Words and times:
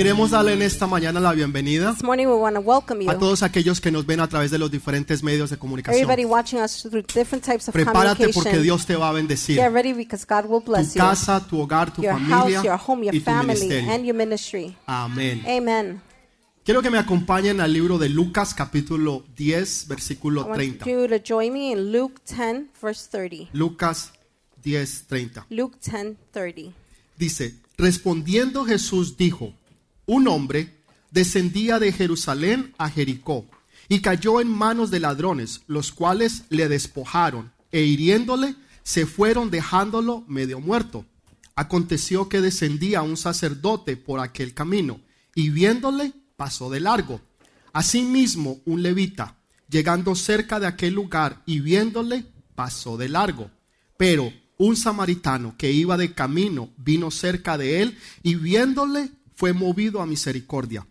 Queremos 0.00 0.30
darle 0.30 0.54
en 0.54 0.62
esta 0.62 0.86
mañana 0.86 1.20
la 1.20 1.34
bienvenida 1.34 1.92
This 1.92 2.02
morning 2.02 2.24
we 2.24 2.32
want 2.34 2.56
to 2.56 2.62
welcome 2.62 3.04
you. 3.04 3.10
a 3.10 3.18
todos 3.18 3.42
aquellos 3.42 3.82
que 3.82 3.90
nos 3.90 4.06
ven 4.06 4.20
a 4.20 4.28
través 4.28 4.50
de 4.50 4.56
los 4.56 4.70
diferentes 4.70 5.22
medios 5.22 5.50
de 5.50 5.58
comunicación. 5.58 6.02
Everybody 6.02 6.24
watching 6.24 6.58
us 6.58 6.80
through 6.80 7.04
different 7.14 7.44
types 7.44 7.68
of 7.68 7.74
Prepárate 7.74 8.30
porque. 8.32 8.60
Dios 8.60 8.86
te 8.86 8.96
va 8.96 9.10
a 9.10 9.12
bendecir. 9.12 9.56
Get 9.56 9.70
ready 9.70 9.92
because 9.92 10.24
God 10.26 10.46
will 10.50 10.62
Tu 10.64 10.72
bless 10.72 10.94
you. 10.94 11.02
casa, 11.02 11.46
tu 11.46 11.60
hogar, 11.60 11.92
tu 11.92 12.00
Your 12.00 12.14
house, 12.14 12.30
familia 12.30 12.62
your 12.62 12.80
home, 12.82 13.04
your 13.04 13.14
y 13.14 13.18
tu 13.18 13.24
family, 13.26 13.60
ministerio. 13.60 13.92
and 13.92 14.04
your 14.06 14.16
ministry. 14.16 14.74
Amén. 14.86 15.42
Amen. 15.46 16.00
Quiero 16.64 16.80
que 16.80 16.88
me 16.88 16.96
acompañen 16.96 17.60
al 17.60 17.70
libro 17.70 17.98
de 17.98 18.08
Lucas 18.08 18.54
capítulo 18.54 19.26
10 19.36 19.86
versículo 19.86 20.40
I 20.40 20.44
want 20.44 20.56
30. 20.56 20.90
you 20.90 21.08
to 21.08 21.18
join 21.22 21.52
me 21.52 21.72
in 21.72 21.92
Luke 21.92 22.22
10, 22.24 22.70
verse 22.80 23.06
30. 23.06 23.50
Lucas 23.52 24.12
10, 24.64 25.04
30. 25.08 25.44
Luke 25.50 25.76
10, 25.84 26.16
30. 26.32 26.72
Dice, 27.18 27.54
respondiendo 27.76 28.64
Jesús 28.64 29.18
dijo, 29.18 29.52
un 30.10 30.26
hombre 30.26 30.74
descendía 31.12 31.78
de 31.78 31.92
Jerusalén 31.92 32.74
a 32.78 32.90
Jericó 32.90 33.48
y 33.88 34.00
cayó 34.00 34.40
en 34.40 34.48
manos 34.48 34.90
de 34.90 34.98
ladrones, 34.98 35.60
los 35.68 35.92
cuales 35.92 36.42
le 36.48 36.68
despojaron 36.68 37.52
e 37.70 37.82
hiriéndole 37.82 38.56
se 38.82 39.06
fueron 39.06 39.52
dejándolo 39.52 40.24
medio 40.26 40.58
muerto. 40.58 41.06
Aconteció 41.54 42.28
que 42.28 42.40
descendía 42.40 43.02
un 43.02 43.16
sacerdote 43.16 43.96
por 43.96 44.18
aquel 44.18 44.52
camino 44.52 45.00
y 45.36 45.50
viéndole 45.50 46.12
pasó 46.34 46.70
de 46.70 46.80
largo. 46.80 47.20
Asimismo 47.72 48.58
un 48.64 48.82
levita, 48.82 49.36
llegando 49.68 50.16
cerca 50.16 50.58
de 50.58 50.66
aquel 50.66 50.94
lugar 50.94 51.40
y 51.46 51.60
viéndole 51.60 52.26
pasó 52.56 52.96
de 52.96 53.08
largo. 53.08 53.48
Pero 53.96 54.32
un 54.58 54.76
samaritano 54.76 55.54
que 55.56 55.70
iba 55.70 55.96
de 55.96 56.14
camino 56.14 56.70
vino 56.78 57.12
cerca 57.12 57.56
de 57.56 57.80
él 57.82 57.96
y 58.24 58.34
viéndole 58.34 59.12
fue 59.40 59.54
movido 59.54 60.02
a 60.02 60.06
misericordia. 60.06 60.86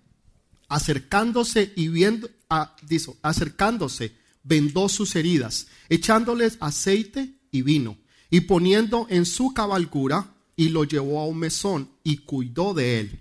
Acercándose 0.70 1.72
y 1.76 1.88
viendo, 1.88 2.32
a- 2.50 2.76
dice, 2.82 3.16
acercándose, 3.22 4.16
vendó 4.42 4.90
sus 4.90 5.16
heridas, 5.16 5.68
echándoles 5.88 6.58
aceite 6.60 7.36
y 7.52 7.62
vino, 7.62 8.00
y 8.32 8.42
poniendo 8.42 9.06
en 9.12 9.28
su 9.28 9.54
cabalgura, 9.54 10.34
y 10.56 10.70
lo 10.70 10.84
llevó 10.84 11.20
a 11.20 11.28
un 11.28 11.38
mesón 11.38 11.92
y 12.04 12.18
cuidó 12.18 12.74
de 12.74 13.00
él. 13.00 13.20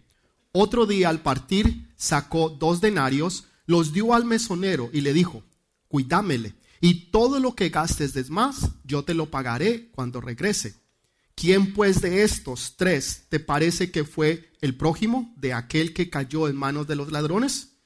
Otro 0.52 0.86
día 0.86 1.10
al 1.10 1.20
partir 1.20 1.90
sacó 1.94 2.48
dos 2.48 2.80
denarios, 2.80 3.44
los 3.66 3.92
dio 3.92 4.14
al 4.14 4.24
mesonero 4.24 4.88
y 4.94 5.02
le 5.02 5.12
dijo, 5.12 5.42
cuidámele, 5.88 6.54
y 6.80 7.10
todo 7.10 7.38
lo 7.38 7.54
que 7.54 7.68
gastes 7.68 8.14
de 8.14 8.24
más, 8.30 8.70
yo 8.82 9.04
te 9.04 9.12
lo 9.12 9.30
pagaré 9.30 9.90
cuando 9.90 10.22
regrese. 10.22 10.74
¿Quién 11.38 11.72
pues 11.72 12.00
de 12.00 12.24
estos 12.24 12.74
tres 12.76 13.26
te 13.28 13.38
parece 13.38 13.92
que 13.92 14.04
fue 14.04 14.50
el 14.60 14.76
prójimo 14.76 15.32
de 15.36 15.52
aquel 15.52 15.94
que 15.94 16.10
cayó 16.10 16.48
en 16.48 16.56
manos 16.56 16.88
de 16.88 16.96
los 16.96 17.12
ladrones? 17.12 17.76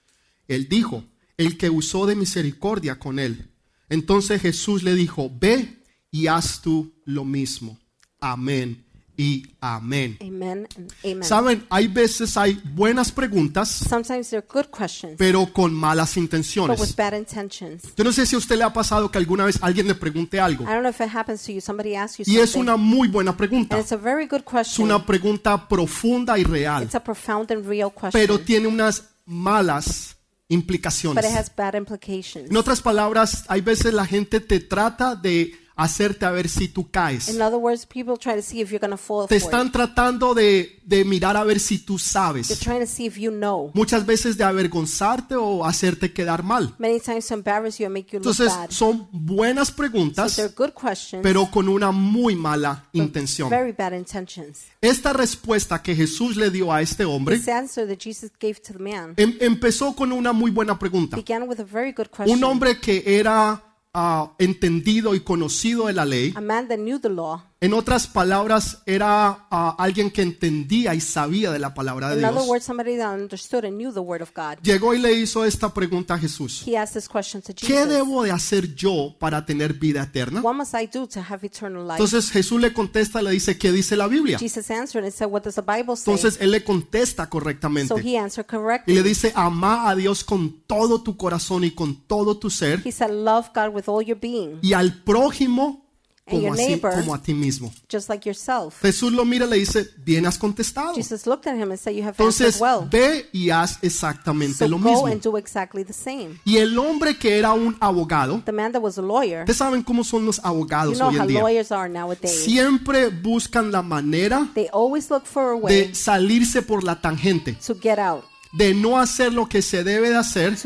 Él 0.49 0.69
dijo, 0.69 1.05
el 1.37 1.59
que 1.59 1.69
usó 1.69 2.07
de 2.07 2.17
misericordia 2.17 2.99
con 2.99 3.19
él. 3.19 3.51
Entonces 3.91 4.41
Jesús 4.41 4.83
le 4.83 4.95
dijo, 4.95 5.31
ve 5.39 5.83
y 6.11 6.29
haz 6.29 6.63
tú 6.63 6.95
lo 7.05 7.27
mismo. 7.27 7.79
Amén 8.21 8.87
y 9.23 9.47
amén. 9.61 10.17
Amen 10.21 10.67
amen. 11.05 11.23
Saben, 11.23 11.65
hay 11.71 11.87
veces 11.87 12.37
hay 12.37 12.61
buenas 12.75 13.13
preguntas, 13.13 13.69
Sometimes 13.69 14.31
they're 14.31 14.45
good 14.53 14.67
questions, 14.77 15.15
pero 15.17 15.47
con 15.53 15.73
malas 15.73 16.11
but 16.11 16.17
with 16.17 16.23
intenciones. 16.25 16.97
bad 16.97 17.13
intentions. 17.15 17.83
Yo 17.97 18.03
no 18.05 18.11
sé 18.13 18.27
si 18.27 18.35
a 18.35 18.39
usted 18.39 18.57
le 18.57 18.65
ha 18.65 18.73
pasado 18.73 19.11
que 19.11 19.19
alguna 19.19 19.45
vez 19.45 19.59
alguien 19.63 19.87
le 19.87 19.95
pregunte 19.95 20.41
algo 20.41 20.65
I 20.65 20.69
don't 20.69 20.81
know 20.81 20.91
if 20.91 21.01
it 21.01 21.15
happens 21.15 21.43
to 21.45 21.53
you. 21.53 21.61
Somebody 21.61 21.95
asks 21.95 22.19
you 22.19 22.25
y 22.27 22.39
es 22.39 22.51
something, 22.51 22.63
una 22.71 22.77
muy 22.77 23.09
buena 23.09 23.37
pregunta. 23.37 23.79
it's 23.79 23.93
a 23.93 23.97
very 23.97 24.27
good 24.27 24.41
Es 24.41 24.53
question. 24.53 24.85
una 24.87 25.05
pregunta 25.07 25.69
profunda 25.69 26.39
y 26.39 26.45
real, 26.45 26.83
It's 26.83 26.95
a 26.95 27.01
profound 27.05 27.51
and 27.53 27.67
real 27.67 27.91
question, 27.93 28.11
pero 28.13 28.41
tiene 28.41 28.67
unas 28.67 29.05
malas 29.25 30.17
but 30.49 30.55
implicaciones. 30.59 31.25
it 31.25 31.31
has 31.37 31.51
bad 31.55 31.75
implications. 31.75 32.51
En 32.51 32.57
otras 32.57 32.81
palabras, 32.81 33.45
hay 33.49 33.61
veces 33.61 33.95
la 33.95 34.05
gente 34.07 34.41
te 34.41 34.61
trata 34.61 35.15
de 35.15 35.53
hacerte 35.77 36.27
a 36.27 36.31
ver 36.31 36.49
si 36.49 36.69
tú 36.69 36.91
caes. 36.91 37.29
In 37.29 37.41
other 37.41 37.57
words, 37.59 37.87
people 37.87 38.17
try 38.19 38.35
to 38.35 38.43
see 38.43 38.61
if 38.61 38.71
you're 38.71 38.79
going 38.79 38.91
to 38.91 38.97
fall 38.97 39.27
Te 39.27 39.37
están 39.37 39.73
tratando 39.73 40.35
de, 40.35 40.81
de 40.85 41.05
mirar 41.05 41.37
a 41.37 41.45
ver 41.45 41.59
si 41.61 41.79
tú 41.79 41.97
They're 41.97 42.05
sabes. 42.11 42.59
trying 42.61 42.81
to 42.81 42.87
see 42.87 43.07
if 43.07 43.17
you 43.17 43.31
know. 43.31 43.71
Muchas 43.75 44.05
veces 44.07 44.37
de 44.37 44.45
avergonzarte 44.45 45.35
o 45.37 45.65
hacerte 45.65 46.13
quedar 46.13 46.43
mal. 46.43 46.75
Many 46.79 47.01
times 47.01 47.27
to 47.29 47.35
embarrass 47.35 47.79
you 47.79 47.87
and 47.87 47.95
make 47.95 48.09
you 48.13 48.19
look 48.21 48.27
Entonces, 48.33 48.49
bad. 48.55 48.71
son 48.71 49.09
buenas 49.13 49.69
So 49.69 49.75
preguntas, 49.77 50.37
they're 50.37 50.53
good 50.55 50.73
questions, 50.75 51.23
pero 51.23 51.51
con 51.51 51.69
una 51.69 51.91
muy 51.91 52.35
mala 52.37 52.85
intención. 52.93 53.49
very 53.51 53.73
bad 53.73 53.93
intentions. 53.93 54.65
Esta 54.81 55.13
respuesta 55.13 55.83
que 55.83 55.95
Jesús 55.95 56.37
le 56.37 56.51
dio 56.51 56.73
a 56.73 56.83
este 56.83 57.05
hombre 57.05 57.37
This 57.39 57.49
answer 57.49 57.87
that 57.89 57.99
Jesus 57.99 58.31
gave 58.41 58.57
to 58.67 58.73
the 58.73 58.79
man 58.79 59.15
em- 59.17 59.37
empezó 59.41 59.95
con 59.95 60.13
una 60.13 60.33
muy 60.33 60.51
buena 60.51 60.79
pregunta. 60.79 61.17
began 61.17 61.45
with 61.49 61.61
a 61.61 61.65
very 61.65 61.93
good 61.93 62.09
question. 62.09 62.37
Un 62.37 62.45
hombre 62.45 62.79
que 62.81 63.03
era 63.07 63.63
ah, 63.95 64.33
entendido 64.39 65.15
y 65.15 65.21
conocido 65.21 65.87
de 65.87 65.93
la 65.93 66.05
ley, 66.05 66.33
A 66.35 66.41
man 66.41 66.69
that 66.69 66.79
knew 66.79 66.99
the 66.99 67.09
law. 67.09 67.43
En 67.63 67.75
otras 67.75 68.09
palabras, 68.09 68.83
era 68.87 69.47
ah, 69.51 69.77
alguien 69.79 70.11
que 70.11 70.23
entendía 70.23 70.95
y 70.95 71.01
sabía 71.01 71.53
de 71.53 71.61
la 71.61 71.73
palabra 71.75 72.09
de 72.11 72.19
In 72.19 72.25
other 72.25 72.35
Dios, 72.35 72.49
words, 72.49 72.65
somebody 72.65 72.97
that 72.97 73.15
understood 73.15 73.65
and 73.65 73.77
knew 73.77 73.93
the 73.93 74.01
word 74.01 74.21
of 74.21 74.33
God. 74.35 74.59
llegó 74.63 74.95
y 74.95 74.99
le 74.99 75.13
hizo 75.13 75.45
esta 75.45 75.73
pregunta 75.73 76.15
a 76.15 76.19
Jesús. 76.19 76.65
He 76.67 76.77
asked 76.77 76.95
this 76.95 77.09
question 77.09 77.41
to 77.41 77.55
¿Qué 77.55 77.69
Jesus. 77.69 77.89
debo 77.89 78.25
de 78.25 78.33
hacer 78.33 78.75
yo 78.75 79.15
para 79.19 79.47
tener 79.47 79.75
vida 79.75 80.03
eterna? 80.03 80.41
What 80.41 80.55
must 80.55 80.75
I 80.75 80.87
do 80.87 81.07
to 81.07 81.21
have 81.21 81.47
eternal 81.47 81.85
life? 81.85 82.03
Entonces 82.03 82.31
Jesús 82.31 82.61
le 82.61 82.73
contesta, 82.73 83.23
le 83.23 83.31
dice, 83.31 83.57
¿qué 83.57 83.71
dice 83.71 83.97
la 83.97 84.09
Biblia? 84.09 84.39
Jesus 84.39 84.69
answered 84.71 85.05
and 85.05 85.15
said, 85.15 85.29
What 85.31 85.43
does 85.43 85.55
the 85.55 85.63
Bible 85.63 85.97
say? 85.97 86.13
Entonces 86.13 86.41
él 86.41 86.51
le 86.51 86.65
contesta 86.65 87.25
So 87.25 87.31
correctamente 87.31 87.95
he 88.03 88.19
answered 88.19 88.47
y 88.87 88.93
le 88.93 89.03
dice, 89.03 89.33
ama 89.35 89.89
a 89.89 89.95
Dios 89.95 90.25
con 90.25 90.63
todo 90.67 91.03
tu 91.03 91.17
corazón 91.17 91.65
y 91.65 91.71
con 91.71 91.95
todo 92.07 92.39
tu 92.39 92.51
ser 92.51 92.83
He 92.85 92.93
said, 92.93 93.11
Love 93.11 93.51
God 93.55 93.75
with 93.75 93.85
all 93.87 94.05
your 94.05 94.19
being, 94.19 94.59
y 94.63 94.73
al 94.73 95.03
prójimo 95.03 95.82
como, 96.29 96.55
neighbor. 96.55 96.93
como 96.95 97.15
a 97.15 97.19
ti 97.23 97.35
mismo. 97.35 97.73
just 97.91 98.09
like 98.09 98.25
yourself. 98.29 98.81
Jesús 98.81 99.13
lo 99.13 99.25
mira 99.25 99.45
y 99.47 99.51
le 99.51 99.57
dice, 99.57 99.89
bien 100.05 100.25
has 100.27 100.39
contestado. 100.39 100.95
Jesus 100.95 101.27
looked 101.27 101.47
at 101.47 101.57
him 101.57 101.71
and 101.71 101.79
said, 101.79 101.95
You 101.95 102.03
have 102.05 102.13
Entonces 102.17 102.61
well. 102.61 102.89
ve 102.91 103.27
y 103.33 103.51
haz 103.51 103.79
exactamente 103.83 104.59
So 104.59 104.69
lo 104.69 104.79
go 104.79 104.85
mismo. 104.91 105.07
and 105.09 105.21
do 105.21 105.37
exactly 105.37 105.85
the 105.85 105.93
same. 105.93 106.39
Y 106.45 106.59
el 106.59 106.79
hombre 106.79 107.19
que 107.19 107.39
era 107.39 107.53
un 107.53 107.77
abogado, 107.81 108.41
The 108.45 108.53
man 108.53 108.73
that 108.73 108.81
was 108.83 108.99
a 108.99 109.03
lawyer, 109.03 109.41
ustedes 109.41 109.57
saben 109.59 109.83
cómo 109.83 110.05
son 110.05 110.25
los 110.25 110.37
you 110.37 110.43
abogados 110.45 110.97
know 110.99 111.09
hoy 111.09 111.17
how 111.17 111.23
en 111.23 111.29
día. 111.29 111.41
lawyers 111.41 111.73
are 111.73 111.89
nowadays. 111.89 112.45
Siempre 112.45 113.09
buscan 113.09 113.71
la 113.73 113.83
manera 113.83 114.49
They 114.55 114.69
always 114.73 115.11
look 115.11 115.27
for 115.27 115.51
a 115.53 115.57
way 115.57 115.89
de 115.89 115.95
salirse 115.95 116.63
por 116.63 116.83
la 116.85 117.01
tangente, 117.01 117.55
to 117.67 117.75
get 117.75 117.99
out, 117.99 118.25
de 118.53 118.75
no 118.75 118.99
hacer 118.99 119.33
lo 119.33 119.49
que 119.49 119.63
se 119.63 119.83
debe 119.83 120.11
de 120.11 120.17
hacer 120.17 120.57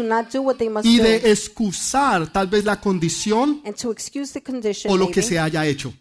y 0.83 0.97
de 0.99 1.31
excusar 1.31 2.33
tal 2.33 2.49
vez 2.49 2.65
la 2.65 2.81
condición 2.81 3.63
o 4.89 4.97
lo 4.97 5.11
que 5.11 5.23
se 5.23 5.39
haya 5.39 5.67
hecho. 5.67 5.93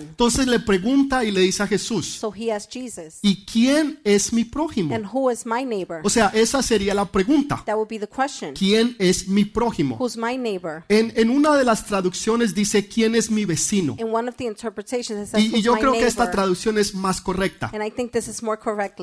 Entonces 0.00 0.46
le 0.46 0.60
pregunta 0.60 1.24
y 1.24 1.30
le 1.30 1.40
dice 1.40 1.62
a 1.62 1.66
Jesús, 1.66 2.18
So 2.18 2.32
he 2.34 2.52
asked 2.52 2.70
Jesus, 2.72 3.18
¿y 3.22 3.44
quién 3.44 4.00
es 4.04 4.32
mi 4.32 4.44
prójimo? 4.44 4.94
And 4.94 5.06
who 5.10 5.30
is 5.30 5.46
my 5.46 5.64
neighbor? 5.64 6.00
O 6.04 6.10
sea, 6.10 6.30
esa 6.34 6.62
sería 6.62 6.94
la 6.94 7.06
pregunta. 7.06 7.64
¿Quién 8.54 8.96
es 8.98 9.28
mi 9.28 9.44
prójimo? 9.44 9.98
En, 10.88 11.12
en 11.16 11.30
una 11.30 11.56
de 11.56 11.64
las 11.64 11.86
traducciones 11.86 12.54
dice, 12.54 12.86
¿quién 12.86 13.14
es 13.14 13.30
mi 13.30 13.44
vecino? 13.44 13.96
Y, 13.98 15.56
y 15.56 15.62
yo 15.62 15.74
creo 15.74 15.92
que 15.92 16.06
esta 16.06 16.30
traducción 16.30 16.78
es 16.78 16.94
más 16.94 17.20
correcta, 17.20 17.70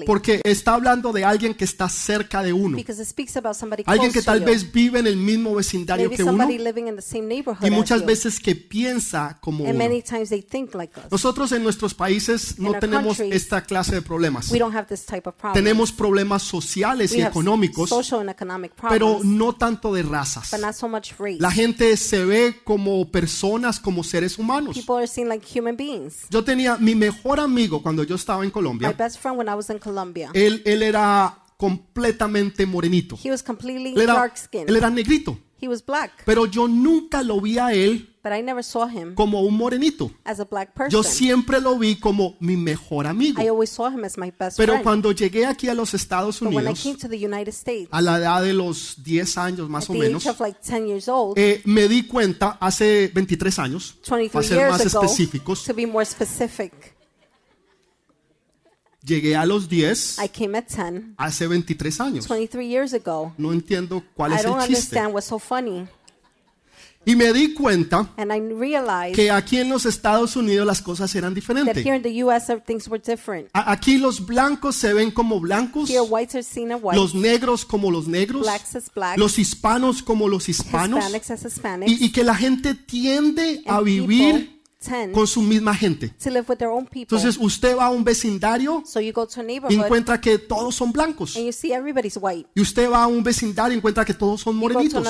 porque 0.06 0.42
está 0.44 0.76
hablando 0.76 1.12
de 1.12 1.26
alguien 1.26 1.54
que 1.54 1.66
está 1.66 1.90
cerca 1.96 2.44
de 2.44 2.54
uno, 2.54 2.78
because 2.78 3.02
it 3.02 3.08
speaks 3.08 3.36
about 3.38 3.56
somebody 3.56 3.84
alguien 3.86 4.12
que 4.12 4.22
tal 4.22 4.42
vez 4.42 4.72
vive 4.72 5.00
en 5.00 5.08
el 5.08 5.18
mismo 5.18 5.56
vecindario 5.56 6.10
que 6.10 6.24
uno 6.24 6.48
y 6.50 7.66
as 7.66 7.72
muchas 7.72 8.06
veces 8.06 8.40
que 8.40 8.56
piensa 8.56 9.38
como 9.42 9.64
uno. 9.64 9.74
many 9.74 10.02
times 10.02 10.30
they 10.30 10.42
think 10.42 10.74
like 10.76 10.94
us. 11.00 11.12
Nosotros 11.12 11.52
en 11.52 11.64
nuestros 11.64 11.94
países 11.94 12.60
no 12.60 12.74
tenemos 12.74 13.20
esta 13.20 13.62
clase 13.62 13.96
de 13.96 14.02
problemas. 14.02 14.52
We 14.52 14.60
don't 14.60 14.76
have 14.76 14.88
this 14.88 15.06
type 15.06 15.28
of 15.28 15.36
problem. 15.36 15.64
Tenemos 15.64 15.92
problemas 15.92 16.44
sociales 16.44 17.14
y 17.16 17.22
económicos, 17.22 17.90
pero 18.90 19.20
no 19.24 19.54
tanto 19.54 19.94
de 19.94 20.04
razas. 20.04 20.52
but 20.52 20.60
not 20.60 20.76
so 20.76 20.88
much 20.88 21.14
race. 21.20 21.40
La 21.40 21.52
gente 21.52 21.96
se 21.98 22.26
ve 22.26 22.62
como 22.64 23.10
personas, 23.12 23.80
como 23.80 24.04
seres 24.04 24.38
humanos. 24.38 24.76
People 24.76 24.98
are 24.98 25.08
seen 25.08 25.30
like 25.30 25.46
human 25.48 25.76
beings. 25.76 26.28
Yo 26.30 26.44
tenía 26.44 26.78
mi 26.78 26.96
mejor 26.96 27.40
amigo 27.40 27.82
cuando 27.82 28.04
yo 28.04 28.16
estaba 28.16 28.44
en 28.44 28.52
Colombia, 28.52 28.94
Él, 30.34 30.62
él 30.66 30.84
era 30.84 31.45
completamente 31.70 32.66
morenito. 32.66 33.18
he 33.24 33.32
was 33.32 33.42
completely 33.44 33.94
Él 33.94 34.02
era, 34.02 34.14
dark 34.14 34.38
skinned. 34.38 34.70
él 34.70 34.76
era 34.78 34.90
negrito. 34.90 35.38
He 35.62 35.68
was 35.70 35.84
black, 35.84 36.12
Pero 36.26 36.46
yo 36.46 36.68
nunca 36.68 37.24
lo 37.24 37.40
vi 37.40 37.58
a 37.58 37.72
él 37.74 38.10
but 38.22 38.34
I 38.34 38.42
never 38.42 38.64
saw 38.64 38.88
him 38.88 39.16
como 39.16 39.42
un 39.42 39.56
morenito. 39.56 40.12
as 40.26 40.40
a 40.40 40.46
black 40.46 40.74
person. 40.74 40.90
Yo 40.92 41.02
siempre 41.04 41.62
lo 41.62 41.78
vi 41.78 41.96
como 41.96 42.36
mi 42.40 42.58
mejor 42.58 43.08
amigo. 43.08 43.42
I 43.42 43.48
always 43.50 43.70
saw 43.70 43.88
him 43.90 44.04
as 44.04 44.18
my 44.18 44.32
best 44.38 44.58
Pero 44.58 44.74
friend. 44.74 44.84
cuando 44.84 45.12
llegué 45.14 45.46
aquí 45.46 45.70
a 45.70 45.74
los 45.74 45.94
Estados 45.94 46.40
But 46.42 46.50
when 46.50 46.66
I 46.66 46.72
Unidos, 46.72 46.84
came 46.84 46.96
to 46.98 47.08
the 47.08 47.18
United 47.18 47.54
States, 47.54 47.88
a 47.92 48.02
la 48.02 48.18
edad 48.18 48.42
de 48.44 48.54
los 48.54 49.02
10 49.04 49.38
años 49.38 49.70
más 49.70 49.86
at 49.86 49.92
o 49.92 49.94
the 49.94 50.00
menos, 50.00 50.26
age 50.26 50.32
of 50.32 50.40
like 50.42 50.60
10 50.62 50.88
years 50.88 51.08
old, 51.08 51.38
eh, 51.38 51.62
me 51.66 51.88
di 51.88 52.04
cuenta 52.04 52.58
hace 52.60 53.10
23 53.14 53.58
años, 53.60 53.96
para 54.08 54.18
23 54.18 54.46
ser 54.48 54.70
más 54.70 54.82
ago, 54.82 55.04
específicos, 55.04 55.64
to 55.64 55.74
be 55.74 55.88
more 55.88 56.06
specific, 56.06 56.95
Llegué 59.06 59.36
a 59.36 59.46
los 59.46 59.70
10 59.70 60.18
I 60.24 60.30
came 60.30 60.58
at 60.58 60.66
10, 60.68 61.14
hace 61.18 61.48
23 61.48 62.00
años. 62.02 62.28
23 62.28 62.68
years 62.68 62.94
ago. 62.94 63.34
No 63.38 63.54
entiendo 63.54 64.04
cuál 64.16 64.32
I 64.32 64.36
es 64.38 64.44
don't 64.44 64.60
el 64.62 64.68
chiste. 64.68 64.96
understand 64.98 65.14
what's 65.14 65.28
so 65.28 65.38
funny. 65.40 65.86
Y 67.08 67.16
me 67.16 67.32
di 67.34 67.54
cuenta 67.54 68.10
And 68.18 68.32
I 68.34 68.40
realized 68.40 69.14
que 69.14 69.30
aquí 69.30 69.58
en 69.60 69.70
los 69.70 69.86
Estados 69.86 70.36
Unidos 70.36 70.66
las 70.66 70.82
cosas 70.82 71.14
eran 71.14 71.34
that 71.34 71.36
diferentes. 71.36 71.86
here 71.86 71.96
in 71.96 72.02
the 72.02 72.24
U.S. 72.24 72.52
uh, 72.52 72.60
things 72.66 72.88
were 72.88 73.00
different. 73.00 73.48
A- 73.54 73.72
Aquí 73.74 74.00
los 74.00 74.26
blancos 74.26 74.76
se 74.76 74.92
ven 74.92 75.12
como 75.12 75.40
blancos, 75.40 75.88
Here 75.88 76.02
whites 76.02 76.34
are 76.34 76.42
seen 76.44 76.72
as 76.72 76.80
white, 76.82 76.98
los 77.00 77.14
negros 77.14 77.64
como 77.64 77.92
los 77.92 78.08
negros, 78.08 78.42
blacks 78.42 78.76
as 78.76 78.92
black, 78.92 79.20
los 79.20 79.38
hispanos 79.38 80.02
como 80.02 80.28
los 80.28 80.50
hispanos, 80.50 80.98
Hispanics 80.98 81.30
as 81.30 81.46
Hispanics, 81.46 81.92
y, 81.92 82.06
y 82.06 82.12
que 82.12 82.24
la 82.24 82.34
gente 82.34 82.74
tiende 82.74 83.62
a 83.68 83.78
and 83.78 83.86
people 83.86 84.08
vivir 84.08 84.55
con 85.14 85.28
su 85.28 85.42
misma 85.42 85.76
gente. 85.76 86.14
to 86.22 86.30
live 86.30 86.46
with 86.48 86.58
their 86.58 86.70
own 86.70 86.86
people. 86.86 87.18
Entonces 87.18 87.38
usted 87.40 87.78
va 87.78 87.86
a 87.86 87.90
un 87.90 88.04
vecindario 88.04 88.84
so 88.86 89.00
you 89.00 89.12
go 89.14 89.28
to 89.28 89.42
a 89.42 89.44
y 89.44 89.76
encuentra 89.76 90.20
que 90.22 90.38
todos 90.38 90.76
son 90.76 90.92
blancos. 90.92 91.36
and 91.36 91.46
you 91.46 91.52
see 91.52 91.74
everybody's 91.74 92.18
white. 92.20 92.48
Y 92.56 92.62
usted 92.62 92.90
va 92.90 93.04
a 93.04 93.08
un 93.08 93.24
vecindario 93.24 93.74
y 93.74 93.78
encuentra 93.78 94.06
que 94.06 94.14
todos 94.14 94.42
son 94.42 94.56
morenitos. 94.56 95.06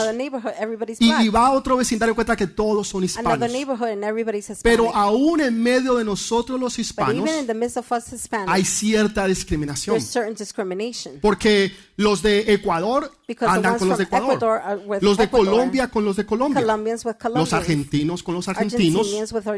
Y, 0.99 1.11
y 1.11 1.29
va 1.29 1.47
a 1.47 1.51
otro 1.51 1.77
vecindario 1.77 2.11
y 2.11 2.13
encuentra 2.13 2.35
que 2.35 2.47
todos 2.47 2.87
son 2.87 3.03
hispanos. 3.03 3.39
Hispanic. 3.39 4.63
Pero 4.63 4.95
aún 4.95 5.41
en 5.41 5.61
medio 5.61 5.95
de 5.95 6.03
nosotros 6.03 6.59
los 6.59 6.79
hispanos 6.79 6.95
Hispanics, 8.15 8.53
hay 8.53 8.65
cierta 8.65 9.27
discriminación. 9.27 9.97
Porque 11.21 11.71
los 11.97 12.21
de 12.21 12.53
Ecuador 12.53 13.11
andan 13.39 13.77
con 13.77 13.89
los 13.89 13.97
de 13.97 14.03
Ecuador. 14.05 14.35
Ecuador 14.35 15.03
Los 15.03 15.17
de 15.17 15.23
Ecuador. 15.25 15.47
Colombia 15.47 15.89
con 15.89 16.05
los 16.05 16.15
de 16.15 16.25
Colombia. 16.25 16.61
Los 17.35 17.53
argentinos 17.53 18.23
con 18.23 18.35
los 18.35 18.47
argentinos. 18.47 19.07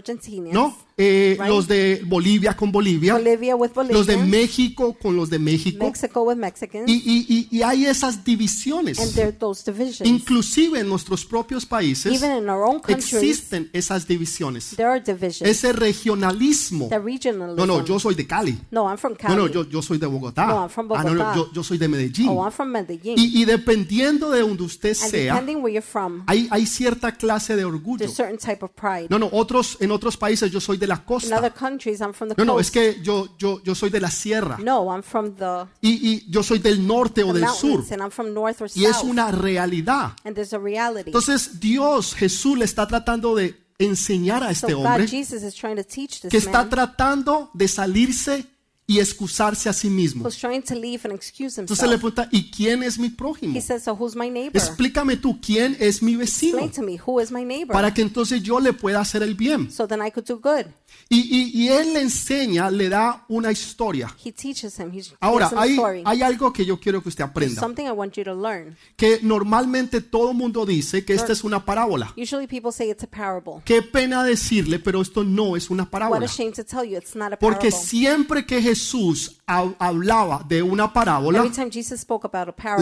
Argentinians. 0.09 0.53
¿No? 0.53 0.75
Eh, 0.99 1.35
Right. 1.39 1.49
Los 1.49 1.67
de 1.67 2.01
Bolivia 2.07 2.55
con 2.57 2.71
Bolivia. 2.71 3.13
Bolivia 3.13 3.55
with 3.55 3.69
Los 3.91 4.07
de. 4.07 4.17
México 4.17 4.97
con 4.99 5.15
los 5.15 5.29
de 5.29 5.37
México. 5.37 5.85
Mexico 5.85 6.23
with 6.23 6.37
Mexicans. 6.37 6.89
Y, 6.89 6.95
y- 7.05 7.25
y- 7.29 7.47
y 7.57 7.61
hay 7.61 7.85
esas 7.85 8.23
divisiones. 8.23 8.97
and 8.99 9.13
there 9.13 9.27
are 9.27 9.31
those 9.37 9.63
divisions. 9.63 10.09
Inclusive 10.09 10.79
en 10.79 10.89
nuestros 10.89 11.23
propios 11.23 11.67
países 11.67 12.11
Even 12.13 12.37
in 12.37 12.49
our 12.49 12.63
own 12.63 12.79
countries, 12.79 13.13
existen 13.13 13.69
esas 13.73 14.07
divisiones. 14.07 14.75
there 14.75 14.89
are 14.89 14.99
divisions. 14.99 15.47
Ese 15.47 15.71
regionalismo. 15.71 16.89
the 16.89 16.97
regionalism. 16.99 17.57
No, 17.57 17.65
no, 17.67 17.85
yo 17.85 17.99
soy 17.99 18.15
de 18.15 18.25
Cali. 18.25 18.57
No, 18.71 18.87
I'm 18.89 18.97
from 18.97 19.11
No, 19.13 19.17
Cali. 19.19 19.35
no, 19.35 19.47
yo, 19.47 19.69
yo 19.69 19.81
soy 19.83 19.99
de 19.99 20.07
Bogotá. 20.07 20.47
No, 20.47 20.61
I'm 20.63 20.69
from 20.69 20.91
Ah, 20.93 21.03
no, 21.03 21.13
no, 21.13 21.23
Bogotá. 21.23 21.35
yo, 21.35 21.53
yo 21.53 21.63
soy 21.63 21.77
de 21.77 21.87
Medellín. 21.87 22.27
Oh, 22.29 22.43
I'm 22.43 22.51
from 22.51 22.69
Medellín. 22.71 23.15
Y, 23.19 23.41
y 23.41 23.45
dependiendo 23.45 24.31
de 24.31 24.41
donde 24.41 24.63
usted 24.63 24.97
and 24.99 25.11
sea, 25.11 25.33
depending 25.33 25.57
where 25.61 25.71
you're 25.73 25.81
from, 25.87 26.23
hay, 26.27 26.47
hay 26.49 26.65
cierta 26.65 27.11
clase 27.15 27.55
de 27.55 27.65
orgullo. 27.65 27.99
there's 27.99 28.15
certain 28.15 28.37
type 28.39 28.63
of 28.63 28.71
pride. 28.71 29.07
No, 29.11 29.19
no, 29.19 29.29
otros, 29.31 29.77
en 29.79 29.91
otros 29.97 30.15
países 30.17 30.49
yo 30.51 30.61
soy 30.61 30.77
de 30.77 30.87
la 30.87 30.95
In 30.95 31.01
costa. 31.01 31.37
other 31.37 31.51
countries, 31.53 31.99
I'm 31.99 32.13
from 32.13 32.29
the 32.29 32.35
No, 32.37 32.45
no, 32.45 32.53
coast. 32.53 32.67
es 32.67 32.71
que 32.71 33.03
yo, 33.03 33.27
yo, 33.37 33.61
yo 33.63 33.75
soy 33.75 33.89
de 33.89 33.99
la 33.99 34.09
sierra. 34.09 34.57
no, 34.59 34.89
I'm 34.91 35.03
from 35.03 35.35
the, 35.35 35.65
Y, 35.81 35.89
y 36.09 36.25
yo 36.31 36.41
soy 36.43 36.59
del 36.59 36.85
norte 36.87 37.23
o 37.23 37.33
del 37.33 37.47
sur. 37.49 37.69
mountains, 37.71 37.91
and 37.91 38.01
I'm 38.01 38.11
from 38.11 38.33
north 38.33 38.61
or 38.61 38.69
Y 38.73 38.85
es 38.85 39.03
una 39.03 39.31
realidad. 39.31 40.13
and 40.23 40.35
there's 40.35 40.53
a 40.53 40.59
reality. 40.59 41.09
Entonces 41.09 41.59
Dios, 41.59 42.13
Jesús 42.15 42.57
le 42.57 42.65
está 42.65 42.87
tratando 42.87 43.35
de 43.35 43.55
enseñar 43.79 44.41
a 44.43 44.47
so 44.47 44.67
este 44.67 44.73
God, 44.73 44.85
hombre 44.85 45.07
Jesus 45.07 45.43
is 45.43 45.53
trying 45.53 45.75
to 45.75 45.83
teach 45.83 46.21
this 46.21 46.31
que 46.31 46.37
está 46.37 46.67
tratando 46.67 47.51
de 47.53 47.67
salirse 47.67 48.45
y 48.89 48.99
excusarse 49.01 49.67
a 49.67 49.73
sí 49.73 49.89
mismo. 49.89 50.21
Entonces 50.21 50.41
le 50.41 50.55
himself. 50.55 51.99
pregunta, 51.99 52.29
¿y 52.31 52.49
quién 52.49 52.83
es 52.83 52.97
mi 52.97 53.09
prójimo? 53.09 53.53
He 53.57 53.61
says, 53.61 53.83
so 53.83 53.93
who's 53.93 54.15
my 54.15 54.29
neighbor? 54.29 54.55
Explícame 54.55 55.17
tú, 55.17 55.41
¿quién 55.41 55.75
es 55.77 56.01
mi 56.01 56.15
vecino? 56.15 56.59
Explain 56.59 56.71
to 56.71 56.81
me, 56.81 56.97
who 57.05 57.19
is 57.19 57.29
my 57.29 57.43
neighbor? 57.43 57.73
Para 57.73 57.93
que 57.93 58.01
entonces 58.01 58.41
yo 58.41 58.61
le 58.61 58.71
pueda 58.71 59.01
hacer 59.01 59.23
el 59.23 59.35
bien. 59.35 59.69
so 59.69 59.85
then 59.85 59.99
I 60.01 60.09
could 60.09 60.25
do 60.25 60.39
good. 60.39 60.67
Y, 61.09 61.19
y- 61.19 61.51
y 61.65 61.67
él 61.67 61.93
le 61.93 62.01
enseña, 62.01 62.71
le 62.71 62.87
da 62.87 63.25
una 63.27 63.51
historia. 63.51 64.15
He 64.23 64.31
teaches 64.31 64.79
him. 64.79 64.89
He 64.93 65.03
Ahora, 65.19 65.51
hay, 65.57 65.77
hay 66.05 66.21
algo 66.21 66.53
que 66.53 66.65
yo 66.65 66.79
quiero 66.79 67.03
que 67.03 67.09
usted 67.09 67.25
aprenda. 67.25 67.59
something 67.59 67.83
I 67.85 67.91
want 67.91 68.13
you 68.13 68.23
to 68.23 68.33
learn. 68.33 68.77
Que 68.95 69.19
normalmente 69.21 69.99
todo 69.99 70.33
mundo 70.33 70.65
dice 70.65 71.03
que 71.03 71.13
esta 71.13 71.33
es 71.33 71.43
una 71.43 71.65
parábola. 71.65 72.13
Usually 72.17 72.47
people 72.47 72.71
say 72.71 72.89
it's 72.89 73.03
a 73.03 73.07
parable. 73.07 73.61
Qué 73.65 73.81
pena 73.81 74.23
decirle, 74.23 74.79
pero 74.79 75.01
esto 75.01 75.25
no 75.25 75.57
es 75.57 75.69
una 75.69 75.89
parábola. 75.89 76.25
Porque 77.37 77.71
siempre 77.71 78.45
que 78.45 78.61
Jesús 78.61 78.76
hab- 79.47 79.75
hablaba 79.79 80.45
de 80.47 80.61
una 80.61 80.91
parábola, 80.93 81.39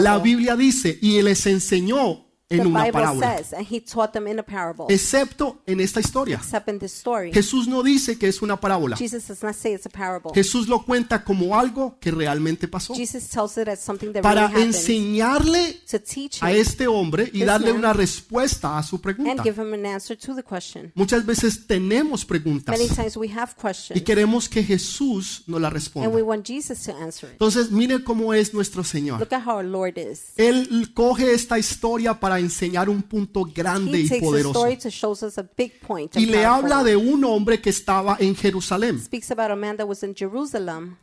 la 0.02 0.18
Biblia 0.18 0.56
dice, 0.56 0.98
y 1.00 1.22
les 1.22 1.46
enseñó 1.46 2.25
the 2.48 2.56
en 2.56 2.66
una 2.68 2.84
Bible 2.84 2.92
parábola, 2.92 3.36
says, 3.38 3.52
and 3.52 3.66
he 3.68 3.80
taught 3.80 4.12
them 4.12 4.26
in 4.28 4.38
a 4.38 4.42
parable, 4.42 4.86
excepto 4.88 5.58
en 5.66 5.80
esta 5.80 6.00
historia. 6.00 6.36
except 6.36 6.68
in 6.68 6.78
this 6.78 6.92
story. 6.92 7.32
Jesús 7.32 7.66
no 7.66 7.82
dice 7.82 8.18
que 8.18 8.28
es 8.28 8.40
una 8.42 8.58
parábola. 8.60 8.96
Jesus 8.96 9.26
does 9.26 9.42
not 9.42 9.54
say 9.54 9.74
it's 9.74 9.86
a 9.86 9.90
parable. 9.90 10.30
Jesús 10.34 10.68
lo 10.68 10.84
cuenta 10.84 11.24
como 11.24 11.58
algo 11.58 11.96
que 12.00 12.10
realmente 12.10 12.68
pasó. 12.68 12.94
Jesus 12.94 13.28
tells 13.28 13.56
it 13.58 13.68
as 13.68 13.80
something 13.80 14.12
that 14.12 14.22
Para 14.22 14.48
really 14.48 14.62
enseñarle 14.64 15.80
to 15.90 15.98
teach 16.00 16.42
a 16.42 16.52
este 16.52 16.86
hombre 16.86 17.30
y 17.32 17.44
darle 17.44 17.72
man. 17.72 17.78
una 17.80 17.92
respuesta 17.92 18.78
a 18.78 18.82
su 18.82 18.96
and 18.96 19.02
pregunta. 19.02 19.42
give 19.42 19.60
him 19.60 19.72
an 19.74 19.86
answer 19.86 20.16
to 20.16 20.34
the 20.34 20.42
question. 20.42 20.92
Muchas 20.94 21.24
veces 21.26 21.66
tenemos 21.66 22.24
preguntas 22.24 22.78
Many 22.78 22.88
times 22.88 23.16
we 23.16 23.28
have 23.28 23.52
y 23.56 23.60
questions 23.62 24.02
queremos 24.02 24.48
que 24.48 24.62
Jesús 24.62 25.42
nos 25.46 25.60
la 25.60 25.68
and 25.68 25.74
we 25.74 25.78
responda. 25.78 26.24
want 26.24 26.46
Jesus 26.46 26.82
to 26.84 26.92
answer 26.92 27.28
it. 27.28 27.32
Entonces, 27.32 27.70
mire 27.70 28.02
cómo 28.04 28.32
es 28.34 28.54
nuestro 28.54 28.84
Señor. 28.84 29.18
Look 29.20 29.32
at 29.32 29.46
how 29.46 29.56
our 29.56 29.64
Lord 29.64 29.98
is. 29.98 30.32
Él 30.36 30.92
coge 30.94 31.32
esta 31.32 31.58
historia 31.58 32.18
para 32.18 32.35
enseñar 32.40 32.88
un 32.88 33.02
punto 33.02 33.44
grande 33.44 34.00
y 34.00 34.06
a 34.06 34.20
poderoso. 34.20 34.60
a. 34.64 36.20
Y 36.20 36.26
le 36.26 36.44
habla 36.44 36.82
de 36.84 36.96
un 36.96 37.24
hombre 37.24 37.60
que 37.60 37.70
estaba 37.70 38.16
en 38.20 38.34
Jerusalén 38.34 38.96
a 38.96 39.00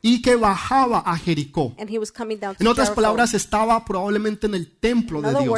y 0.02 0.22
que 0.22 0.36
bajaba 0.36 1.00
a 1.06 1.18
Jericó. 1.18 1.74
En 2.60 2.68
otras 2.68 2.90
palabras, 2.96 3.34
estaba 3.34 3.84
probablemente 3.86 4.48
en 4.48 4.56
el 4.56 4.68
templo 4.80 5.22
de 5.22 5.28
Dios. 5.44 5.54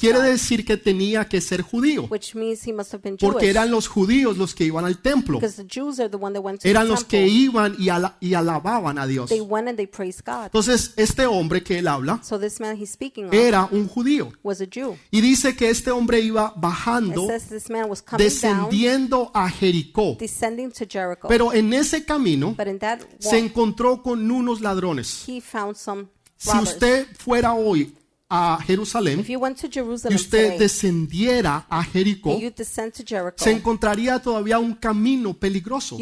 Quiere 0.00 0.18
decir 0.32 0.64
que 0.64 0.76
tenía 0.76 1.28
que 1.28 1.40
ser 1.40 1.62
judío, 1.62 2.06
porque 3.30 3.50
eran 3.50 3.70
los 3.70 3.88
judíos 3.88 4.36
los 4.36 4.54
que 4.54 4.64
iban 4.64 4.84
al 4.84 4.98
templo. 4.98 5.38
Eran 6.70 6.88
los 6.88 7.04
que 7.04 7.26
iban 7.28 7.74
y, 7.78 7.88
ala- 7.88 8.16
y 8.20 8.34
alababan 8.34 8.98
a 8.98 9.06
Dios. 9.06 9.30
Entonces, 10.46 10.92
este 10.96 11.26
hombre 11.26 11.62
que 11.62 11.78
él 11.78 11.88
habla 11.88 12.20
era 13.32 13.68
un 13.70 13.88
judío. 13.88 14.32
Was 14.44 14.60
a 14.60 14.66
Jew. 14.66 14.96
Y 15.10 15.20
dice 15.20 15.56
que 15.56 15.70
este 15.70 15.90
hombre 15.90 16.20
iba 16.20 16.52
It 16.54 16.60
bajando, 16.60 17.26
says 17.26 17.48
this 17.48 17.68
man 17.70 17.88
was 17.90 18.00
coming 18.02 18.18
down, 18.18 18.68
descendiendo 18.70 19.30
a 19.34 19.48
Jericó. 19.50 20.16
descending 20.18 20.70
to 20.70 20.84
Jericho. 20.88 21.26
Pero 21.26 21.52
en 21.52 21.72
ese 21.72 22.04
camino 22.04 22.54
but 22.56 22.68
in 22.68 22.78
that 22.78 23.00
se 23.18 23.36
walk, 23.36 23.44
encontró 23.50 24.02
con 24.02 24.30
unos 24.30 24.60
ladrones. 24.60 25.24
he 25.26 25.40
found 25.40 25.74
some 25.76 26.06
Si 26.36 26.56
usted 26.58 27.06
fuera 27.18 27.54
hoy 27.54 27.94
a 28.36 28.58
Jerusalén 28.60 29.20
if 29.20 29.28
you 29.28 29.38
went 29.38 29.60
to 29.60 29.68
y 29.68 29.70
Jerusalem 29.70 30.16
usted 30.16 30.58
descendiera 30.58 31.66
a 31.68 31.84
Jericó, 31.84 32.36
se 33.36 33.50
encontraría 33.52 34.18
todavía 34.18 34.58
un 34.58 34.74
camino 34.74 35.34
peligroso. 35.34 35.96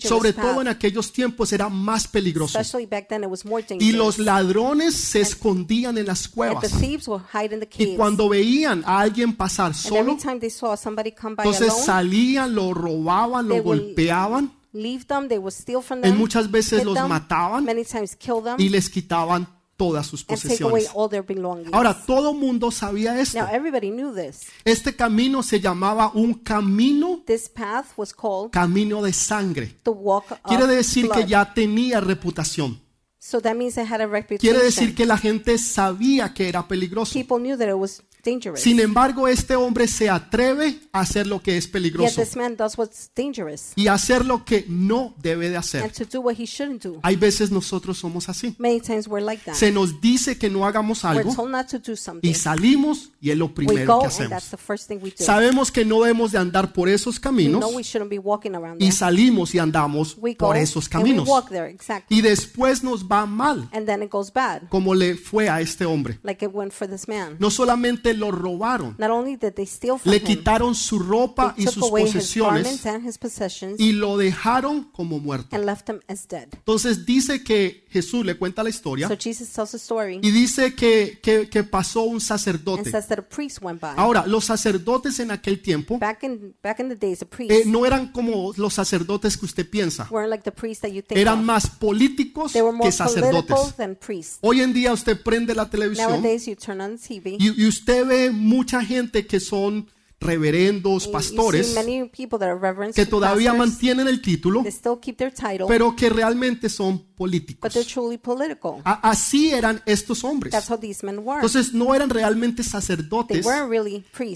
Sobre 0.00 0.32
todo 0.32 0.60
en 0.60 0.68
aquellos 0.68 1.12
tiempos 1.12 1.52
era 1.52 1.68
más 1.68 2.06
peligroso. 2.06 2.60
Y 3.80 3.92
los 3.92 4.18
ladrones 4.18 4.94
se 4.94 5.20
escondían 5.20 5.98
en 5.98 6.06
las 6.06 6.28
cuevas. 6.28 6.72
Y 7.78 7.96
cuando 7.96 8.28
veían 8.28 8.84
a 8.86 9.00
alguien 9.00 9.34
pasar 9.34 9.74
solo, 9.74 10.16
entonces 11.36 11.72
salían, 11.84 12.54
lo 12.54 12.72
robaban, 12.72 13.48
lo 13.48 13.62
golpeaban 13.62 14.52
leave 14.74 15.06
them, 15.06 15.28
they 15.28 15.36
would 15.36 15.52
steal 15.52 15.82
from 15.82 15.98
y 15.98 16.08
them, 16.08 16.16
muchas 16.16 16.50
veces 16.50 16.82
los 16.82 16.94
them, 16.94 17.06
mataban 17.06 17.62
many 17.62 17.84
times 17.84 18.16
kill 18.16 18.42
them, 18.42 18.56
y 18.58 18.70
les 18.70 18.88
quitaban 18.88 19.46
todas 19.76 20.06
sus 20.06 20.24
posesiones. 20.24 20.90
Ahora, 21.72 21.94
todo 22.06 22.34
mundo 22.34 22.70
sabía 22.70 23.18
esto. 23.20 23.38
now 23.38 23.48
everybody 23.52 23.90
knew 23.90 24.14
this. 24.14 24.46
Este 24.64 24.94
camino 24.94 25.42
se 25.42 25.60
llamaba 25.60 26.10
un 26.14 26.34
camino, 26.34 27.22
This 27.26 27.48
path 27.48 27.86
was 27.96 28.12
called 28.12 28.50
camino 28.50 29.02
de 29.02 29.12
sangre. 29.12 29.76
Quiere 30.44 30.66
decir 30.66 31.08
que 31.08 31.26
ya 31.26 31.52
tenía 31.52 32.00
reputación. 32.00 32.80
So 33.18 33.40
that 33.40 33.54
means 33.54 33.76
it 33.76 33.86
had 33.88 34.00
a 34.00 34.06
reputation. 34.06 34.38
Quiere 34.40 34.64
decir 34.64 34.96
que 34.96 35.06
la 35.06 35.16
gente 35.16 35.56
sabía 35.56 36.34
que 36.34 36.48
era 36.48 36.66
peligroso. 36.66 37.16
Dangerous. 38.22 38.60
Sin 38.60 38.80
embargo, 38.80 39.28
este 39.28 39.56
hombre 39.56 39.86
se 39.88 40.08
atreve 40.10 40.78
a 40.92 41.00
hacer 41.00 41.26
lo 41.26 41.42
que 41.42 41.56
es 41.56 41.64
Yet 41.64 41.72
peligroso 41.72 42.20
this 42.20 42.36
man 42.36 42.56
does 42.56 42.76
what's 42.78 43.10
dangerous 43.14 43.72
y 43.76 43.88
hacer 43.88 44.24
lo 44.24 44.44
que 44.44 44.64
no 44.68 45.14
debe 45.20 45.48
de 45.50 45.56
hacer. 45.56 45.82
and 45.82 45.92
to 45.92 46.04
do 46.04 46.20
what 46.20 46.34
he 46.38 46.44
shouldn't 46.46 46.82
do. 46.82 46.98
Hay 47.02 47.16
veces 47.16 47.50
nosotros 47.50 47.98
somos 47.98 48.28
así. 48.28 48.54
Many 48.58 48.80
times 48.80 49.06
we're 49.08 49.24
like 49.24 49.42
that. 49.44 49.54
Se 49.54 49.70
nos 49.72 50.00
dice 50.00 50.38
que 50.38 50.48
no 50.50 50.66
hagamos 50.66 51.02
We're 51.04 51.20
algo 51.20 51.34
told 51.34 51.50
not 51.50 51.66
to 51.68 51.78
do 51.78 51.96
something. 51.96 52.28
y 52.28 52.34
salimos 52.34 53.10
y 53.20 53.30
es 53.30 53.38
lo 53.38 53.46
We 53.46 53.52
primero 53.52 53.86
go 53.96 54.00
que 54.00 54.06
and 54.06 54.30
that's 54.30 54.46
hacemos. 54.46 54.50
the 54.50 54.56
first 54.56 54.88
thing 54.88 54.98
we 55.02 55.10
do. 55.10 55.24
Sabemos 55.24 55.70
que 55.70 55.84
no 55.84 56.00
debemos 56.02 56.32
de 56.32 56.38
andar 56.38 56.72
por 56.72 56.88
esos 56.88 57.16
We 57.16 57.20
caminos 57.22 57.60
know 57.60 57.70
we 57.76 57.82
shouldn't 57.82 58.10
be 58.10 58.18
walking 58.18 58.54
around 58.54 58.76
y 58.82 58.86
there. 58.86 58.92
salimos 58.92 59.54
y 59.54 59.58
andamos 59.58 60.16
We 60.18 60.32
go 60.34 60.46
por 60.48 60.56
esos 60.56 60.86
and 60.92 61.02
we 61.04 61.10
caminos. 61.10 61.28
walk 61.28 61.48
there, 61.50 61.68
exactly. 61.70 62.18
Y 62.18 62.22
después 62.22 62.82
nos 62.82 63.04
va 63.06 63.26
mal, 63.26 63.68
And 63.72 63.86
then 63.86 64.02
it 64.02 64.10
goes 64.10 64.32
bad, 64.32 64.62
como 64.68 64.94
le 64.94 65.14
fue 65.16 65.48
a 65.48 65.60
este 65.60 65.84
hombre. 65.84 66.18
like 66.22 66.44
it 66.44 66.50
went 66.52 66.72
for 66.72 66.88
this 66.88 67.08
man. 67.08 67.36
No 67.38 67.50
solamente 67.50 68.11
se 68.12 68.18
lo 68.18 68.30
robaron, 68.30 68.94
Not 68.98 69.10
only 69.10 69.36
did 69.36 69.52
they 69.54 69.66
steal 69.66 69.98
from 69.98 70.12
le 70.12 70.22
quitaron 70.22 70.74
su 70.74 70.98
ropa 70.98 71.54
y 71.56 71.66
sus 71.66 71.88
posesiones 71.88 72.62
garments 72.62 72.86
and 72.86 73.08
his 73.08 73.18
possessions 73.18 73.80
y 73.80 73.92
lo 73.92 74.16
dejaron 74.16 74.84
como 74.92 75.18
muerto. 75.18 75.54
and 75.56 75.64
left 75.64 75.88
him 75.88 76.00
as 76.08 76.26
dead. 76.28 76.48
Entonces 76.52 77.04
dice 77.06 77.42
que 77.42 77.86
Jesús 77.90 78.24
le 78.24 78.36
cuenta 78.36 78.62
la 78.62 78.70
historia 78.70 79.08
So 79.08 79.16
Jesus 79.16 79.48
tells 79.50 79.74
a 79.74 79.76
story 79.76 80.20
y 80.22 80.30
dice 80.30 80.74
que, 80.74 81.18
que, 81.22 81.48
que 81.48 81.64
pasó 81.64 82.02
un 82.02 82.14
and 82.14 82.22
sacerdote. 82.22 82.90
says 82.90 83.06
that 83.08 83.18
a 83.18 83.22
priest 83.22 83.60
went 83.62 83.80
by. 83.80 83.94
Ahora, 83.96 84.26
los 84.26 84.44
sacerdotes 84.44 85.18
en 85.20 85.30
aquel 85.30 85.60
tiempo 85.60 85.98
eh, 86.00 87.62
no 87.66 87.86
eran 87.86 88.12
como 88.12 88.52
los 88.56 88.74
sacerdotes 88.74 89.36
que 89.36 89.46
usted 89.46 89.68
piensa, 89.68 90.08
eran 91.10 91.44
más 91.44 91.68
políticos 91.68 92.52
que 92.52 92.92
sacerdotes. 92.92 94.38
Hoy 94.40 94.60
en 94.60 94.72
día 94.72 94.92
usted 94.92 95.20
prende 95.22 95.54
la 95.54 95.68
televisión 95.68 96.22
y, 96.24 97.62
y 97.62 97.66
usted 97.66 98.01
ve 98.04 98.30
mucha 98.30 98.84
gente 98.84 99.26
que 99.26 99.40
son 99.40 99.88
reverendos, 100.22 101.08
pastores, 101.08 101.66
see 101.66 101.74
many 101.74 102.08
people 102.08 102.38
that 102.38 102.48
are 102.48 102.58
reverends, 102.58 102.96
que 102.96 103.06
todavía 103.06 103.52
mantienen 103.52 104.08
el 104.08 104.22
título, 104.22 104.64
pero 105.68 105.96
que 105.96 106.08
realmente 106.08 106.68
son 106.68 106.98
but 106.98 107.16
políticos. 107.16 107.72
Así 108.84 109.50
eran 109.50 109.82
estos 109.86 110.24
hombres. 110.24 110.54
Entonces 110.54 111.74
no 111.74 111.94
eran 111.94 112.10
realmente 112.10 112.62
They 112.62 112.70
sacerdotes, 112.70 113.46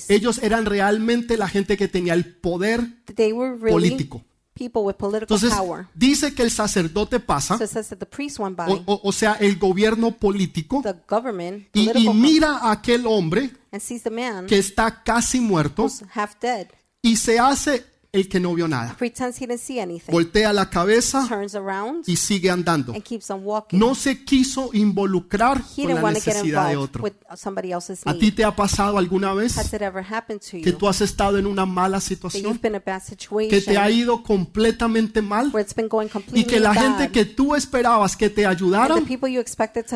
ellos 0.09 0.41
eran 0.43 0.67
realmente 0.67 1.37
la 1.37 1.49
gente 1.49 1.77
que 1.77 1.89
tenía 1.89 2.15
el 2.15 2.37
poder 2.37 3.05
They 3.15 3.33
were 3.33 3.55
really 3.57 3.71
político. 3.73 4.25
People 4.57 4.83
with 4.83 4.97
political 4.97 5.37
Entonces 5.37 5.57
power. 5.57 5.87
dice 5.95 6.35
que 6.35 6.43
el 6.43 6.51
sacerdote 6.51 7.21
pasa, 7.21 7.59
So 7.59 7.65
it 7.65 7.71
says 7.71 7.89
that 7.91 7.99
the 7.99 8.07
priest 8.07 8.39
went 8.39 8.57
by, 8.57 8.65
o, 8.73 8.83
o- 8.87 9.01
o 9.05 9.13
sea, 9.13 9.35
el 9.41 9.57
gobierno 9.59 10.13
político, 10.13 10.81
the 10.83 10.95
government, 11.09 11.69
y, 11.75 11.83
y 11.83 11.87
political, 11.87 12.15
mira 12.15 12.57
a 12.59 12.73
aquel 12.73 13.07
hombre 13.07 13.51
and 13.71 13.81
sees 13.83 14.03
the 14.03 14.11
man 14.11 14.47
que 14.47 14.59
está 14.59 15.03
casi 15.05 15.39
muerto 15.41 15.85
who's 15.85 16.03
half 16.15 16.35
dead, 16.41 16.69
y 17.03 17.17
se 17.17 17.39
hace 17.39 17.85
el 18.17 18.29
que 18.29 18.41
no 18.41 18.55
vio 18.55 18.67
nada. 18.69 18.97
Voltea 20.09 20.53
la 20.53 20.71
cabeza 20.71 21.29
y 22.07 22.17
sigue 22.17 22.51
andando. 22.51 22.95
No 23.73 23.95
se 23.95 24.25
quiso 24.25 24.71
involucrar 24.73 25.63
con 25.63 25.95
la 25.95 26.11
necesidad 26.13 26.69
de 26.69 26.77
otro. 26.77 27.05
¿A 28.05 28.15
ti 28.15 28.33
te 28.33 28.45
ha 28.45 28.55
pasado 28.55 28.99
alguna 28.99 29.35
vez 29.35 29.57
que 30.63 30.73
tú 30.73 30.89
has 30.89 31.01
estado 31.01 31.39
en 31.39 31.47
una 31.47 31.67
mala 31.67 32.01
situación? 32.01 32.59
Que 32.59 33.61
te 33.61 33.79
ha 33.79 33.91
ido 33.91 34.23
completamente 34.23 35.23
mal 35.23 35.53
y 36.33 36.45
que 36.45 36.61
la 36.61 36.75
gente 36.75 37.11
que 37.11 37.25
tú 37.25 37.55
esperabas 37.55 38.17
que 38.17 38.31
te 38.31 38.47
ayudaran 38.47 39.07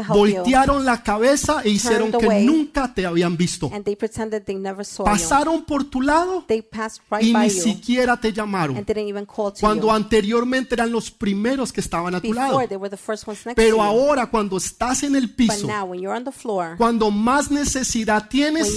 voltearon 0.09 0.85
la 0.85 1.03
cabeza 1.03 1.63
e 1.65 1.71
hicieron 1.71 2.13
que 2.13 2.41
nunca 2.41 2.93
te 2.95 3.07
habían 3.07 3.37
visto. 3.37 3.71
and 3.73 3.85
they 3.85 3.97
pretended 3.97 4.45
they 4.45 4.57
never 4.57 4.85
saw 4.85 5.05
you. 5.05 5.11
Pasaron 5.11 5.65
por 5.65 5.85
tu 5.85 6.01
lado 6.01 6.45
They 6.47 6.63
passed 6.63 7.03
right 7.11 7.25
y 7.25 7.33
by 7.33 7.49
ni 7.49 7.55
you 7.55 7.61
siquiera 8.17 8.21
te 8.21 8.33
llamaron. 8.33 8.85
Cuando 9.61 9.87
you. 9.87 9.91
anteriormente 9.91 10.75
eran 10.75 10.91
los 10.91 11.11
primeros 11.11 11.73
que 11.73 11.81
estaban 11.81 12.15
a 12.15 12.21
tu 12.21 12.33
lado. 12.33 12.61
Pero 13.55 13.83
ahora 13.83 14.27
cuando 14.27 14.57
estás 14.57 15.03
en 15.03 15.17
el 15.17 15.35
piso, 15.35 15.69
cuando 16.77 17.11
más 17.11 17.51
necesidad 17.51 18.29
tienes, 18.29 18.69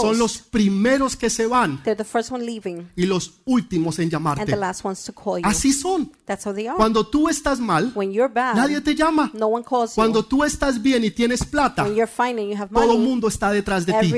son 0.00 0.18
los 0.18 0.38
primeros 0.38 1.16
que 1.16 1.30
se 1.30 1.46
van 1.46 1.82
they're 1.82 1.96
the 1.96 2.04
first 2.04 2.30
one 2.30 2.44
leaving 2.44 2.90
y 2.96 3.06
los 3.06 3.34
últimos 3.44 3.98
en 3.98 4.04
and 4.04 4.10
the 4.10 4.16
llamarte. 4.16 4.56
last 4.56 4.84
ones 4.84 5.04
to 5.04 5.12
call 5.12 5.38
you. 5.38 5.46
Así 5.46 5.72
son. 5.72 6.10
That's 6.26 6.46
how 6.46 6.52
they 6.52 6.66
are. 6.66 6.76
Cuando 6.76 7.06
tú 7.06 7.28
estás 7.28 7.60
mal, 7.60 7.92
When 7.94 8.12
you're 8.12 8.32
bad, 8.32 8.56
nadie 8.56 8.80
te 8.80 8.94
llama. 8.94 9.30
no 9.34 9.48
one 9.48 9.64
calls 9.64 9.90
you. 9.90 9.94
Cuando 9.96 10.24
tú 10.24 10.44
estás 10.44 10.80
bien 10.80 11.04
y 11.04 11.10
tienes 11.10 11.44
plata, 11.44 11.84
When 11.84 11.94
you're 11.94 12.10
fine 12.10 12.40
and 12.40 12.50
you 12.50 12.56
have 12.56 12.72
todo 12.72 12.92
el 12.92 12.98
mundo 12.98 13.28
está 13.28 13.50
detrás 13.50 13.86
de 13.86 13.92
ti. 14.00 14.12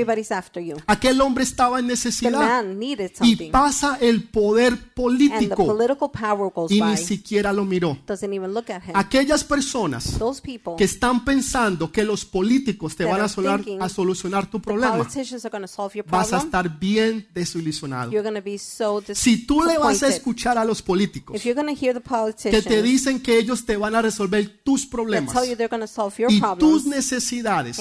Aquel 0.86 1.20
hombre 1.20 1.44
estaba 1.44 1.80
en 1.80 1.86
necesidad 1.86 2.64
y 2.82 2.96
something, 3.14 3.50
pasa 3.96 4.04
el 4.06 4.22
poder 4.24 4.72
político 4.94 5.64
y 6.70 6.80
ni 6.80 6.96
siquiera 7.06 7.52
lo 7.52 7.64
miró. 7.64 7.98
Aquellas 8.94 9.42
personas 9.44 10.16
que 10.76 10.84
están 10.84 11.24
pensando 11.24 11.90
que 11.90 12.04
los 12.04 12.24
políticos 12.24 12.96
te 12.96 13.04
van 13.04 13.20
a, 13.20 13.28
solar- 13.28 13.60
solucionar 13.88 14.46
tu 14.50 14.60
problema, 14.60 14.96
vas 16.10 16.32
a 16.32 16.36
estar 16.46 16.78
bien 16.78 17.26
desilusionado. 17.34 18.10
Si 19.14 19.46
tú 19.46 19.60
le 19.62 19.78
vas 19.78 20.02
a 20.02 20.06
escuchar 20.16 20.58
a 20.58 20.64
los 20.64 20.82
políticos 20.82 21.40
que 22.50 22.62
te 22.62 22.82
dicen 22.82 23.20
que 23.20 23.38
ellos 23.38 23.64
te 23.64 23.76
van 23.76 23.94
a 23.94 24.02
resolver 24.02 24.60
tus 24.64 24.86
problemas 24.86 25.32
y 26.30 26.40
tus 26.60 26.84
necesidades 26.86 27.78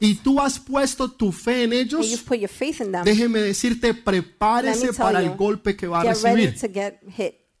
y 0.00 0.14
tú 0.16 0.40
has 0.40 0.58
puesto 0.58 1.10
tu 1.10 1.32
fe 1.32 1.64
en 1.64 1.72
ellos, 1.72 2.06
déjeme 3.04 3.40
decirte, 3.40 3.94
prepárese 3.94 4.92
para 5.04 5.20
el 5.20 5.36
golpe 5.44 5.76
que 5.76 5.86
va 5.86 6.00
a 6.00 6.04
recibir. 6.04 6.54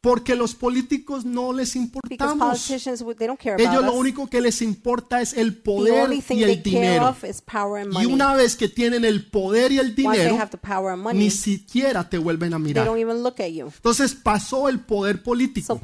Porque 0.00 0.34
los 0.34 0.54
políticos 0.54 1.24
no 1.24 1.54
les 1.54 1.74
importamos. 1.76 2.70
Ellos 2.70 3.84
lo 3.84 3.94
único 3.94 4.26
que 4.26 4.42
les 4.42 4.60
importa 4.60 5.22
es 5.22 5.32
el 5.32 5.56
poder 5.56 6.12
y 6.28 6.42
el 6.42 6.62
dinero. 6.62 7.16
Y 7.22 7.88
money. 7.88 8.06
una 8.12 8.34
vez 8.34 8.54
que 8.54 8.68
tienen 8.68 9.06
el 9.06 9.30
poder 9.30 9.72
y 9.72 9.78
el 9.78 9.94
dinero, 9.94 10.38
and 10.38 10.96
ni 10.96 11.02
money, 11.02 11.30
siquiera 11.30 12.06
te 12.10 12.18
vuelven 12.18 12.52
a 12.52 12.58
mirar. 12.58 12.84
don't 12.84 13.00
even 13.00 13.22
look 13.22 13.40
at 13.40 13.48
you. 13.48 13.68
Entonces 13.74 14.14
pasó 14.14 14.68
el 14.68 14.80
poder 14.80 15.16
So 15.16 15.24
político, 15.24 15.80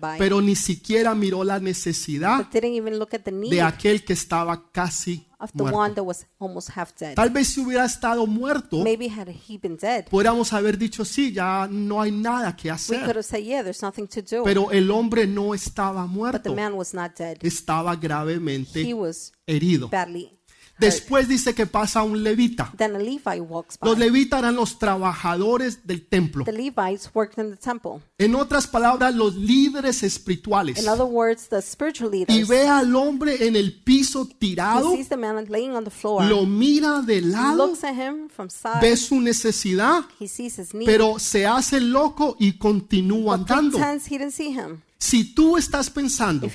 by, 0.00 0.18
pero 0.18 0.40
ni 0.40 0.56
siquiera 0.56 1.14
miró 1.14 1.44
la 1.44 1.60
necesidad 1.60 2.48
de 2.50 3.62
aquel 3.62 4.04
que 4.06 4.14
estaba 4.14 4.72
casi 4.72 5.27
of 5.40 5.50
the 5.52 5.62
one 5.62 5.72
muerto. 5.72 5.94
that 5.94 6.04
was 6.04 6.26
almost 6.38 6.70
half 6.70 6.94
dead. 6.96 7.14
Tal 7.14 7.30
vez 7.30 7.48
si 7.48 7.60
hubiera 7.60 7.84
estado 7.84 8.26
muerto, 8.26 8.82
Maybe 8.82 9.08
had 9.08 9.28
he 9.28 9.56
been 9.58 9.76
dead, 9.76 10.06
podríamos 10.10 10.52
haber 10.52 10.76
dicho, 10.76 11.04
sí, 11.04 11.32
ya 11.32 11.68
no 11.70 12.00
hay 12.00 12.10
nada 12.10 12.56
que 12.56 12.70
we 12.70 12.76
could 12.76 12.98
hacer. 13.02 13.16
have 13.16 13.22
said, 13.24 13.44
yeah, 13.44 13.62
there's 13.62 13.82
nothing 13.82 14.06
to 14.08 14.20
do. 14.22 14.42
Pero 14.44 14.70
el 14.70 14.90
hombre 14.90 15.26
no 15.26 15.54
estaba 15.54 16.02
But 16.02 16.08
the 16.10 16.14
muerto, 16.50 16.54
man 16.54 16.76
was 16.76 16.92
not 16.94 17.12
dead. 17.16 17.38
estaba 17.42 17.92
He 17.94 18.00
gravemente 18.00 18.94
was 18.94 19.32
herido. 19.46 19.88
badly. 19.90 20.37
Después 20.78 21.28
dice 21.28 21.54
que 21.54 21.66
pasa 21.66 22.02
un 22.02 22.22
levita. 22.22 22.72
Then 22.76 22.94
a 22.96 22.98
Levi 22.98 23.40
walks 23.40 23.76
Los 23.82 23.96
by. 23.98 24.06
levitas 24.06 24.38
eran 24.40 24.54
los 24.56 24.78
trabajadores 24.78 25.86
del 25.86 26.06
templo. 26.06 26.44
The 26.44 26.52
Levites 26.52 27.10
worked 27.14 27.38
in 27.42 27.50
the 27.50 27.56
temple. 27.56 28.00
En 28.18 28.34
otras 28.34 28.66
palabras, 28.66 29.14
los 29.14 29.34
líderes 29.34 30.02
espirituales. 30.02 30.78
In 30.82 30.88
other 30.88 31.04
words, 31.04 31.48
the 31.48 31.60
spiritual 31.62 32.14
Y 32.14 32.18
leaders. 32.26 32.48
ve 32.48 32.68
al 32.68 32.94
hombre 32.94 33.46
en 33.46 33.56
el 33.56 33.72
piso 33.82 34.26
He 34.30 34.34
tirado, 34.34 34.92
sees 34.92 35.08
the 35.08 35.16
man 35.16 35.44
laying 35.48 35.72
on 35.74 35.84
the 35.84 35.90
floor, 35.90 36.24
lo 36.24 36.44
mira 36.46 37.02
de 37.02 37.20
lado, 37.22 37.66
looks 37.66 37.84
at 37.84 37.94
him 37.94 38.28
from 38.28 38.48
side. 38.50 38.80
ve 38.80 38.96
su 38.96 39.20
necesidad, 39.20 40.04
He 40.20 40.28
sees 40.28 40.58
his 40.58 40.74
need, 40.74 40.86
pero 40.86 41.18
se 41.18 41.46
hace 41.46 41.80
loco 41.80 42.36
y 42.38 42.52
continúa 42.58 43.36
but 43.36 43.50
andando. 43.50 43.78
he 43.78 44.18
didn't 44.18 44.32
see 44.32 44.50
him. 44.52 44.82
Si 45.00 45.32
tú 45.32 45.56
estás 45.56 45.90
pensando 45.90 46.48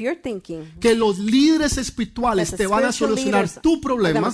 que 0.82 0.96
los 0.96 1.18
líderes 1.18 1.78
espirituales 1.78 2.54
te 2.54 2.68
van 2.68 2.84
a 2.84 2.92
solucionar 2.92 3.50
tu 3.62 3.80
problema, 3.80 4.34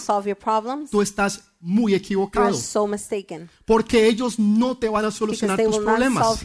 tú 0.90 1.02
estás 1.04 1.44
muy 1.62 1.94
equivocado, 1.94 2.54
so 2.56 2.90
porque 3.66 4.08
ellos 4.08 4.40
no 4.40 4.78
te 4.78 4.90
van 4.90 5.06
a 5.06 5.12
solucionar 5.12 5.62
tus 5.62 5.78
problemas. 5.78 6.44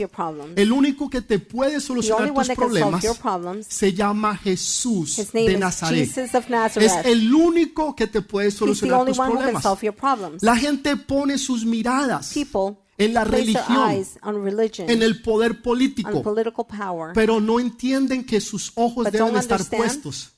El 0.56 0.72
único 0.72 1.08
que 1.08 1.22
te 1.22 1.38
puede 1.38 1.80
solucionar 1.80 2.34
tus 2.34 2.48
problemas 2.50 3.04
se 3.66 3.94
llama 3.94 4.36
Jesús 4.36 5.16
de 5.32 5.56
Nazaret. 5.56 6.10
Es 6.76 6.92
el 7.06 7.32
único 7.32 7.96
que 7.96 8.06
te 8.08 8.20
puede 8.20 8.50
solucionar 8.50 9.06
tus 9.06 9.16
problemas. 9.16 9.64
La 10.42 10.56
gente 10.56 10.96
pone 10.96 11.38
sus 11.38 11.64
miradas 11.64 12.34
People 12.34 12.83
en 12.98 13.14
la 13.14 13.24
religión, 13.24 14.04
en 14.88 15.02
el 15.02 15.22
poder 15.22 15.62
político, 15.62 16.22
pero 17.14 17.40
no 17.40 17.60
entienden 17.60 18.24
que 18.24 18.40
sus 18.40 18.72
ojos 18.74 19.10
deben 19.10 19.36
estar 19.36 19.64
puestos 19.64 20.32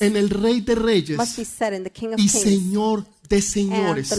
en 0.00 0.16
el 0.16 0.30
Rey 0.30 0.60
de 0.60 0.74
must 0.74 0.82
be 0.82 0.92
Reyes 0.92 1.48
set 1.48 1.74
in 1.74 1.84
the 1.84 1.90
King 1.90 2.14
of 2.14 2.18
y 2.18 2.28
Señor 2.28 3.04
de 3.28 3.40
señores. 3.40 4.10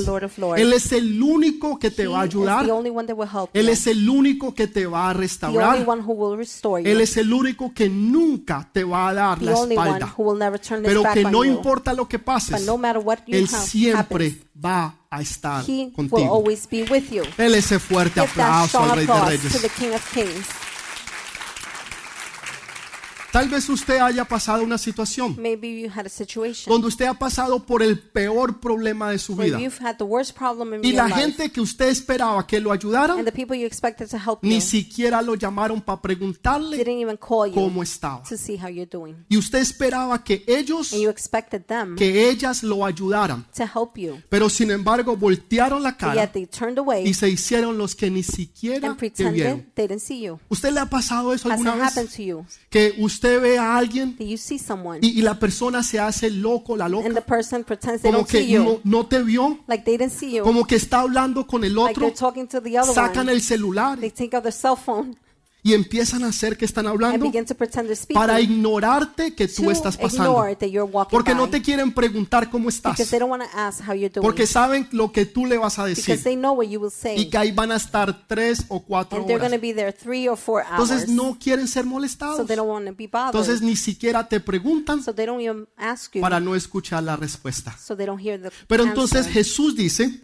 Él 0.58 0.74
es 0.74 0.92
el 0.92 1.22
único 1.22 1.78
que 1.78 1.92
te 1.92 2.08
va 2.08 2.20
a 2.20 2.22
ayudar. 2.24 2.66
Él 3.54 3.70
es 3.70 3.88
el 3.88 4.10
único 4.10 4.54
que 4.54 4.68
te 4.68 4.86
va 4.88 5.10
a 5.10 5.14
restaurar. 5.14 5.78
Él 6.84 7.02
es 7.02 7.18
el 7.18 7.32
único 7.32 7.74
que 7.74 7.88
nunca 7.90 8.68
te 8.74 8.84
va 8.84 9.10
a 9.10 9.14
dar 9.14 9.42
la 9.42 9.52
espalda. 9.72 10.16
Pero 10.88 11.04
que 11.14 11.24
no 11.32 11.44
importa 11.46 11.94
lo 11.94 12.08
que 12.08 12.18
pases, 12.20 12.62
Él 13.28 13.48
siempre 13.70 14.38
va 14.64 14.96
a 15.10 15.22
estar 15.22 15.64
contigo. 15.94 16.44
Él 17.38 17.56
ese 17.56 17.80
fuerte 17.80 18.20
aplauso 18.20 18.80
al 18.80 18.96
Rey 18.98 19.06
de 19.06 19.14
Reyes. 19.30 19.62
the 19.62 19.70
King 19.70 19.92
of 19.94 20.14
Kings. 20.14 20.46
Tal 23.36 23.50
vez 23.50 23.68
usted 23.68 23.98
haya 23.98 24.24
pasado 24.24 24.63
una 24.63 24.77
situación 24.77 25.36
Maybe 25.38 25.82
you 25.82 25.89
had 25.94 26.06
a 26.06 26.10
situation 26.10 26.72
donde 26.72 26.88
usted 26.88 27.04
ha 27.06 27.13
pasado 27.13 27.65
por 27.65 27.84
el 27.84 28.00
peor 28.00 28.62
problema 28.62 29.12
de 29.12 29.20
su 29.20 29.36
vida 29.36 29.60
you've 29.60 29.86
had 29.86 29.98
the 29.98 30.06
worst 30.06 30.38
problem 30.38 30.74
in 30.75 30.86
y 30.86 30.94
your 30.94 30.96
la 30.96 31.08
life, 31.08 31.20
gente 31.20 31.50
que 31.51 31.60
usted 31.60 31.89
esperaba 31.89 32.48
que 32.48 32.62
lo 32.62 32.72
ayudaran 32.72 33.20
and 33.20 33.25
the 33.25 33.34
people 33.34 33.58
you 33.58 33.68
expected 33.68 34.08
to 34.10 34.15
help 34.15 34.42
ni 34.42 34.56
you 34.56 34.62
siquiera 34.62 35.22
lo 35.22 35.36
llamaron 35.36 35.82
para 35.82 36.01
preguntarle 36.01 36.77
didn't 36.77 37.01
even 37.01 37.18
call 37.18 37.46
you 37.46 37.56
cómo 37.56 37.84
estaba. 37.84 38.24
to 38.24 38.38
see 38.38 38.56
how 38.56 38.70
you're 38.70 38.89
doing. 38.89 39.18
Y 39.27 39.36
usted 39.36 39.60
esperaba 39.60 40.24
que 40.24 40.46
ellos, 40.48 40.94
And 40.94 41.01
you 41.01 41.10
expected 41.10 41.65
them 41.65 41.98
que 41.98 42.30
ellas 42.30 42.63
lo 42.63 42.86
ayudaran. 42.86 43.46
to 43.54 43.63
help 43.63 43.98
you. 43.98 44.18
Pero 44.30 44.50
sin 44.50 44.72
embargo 44.72 45.18
voltearon 45.18 45.84
la 45.84 45.98
cara 45.98 46.15
yet 46.15 46.32
they 46.32 46.46
turned 46.46 46.80
away 46.80 47.06
y 47.06 47.13
se 47.13 47.27
hicieron 47.27 47.77
los 47.77 47.96
que 47.96 48.10
ni 48.10 48.24
siquiera 48.24 48.96
te 48.96 49.30
vieron. 49.30 49.70
they 49.75 49.89
didn't 49.89 50.00
see 50.01 50.22
you. 50.22 50.39
¿Usted 50.48 50.72
le 50.72 50.80
ha 50.80 50.89
pasado 50.89 51.34
eso 51.34 51.50
Has 51.50 51.60
alguna 51.60 51.75
vez? 51.84 52.15
to 52.15 52.22
you? 52.22 52.46
Que 52.70 52.96
usted 52.98 53.25
ve 53.39 53.58
a 53.58 53.77
alguien 53.77 54.15
That 54.17 54.25
you 54.25 54.38
see 54.38 54.58
someone 54.60 55.00
y, 55.01 55.20
y 55.20 55.22
la 55.22 55.39
persona 55.39 55.84
se 55.84 56.00
hace 56.00 56.29
loco, 56.29 56.77
la 56.77 56.86
and 56.86 57.03
the 57.03 57.10
loca, 57.10 57.22
person 57.22 57.63
pretends 57.63 58.01
they 58.01 58.12
como 58.12 58.25
que 58.25 58.41
no, 58.41 58.48
you, 58.48 58.82
no 58.84 59.05
te 59.05 59.22
vio, 59.24 59.60
like 59.67 59.84
they 59.84 59.98
didn't 59.98 60.13
see 60.13 60.32
you, 60.32 60.44
como 60.44 60.65
que 60.65 60.75
está 60.75 61.01
hablando 61.01 61.46
con 61.46 61.63
el 61.63 61.77
otro, 61.77 62.12
sacan 62.94 63.29
el 63.29 63.41
celular 63.41 64.00
Y 65.66 65.74
empiezan 65.74 66.24
a 66.24 66.28
hacer 66.28 66.58
que 66.58 66.66
están 66.66 66.86
and 66.86 66.94
hablando 66.94 67.32
para 68.14 68.40
ignorarte 68.40 69.34
que 69.34 69.48
tú 69.48 69.72
estás 69.72 69.98
pasando. 69.98 70.46
Porque 71.10 71.34
no 71.34 71.50
te 71.50 71.60
quieren 71.64 71.92
preguntar 71.92 72.52
cómo 72.52 72.70
estás. 72.70 72.94
because 72.94 73.10
they 73.10 73.20
don't 73.20 73.32
want 73.32 73.42
to 73.42 73.50
ask 73.58 73.82
how 73.82 73.96
you're 73.96 74.14
doing 74.14 74.24
Porque 74.24 74.46
saben 74.46 74.88
lo 74.92 75.12
que 75.12 75.26
tú 75.26 75.48
le 75.48 75.58
vas 75.58 75.80
a 75.80 75.86
decir. 75.86 76.22
they 76.22 76.36
know 76.36 76.54
what 76.54 76.68
you 76.68 76.80
will 76.80 76.92
say 76.92 77.20
Y 77.20 77.32
que 77.32 77.40
ahí 77.40 77.52
van 77.52 77.72
a 77.72 77.78
estar 77.78 78.28
tres 78.28 78.66
o 78.68 78.84
cuatro 78.84 79.26
horas. 79.26 79.52
Entonces 79.52 81.10
no 81.10 81.40
quieren 81.40 81.68
ser 81.68 81.86
molestados. 81.86 82.46
they 82.46 82.56
don't 82.56 82.70
want 82.70 82.86
to 82.86 82.94
be 82.96 83.10
Entonces 83.12 83.64
ni 83.64 83.76
siquiera 83.76 84.30
te 84.30 84.40
preguntan 84.40 85.04
para 86.22 86.40
no 86.40 86.56
escuchar 86.56 87.02
la 87.02 87.16
respuesta. 87.16 87.76
Pero 88.68 88.84
entonces. 88.84 89.28
Jesús 89.28 89.76
dice 89.76 90.20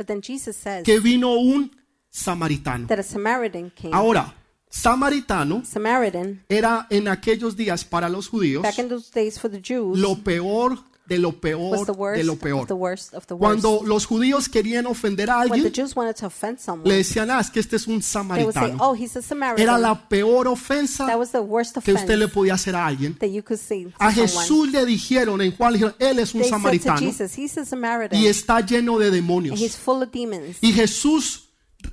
que 0.84 1.00
vino 1.00 1.34
un 1.34 1.72
samaritano. 2.12 2.88
that 2.88 3.00
a 3.00 3.04
Samaritan 3.04 3.72
came 3.72 3.94
Ahora, 3.94 4.36
samaritano 4.72 5.64
Samaritan 5.66 6.44
era 6.50 6.88
en 6.90 7.08
aquellos 7.08 7.56
días 7.56 7.84
para 7.86 8.10
los 8.10 8.28
judíos 8.30 8.64
back 8.64 8.80
in 8.80 8.88
those 8.90 9.12
days 9.14 9.38
for 9.40 9.52
the 9.52 9.62
Jews 9.62 10.00
lo 10.00 10.16
peor 10.24 10.80
de 11.08 11.18
lo 11.18 11.30
was 11.30 11.36
the 11.42 11.42
peor 11.42 11.86
de 11.86 11.92
worst 11.92 12.24
lo 12.24 12.34
of 12.34 12.40
peor. 12.40 12.68
the 12.68 12.74
worst 12.74 13.14
of 13.14 13.26
the 13.28 13.34
worst 13.34 13.62
Cuando 13.62 13.82
los 13.86 14.06
judíos 14.06 14.48
querían 14.48 14.86
ofender 14.86 15.30
a 15.30 15.40
when 15.40 15.50
the 15.50 15.54
alguien, 15.56 15.74
Jews 15.74 15.94
wanted 15.94 16.16
to 16.16 16.28
offend 16.28 16.58
le 16.60 16.64
someone 16.64 16.96
decían, 16.96 17.30
ah, 17.30 17.42
es 17.42 17.50
que 17.52 17.60
este 17.60 17.76
es 17.76 17.86
un 17.88 18.00
they 18.00 18.44
would 18.46 18.54
say 18.54 18.62
samaritano. 18.62 18.78
oh 18.80 18.94
he's 18.96 19.14
a 19.18 19.22
Samaritan 19.22 19.62
Era 19.62 19.78
la 19.78 20.08
peor 20.08 20.48
ofensa 20.48 21.06
that 21.08 21.20
was 21.20 21.32
the 21.32 21.40
worst 21.42 21.78
que 21.84 21.94
usted 21.94 22.18
le 22.18 22.30
podía 22.30 22.54
hacer 22.54 22.76
a 22.76 22.86
alguien. 22.88 23.18
that 23.20 23.28
you 23.30 23.44
could 23.44 23.60
to 23.60 23.92
A 24.00 24.14
someone 24.14 24.16
Jesús 24.30 24.72
le 24.72 24.86
dijeron 24.86 25.42
en 25.42 25.52
Juan, 25.52 25.74
le 25.74 25.80
dijeron, 25.80 25.96
él 26.00 26.20
es 26.20 26.34
un 26.34 26.42
they 26.42 26.50
said 26.50 26.56
to 26.56 26.62
samaritano 26.62 27.00
Jesus 27.02 27.38
he's 27.38 27.58
a 27.58 27.66
Samaritan 27.66 28.18
y 28.18 28.28
está 28.28 28.62
lleno 28.62 28.98
de 28.98 29.08
and 29.08 29.16
demonios. 29.16 29.60
he's 29.60 29.76
full 29.76 30.02
of 30.02 30.12
demons 30.14 30.58
Y 30.62 30.72
Jesús 30.72 31.50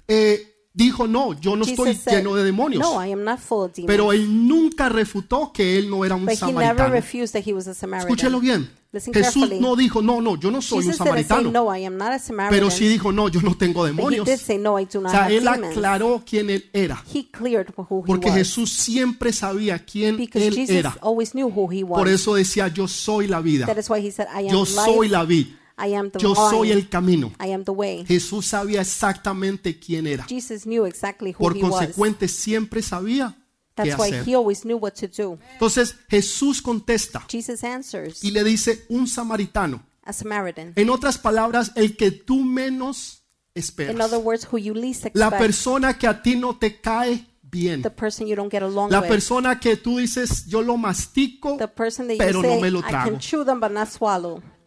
eh, 0.06 0.54
dijo, 0.78 1.08
no, 1.08 1.38
yo 1.40 1.56
no 1.56 1.64
estoy 1.64 1.88
Jesus 1.88 2.04
said, 2.04 2.18
lleno 2.18 2.34
de 2.36 2.44
demonios. 2.44 2.80
no 2.80 3.04
I 3.04 3.12
am 3.12 3.24
not 3.24 3.38
full 3.40 3.64
of 3.64 3.72
demons 3.74 3.86
Pero 3.88 4.12
él 4.12 4.46
nunca 4.46 4.88
refutó 4.88 5.52
que 5.52 5.76
él 5.76 5.90
no 5.90 6.04
era 6.04 6.14
un 6.14 6.24
but 6.24 6.34
he 6.34 6.46
never 6.52 6.54
samaritano. 6.76 6.90
refused 6.92 7.32
that 7.32 7.42
he 7.46 7.52
was 7.52 7.66
a 7.66 7.74
Samaritan 7.74 8.08
Escúchelo 8.08 8.40
bien. 8.40 8.70
Listen 8.90 9.12
Jesús 9.12 9.42
carefully. 9.42 9.60
no 9.60 9.76
dijo, 9.76 10.00
no, 10.00 10.22
no, 10.22 10.36
yo 10.36 10.50
no 10.50 10.62
soy 10.62 10.78
un 10.78 10.84
Jesus 10.84 10.98
didn't 11.04 11.16
say 11.16 11.24
samaritano. 11.24 11.50
no 11.52 11.74
I 11.76 11.84
am 11.84 11.98
not 11.98 12.12
a 12.12 12.18
Samaritan 12.18 12.56
Pero 12.58 12.70
sí 12.70 12.88
dijo, 12.88 13.12
no, 13.12 13.28
yo 13.28 13.42
no 13.42 13.54
tengo 13.56 13.80
but 13.82 13.88
he 13.88 13.96
demonios. 13.96 14.24
did 14.26 14.38
say 14.38 14.56
no 14.56 14.78
I 14.78 14.84
do 14.86 15.00
O 15.00 15.02
not 15.02 15.10
sea, 15.10 15.24
have 15.24 15.34
él 15.36 15.44
demons 15.44 15.76
aclaró 15.76 16.22
quién 16.24 16.48
él 16.48 16.70
era. 16.72 17.02
he 17.12 17.28
cleared 17.30 17.68
who 17.76 18.02
he 18.04 18.06
Porque 18.06 18.28
was 18.30 18.36
Jesús 18.38 18.72
siempre 18.72 19.32
sabía 19.32 19.78
quién 19.84 20.16
because 20.16 20.46
él 20.46 20.54
Jesus 20.54 20.74
era. 20.76 20.96
always 21.02 21.32
knew 21.32 21.48
who 21.50 21.68
he 21.70 21.82
was 21.84 21.98
Por 21.98 22.08
eso 22.08 22.34
decía, 22.34 22.68
yo 22.68 22.86
soy 22.88 23.26
la 23.26 23.40
vida. 23.40 23.66
that 23.66 23.76
is 23.78 23.90
why 23.90 23.98
he 24.00 24.10
said 24.10 24.26
I 24.32 24.46
am 24.46 24.52
Yo 24.52 24.64
soy 24.64 25.08
life 25.08 25.12
la 25.12 25.24
vid. 25.24 25.46
I 25.78 25.94
am 25.94 26.10
the 26.10 26.18
Yo 26.18 26.34
soy 26.34 26.72
el 26.72 26.88
camino. 26.88 27.32
I 27.44 27.52
am 27.52 27.64
the 27.64 27.70
way 27.72 28.04
Jesús 28.06 28.46
sabía 28.46 28.80
exactamente 28.80 29.78
quién 29.78 30.06
era. 30.06 30.24
Jesus 30.28 30.62
knew 30.64 30.84
exactly 30.86 31.32
who 31.32 31.38
Por 31.38 31.56
he 31.56 31.62
was 31.62 31.70
consecuente, 31.72 32.28
siempre 32.28 32.82
sabía 32.82 33.36
qué 33.76 33.84
that's 33.90 33.98
why 33.98 34.08
hacer. 34.08 34.24
he 34.28 34.34
always 34.34 34.62
knew 34.62 34.76
what 34.76 34.92
to 34.94 35.06
do 35.06 35.38
Entonces 35.52 35.94
Jesús 36.08 36.60
contesta 36.60 37.24
Jesus 37.28 37.62
answers 37.62 38.24
y 38.24 38.30
le 38.32 38.42
dice 38.44 38.84
un 38.88 39.06
samaritano. 39.06 39.82
a 40.02 40.12
Samaritan 40.12 40.72
En 40.74 40.90
otras 40.90 41.18
palabras, 41.18 41.70
el 41.76 41.96
que 41.96 42.10
tú 42.10 42.42
menos 42.42 43.22
in 43.54 43.60
esperas. 43.62 44.00
other 44.00 44.18
words 44.18 44.46
who 44.50 44.58
you 44.58 44.74
least 44.74 45.06
La 45.14 45.30
persona 45.30 45.96
que 45.98 46.06
a 46.06 46.22
ti 46.22 46.34
no 46.34 46.56
te 46.56 46.80
cae 46.80 47.26
bien. 47.42 47.82
the 47.82 47.90
person 47.90 48.26
you 48.26 48.34
don't 48.34 48.50
get 48.50 48.62
along 48.62 48.90
La 48.90 49.00
with 49.00 49.08
persona 49.08 49.60
que 49.60 49.76
tú 49.76 49.98
dices, 49.98 50.46
yo 50.46 50.62
lo 50.62 50.76
mastico, 50.76 51.56
the 51.58 51.68
person 51.68 52.06
that 52.08 52.14
you 52.14 52.18
pero 52.18 52.42
no 52.42 52.60
me 52.60 52.70
lo 52.70 52.80
trago. 52.82 53.18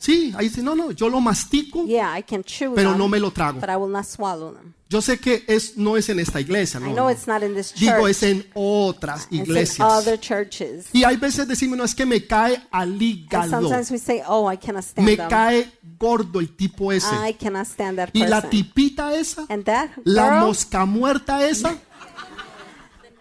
Sí, 0.03 0.33
ahí 0.35 0.47
dice, 0.49 0.63
no, 0.63 0.75
no, 0.75 0.89
yo 0.91 1.09
lo 1.09 1.21
mastico, 1.21 1.85
yeah 1.85 2.17
I 2.17 2.23
can 2.23 2.43
chew 2.43 2.73
pero 2.73 2.89
them 2.89 2.97
no 2.97 3.07
me 3.07 3.19
lo 3.19 3.29
trago. 3.29 3.59
but 3.59 3.69
I 3.69 3.75
will 3.75 3.91
not 3.91 4.05
swallow 4.05 4.51
them 4.51 4.73
Yo 4.89 4.99
sé 4.99 5.19
que 5.19 5.43
es, 5.47 5.77
no 5.77 5.95
es 5.95 6.09
en 6.09 6.19
esta 6.19 6.41
iglesia, 6.41 6.79
I 6.79 6.83
no, 6.83 6.93
know 6.93 7.03
no. 7.05 7.09
it's 7.11 7.27
not 7.27 7.43
in 7.43 7.53
this 7.53 7.71
Digo, 7.75 7.91
church 8.01 8.09
es 8.09 8.23
en 8.23 8.45
otras 8.55 9.21
it's 9.25 9.31
in 9.31 9.41
iglesias. 9.43 9.79
other 9.87 10.19
churches 10.19 10.87
Y 10.91 11.03
hay 11.03 11.17
veces 11.17 11.47
decimos, 11.47 11.77
no, 11.77 11.83
es 11.83 11.93
que 11.93 12.07
me 12.07 12.25
cae 12.25 12.59
al 12.71 12.93
and 12.93 13.01
hígado. 13.01 13.49
sometimes 13.51 13.91
we 13.91 13.99
say 13.99 14.23
oh 14.27 14.51
I 14.51 14.57
cannot 14.57 14.83
stand 14.83 15.05
Me 15.07 15.15
them 15.15 15.29
cae 15.29 15.71
gordo 15.99 16.39
el 16.39 16.49
tipo 16.55 16.91
ese. 16.91 17.05
I 17.13 17.33
cannot 17.33 17.67
stand 17.67 17.97
that 17.99 18.09
Y 18.13 18.25
la 18.25 18.41
person 18.41 18.49
tipita 18.49 19.13
esa, 19.15 19.45
and 19.49 19.63
that 19.65 19.91
la 20.03 20.29
girl 20.29 20.47
mosca 20.47 20.85
muerta 20.85 21.47
esa. 21.47 21.77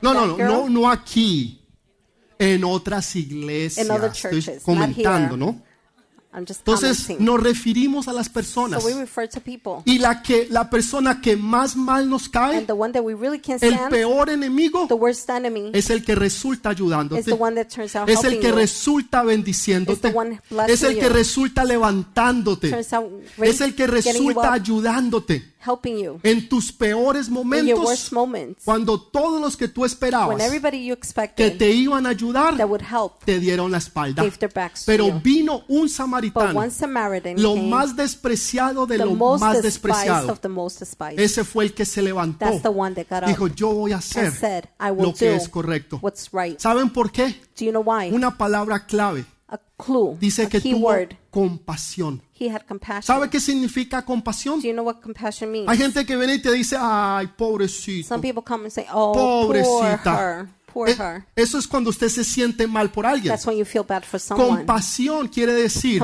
No, 0.02 0.14
no, 0.14 0.26
no, 0.26 0.38
no, 0.38 0.68
no 0.70 0.90
aquí. 0.90 1.58
En 2.38 2.64
otras 2.64 3.14
iglesias. 3.16 3.84
In 3.84 3.92
other 3.92 4.10
Estoy 4.10 4.30
churches, 4.40 4.46
not 4.56 4.62
comentando, 4.64 5.34
here. 5.36 5.36
¿no? 5.36 5.62
I'm 6.32 6.46
just 6.46 6.60
Entonces 6.60 7.18
nos 7.18 7.42
referimos 7.42 8.06
a 8.06 8.12
las 8.12 8.28
personas. 8.28 8.82
so 8.82 8.88
we 8.88 8.94
refer 8.94 9.28
to 9.28 9.40
people 9.40 9.82
Y 9.84 9.98
la 9.98 10.22
que 10.22 10.46
la 10.48 10.70
persona 10.70 11.20
que 11.20 11.36
más 11.36 11.74
mal 11.74 12.08
nos 12.08 12.28
cae, 12.28 12.58
el 12.58 13.78
peor 13.90 14.30
enemigo, 14.30 14.88
es 15.72 15.90
el 15.90 16.04
que 16.04 16.14
resulta 16.14 16.70
is 16.70 16.76
ayudándote. 16.76 17.20
Es 18.06 18.24
el 18.24 18.40
que 18.40 18.52
resulta 18.52 19.22
bendiciéndote. 19.24 20.14
Es 20.68 20.82
el 20.82 20.98
que 20.98 21.08
resulta 21.08 21.64
levantándote. 21.64 22.78
Es 23.38 23.60
el 23.60 23.74
que 23.74 23.86
resulta 23.88 24.52
ayudándote 24.52 25.50
helping 25.64 25.98
you 25.98 26.18
en 26.22 26.48
tus 26.48 26.72
peores 26.72 27.28
in 27.28 27.34
your 27.34 27.44
momentos. 27.44 27.84
worst 27.84 28.12
moments 28.12 28.64
Cuando 28.64 29.00
todos 29.00 29.40
los 29.40 29.56
que 29.56 29.68
tú 29.68 29.84
esperabas 29.84 30.28
when 30.36 30.40
everybody 30.40 30.78
you 30.86 30.94
que 30.94 30.98
expected 30.98 31.58
te 31.58 31.70
iban 31.70 32.06
a 32.06 32.10
ayudar 32.10 32.56
that 32.56 32.66
would 32.68 32.82
help 32.82 33.24
te 33.24 33.38
dieron 33.40 33.70
la 33.70 33.78
espalda. 33.78 34.22
gave 34.22 34.38
their 34.38 34.52
backs 34.52 34.80
to 34.80 34.86
Pero 34.86 35.08
you. 35.08 35.20
vino 35.22 35.62
un 35.68 35.82
But 35.82 35.90
samaritano, 35.90 36.58
one 36.58 36.70
Samaritan 36.70 37.40
lo 37.42 37.54
came, 37.54 37.68
más 37.68 37.96
despreciado 37.96 38.86
de 38.86 38.98
the 38.98 39.04
lo 39.04 39.14
most 39.14 39.40
más 39.42 39.62
despised 39.62 39.64
despreciado. 39.64 40.32
of 40.32 40.40
the 40.40 40.48
most 40.48 40.78
despised. 40.80 41.18
Ese 41.20 41.44
fue 41.44 41.64
el 41.64 41.74
que 41.74 41.84
se 41.84 42.02
levantó. 42.02 42.46
That's 42.46 42.62
the 42.62 42.68
one 42.68 42.94
that 42.94 43.06
got 43.08 43.28
Dijo, 43.28 43.46
up 43.46 43.54
yo 43.54 43.72
voy 43.72 43.92
a 43.92 43.96
and 43.96 44.02
hacer 44.04 44.32
said, 44.32 44.64
I 44.80 44.90
will 44.90 45.06
lo 45.08 45.14
que 45.14 45.28
do 45.30 45.36
es 45.36 45.48
correcto. 45.48 45.98
what's 46.02 46.30
right. 46.32 46.58
¿Saben 46.58 46.90
por 46.90 47.10
qué? 47.12 47.34
Do 47.58 47.64
you 47.64 47.70
know 47.70 47.82
why? 47.84 48.10
Una 48.12 48.36
palabra 48.36 48.86
clave. 48.86 49.24
A 49.52 49.58
clue, 49.76 50.16
Dice 50.20 50.44
a 50.44 50.48
que 50.48 50.60
tuvo 50.60 50.86
word. 50.86 51.14
compasión. 51.30 52.22
He 52.38 52.48
had 52.48 52.62
compassion. 52.68 53.02
¿Sabe 53.02 53.28
qué 53.28 53.40
significa 53.40 54.04
compasión? 54.04 54.60
Do 54.60 54.66
you 54.68 54.72
know 54.72 54.84
what 54.86 55.00
compassion 55.02 55.50
means? 55.50 55.68
Hay 55.68 55.76
gente 55.76 56.06
que 56.06 56.16
viene 56.16 56.34
y 56.34 56.38
te 56.40 56.52
dice, 56.52 56.76
ay, 56.78 57.26
pobrecito. 57.36 58.06
Some 58.08 58.22
people 58.22 58.42
come 58.46 58.64
and 58.66 58.72
say, 58.72 58.86
"Oh, 58.92 59.12
poor 59.12 59.56
her, 59.56 60.48
Eh, 60.86 60.96
her." 60.98 61.24
Eso 61.36 61.58
es 61.58 61.66
cuando 61.66 61.90
usted 61.90 62.08
se 62.08 62.24
siente 62.24 62.66
mal 62.66 62.90
por 62.90 63.06
alguien. 63.06 63.32
That's 63.32 63.46
when 63.46 63.56
you 63.58 63.64
feel 63.64 63.84
bad 63.86 64.02
for 64.04 64.18
someone. 64.20 64.58
Compasión 64.58 65.28
quiere 65.28 65.52
decir 65.52 66.02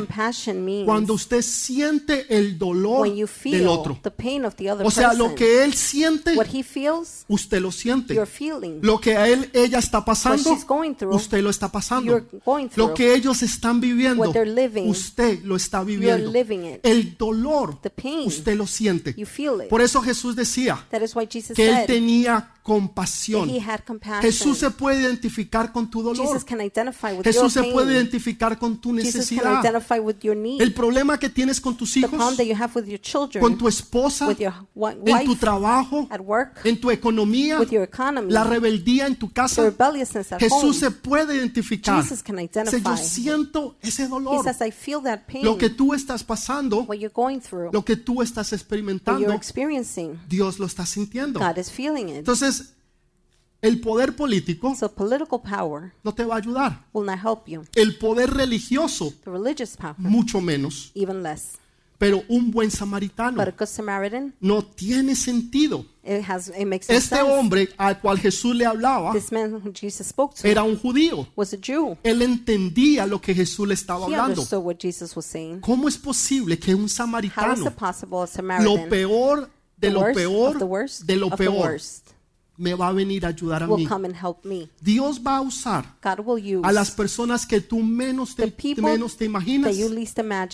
cuando 0.84 1.14
usted 1.14 1.42
siente 1.42 2.26
el 2.36 2.58
dolor 2.58 3.02
when 3.02 3.16
you 3.16 3.26
del 3.44 3.68
otro. 3.68 3.98
the 4.02 4.10
pain 4.10 4.44
of 4.44 4.54
the 4.56 4.70
other 4.70 4.86
O 4.86 4.90
sea, 4.90 5.10
person. 5.10 5.28
lo 5.28 5.34
que 5.34 5.64
él 5.64 5.74
siente, 5.74 6.34
what 6.36 6.46
he 6.52 6.62
feels, 6.62 7.24
usted 7.28 7.60
lo 7.60 7.70
siente. 7.70 8.14
you're 8.14 8.26
feeling. 8.30 8.80
Lo 8.82 9.00
que 9.00 9.16
a 9.16 9.28
él, 9.28 9.50
ella 9.52 9.78
está 9.78 10.04
pasando, 10.04 10.42
What 10.50 10.56
she's 10.56 10.66
going 10.66 10.94
through, 10.94 11.14
usted 11.14 11.42
lo 11.42 11.50
está 11.50 11.70
pasando. 11.70 12.10
you're 12.12 12.26
going 12.44 12.68
through. 12.68 12.88
Lo 12.88 12.94
que 12.94 13.14
ellos 13.14 13.42
están 13.42 13.80
viviendo, 13.80 14.22
What 14.22 14.32
they're 14.32 14.50
living, 14.50 14.88
usted 14.88 15.42
lo 15.44 15.56
está 15.56 15.78
You're 15.78 15.96
viviendo. 15.96 16.30
living 16.32 16.64
it. 16.64 16.80
El 16.84 17.16
dolor, 17.16 17.80
The 17.80 17.90
pain, 17.90 18.26
usted 18.26 18.56
lo 18.56 18.66
siente. 18.66 19.14
you 19.16 19.26
feel 19.26 19.60
it. 19.62 19.68
Por 19.68 19.80
eso 19.82 20.00
Jesús 20.02 20.36
decía 20.36 20.84
That 20.90 21.02
is 21.02 21.14
why 21.14 21.26
Jesus 21.30 21.54
que 21.56 21.68
él 21.68 21.74
said 21.76 21.86
tenía 21.86 22.52
compasión. 22.66 23.48
Jesús 24.20 24.58
se 24.58 24.70
puede 24.72 25.02
identificar 25.02 25.70
con 25.70 25.88
tu 25.88 26.02
dolor. 26.02 26.26
Jesús 27.22 27.52
se 27.52 27.62
puede 27.62 27.92
identificar 27.94 28.58
con 28.58 28.80
tu 28.80 28.92
necesidad. 28.92 29.64
El 30.58 30.74
problema 30.74 31.16
que 31.16 31.30
tienes 31.30 31.60
con 31.60 31.76
tus 31.76 31.96
hijos, 31.96 32.18
con 33.38 33.56
tu 33.56 33.68
esposa, 33.68 34.34
en 34.34 35.24
tu 35.24 35.36
trabajo, 35.36 36.08
en 36.64 36.80
tu 36.80 36.90
economía, 36.90 37.60
la 38.26 38.42
rebeldía 38.42 39.06
en 39.06 39.14
tu 39.14 39.32
casa. 39.32 39.72
Jesús 40.40 40.76
se 40.78 40.90
puede 40.90 41.36
identificar. 41.36 42.02
Dice, 42.02 42.82
yo 42.82 42.96
siento 42.96 43.76
ese 43.80 44.08
dolor. 44.08 44.44
Lo 45.40 45.56
que 45.56 45.70
tú 45.70 45.94
estás 45.94 46.24
pasando, 46.24 46.84
lo 47.72 47.84
que 47.84 47.96
tú 47.96 48.22
estás 48.22 48.52
experimentando. 48.52 49.38
Dios 50.28 50.58
lo 50.58 50.66
está 50.66 50.84
sintiendo. 50.84 51.40
Entonces, 52.16 52.55
El 53.62 53.80
poder 53.80 54.14
político 54.14 54.74
So 54.76 54.88
political 54.92 55.40
power 55.40 55.92
no 56.04 56.12
te 56.14 56.24
va 56.24 56.34
a 56.34 56.38
ayudar. 56.38 56.84
will 56.92 57.06
not 57.06 57.18
help 57.24 57.46
you. 57.48 57.64
El 57.74 57.96
poder 57.98 58.30
religioso, 58.30 59.12
The 59.24 59.30
religious 59.30 59.76
power, 59.76 59.94
mucho 59.98 60.40
menos. 60.40 60.90
even 60.94 61.22
less. 61.22 61.52
Pero 61.98 62.22
un 62.28 62.50
buen 62.50 62.70
samaritano 62.70 63.38
But 63.38 63.48
a 63.48 63.52
good 63.52 63.66
Samaritan, 63.68 64.34
no 64.38 64.60
tiene 64.62 65.16
sentido. 65.16 65.86
it 66.04 66.22
has 66.28 66.48
it 66.48 66.66
makes 66.66 66.90
Este 66.90 67.16
sense. 67.16 67.22
hombre 67.22 67.70
al 67.78 67.98
cual 68.00 68.18
Jesús 68.18 68.54
le 68.54 68.66
hablaba 68.66 69.12
This 69.14 69.32
man 69.32 69.54
who 69.54 69.72
Jesus 69.72 70.08
spoke 70.08 70.34
to 70.36 70.46
era 70.46 70.62
un 70.62 70.76
judío. 70.76 71.26
was 71.36 71.54
a 71.54 71.56
Jew. 71.56 71.96
Él 72.02 72.20
entendía 72.20 73.06
lo 73.06 73.18
que 73.22 73.34
Jesús 73.34 73.66
le 73.66 73.72
estaba 73.72 74.00
He 74.00 74.14
hablando. 74.14 74.42
understood 74.42 74.62
what 74.62 74.76
Jesus 74.78 75.16
was 75.16 75.24
saying. 75.24 75.60
¿Cómo 75.62 75.88
es 75.88 75.96
posible 75.96 76.58
que 76.58 76.74
un 76.74 76.82
How 76.82 76.86
is 76.86 76.92
samaritano, 76.92 77.66
it 77.66 77.72
possible 77.74 78.18
a 78.18 78.20
lo 78.20 78.26
Samaritan, 78.26 78.88
peor 78.90 79.40
de 79.78 79.88
the 79.88 79.90
lo 79.90 80.00
peor, 80.12 80.58
de 81.06 81.16
lo 81.16 81.30
peor, 81.30 81.54
worst, 81.54 82.10
me 82.56 82.74
va 82.74 82.88
a 82.88 82.92
venir 82.92 83.24
a 83.24 83.28
ayudar 83.28 83.62
a 83.62 83.66
mí? 83.66 83.86
come 83.86 84.06
and 84.06 84.16
help 84.16 84.44
me? 84.44 84.68
Dios 84.80 85.20
va 85.24 85.36
a 85.36 85.40
usar 85.40 85.96
a 86.62 86.72
las 86.72 86.90
personas 86.90 87.46
que 87.46 87.60
tú 87.60 87.80
menos 87.80 88.34
te, 88.34 88.52
menos 88.76 89.16
te 89.16 89.24
imaginas 89.24 89.76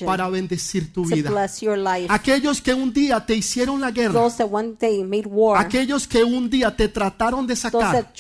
para 0.05 0.29
bendecir 0.29 0.93
tu 0.93 1.05
vida. 1.05 1.31
bless 1.31 1.61
your 1.61 1.79
life. 1.79 2.07
Aquellos 2.09 2.61
que 2.61 2.75
un 2.75 2.93
día 2.93 3.25
te 3.25 3.35
hicieron 3.35 3.81
la 3.81 3.91
guerra, 3.91 4.12
Those 4.12 4.38
that 4.38 4.49
one 4.51 4.75
day 4.79 5.03
made 5.05 5.27
war, 5.27 5.59
aquellos 5.59 6.07
que 6.07 6.25
un 6.25 6.51
día 6.51 6.75
te 6.75 6.88
trataron 6.88 7.47
de 7.47 7.57
sacar, 7.57 8.12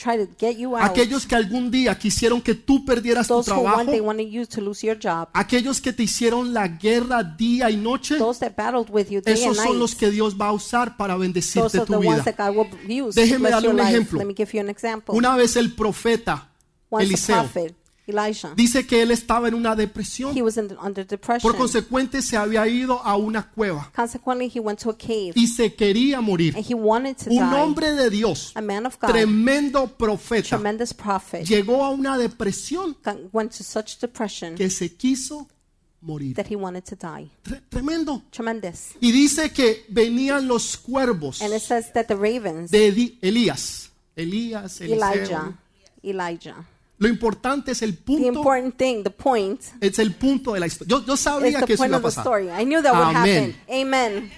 aquellos 0.80 1.26
que 1.26 1.34
algún 1.34 1.70
día 1.70 1.98
quisieron 1.98 2.40
que 2.40 2.54
tú 2.54 2.84
perdieras 2.84 3.26
tu 3.28 3.42
trabajo, 3.42 3.82
aquellos 5.32 5.80
que 5.80 5.92
te 5.92 6.02
hicieron 6.02 6.52
la 6.52 6.68
guerra 6.68 7.22
día 7.22 7.70
y 7.70 7.76
noche, 7.76 8.16
those 8.18 8.38
that 8.40 8.52
battled 8.56 8.90
with 8.90 9.08
you 9.08 9.20
day 9.20 9.34
and 9.34 9.42
esos 9.42 9.56
son 9.56 9.78
los 9.78 9.94
que 9.94 10.10
Dios 10.10 10.36
va 10.40 10.48
a 10.48 10.52
usar 10.52 10.96
para 10.96 11.16
bendecirte 11.16 11.80
tu 11.80 11.98
vida. 11.98 12.24
Déjeme 13.14 13.50
darle 13.50 13.71
un 13.72 13.80
ejemplo. 13.80 14.18
Let 14.18 14.24
me 14.26 14.34
give 14.36 14.50
you 14.52 14.60
an 14.60 14.68
example. 14.68 15.14
Una 15.16 15.36
vez 15.36 15.56
el 15.56 15.74
profeta 15.74 16.48
Eliseo 16.90 17.36
prophet, 17.42 17.74
Elijah, 18.06 18.52
dice 18.56 18.84
que 18.86 19.00
él 19.00 19.10
estaba 19.12 19.46
en 19.48 19.54
una 19.54 19.74
depresión, 19.76 20.36
he 20.36 20.42
was 20.42 20.56
in, 20.56 20.76
under 20.84 21.06
depression. 21.06 21.40
por 21.40 21.56
consecuente 21.56 22.20
se 22.20 22.36
había 22.36 22.66
ido 22.66 23.00
a 23.02 23.16
una 23.16 23.48
cueva 23.50 23.90
Consequently, 23.94 24.50
he 24.52 24.58
went 24.60 24.78
to 24.80 24.90
a 24.90 24.96
cave 24.98 25.32
y 25.36 25.46
se 25.46 25.74
quería 25.74 26.20
morir. 26.20 26.54
and 26.56 26.66
he 26.68 26.74
wanted 26.74 27.16
to 27.16 27.30
Un 27.30 27.36
die. 27.50 27.56
hombre 27.60 27.92
de 27.92 28.10
Dios, 28.10 28.52
A 28.56 28.60
man 28.60 28.86
of 28.86 28.98
God, 29.00 29.08
tremendo 29.10 29.86
profeta, 29.86 30.48
tremendous 30.56 30.92
prophet, 30.92 31.46
llegó 31.46 31.84
a 31.84 31.90
una 31.90 32.18
depresión 32.18 32.96
went 33.32 33.52
to 33.56 33.62
such 33.62 33.98
depression 34.00 34.56
que 34.56 34.68
se 34.68 34.94
quiso 34.96 35.48
morir. 36.02 36.34
that 36.36 36.46
he 36.50 36.56
wanted 36.56 36.84
to 36.84 36.94
die. 36.96 37.30
Tre- 37.42 37.60
Tremendo. 37.70 38.22
Tremendous. 38.30 38.90
Y 39.00 39.10
dice 39.12 39.50
que 39.52 39.84
venían 39.88 40.46
los 40.46 40.76
cuervos 40.76 41.40
And 41.40 41.54
it 41.54 41.62
says 41.62 41.92
that 41.94 42.06
the 42.06 42.14
ravens, 42.16 42.70
de 42.70 42.88
Elías. 43.22 43.90
Elías. 44.14 44.80
Elijah, 44.80 45.58
Elijah. 46.02 46.66
Lo 46.98 47.08
importante 47.08 47.72
es 47.72 47.82
el 47.82 47.96
The 47.96 48.02
punto, 48.02 48.26
important 48.28 48.76
thing, 48.76 49.02
the 49.02 49.10
point, 49.10 49.60
es 49.80 49.98
el 49.98 50.14
punto 50.14 50.52
de 50.52 50.60
la 50.60 50.66
historia. 50.66 50.98
Yo, 50.98 51.04
yo 51.06 51.16
sabía 51.16 51.58
the 51.60 51.66
que 51.66 51.72
eso 51.74 51.80
point 51.80 51.90
iba 51.90 51.96
a 51.96 52.00
the 52.00 52.04
pasar. 52.04 52.22
story. 52.24 52.48
I 52.50 52.64
knew 52.64 52.80
that 52.82 52.92
would 52.94 53.16
Amén. 53.16 53.56
happen. 53.66 53.80
Amen. 53.88 54.32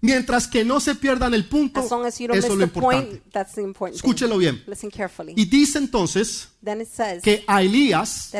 Mientras 0.00 0.46
que 0.48 0.64
no 0.64 0.80
se 0.80 0.94
pierdan 0.96 1.32
el 1.32 1.46
punto, 1.48 1.80
As 1.80 1.90
long 1.90 2.04
as 2.04 2.18
you 2.18 2.26
don't 2.28 2.38
eso 2.38 2.48
miss 2.48 2.54
es 2.54 2.60
lo 2.60 2.66
the 2.66 2.80
point, 2.80 3.02
importante. 3.04 3.30
that's 3.32 3.54
the 3.54 3.62
important 3.62 3.96
Escúchelo 3.96 4.36
bien. 4.38 4.62
Listen 4.66 4.90
carefully. 4.90 5.32
Y 5.36 5.46
dice 5.46 5.78
entonces 5.78 6.48
Then 6.62 6.82
it 6.82 6.88
says 6.88 7.22
que 7.22 7.42
a 7.46 7.62
Elías, 7.62 8.30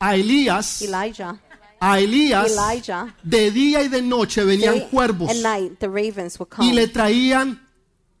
a 0.00 0.14
Elías, 0.14 0.82
Elijah, 0.82 1.38
a 1.80 2.00
Elías, 2.00 2.52
Elijah, 2.52 3.14
de 3.22 3.50
día 3.50 3.82
y 3.82 3.88
de 3.88 4.02
noche 4.02 4.44
venían 4.44 4.80
cuervos 4.90 5.34
night 5.36 5.82
y 6.60 6.72
le 6.72 6.88
traían 6.88 7.67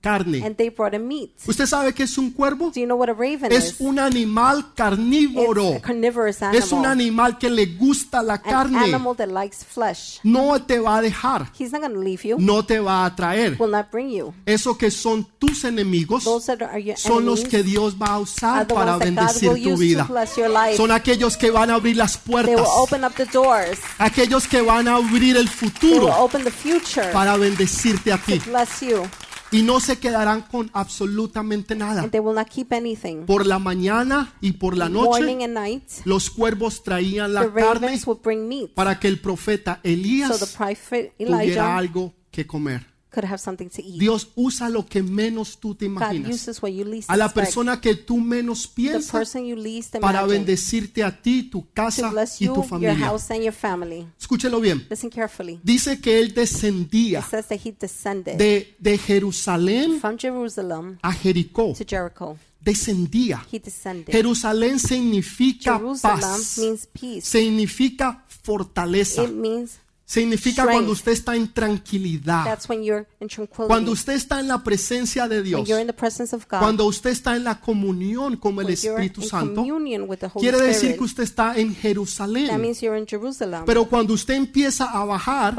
carne. 0.00 0.42
and 0.44 0.56
they 0.56 0.68
brought 0.68 0.94
him 0.94 1.06
meat. 1.08 1.30
¿Usted 1.46 1.66
sabe 1.66 1.92
qué 1.92 2.04
es 2.04 2.16
un 2.18 2.30
cuervo? 2.30 2.70
Do 2.70 2.80
you 2.80 2.86
know 2.86 2.96
what 2.96 3.08
a 3.08 3.12
raven 3.14 3.50
Es 3.52 3.72
is? 3.72 3.80
un 3.80 3.98
animal 3.98 4.60
It's 4.60 4.68
carnívoro. 4.76 5.74
a 5.76 5.80
carnivorous 5.80 6.36
Es 6.52 6.72
un 6.72 6.86
animal. 6.86 6.90
animal 6.92 7.38
que 7.38 7.50
le 7.50 7.66
gusta 7.66 8.22
la 8.22 8.34
An 8.34 8.40
carne. 8.42 8.78
animal 8.78 9.16
that 9.16 9.28
likes 9.28 9.64
flesh. 9.64 10.20
No 10.22 10.60
te 10.62 10.78
va 10.78 10.98
a 10.98 11.02
dejar. 11.02 11.50
He's 11.58 11.72
not 11.72 11.82
to 11.82 11.88
leave 11.98 12.22
you. 12.24 12.36
No 12.38 12.64
te 12.64 12.78
va 12.78 13.04
a 13.04 13.14
traer. 13.16 13.56
Will 13.58 13.70
not 13.70 13.90
bring 13.90 14.10
you. 14.10 14.32
Eso 14.46 14.76
que 14.78 14.90
son 14.90 15.26
tus 15.38 15.64
enemigos 15.64 16.24
Those 16.24 16.56
that 16.56 16.62
are 16.68 16.78
your 16.82 16.96
son 16.96 17.24
los 17.24 17.40
enemies 17.40 17.48
que 17.50 17.62
Dios 17.62 17.94
va 18.00 18.14
a 18.14 18.18
usar 18.18 18.66
para 18.66 18.96
bendecir 18.96 19.50
tu 19.62 19.76
vida. 19.76 20.06
to 20.06 20.12
bless 20.12 20.36
your 20.36 20.48
life. 20.50 20.76
Son 20.76 20.90
aquellos 20.90 21.36
que 21.36 21.50
van 21.50 21.70
a 21.70 21.74
abrir 21.74 21.96
las 21.96 22.18
They 22.18 22.32
puertas. 22.32 22.54
will 22.56 22.66
open 22.82 23.04
up 23.04 23.14
the 23.14 23.26
doors. 23.26 23.78
Aquellos 23.98 24.46
que 24.46 24.60
van 24.62 24.88
a 24.88 24.96
abrir 24.96 25.36
el 25.36 25.48
They 25.48 25.58
will 25.62 25.70
futuro 25.72 26.14
open 26.18 26.44
the 26.44 26.50
future 26.50 27.10
para 27.12 27.36
bendecirte 27.36 28.12
a 28.12 28.18
ti. 28.18 28.38
to 28.38 28.50
bless 28.50 28.80
you. 28.80 29.02
Y 29.50 29.62
no 29.62 29.80
se 29.80 29.98
quedarán 29.98 30.42
con 30.42 30.70
absolutamente 30.74 31.74
nada. 31.74 32.02
And 32.02 32.10
they 32.10 32.20
will 32.20 32.34
not 32.34 32.48
keep 32.48 32.72
anything. 32.72 33.24
Por 33.24 33.46
la 33.46 33.58
mañana 33.58 34.32
y 34.40 34.52
por 34.52 34.76
la 34.76 34.88
Morning 34.88 35.38
noche, 35.38 35.44
and 35.44 35.54
night, 35.54 35.82
los 36.04 36.30
cuervos 36.30 36.82
traían 36.82 37.28
the 37.28 37.34
la 37.34 37.40
carne 37.52 37.86
ravens 37.86 38.06
will 38.06 38.18
bring 38.22 38.46
meat. 38.46 38.70
para 38.74 38.98
que 38.98 39.08
el 39.08 39.20
profeta 39.20 39.76
So 39.76 39.80
the 39.82 39.92
Elías 39.92 40.54
prophet 40.56 41.14
tuviera 41.16 41.42
Elijah 41.44 41.76
algo 41.76 42.12
que 42.30 42.46
comer. 42.46 42.97
Could 43.10 43.24
have 43.24 43.38
something 43.38 43.68
to 43.68 43.80
eat. 43.82 43.98
Dios 43.98 44.28
usa 44.34 44.68
lo 44.68 44.84
que 44.86 45.02
menos 45.02 45.58
tú 45.58 45.74
te 45.74 45.86
God 45.86 45.92
imaginas. 45.92 46.30
uses 46.34 46.62
what 46.62 46.70
you 46.72 46.84
least 46.84 47.10
A 47.10 47.16
la 47.16 47.26
expect. 47.26 47.46
persona 47.46 47.80
que 47.80 47.94
tú 47.94 48.18
menos 48.18 48.66
The 48.68 48.74
piensas 48.74 49.10
person 49.10 49.44
you 49.46 49.56
least 49.56 49.96
para 49.98 50.20
imagine 50.20 50.38
bendecirte 50.38 51.02
a 51.02 51.10
ti, 51.22 51.44
tu 51.44 51.62
to 51.62 51.68
casa 51.74 52.10
bless 52.10 52.40
y 52.40 52.44
you, 52.46 52.54
tu 52.54 52.60
your 52.60 52.68
familia. 52.68 52.94
house, 53.08 53.30
and 53.30 53.42
your 53.42 53.52
family. 53.54 54.06
Escúchelo 54.20 54.60
bien. 54.60 54.86
Listen 54.90 55.10
carefully. 55.10 55.58
Dice 55.62 56.00
que 56.00 56.18
él 56.20 56.28
It 56.28 56.34
descendía 56.36 57.22
says 57.22 57.46
that 57.48 57.60
he 57.64 57.72
descended 57.72 58.36
de, 58.36 58.74
de 58.78 58.98
Jerusalén 58.98 60.00
from 60.00 60.16
Jerusalem 60.18 60.98
a 61.02 61.12
Jericó. 61.12 61.74
to 61.76 61.84
Jericho. 61.88 62.36
Descendía. 62.60 63.46
He 63.50 63.58
descended. 63.60 64.12
Jerusalén 64.12 64.78
significa 64.78 65.78
Jerusalem 65.78 66.20
paz. 66.20 66.58
means 66.58 66.86
peace. 66.86 67.22
Significa 67.22 68.24
fortaleza. 68.42 69.22
It 69.24 69.30
means 69.30 69.78
Significa 70.08 70.62
strength. 70.62 70.72
cuando 70.72 70.92
usted 70.92 71.12
está 71.12 71.36
en 71.36 71.52
tranquilidad. 71.52 72.44
that's 72.44 72.66
when 72.66 72.82
you're 72.82 73.06
in 73.20 73.28
tranquility. 73.28 73.68
Cuando 73.68 73.92
usted 73.92 74.14
está 74.14 74.40
en 74.40 74.48
la 74.48 74.64
presencia 74.64 75.28
de 75.28 75.36
when 75.36 75.44
Dios. 75.44 75.68
you're 75.68 75.82
in 75.82 75.86
the 75.86 75.92
presence 75.92 76.34
of 76.34 76.46
God. 76.48 76.60
Cuando 76.60 76.86
usted 76.86 77.10
está 77.10 77.36
en 77.36 77.44
la 77.44 77.60
comunión 77.60 78.38
con 78.38 78.58
el 78.58 78.70
Espíritu 78.70 79.20
Santo. 79.20 79.56
communion 79.56 80.08
with 80.08 80.16
the 80.20 80.30
Holy 80.32 80.40
Quiere 80.40 80.62
decir 80.62 80.92
Spirit. 80.92 80.96
que 80.96 81.04
usted 81.04 81.22
está 81.24 81.58
en 81.58 81.74
that 81.74 81.82
Jerusalén. 81.82 82.58
means 82.58 82.80
you're 82.80 82.98
in 82.98 83.06
Jerusalem. 83.06 83.64
Pero 83.66 83.86
cuando 83.86 84.14
usted 84.14 84.32
empieza 84.32 84.86
a 84.86 85.04
bajar, 85.04 85.54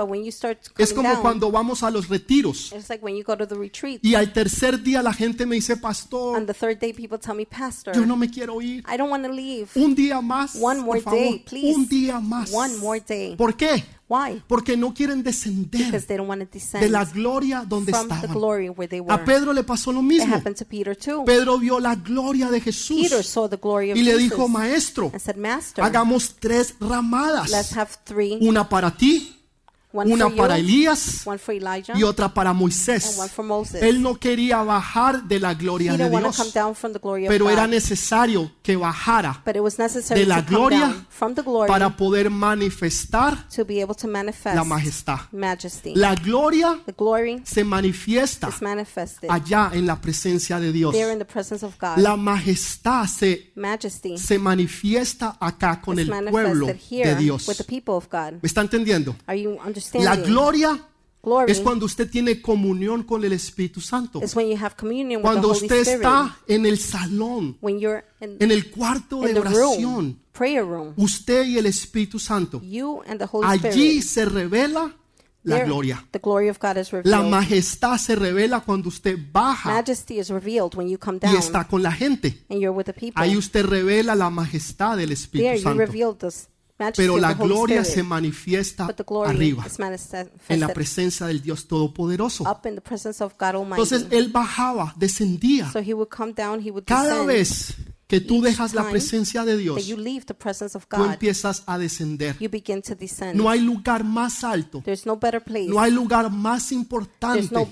es 0.79 0.93
como 0.93 1.09
down, 1.09 1.21
cuando 1.21 1.51
vamos 1.51 1.83
a 1.83 1.91
los 1.91 2.09
retiros. 2.09 2.71
it's 2.75 2.89
like 2.89 3.05
when 3.05 3.15
you 3.15 3.23
go 3.23 3.37
to 3.37 3.47
the 3.47 3.53
retreat. 3.53 3.99
Y 4.03 4.15
al 4.15 4.33
tercer 4.33 4.81
día 4.81 5.03
la 5.03 5.13
gente 5.13 5.45
me 5.45 5.57
dice, 5.57 5.77
pastor, 5.77 6.43
day, 6.79 6.95
me, 7.35 7.45
Pastor, 7.45 7.93
yo 7.93 8.03
no 8.03 8.17
me 8.17 8.27
quiero 8.31 8.59
ir. 8.63 8.83
I 8.91 8.97
don't 8.97 9.11
want 9.11 9.23
to 9.25 9.31
leave. 9.31 9.67
Un 9.75 9.93
día 9.93 10.21
más, 10.21 10.55
One 10.59 10.81
more 10.81 11.01
por 11.01 11.13
favor. 11.13 11.19
day, 11.19 11.45
please. 11.47 11.75
Un 11.75 11.87
día 11.87 12.19
más. 12.19 12.51
One 12.51 12.77
more 12.77 12.99
day. 12.99 13.35
¿Por 13.35 13.55
qué? 13.55 13.83
Why? 14.09 14.41
Porque 14.47 14.75
no 14.75 14.91
quieren 14.91 15.21
descender 15.21 15.85
Because 15.85 16.07
they 16.07 16.17
don't 16.17 16.27
want 16.27 16.41
to 16.41 16.47
descend 16.51 16.83
de 16.83 16.89
la 16.89 17.05
gloria 17.05 17.63
donde 17.67 17.91
from 17.91 18.07
the 18.07 18.15
estaban. 18.15 18.33
glory 18.35 18.67
where 18.69 18.87
they 18.89 18.99
were. 18.99 19.13
A 19.13 19.23
Pedro 19.23 19.53
le 19.53 19.63
pasó 19.63 19.91
lo 19.91 19.99
It 19.99 20.05
mismo. 20.05 20.35
happened 20.35 20.55
to 20.57 20.65
Peter 20.65 20.97
too. 20.97 21.23
Pedro 21.25 21.59
vio 21.59 21.79
la 21.79 21.93
gloria 21.95 22.49
de 22.49 22.59
Jesús 22.59 23.03
Peter 23.03 23.23
saw 23.23 23.47
the 23.47 23.57
glory 23.57 23.91
of 23.91 23.97
y 23.97 24.01
le 24.01 24.13
Jesus 24.13 24.23
dijo, 24.31 24.47
maestro, 24.47 25.11
and 25.13 25.21
said, 25.21 25.37
Master, 25.37 25.83
hagamos 25.83 26.35
tres 26.39 26.73
ramadas. 26.79 27.51
let's 27.51 27.77
have 27.77 27.89
three. 28.03 28.39
Una 28.41 28.67
para 28.67 28.89
ti, 28.97 29.38
One 29.91 30.13
una 30.13 30.25
for 30.25 30.37
para 30.37 30.59
you, 30.59 30.65
Elías 30.65 31.25
Elijah, 31.47 31.97
y 31.97 32.03
otra 32.03 32.31
para 32.31 32.51
and 32.51 32.59
Moisés. 32.59 33.17
one 33.17 33.29
for 33.29 33.43
Moses. 33.43 33.81
Él 33.81 34.03
no 34.03 34.19
quería 34.19 34.61
bajar 34.61 35.23
de 35.23 35.39
la 35.39 35.55
gloria 35.55 35.97
de 35.97 36.07
Dios, 36.07 36.53
pero 37.27 37.49
era 37.49 37.65
necesario 37.65 38.51
que 38.61 38.75
bajara 38.75 39.41
but 39.43 39.55
it 39.55 39.61
was 39.61 39.79
necessary 39.79 40.19
de 40.19 40.27
la 40.27 40.41
gloria 40.41 40.93
para 41.67 41.89
poder 41.97 42.29
manifestar 42.29 43.47
la 44.53 44.63
majestad. 44.63 45.21
La 45.95 46.13
gloria 46.13 46.79
se 47.43 47.63
manifiesta 47.63 48.49
allá 49.27 49.71
en 49.73 49.87
la 49.87 49.99
presencia 49.99 50.59
de 50.59 50.71
Dios. 50.71 50.95
La 51.97 52.15
majestad 52.15 53.07
se, 53.07 53.51
majesty 53.55 54.17
se 54.19 54.37
manifiesta 54.37 55.35
acá 55.39 55.81
con 55.81 55.97
el 55.97 56.09
pueblo 56.29 56.67
de 56.67 57.15
Dios. 57.15 57.47
¿Me 57.47 58.47
está 58.47 58.61
entendiendo? 58.61 59.15
La 60.03 60.15
gloria 60.15 60.79
glory 61.21 61.51
es 61.51 61.59
cuando 61.59 61.85
usted 61.85 62.09
tiene 62.09 62.41
comunión 62.41 63.03
con 63.03 63.23
el 63.23 63.33
Espíritu 63.33 63.81
Santo. 63.81 64.21
is 64.23 64.35
when 64.35 64.47
you 64.47 64.57
have 64.57 64.75
communion 64.77 65.17
with 65.21 65.23
Cuando 65.23 65.49
usted 65.51 65.81
Spirit. 65.81 66.01
está 66.03 66.37
en 66.47 66.65
el 66.65 66.77
salón, 66.79 67.57
when 67.61 67.79
you're 67.79 68.03
in, 68.21 68.37
en 68.39 68.51
el 68.51 68.69
cuarto 68.71 69.21
de 69.21 69.37
oración, 69.39 70.19
prayer 70.31 70.63
room, 70.65 70.93
usted 70.97 71.45
y 71.45 71.57
el 71.57 71.65
Espíritu 71.65 72.19
Santo. 72.19 72.61
you 72.63 73.01
and 73.07 73.19
the 73.19 73.27
Holy 73.29 73.45
Allí 73.47 73.97
Spirit. 73.97 74.03
se 74.03 74.25
revela 74.25 74.95
la 75.43 75.55
there, 75.55 75.67
gloria. 75.67 76.05
The 76.11 76.19
glory 76.19 76.49
of 76.49 76.57
God 76.59 76.77
is 76.77 76.91
La 76.91 76.99
revealed. 77.01 77.29
majestad 77.31 77.97
se 77.97 78.15
revela 78.15 78.59
cuando 78.61 78.89
usted 78.89 79.17
baja 79.31 79.69
Majesty 79.73 80.19
is 80.19 80.29
revealed 80.29 80.75
when 80.75 80.87
you 80.89 80.97
come 80.97 81.17
y 81.17 81.27
down 81.27 81.35
está 81.37 81.65
con 81.67 81.81
la 81.81 81.91
gente. 81.91 82.43
and 82.49 82.59
you're 82.61 82.75
with 82.75 82.85
the 82.85 82.93
people. 82.93 83.13
Ahí 83.21 83.37
usted 83.37 83.65
revela 83.65 84.15
la 84.15 84.29
majestad 84.29 84.97
del 84.97 85.11
Espíritu 85.11 85.61
Santo. 85.63 85.77
Pero 86.95 87.17
la 87.17 87.33
gloria 87.33 87.83
se 87.83 88.03
manifiesta 88.03 88.87
But 88.87 88.95
the 88.95 89.03
glory 89.03 89.29
arriba, 89.29 89.65
en 90.47 90.59
la 90.59 90.69
presencia 90.69 91.25
del 91.27 91.41
Dios 91.41 91.67
Todopoderoso. 91.67 92.45
Entonces 92.63 94.07
él 94.11 94.29
bajaba, 94.29 94.93
descendía. 94.97 95.71
Cada 96.85 97.23
vez 97.23 97.75
que 98.07 98.21
tú 98.21 98.41
dejas 98.41 98.73
la 98.73 98.89
presencia 98.89 99.45
de 99.45 99.55
Dios, 99.57 99.85
tú 99.85 101.03
empiezas 101.03 101.63
a 101.67 101.77
descender. 101.77 102.37
No 103.35 103.49
hay 103.49 103.59
lugar 103.59 104.03
más 104.03 104.43
alto, 104.43 104.83
no 105.67 105.79
hay 105.79 105.91
lugar 105.91 106.31
más 106.31 106.71
importante 106.71 107.67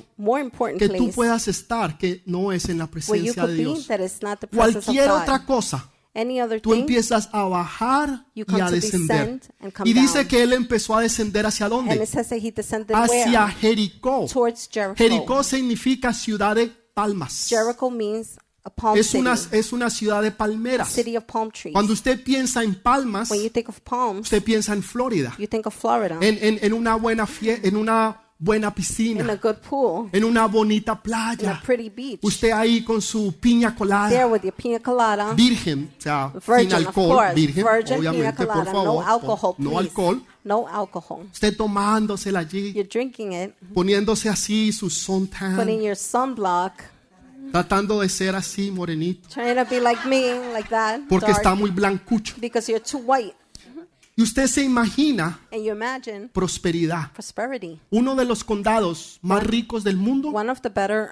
que 0.77 0.89
tú 0.89 1.11
puedas 1.11 1.47
estar 1.47 1.97
que 1.97 2.21
no 2.25 2.51
es 2.51 2.69
en 2.69 2.77
la 2.77 2.87
presencia 2.87 3.47
de 3.47 3.55
Dios. 3.55 3.87
Cualquier 4.53 5.09
otra 5.09 5.43
cosa, 5.43 5.89
Any 6.15 6.41
other 6.41 6.59
tú 6.61 6.73
empiezas 6.73 7.29
a 7.31 7.43
bajar 7.43 8.25
You 8.33 8.41
y 8.41 8.45
come 8.45 8.61
a 8.63 8.65
to 8.67 8.71
descender. 8.71 9.17
descend 9.17 9.41
and 9.59 9.71
come 9.73 9.89
Y 9.89 9.93
dice 9.93 10.19
down. 10.19 10.27
que 10.27 10.41
él 10.43 10.53
empezó 10.53 10.95
a 10.95 11.01
descender 11.01 11.45
hacia 11.45 11.69
dónde? 11.69 11.91
Hacia 11.93 13.45
where? 13.45 13.53
Jericó. 13.59 14.27
Jericho. 14.27 14.95
Jericó 14.95 15.43
significa 15.43 16.13
ciudad 16.13 16.55
de 16.55 16.67
palmas. 16.93 17.47
Jericho 17.49 17.89
means 17.89 18.37
a 18.63 18.69
palm 18.69 18.97
Es 18.97 19.07
city, 19.07 19.19
una, 19.19 19.33
es 19.51 19.71
una 19.73 19.89
ciudad 19.89 20.21
de 20.21 20.31
palmeras. 20.31 20.89
city 20.89 21.15
of 21.15 21.23
palm 21.25 21.51
trees. 21.51 21.73
Cuando 21.73 21.93
usted 21.93 22.21
piensa 22.23 22.63
en 22.63 22.75
palmas, 22.81 23.29
when 23.29 23.41
you 23.43 23.49
think 23.49 23.69
of 23.69 23.79
palms, 23.81 24.21
usted 24.21 24.43
piensa 24.43 24.73
en 24.73 24.83
Florida, 24.83 25.33
you 25.37 25.47
think 25.47 25.67
of 25.67 25.75
Florida, 25.75 26.17
en, 26.21 26.37
en- 26.41 26.59
en 26.61 26.73
una 26.73 26.95
buena 26.95 27.25
fie- 27.27 27.59
en 27.63 27.77
una 27.77 28.21
buena 28.39 28.67
in 28.67 28.71
a 28.71 28.75
piscina, 28.75 29.35
good 29.35 29.57
pool, 29.57 30.09
en 30.11 30.23
una 30.23 30.47
bonita 30.47 30.91
in 30.91 30.97
a 30.97 31.01
playa. 31.01 31.61
pretty 31.65 31.89
beach. 31.89 32.19
Usted 32.21 32.51
ahí 32.51 32.83
con 32.83 33.01
su 33.01 33.33
piña 33.39 33.69
there 33.69 33.77
colada, 33.77 34.27
with 34.27 34.41
your 34.43 34.53
pina 34.53 34.79
colada, 34.79 35.33
virgen, 35.33 35.89
o 35.97 36.01
sea, 36.01 36.31
virgin, 36.45 36.69
sin 36.69 36.73
alcohol, 36.73 37.15
course, 37.15 37.33
virgen, 37.35 37.63
virgin 37.63 37.97
obviamente, 37.97 38.45
por 38.45 38.47
colada, 38.47 38.73
no 38.73 38.83
favor, 38.83 39.03
alcohol, 39.07 39.55
no 39.57 39.69
please. 39.69 39.89
alcohol. 39.89 40.21
No 40.43 40.65
alcohol. 40.65 41.27
Usted 41.33 41.57
tomándosela 41.57 42.39
allí, 42.39 42.71
You're 42.73 42.87
drinking 42.87 43.33
it, 43.33 43.53
poniéndose 43.73 44.29
así 44.29 44.71
su 44.71 44.89
suntan, 44.89 45.57
putting 45.57 45.81
your 45.81 45.95
sunblock, 45.95 46.73
tratando 47.51 47.99
de 47.99 48.07
ser 48.07 48.33
así 48.35 48.71
morenito, 48.71 49.27
trying 49.29 49.55
to 49.55 49.65
be 49.65 49.81
like 49.81 50.07
me, 50.07 50.53
like 50.53 50.69
that, 50.69 51.01
porque 51.09 51.31
dark, 51.31 51.39
está 51.39 51.55
muy 51.55 51.69
blancucho. 51.71 52.35
because 52.39 52.71
you're 52.71 52.83
too 52.83 52.99
white. 52.99 53.35
Y 54.17 54.23
usted 54.23 54.47
se 54.47 54.63
imagina 54.63 55.39
And 55.53 55.63
you 55.63 55.71
imagine 55.71 56.27
prosperidad. 56.33 57.11
Uno 57.91 58.15
de 58.15 58.25
los 58.25 58.43
condados 58.43 59.19
más 59.21 59.43
ricos 59.43 59.83
del 59.83 59.95
mundo 59.95 60.33
the 60.61 61.09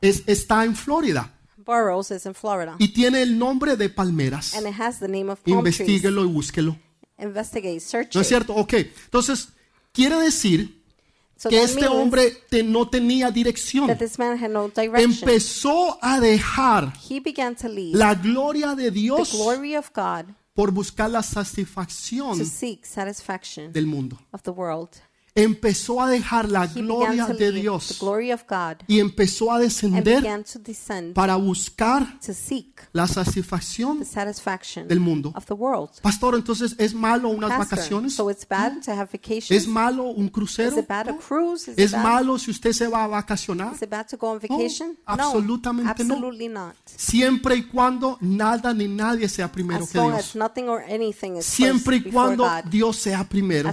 es, 0.00 0.22
está 0.26 0.64
en 0.64 0.74
Florida 0.74 1.32
boroughs 1.66 2.10
is 2.10 2.24
in 2.24 2.34
Florida, 2.34 2.76
y 2.78 2.88
tiene 2.88 3.20
el 3.22 3.38
nombre 3.38 3.76
de 3.76 3.90
palmeras. 3.90 4.54
and 4.54 4.66
it 4.66 4.74
has 4.80 4.98
the 5.00 5.08
name 5.08 5.30
of 5.30 5.40
palm 5.40 5.62
trees. 5.62 5.80
Investíguelo 5.80 6.24
y 6.24 6.28
búsquelo. 6.28 6.78
Investigate, 7.18 7.80
search 7.80 8.14
¿No 8.14 8.20
es 8.20 8.28
cierto? 8.28 8.54
Ok. 8.54 8.74
Entonces, 9.04 9.48
quiere 9.92 10.16
decir 10.16 10.82
So 11.36 11.50
que 11.50 11.62
este 11.62 11.86
hombre 11.86 12.30
te- 12.48 12.62
no 12.62 12.88
tenía 12.88 13.30
dirección. 13.30 13.88
that 13.88 13.98
this 13.98 14.18
man 14.18 14.42
had 14.42 14.50
no 14.50 14.68
direction. 14.68 15.10
Empezó 15.12 15.98
a 16.00 16.18
dejar 16.20 16.94
He 17.10 17.20
began 17.20 17.54
to 17.56 17.68
leave 17.68 17.98
la 17.98 18.14
gloria 18.14 18.74
de 18.74 18.84
the 18.84 18.90
Dios 18.90 19.32
glory 19.32 19.76
of 19.76 19.90
God 19.94 20.26
por 20.56 20.72
buscar 20.72 21.10
la 21.10 21.22
satisfacción 21.22 22.38
del 23.72 23.86
mundo. 23.86 24.18
of 24.32 24.42
the 24.42 24.50
world. 24.50 24.88
Empezó 25.38 26.02
a 26.02 26.08
dejar 26.08 26.50
la 26.50 26.66
gloria 26.66 27.26
de 27.26 27.52
Dios 27.52 28.02
y 28.88 29.00
empezó 29.00 29.52
a 29.52 29.58
descender 29.58 30.24
para 31.14 31.36
buscar 31.36 32.18
la 32.92 33.06
satisfacción 33.06 34.02
del 34.88 35.00
mundo. 35.00 35.34
Pastor, 36.00 36.36
entonces 36.36 36.74
es 36.78 36.94
malo 36.94 37.28
unas 37.28 37.58
vacaciones? 37.58 38.14
so 38.14 38.30
it's 38.30 38.48
bad 38.48 38.80
to 38.82 38.92
have 38.92 39.10
¿Es 39.50 39.68
malo 39.68 40.04
un 40.04 40.28
crucero? 40.28 40.76
¿Es 41.76 41.92
malo 41.92 42.38
si 42.38 42.50
usted 42.50 42.72
se 42.72 42.88
va 42.88 43.04
a 43.04 43.06
vacacionar? 43.06 43.74
Vacation? 43.78 44.96
absolutamente 45.04 46.02
no. 46.04 46.72
Siempre 46.84 47.56
y 47.56 47.64
cuando 47.64 48.16
nada 48.22 48.72
ni 48.72 48.88
nadie 48.88 49.28
sea 49.28 49.52
primero 49.52 49.86
que 49.86 49.98
Dios. 49.98 50.34
Siempre 51.42 51.96
y 51.96 52.10
cuando. 52.10 52.48
Dios 52.70 52.96
sea 52.96 53.24
primero. 53.24 53.70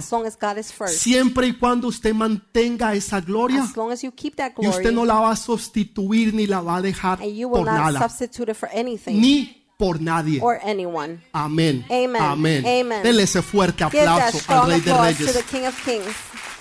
Siempre 0.88 1.46
y 1.48 1.53
cuando 1.58 1.88
usted 1.88 2.14
mantenga 2.14 2.94
esa 2.94 3.20
gloria 3.20 3.62
As 3.62 3.76
long 3.76 3.92
as 3.92 4.02
you 4.02 4.12
keep 4.12 4.36
that 4.36 4.52
y 4.58 4.66
usted 4.68 4.92
no 4.92 5.04
la 5.04 5.14
va 5.20 5.30
a 5.32 5.36
sustituir 5.36 6.34
ni 6.34 6.46
la 6.46 6.60
va 6.60 6.76
a 6.76 6.82
dejar 6.82 7.20
and 7.20 7.34
you 7.34 7.48
will 7.48 7.64
por 7.64 7.72
not 7.72 7.92
nada. 7.92 7.98
substitute 8.08 8.50
it 8.50 8.56
for 8.56 8.68
anything 8.72 9.20
Ni 9.20 9.64
por 9.78 10.00
nadie. 10.00 10.40
or 10.40 10.58
anyone. 10.62 11.20
Amén. 11.32 11.84
Amen. 11.90 12.22
Amén. 12.22 12.64
Amen. 12.64 13.02
Dele 13.02 13.24
ese 13.24 13.42
fuerte 13.42 13.84
aplauso 13.84 14.38
al 14.48 14.68
Rey 14.68 14.80
de 14.80 14.90
applause 14.92 15.18
to 15.18 15.24
the 15.26 15.32
Reyes 15.32 15.44
King 15.50 15.66
of 15.66 15.84
Kings 15.84 16.16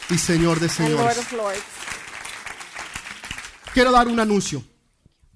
y 0.10 0.18
Señor 0.18 0.60
de 0.60 0.68
Lord 0.68 1.14
Señores. 1.16 1.64
Quiero 3.74 3.92
dar 3.92 4.08
un 4.08 4.20
anuncio. 4.20 4.64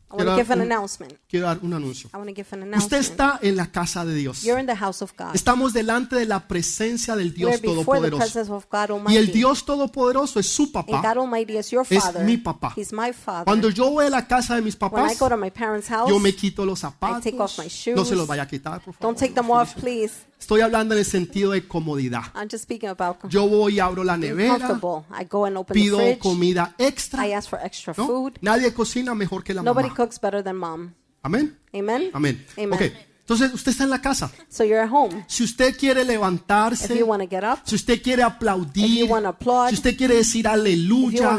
I 0.09 0.15
want 0.15 0.29
to 0.29 0.35
give 0.37 0.53
an 0.53 0.61
un- 0.61 0.71
announcement. 0.71 1.13
Quiero 1.29 1.47
dar 1.47 1.59
un 1.61 1.73
anuncio. 1.73 2.09
I 2.13 2.17
want 2.17 2.29
to 2.29 2.33
give 2.35 2.47
an 2.53 2.63
Usted 2.63 2.67
announcement. 2.97 3.03
está 3.11 3.39
en 3.41 3.55
la 3.57 3.65
casa 3.71 4.05
de 4.05 4.15
Dios. 4.15 4.41
You're 4.43 4.59
in 4.59 4.65
the 4.65 4.75
house 4.75 5.01
of 5.01 5.11
God. 5.17 5.35
Estamos 5.35 5.73
delante 5.73 6.15
de 6.15 6.25
la 6.25 6.47
presencia 6.47 7.15
del 7.17 7.33
Dios 7.33 7.51
We're 7.51 7.59
the 7.61 7.67
Todopoderoso. 7.67 8.17
presence 8.19 8.49
of 8.51 8.65
God 8.71 9.09
Y 9.09 9.17
el. 9.17 9.31
Dios 9.33 9.65
Todopoderoso 9.65 10.39
es 10.39 10.47
su 10.47 10.63
And 10.63 10.71
papá. 10.73 11.01
God 11.01 11.17
Almighty 11.23 11.57
is 11.57 11.71
your 11.71 11.85
Es 11.89 12.03
mi 12.23 12.37
papá. 12.37 12.71
He's 12.77 12.93
my 12.93 13.11
father. 13.11 13.43
Cuando 13.45 13.69
yo 13.69 13.89
voy 13.91 14.05
a 14.05 14.09
la 14.09 14.25
casa 14.27 14.55
de 14.55 14.61
mis 14.61 14.75
When 14.79 14.87
I 14.87 14.91
papás, 14.91 15.19
go 15.19 15.27
to 15.29 15.35
my 15.37 15.51
parents' 15.51 15.89
house, 15.89 16.07
yo 16.09 16.19
me 16.19 16.33
quito 16.33 16.65
los 16.65 16.83
I 16.83 16.87
take 17.21 17.37
off 17.39 17.51
zapatos. 17.51 17.57
my 17.57 17.67
shoes. 17.67 17.95
No 17.97 18.05
se 18.05 18.15
los 18.15 18.25
vaya 18.27 18.43
a 18.43 18.47
quitar, 18.47 18.79
por 18.81 18.93
favor. 18.93 18.99
don't 19.01 19.17
take 19.19 19.33
them 19.33 19.51
off, 19.51 19.75
please. 19.75 20.13
Estoy 20.39 20.61
hablando 20.61 20.93
en 20.93 20.99
el 20.99 21.05
sentido 21.05 21.51
de 21.51 21.67
comodidad. 21.67 22.23
I'm 22.35 22.47
just 22.49 22.63
speaking 22.63 22.89
about 22.89 23.17
Yo 23.29 23.47
voy 23.47 23.75
y 23.75 23.79
abro 23.79 24.03
la 24.03 24.17
nevera, 24.17 24.57
comfortable. 24.67 25.05
I 25.19 25.25
go 25.29 25.45
and 25.45 25.57
open 25.57 25.73
the 25.73 25.79
pido 25.79 25.97
fridge. 25.97 26.19
comida 26.19 26.75
extra. 26.77 27.27
I 27.27 27.33
ask 27.33 27.49
for 27.49 27.59
extra 27.63 27.93
¿no? 27.97 28.05
food. 28.05 28.33
Nadie 28.41 28.73
cocina 28.73 29.15
mejor 29.15 29.43
que 29.43 29.53
la 29.53 29.63
Nobody 29.63 29.89
mamá. 29.89 29.95
cooks 29.95 30.19
better 30.21 30.43
than 30.43 30.57
mom. 30.57 30.93
Amén. 31.23 31.57
Amen? 31.73 32.11
Amén. 32.13 32.45
Amen. 32.57 32.73
Ok. 32.73 32.81
Entonces, 33.29 33.53
usted 33.53 33.71
está 33.71 33.83
en 33.83 33.89
la 33.89 33.99
casa. 33.99 34.31
So 34.47 34.63
you're 34.63 34.81
at 34.81 34.89
home. 34.89 35.25
Si 35.27 35.43
usted 35.43 35.75
quiere 35.77 36.05
levantarse, 36.05 37.03
up, 37.03 37.59
si 37.65 37.75
usted 37.75 38.01
quiere 38.01 38.23
aplaudir, 38.23 39.11
applaud, 39.11 39.67
si 39.67 39.75
usted 39.75 39.97
quiere 39.97 40.15
decir 40.15 40.47
aleluya, 40.47 41.37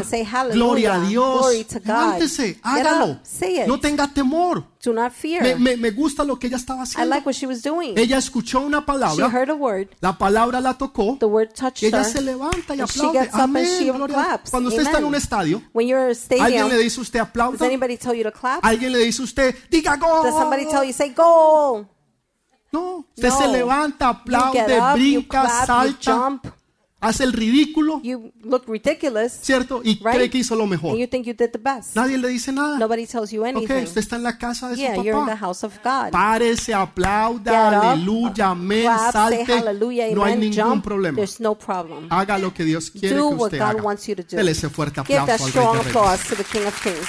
gloria 0.52 0.96
a 0.96 1.00
Dios, 1.08 1.38
glory 1.38 1.64
to 1.64 1.78
God, 1.78 1.86
levántese, 1.86 2.60
hágalo. 2.62 3.12
up, 3.12 3.20
say 3.22 3.62
it. 3.62 3.66
No 3.66 3.80
tenga 3.80 4.06
temor. 4.06 4.66
Do 4.84 4.92
not 4.92 5.12
fear. 5.12 5.42
Me, 5.42 5.54
me- 5.56 5.76
me 5.76 5.90
gusta 5.90 6.22
lo 6.24 6.38
que 6.38 6.46
ella 6.46 6.56
estaba 6.56 6.80
I 6.80 6.82
haciendo. 6.84 7.08
like 7.14 7.26
what 7.26 7.34
she 7.34 7.46
was 7.46 7.62
doing. 7.62 7.98
Ella 7.98 8.18
escuchó 8.18 8.60
una 8.60 8.78
She 8.80 8.86
palabra, 8.86 9.28
heard 9.30 9.50
a 9.50 9.54
word. 9.54 9.88
la 10.00 10.16
palabra 10.16 10.60
la 10.60 10.74
tocó, 10.78 11.16
The 11.18 11.26
word 11.26 11.52
touched 11.54 11.82
ella 11.82 11.98
her. 11.98 12.04
se 12.04 12.20
levanta 12.20 12.74
y 12.76 12.80
and 12.80 12.88
she 12.90 13.00
aplaude. 13.00 13.12
gets 13.18 13.34
up 13.34 13.40
and 13.40 13.56
Amén, 13.56 13.66
she 13.78 13.84
gloria 13.90 14.14
claps. 14.14 14.50
Cuando 14.50 14.68
usted 14.70 14.82
está 14.82 14.98
en 14.98 15.04
un 15.04 15.14
estadio, 15.14 15.62
When 15.72 15.86
you're 15.88 16.00
a 16.00 16.10
alguien 16.10 16.16
stadium, 16.16 16.68
le 16.68 16.78
dice 16.78 17.00
usted 17.00 17.18
does 17.20 17.28
aplauda, 17.28 17.66
anybody 17.66 17.96
tell 17.96 18.14
you 18.14 18.22
to 18.24 18.32
clap? 18.32 18.64
alguien 18.64 18.92
le 18.92 18.98
dice 18.98 19.20
usted, 19.22 19.54
diga 19.70 19.96
Does 19.96 20.34
somebody 20.34 20.64
tell 20.66 20.80
gol. 20.80 20.84
you 20.86 20.92
say 20.92 21.10
goal? 21.10 21.86
No, 22.70 23.06
usted 23.16 23.28
No. 23.30 23.38
se 23.38 23.48
levanta, 23.48 24.08
aplaude, 24.10 24.78
up, 24.78 24.92
brinca, 24.94 25.42
clap, 25.42 25.66
salta, 25.66 26.40
hace 27.00 27.22
el 27.24 27.32
ridículo, 27.32 28.00
you 28.02 28.32
look 28.42 28.64
ridiculous, 28.66 29.32
¿cierto? 29.40 29.80
Y 29.84 29.94
Right. 30.02 30.16
cree 30.16 30.30
que 30.30 30.38
hizo 30.38 30.56
lo 30.56 30.66
mejor. 30.66 30.90
and 30.90 30.98
you 31.00 31.06
think 31.06 31.26
you 31.26 31.32
did 31.34 31.50
the 31.52 31.58
best. 31.58 31.94
Nadie 31.94 32.18
le 32.18 32.28
dice 32.28 32.50
nada. 32.52 32.76
Nobody 32.78 33.06
tells 33.06 33.30
you 33.30 33.44
anything. 33.44 33.84
usted 33.84 33.98
está 34.00 34.16
en 34.16 34.24
la 34.24 34.36
casa 34.36 34.68
de 34.70 34.76
Yeah, 34.76 34.96
su 34.96 35.02
you're 35.04 35.18
in 35.18 35.26
the 35.26 35.32
papá. 35.32 35.38
house 35.46 35.62
of 35.64 35.74
God. 35.84 36.10
Párese, 36.10 36.74
aplauda, 36.74 37.92
aleluya, 37.92 38.50
amén, 38.50 38.88
salte. 39.12 39.44
hallelujah, 39.46 40.06
No 40.14 40.24
hay 40.24 40.36
ningún 40.36 40.58
jump. 40.72 40.84
problema. 40.84 41.16
There's 41.16 41.38
no 41.40 41.54
problem. 41.54 42.06
Haga 42.10 42.36
lo 42.38 42.52
que 42.52 42.64
Dios 42.64 42.90
quiere 42.90 43.14
Do 43.16 43.28
que 43.30 43.34
what 43.36 43.46
usted 43.52 43.58
God 43.58 43.66
haga. 43.76 43.82
wants 43.82 44.06
you 44.08 44.16
to 44.16 44.22
do. 44.22 44.36
Dele 44.36 44.50
ese 44.50 44.68
fuerte 44.68 45.00
Give 45.06 45.14
that 45.18 45.22
aplauso 45.22 45.44
al 45.44 45.50
strong 45.50 45.66
Rey 45.74 45.78
de 45.78 45.82
Reyes. 45.84 45.96
applause 45.96 46.28
to 46.28 46.34
the 46.36 46.44
King 46.44 46.66
of 46.66 46.82
Kings. 46.82 47.08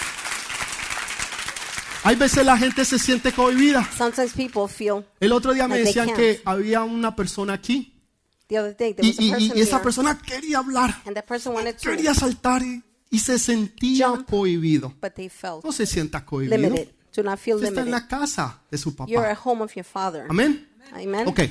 Hay 2.03 2.15
veces 2.15 2.45
la 2.45 2.57
gente 2.57 2.85
se 2.85 2.97
siente 2.97 3.33
cohibida. 3.33 3.87
Sometimes 3.97 4.31
people 4.33 4.67
feel 4.73 5.03
El 5.19 5.33
otro 5.33 5.53
día 5.53 5.67
me 5.67 5.75
Like 5.75 5.87
decían 5.87 6.15
que 6.15 6.41
había 6.45 6.81
una 6.83 7.13
persona 7.15 7.53
aquí 7.53 7.93
the 8.49 8.57
other 8.59 8.75
day 8.75 8.93
there 8.93 9.07
y, 9.07 9.11
was 9.11 9.19
a 9.19 9.23
y- 9.23 9.31
person 9.31 9.57
y 9.57 9.61
esa 9.61 9.75
here, 9.77 9.83
persona 9.83 10.17
quería 10.21 10.57
hablar, 10.57 11.01
and 11.05 11.15
that 11.15 11.25
person 11.25 11.53
wanted 11.53 11.75
to, 11.77 11.89
quería 11.89 12.13
saltar 12.13 12.61
y, 12.63 12.83
y 13.09 13.19
se 13.19 13.39
sentía 13.39 14.09
Jump. 14.09 14.29
cohibido. 14.29 14.93
but 15.01 15.13
they 15.13 15.29
felt 15.29 15.63
No 15.63 15.71
se 15.71 15.85
sienta 15.85 16.25
cohibido. 16.25 16.57
limited. 16.57 16.89
Do 17.15 17.23
not 17.23 17.39
feel 17.39 17.55
Usted 17.55 17.69
está 17.69 17.81
en 17.81 17.85
limited. 17.87 18.09
la 18.11 18.19
casa 18.19 18.61
de 18.69 18.77
su 18.77 18.91
You're 19.07 19.15
papá. 19.23 19.31
at 19.31 19.37
home 19.43 19.63
of 19.63 19.73
your 19.75 19.85
father. 19.85 20.25
Amén. 20.29 20.67
Amen. 20.93 21.27
Ok, 21.27 21.41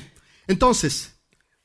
entonces 0.47 1.13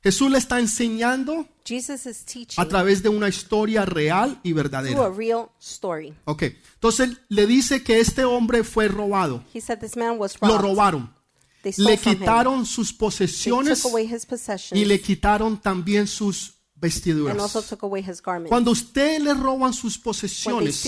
Jesús 0.02 0.30
le 0.30 0.36
está 0.38 0.58
enseñando 0.60 1.48
Jesus 1.64 2.04
is 2.04 2.20
a 2.22 2.24
teaching 2.26 2.68
través 2.68 3.02
de 3.02 3.08
una 3.08 3.26
historia 3.28 3.86
real 3.86 4.38
y 4.42 4.50
through 4.52 4.60
a 4.60 4.62
verdadera. 4.62 5.08
real 5.10 5.48
story. 5.58 6.12
Ok, 6.26 6.42
entonces 6.74 7.10
le 7.28 7.46
dice 7.46 7.82
que 7.82 8.00
este 8.00 8.24
hombre 8.24 8.64
fue 8.64 8.88
robado. 8.88 9.42
He 9.54 9.60
said 9.62 9.78
this 9.78 9.96
man 9.96 10.16
was 10.18 10.36
Lo 10.42 10.48
robbed. 10.48 10.60
robaron. 10.62 11.13
Le 11.76 11.96
quitaron 11.98 12.66
sus 12.66 12.92
posesiones 12.92 13.84
y 14.72 14.84
le 14.84 15.00
quitaron 15.00 15.60
también 15.60 16.06
sus 16.06 16.54
vestiduras. 16.74 17.36
Cuando 18.48 18.70
usted 18.70 19.20
le 19.20 19.34
roban 19.34 19.72
sus 19.72 19.98
posesiones, 19.98 20.84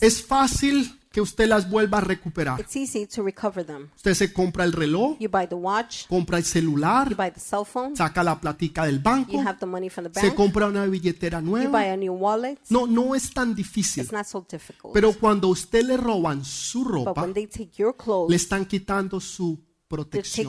es 0.00 0.22
fácil 0.22 1.00
que 1.14 1.20
usted 1.20 1.46
las 1.46 1.70
vuelva 1.70 1.98
a 1.98 2.00
recuperar. 2.00 2.58
It's 2.58 2.74
easy 2.74 3.06
to 3.06 3.22
recover 3.22 3.64
them. 3.64 3.88
Usted 3.94 4.14
se 4.14 4.32
compra 4.32 4.64
el 4.64 4.72
reloj, 4.72 5.16
You 5.20 5.30
buy 5.30 5.46
the 5.46 5.54
watch, 5.54 6.08
compra 6.08 6.38
el 6.38 6.42
you 6.42 6.50
celular, 6.50 7.14
buy 7.14 7.30
the 7.30 7.38
cell 7.38 7.64
phone, 7.64 7.94
saca 7.94 8.24
la 8.24 8.40
platica 8.40 8.84
del 8.84 8.98
banco, 8.98 9.30
you 9.30 9.38
have 9.38 9.60
the 9.60 9.66
money 9.66 9.88
from 9.88 10.10
the 10.10 10.20
se 10.20 10.26
bank, 10.26 10.34
compra 10.34 10.66
una 10.66 10.84
billetera 10.86 11.38
you 11.38 11.46
nueva. 11.46 11.70
buy 11.70 11.88
a 11.90 11.96
new 11.96 12.14
wallet. 12.14 12.58
No, 12.68 12.88
no 12.88 13.14
es 13.14 13.32
tan 13.32 13.54
difícil. 13.54 14.02
It's 14.02 14.12
not 14.12 14.26
so 14.26 14.44
difficult. 14.50 14.92
Pero 14.92 15.12
cuando 15.12 15.46
a 15.46 15.50
usted 15.52 15.84
le 15.84 15.96
roban 15.96 16.44
su 16.44 16.82
But 16.82 16.92
ropa, 16.92 17.22
when 17.22 17.32
they 17.32 17.46
take 17.46 17.70
your 17.76 17.96
clothes, 17.96 18.30
le 18.30 18.34
están 18.34 18.66
quitando 18.66 19.20
su 19.20 19.62
protección. 19.86 20.48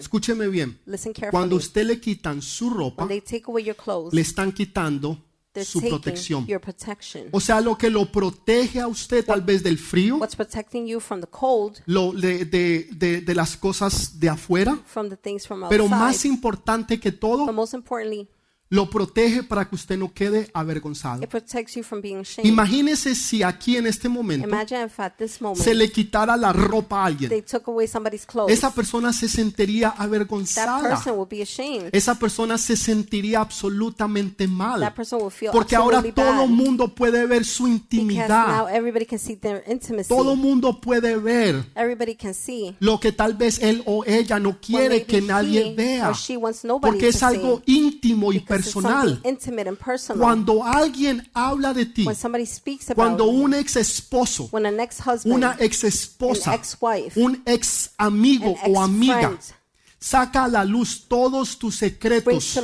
Escúcheme 0.00 0.48
bien. 0.48 0.80
Listen 0.86 1.12
Cuando 1.30 1.54
a 1.54 1.58
usted 1.58 1.84
le 1.84 2.00
quitan 2.00 2.42
su 2.42 2.70
ropa, 2.70 3.06
clothes, 3.06 4.12
le 4.12 4.20
están 4.20 4.50
quitando 4.50 5.25
su 5.64 5.80
protección. 5.80 6.46
your 6.46 6.60
protection. 6.60 7.28
O 7.32 7.40
sea, 7.40 7.60
lo 7.60 7.76
que 7.78 7.90
lo 7.90 8.10
protege 8.12 8.80
a 8.80 8.86
usted 8.88 9.24
tal 9.24 9.40
vez 9.42 9.62
del 9.62 9.78
frío, 9.78 10.16
What's 10.16 10.36
protecting 10.36 10.86
you 10.86 11.00
from 11.00 11.20
the 11.20 11.26
cold, 11.28 11.78
lo, 11.86 12.12
de, 12.12 12.44
de- 12.44 12.88
de- 12.92 13.20
de 13.20 13.34
las 13.34 13.56
cosas 13.56 14.18
de 14.20 14.28
afuera, 14.28 14.78
from 14.86 15.08
the 15.08 15.16
things 15.16 15.46
from 15.46 15.64
pero 15.68 15.88
más 15.88 16.24
importante 16.24 16.98
que 17.00 17.12
todo, 17.12 17.46
lo 18.68 18.90
protege 18.90 19.42
para 19.42 19.68
que 19.68 19.76
usted 19.76 19.96
no 19.96 20.12
quede 20.12 20.50
avergonzado. 20.52 21.22
it 21.22 21.30
protects 21.30 21.74
you 21.74 21.82
from 21.82 22.00
being 22.00 22.18
ashamed. 22.18 22.48
Imagínese 22.50 23.14
si 23.14 23.42
aquí 23.42 23.76
en 23.76 23.86
este 23.86 24.08
momento 24.08 24.48
this 25.18 25.32
se 25.34 25.44
moment 25.44 25.66
le 25.74 25.90
quitara 25.90 26.36
la 26.36 26.52
ropa 26.52 27.02
a 27.02 27.06
alguien. 27.06 27.30
Esa 28.48 28.74
persona 28.74 29.12
se 29.12 29.28
sentiría 29.28 29.90
avergonzada. 29.90 31.00
person. 31.28 31.88
Esa 31.92 32.18
persona 32.18 32.58
se 32.58 32.76
sentiría 32.76 33.40
absolutamente 33.40 34.48
mal. 34.48 34.92
Porque 35.52 35.76
ahora 35.76 36.02
todo 36.02 36.24
bad. 36.24 36.46
mundo 36.48 36.94
puede 36.94 37.26
ver 37.26 37.44
su 37.44 37.68
intimidad. 37.68 38.66
Todo 40.08 40.36
mundo 40.36 40.80
puede 40.80 41.16
ver 41.16 41.64
lo 42.80 43.00
que 43.00 43.12
tal 43.12 43.34
vez 43.34 43.60
él 43.62 43.82
o 43.86 44.04
ella 44.04 44.38
no 44.38 44.60
quiere 44.60 45.04
que 45.04 45.20
nadie 45.20 45.74
vea. 45.76 46.12
Porque 46.80 47.08
es 47.08 47.22
algo 47.22 47.62
see. 47.64 47.76
íntimo 47.76 48.32
y 48.32 48.40
personal. 48.40 48.55
Something 48.62 49.20
intimate 49.24 49.68
and 49.68 49.78
personal. 49.78 50.20
Cuando 50.20 50.64
alguien 50.64 51.28
habla 51.34 51.72
de 51.72 51.86
ti, 51.86 52.04
when 52.04 52.16
somebody 52.16 52.46
speaks 52.46 52.90
about 52.90 52.96
cuando 52.96 53.26
un 53.26 53.54
ex 53.54 53.76
esposo, 53.76 54.48
una 55.24 55.56
ex 55.58 55.84
esposa, 55.84 56.60
un 57.16 57.42
ex 57.46 57.90
amigo 57.98 58.54
o 58.66 58.80
amiga, 58.80 59.38
saca 59.98 60.44
a 60.44 60.48
la 60.48 60.64
luz 60.64 61.06
todos 61.08 61.58
tus 61.58 61.76
secretos, 61.76 62.54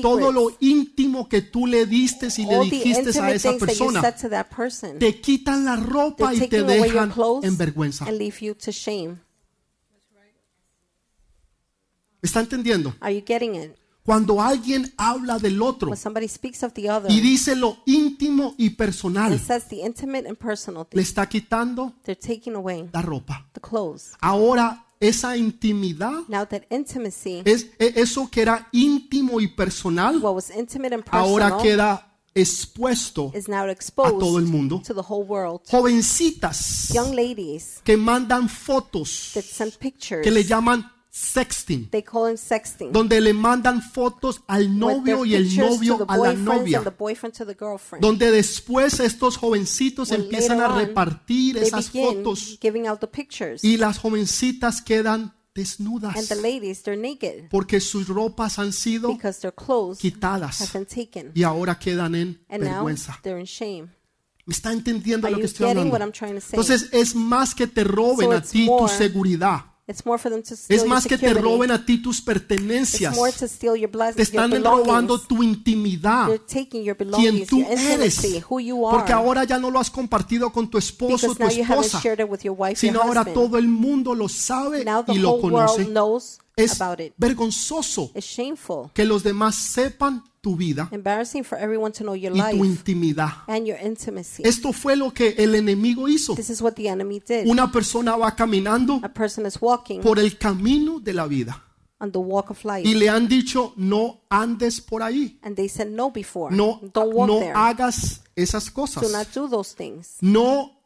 todo 0.00 0.32
lo 0.32 0.56
íntimo 0.60 1.28
que 1.28 1.42
tú 1.42 1.66
le 1.66 1.86
diste 1.86 2.28
y 2.36 2.46
le 2.46 2.60
dijiste 2.60 3.18
a 3.20 3.32
esa 3.32 3.56
persona, 3.58 4.02
te 4.98 5.20
quitan 5.20 5.64
la 5.64 5.76
ropa 5.76 6.32
y 6.34 6.48
te 6.48 6.62
dejan 6.62 7.12
en 7.42 7.56
vergüenza. 7.56 8.06
and 8.06 8.18
leave 8.18 8.38
you 8.40 8.54
to 8.54 8.70
shame. 8.70 9.18
¿Me 12.22 12.26
está 12.26 12.40
entendiendo? 12.40 12.94
Cuando 14.04 14.40
alguien 14.40 14.92
habla 14.96 15.38
del 15.38 15.60
otro 15.62 15.90
other 15.92 17.10
y 17.10 17.20
dice 17.20 17.54
lo 17.54 17.76
íntimo 17.86 18.54
y 18.58 18.70
personal, 18.70 19.32
and 19.32 19.40
says 19.40 19.64
the 19.68 19.84
intimate 19.84 20.26
and 20.26 20.38
personal 20.38 20.84
le 20.90 21.02
things, 21.02 21.08
está 21.08 21.28
quitando 21.28 21.94
la 22.92 23.02
ropa. 23.02 23.46
the 23.52 23.60
clothes. 23.60 24.12
Ahora 24.20 24.86
esa 25.00 25.36
intimidad, 25.36 26.22
Now 26.28 26.44
that 26.46 26.62
intimacy, 26.70 27.42
es, 27.44 27.66
e- 27.78 27.92
eso 27.96 28.28
que 28.30 28.42
era 28.42 28.68
íntimo 28.72 29.40
y 29.40 29.48
personal, 29.48 30.16
what 30.18 30.34
was 30.34 30.50
intimate 30.50 30.94
and 30.94 31.04
ahora 31.10 31.46
personal, 31.58 31.62
queda 31.62 32.06
expuesto. 32.34 33.32
is 33.34 33.48
now 33.48 33.58
todo 33.60 33.66
el 33.66 33.70
exposed 33.70 34.48
mundo. 34.48 34.82
to 34.86 34.94
the 34.94 35.02
whole 35.08 35.24
world. 35.24 35.60
Jovencitas 35.70 36.90
Young 36.92 37.14
ladies 37.14 37.80
que 37.84 37.96
mandan 37.96 38.48
fotos 38.48 39.32
that 39.34 39.42
send 39.42 39.72
pictures, 39.78 40.22
que 40.22 40.30
le 40.30 40.44
llaman 40.44 40.90
sexting, 41.10 41.90
they 41.90 42.02
call 42.02 42.26
them 42.26 42.36
sexting. 42.36 42.92
donde 42.92 43.20
le 43.20 43.32
mandan 43.34 43.82
fotos 43.82 44.42
al 44.46 44.78
novio 44.78 45.24
y 45.24 45.34
el 45.34 45.56
novio 45.56 46.04
a 46.08 46.16
la 46.16 46.32
novia, 46.34 46.78
and 46.78 48.00
donde 48.00 48.30
después 48.30 49.00
estos 49.00 49.36
jovencitos 49.36 50.10
When 50.10 50.22
empiezan 50.22 50.60
a 50.60 50.68
on, 50.68 50.78
repartir 50.78 51.58
esas 51.58 51.90
fotos 51.90 52.58
giving 52.60 52.86
out 52.86 53.00
the 53.00 53.08
pictures, 53.08 53.64
y 53.64 53.76
las 53.76 53.98
jovencitas 53.98 54.80
quedan 54.82 55.20
and 55.20 55.32
desnudas 55.52 56.28
the 56.28 56.36
ladies 56.36 56.82
they're 56.82 56.96
naked 56.96 57.48
porque 57.50 57.80
sus 57.80 58.06
ropas 58.06 58.60
han 58.60 58.72
sido 58.72 59.18
quitadas 59.98 60.72
y 61.34 61.42
ahora 61.42 61.76
quedan 61.76 62.14
en 62.14 62.40
and 62.48 62.62
now 62.62 62.84
vergüenza. 62.84 63.18
they're 63.22 63.40
in 63.40 63.46
shame. 63.46 63.88
¿Me 64.46 64.54
está 64.54 64.72
entendiendo 64.72 65.28
lo 65.28 65.38
que 65.38 65.44
estoy 65.44 65.68
hablando? 65.70 65.96
Entonces 65.96 66.88
es 66.92 67.14
más 67.14 67.54
que 67.54 67.66
te 67.66 67.84
roben 67.84 68.30
So 68.30 68.36
a 68.36 68.40
ti 68.40 68.66
tu 68.66 68.88
seguridad. 68.88 69.69
Es 70.68 70.86
más 70.86 71.06
que 71.06 71.18
te 71.18 71.34
roben 71.34 71.70
a 71.70 71.84
ti 71.84 72.00
tus 72.02 72.18
It's 72.18 72.24
pertenencias. 72.24 73.14
more 73.14 73.32
to 73.32 73.46
steal 73.48 73.74
your, 73.76 73.90
bless- 73.90 74.14
Te 74.16 74.22
están 74.22 74.50
robando 74.62 75.18
tu 75.20 75.42
intimidad. 75.42 76.28
Belongings, 76.98 77.48
tú 77.48 77.60
eres. 77.68 78.16
Porque 78.92 79.12
ahora 79.12 79.44
ya 79.44 79.58
no 79.58 79.70
lo 79.70 79.78
has 79.78 79.90
compartido 79.90 80.50
con 80.52 80.68
tu 80.70 80.78
esposo 80.78 81.30
o 81.30 81.34
tu 81.34 81.44
esposa, 81.44 82.00
sino 82.74 83.00
ahora 83.02 83.24
todo 83.24 83.58
el 83.58 83.68
mundo 83.68 84.14
lo 84.14 84.28
sabe 84.28 84.84
y 85.08 85.18
lo 85.18 85.40
conoce. 85.40 85.86
Es 86.64 86.78
vergonzoso 87.16 88.10
It's 88.14 88.26
shameful, 88.26 88.90
que 88.94 89.04
los 89.04 89.22
demás 89.22 89.54
sepan 89.56 90.22
tu 90.40 90.56
vida 90.56 90.88
embarrassing 90.90 91.44
for 91.44 91.58
everyone 91.58 91.92
to 91.92 92.02
know 92.02 92.14
your 92.14 92.32
y 92.34 92.40
tu 92.56 92.64
intimidad. 92.64 93.30
and 93.46 93.66
your 93.66 93.78
intimacy. 93.82 94.42
Esto 94.46 94.72
fue 94.72 94.96
lo 94.96 95.12
que 95.12 95.34
el 95.38 95.54
enemigo 95.54 96.08
hizo. 96.08 96.34
This 96.34 96.50
is 96.50 96.62
what 96.62 96.72
the 96.74 96.88
enemy 96.88 97.20
did. 97.20 97.46
Una 97.46 97.70
persona 97.70 98.16
va 98.16 98.34
caminando 98.34 99.00
A 99.02 99.08
person 99.08 99.44
is 99.46 99.58
walking 99.60 100.00
por 100.00 100.18
el 100.18 100.38
camino 100.38 100.98
de 101.00 101.12
la 101.12 101.26
vida 101.26 101.62
on 102.02 102.10
the 102.12 102.18
walk 102.18 102.50
of 102.50 102.64
life, 102.64 102.88
y 102.88 102.94
le 102.94 103.10
han 103.10 103.28
dicho 103.28 103.74
no 103.76 104.22
andes 104.30 104.80
por 104.80 105.02
ahí, 105.02 105.38
and 105.42 105.54
they 105.56 105.68
said 105.68 105.88
no 105.88 106.10
before. 106.10 106.50
no, 106.54 106.80
Don't 106.94 107.12
walk 107.12 107.26
no 107.28 107.38
there. 107.40 107.52
hagas 107.54 108.22
esas 108.34 108.66
Do 108.66 108.72
cosas, 108.72 109.12
not 109.12 109.26
do 109.34 109.46
those 109.48 109.74
things. 109.76 110.16
no 110.22 110.79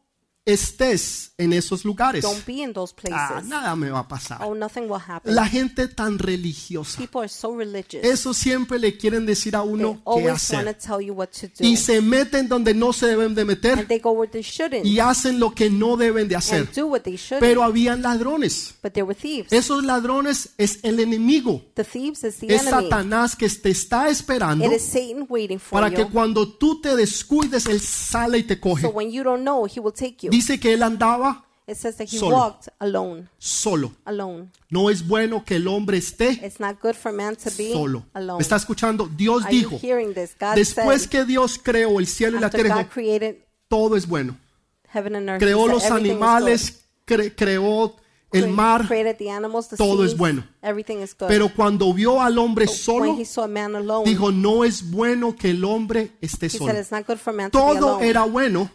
estés 0.45 1.31
en 1.37 1.51
esos 1.53 1.83
lugares. 1.83 2.21
Don't 2.23 2.45
be 2.45 2.61
in 2.61 2.71
those 2.71 2.93
Ah, 3.11 3.29
places. 3.31 3.49
nada 3.49 3.75
me 3.75 3.89
va 3.89 3.99
a 3.99 4.07
pasar. 4.07 4.41
Oh, 4.43 4.53
nothing 4.55 4.83
will 4.89 5.01
happen. 5.05 5.33
La 5.35 5.47
gente 5.47 5.87
tan 5.87 6.17
religiosa, 6.19 6.97
People 6.97 7.21
are 7.21 7.29
so 7.29 7.55
religious. 7.57 8.03
eso 8.05 8.33
siempre 8.33 8.79
le 8.79 8.95
quieren 8.95 9.25
decir 9.25 9.55
a 9.55 9.63
They 9.63 9.71
uno 9.73 9.93
qué 10.03 10.09
want 10.11 10.25
to 10.25 10.31
hacer. 10.33 10.73
tell 10.77 11.01
you 11.01 11.13
what 11.13 11.29
to 11.41 11.47
do. 11.47 11.53
Y 11.67 11.75
se 11.77 11.99
meten 12.01 12.47
donde 12.47 12.73
no 12.73 12.93
se 12.93 13.07
deben 13.07 13.33
de 13.35 13.41
And 13.41 13.47
meter 13.49 13.87
they 13.87 13.99
go 13.99 14.11
where 14.11 14.31
they 14.31 14.43
shouldn't 14.43 14.85
y 14.85 14.99
hacen 14.99 15.39
lo 15.39 15.53
que 15.53 15.69
no 15.69 15.97
deben 15.97 16.27
de 16.27 16.35
hacer. 16.35 16.59
and 16.61 16.73
do 16.73 16.87
what 16.87 17.01
they 17.01 17.17
shouldn't. 17.17 17.41
Pero 17.41 17.63
habían 17.63 18.01
ladrones. 18.01 18.75
but 18.81 18.93
they 18.93 19.03
were 19.03 19.15
thieves. 19.19 19.51
Esos 19.51 19.83
ladrones 19.83 20.49
es 20.57 20.79
el 20.83 20.99
enemigo. 20.99 21.63
the 21.75 21.83
thieves 21.83 22.23
is 22.23 22.37
the 22.37 22.53
Es 22.53 22.61
enemy. 22.67 22.83
Satanás 22.89 23.35
que 23.35 23.49
te 23.49 23.71
está 23.71 24.09
esperando 24.09 24.63
It 24.65 24.71
is 24.73 24.83
Satan 24.83 25.25
waiting 25.27 25.59
for 25.59 25.71
para 25.81 25.89
you. 25.89 25.95
que 25.95 26.05
cuando 26.05 26.47
tú 26.47 26.79
te 26.79 26.95
descuides, 26.95 27.65
Él 27.65 27.81
sale 27.81 28.37
y 28.37 28.43
te 28.43 28.55
so 28.55 28.61
coge. 28.61 28.87
when 28.87 29.11
you 29.11 29.23
don't 29.23 29.41
know, 29.41 29.65
he 29.65 29.79
will 29.79 29.91
take 29.93 30.17
you. 30.21 30.34
Dice 30.35 30.59
que 30.59 30.73
Él 30.73 30.83
andaba 30.83 31.43
It 31.67 31.77
says 31.77 31.95
that 31.97 32.07
he 32.11 32.17
Solo. 32.19 32.35
walked 32.37 32.67
alone. 32.79 33.27
solo. 33.39 33.91
Alone. 34.05 34.49
No 34.69 34.89
es 34.91 35.07
bueno 35.07 35.43
que 35.43 35.55
el 35.55 35.67
hombre 35.67 35.97
esté 35.97 36.33
It's 36.45 36.59
not 36.59 36.79
good 36.81 36.93
for 36.93 37.11
man 37.11 37.35
to 37.37 37.49
be 37.57 37.71
solo. 37.73 38.05
alone. 38.13 38.37
¿Me 38.37 38.43
está 38.43 38.55
escuchando? 38.57 39.07
Dios 39.07 39.43
Are 39.45 39.51
dijo, 39.51 39.79
después 40.55 41.01
said, 41.03 41.09
que 41.09 41.25
Dios 41.25 41.59
creó 41.61 41.99
el 41.99 42.05
cielo 42.05 42.37
y 42.37 42.41
la 42.41 42.49
tierra, 42.51 42.87
created 42.87 43.37
todo 43.67 43.95
es 43.95 44.07
bueno. 44.07 44.37
heaven 44.93 45.15
and 45.15 45.29
earth, 45.29 45.39
Creó 45.41 45.67
los 45.67 45.85
animales, 45.85 46.83
cre- 47.07 47.33
creó 47.35 47.95
el 48.35 48.49
mar, 48.49 48.87
todo 49.77 50.03
es 50.05 50.17
bueno. 50.17 50.43
Everything 50.61 50.97
is 50.97 51.15
good. 51.17 51.27
pero 51.27 51.49
cuando 51.53 51.93
vio 51.93 52.21
al 52.21 52.37
hombre 52.37 52.65
But 52.65 52.75
solo, 52.75 53.15
dijo, 54.05 54.31
no 54.31 54.63
es 54.63 54.89
bueno 54.91 55.35
que 55.35 55.51
el 55.51 55.63
hombre 55.63 56.11
esté 56.21 56.49
solo. 56.49 56.73
it's 56.73 56.91
not 56.91 57.05
good 57.07 57.17
for 57.17 57.33
man 57.33 57.51
to 57.51 57.57
be 57.59 57.79
Todo 57.79 57.99
era 58.01 58.23
bueno, 58.23 58.69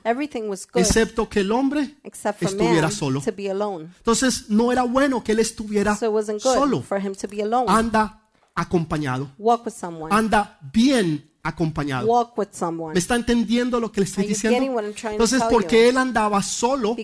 excepto 0.75 1.29
que 1.29 1.41
el 1.41 1.53
hombre 1.53 1.97
estuviera 2.05 2.91
solo. 2.91 3.21
to 3.21 3.33
be 3.33 3.51
alone. 3.51 3.89
Entonces 3.99 4.49
no 4.49 4.73
era 4.73 4.83
bueno 4.83 5.23
que 5.23 5.33
él 5.33 5.39
estuviera 5.41 5.97
So 5.97 6.07
it 6.07 6.13
wasn't 6.13 6.43
good 6.43 6.55
solo. 6.55 6.83
for 6.83 6.99
him 7.01 7.15
to 7.15 7.29
be 7.29 7.43
alone. 7.43 7.67
Anda 7.69 8.21
acompañado. 8.55 9.31
Walk 9.39 9.65
with 9.67 9.75
someone. 9.75 10.15
Anda 10.15 10.59
bien 10.73 11.30
acompañado. 11.43 12.07
Walk 12.07 12.37
with 12.37 12.49
someone. 12.53 12.95
¿Me 12.95 12.99
está 12.99 13.17
entendiendo 13.17 13.81
lo 13.81 13.91
que 13.91 14.01
le 14.01 14.07
estoy 14.07 14.27
diciendo? 14.27 14.81
Entonces, 15.11 15.43
porque 15.51 15.89
él 15.89 15.97
andaba 15.99 16.43
solo, 16.43 16.97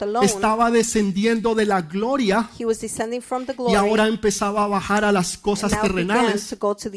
alone, 0.00 0.26
estaba 0.26 0.70
descendiendo 0.70 1.54
de 1.54 1.66
la 1.66 1.82
gloria 1.82 2.48
the 3.46 3.52
y 3.52 3.56
glory. 3.56 3.74
ahora 3.74 4.06
empezaba 4.08 4.64
a 4.64 4.66
bajar 4.66 5.04
a 5.04 5.12
las 5.12 5.36
cosas 5.38 5.70
terrenales. 5.80 6.48
to 6.48 6.56
go 6.58 6.74
to 6.74 6.90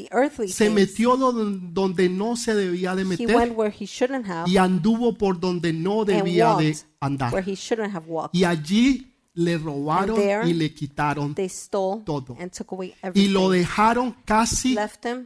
Se 0.48 0.70
metió 0.70 1.18
don- 1.18 1.74
donde 1.74 2.10
no 2.10 2.36
se 2.36 2.54
debía 2.56 2.96
de 2.96 3.06
meter 3.06 3.36
went 3.36 3.58
where 3.58 3.74
he 3.78 3.86
shouldn't 3.86 4.28
have 4.28 4.50
y 4.50 4.58
anduvo 4.58 5.18
por 5.18 5.40
donde 5.40 5.74
no 5.74 6.06
debía 6.06 6.56
de 6.56 6.78
andar. 7.00 7.32
Y 8.32 8.44
allí 8.44 9.11
le 9.44 9.58
robaron 9.58 10.16
there 10.16 10.48
y 10.50 10.54
le 10.54 10.74
quitaron 10.74 11.34
They 11.36 11.50
stole 11.50 12.04
todo. 12.04 12.36
and 12.40 12.52
took 12.52 12.72
away 12.72 12.94
y 13.14 13.28
lo 13.28 13.42
everything. 13.54 13.60
dejaron 13.68 14.16
casi 14.26 14.76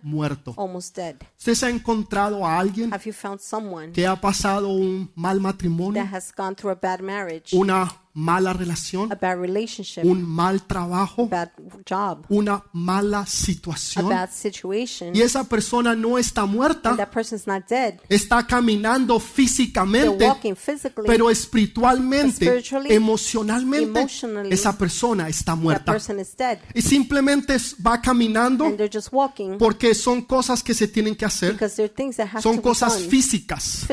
muerto. 0.01 0.54
almost 0.58 0.95
dead. 0.95 1.15
¿Usted 1.38 1.54
se 1.56 1.65
ha 1.65 1.69
encontrado 1.69 2.45
a 2.45 2.60
alguien 2.60 2.93
Have 2.93 3.04
you 3.06 3.13
found 3.13 3.39
someone 3.39 3.91
que 3.91 4.06
ha 4.08 4.19
pasado 4.19 4.69
un 4.69 5.12
mal 5.15 5.38
that 5.38 5.41
matrimonio, 5.43 6.03
has 6.11 6.32
gone 6.36 6.55
through 6.55 6.72
a 6.72 6.76
bad 6.76 7.01
marriage, 7.01 7.55
una 7.55 7.88
mala 8.16 8.53
relación, 8.53 9.11
a 9.11 9.16
bad 9.16 9.38
relationship, 9.38 10.05
un 10.05 10.24
mal 10.24 10.66
trabajo, 10.66 11.28
bad 11.28 11.49
job, 11.88 12.26
una 12.30 12.63
mala 12.72 13.20
a 13.20 13.26
situación 13.26 14.07
bad 14.09 14.30
situation, 14.32 15.13
y 15.13 15.22
esa 15.22 15.43
persona 15.43 15.93
no 15.95 16.18
está 16.18 16.45
muerta, 16.45 16.95
that 16.95 17.09
not 17.45 17.68
dead? 17.68 17.95
está 18.07 18.47
caminando 18.47 19.20
físicamente, 19.20 20.26
walking 20.26 20.55
physically. 20.55 21.07
pero 21.07 21.30
espiritualmente, 21.30 22.45
Spiritually, 22.45 22.93
emocionalmente, 22.93 23.99
emotionally, 23.99 24.53
esa 24.53 24.78
persona 24.78 25.28
está 25.28 25.51
that 25.51 25.61
muerta. 25.61 25.91
person 25.91 26.20
is 26.20 26.36
dead. 26.38 26.59
Y 26.74 26.82
simplemente 26.82 27.57
va 27.86 28.01
caminando 28.01 28.66
And 28.66 28.78
they're 28.78 28.89
just 28.91 29.09
walking 29.11 29.57
porque 29.57 29.93
son 29.93 30.22
cosas 30.22 30.63
que 30.63 30.74
se 30.74 30.88
tienen 30.88 31.16
que 31.16 31.26
hacer, 31.26 31.51
because 31.51 31.76
they're 31.76 31.93
things 31.93 32.16
that 32.16 32.30
have 32.30 32.41
son 32.41 32.55
to 32.55 32.61
be 32.61 32.63
cosas 32.63 32.97
físicas. 33.09 33.86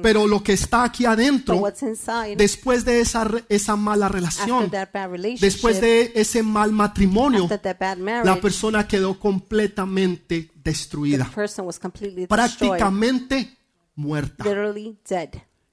Pero 0.00 0.26
lo 0.28 0.42
que 0.42 0.52
está 0.52 0.84
aquí 0.84 1.04
but 1.04 1.12
adentro, 1.12 1.56
what's 1.56 1.82
inside 1.82 2.36
después 2.36 2.84
de 2.84 3.00
esa, 3.00 3.28
esa 3.64 3.76
mala 3.76 4.08
relación, 4.08 4.70
después 5.40 5.80
de 5.80 6.12
ese 6.14 6.42
mal 6.42 6.70
matrimonio, 6.72 7.48
la 8.22 8.40
persona 8.40 8.86
quedó 8.86 9.18
completamente 9.18 10.50
the 10.64 10.70
destruida, 10.70 11.30
person 11.34 11.66
was 11.66 11.78
completely 11.78 12.26
destroyed, 12.26 12.28
prácticamente 12.28 13.56
muerta. 13.94 14.44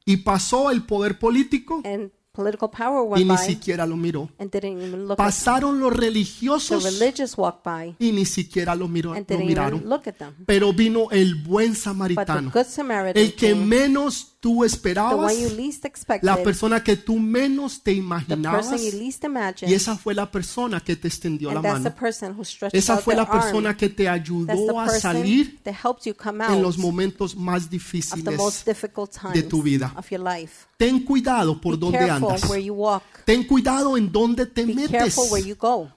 Y 0.05 0.17
pasó 0.17 0.71
el 0.71 0.83
poder 0.83 1.19
político 1.19 1.81
And 1.83 2.11
political 2.31 2.69
power 2.69 3.19
y 3.19 3.25
ni 3.25 3.37
siquiera 3.37 3.85
lo 3.85 3.97
miró. 3.97 4.29
Pasaron 5.17 5.79
los 5.79 5.93
religiosos 5.93 6.83
religious 6.83 7.37
walked 7.37 7.63
by 7.63 7.95
y 7.99 8.11
ni 8.13 8.25
siquiera 8.25 8.73
lo, 8.73 8.87
miró, 8.87 9.13
and 9.13 9.29
lo 9.29 9.35
didn't 9.35 9.47
miraron. 9.47 9.79
even 9.79 9.89
look 9.89 10.07
at 10.07 10.15
them. 10.15 10.33
Pero 10.45 10.71
vino 10.73 11.11
el 11.11 11.35
buen 11.35 11.75
samaritano, 11.75 12.51
el 13.13 13.35
que 13.35 13.53
menos 13.53 14.30
tú 14.41 14.65
esperabas, 14.65 15.33
expected, 15.83 16.23
la 16.23 16.43
persona 16.43 16.83
que 16.83 16.97
tú 16.97 17.17
menos 17.19 17.81
te 17.81 17.93
imaginabas. 17.93 18.65
imagined, 19.23 19.69
Y 19.69 19.73
esa 19.75 19.95
fue 19.95 20.15
la 20.15 20.29
persona 20.29 20.81
que 20.81 20.95
te 20.95 21.07
extendió 21.07 21.53
la 21.53 21.61
mano. 21.61 21.93
Esa 22.73 22.97
fue 22.97 23.15
la 23.15 23.29
persona 23.29 23.69
arm. 23.69 23.77
que 23.77 23.89
te 23.89 24.09
ayudó 24.09 24.79
a 24.79 24.89
salir 24.89 25.59
that 25.63 25.75
helped 25.75 26.05
you 26.05 26.15
come 26.15 26.43
en 26.43 26.61
los 26.61 26.77
momentos 26.77 27.35
más 27.35 27.69
difíciles. 27.69 28.25
de 29.33 29.43
tu 29.43 29.61
vida. 29.61 29.93
Ten 30.77 31.05
cuidado 31.05 31.61
por 31.61 31.75
Be 31.75 31.79
donde 31.79 31.99
careful 31.99 32.29
andas. 32.31 32.49
where 32.49 32.63
you 32.63 32.73
walk. 32.73 33.03
Ten 33.25 33.43
cuidado 33.43 33.95
en 33.95 34.11
dónde 34.11 34.47
te 34.47 34.65
Be 34.65 34.73
metes. 34.73 35.15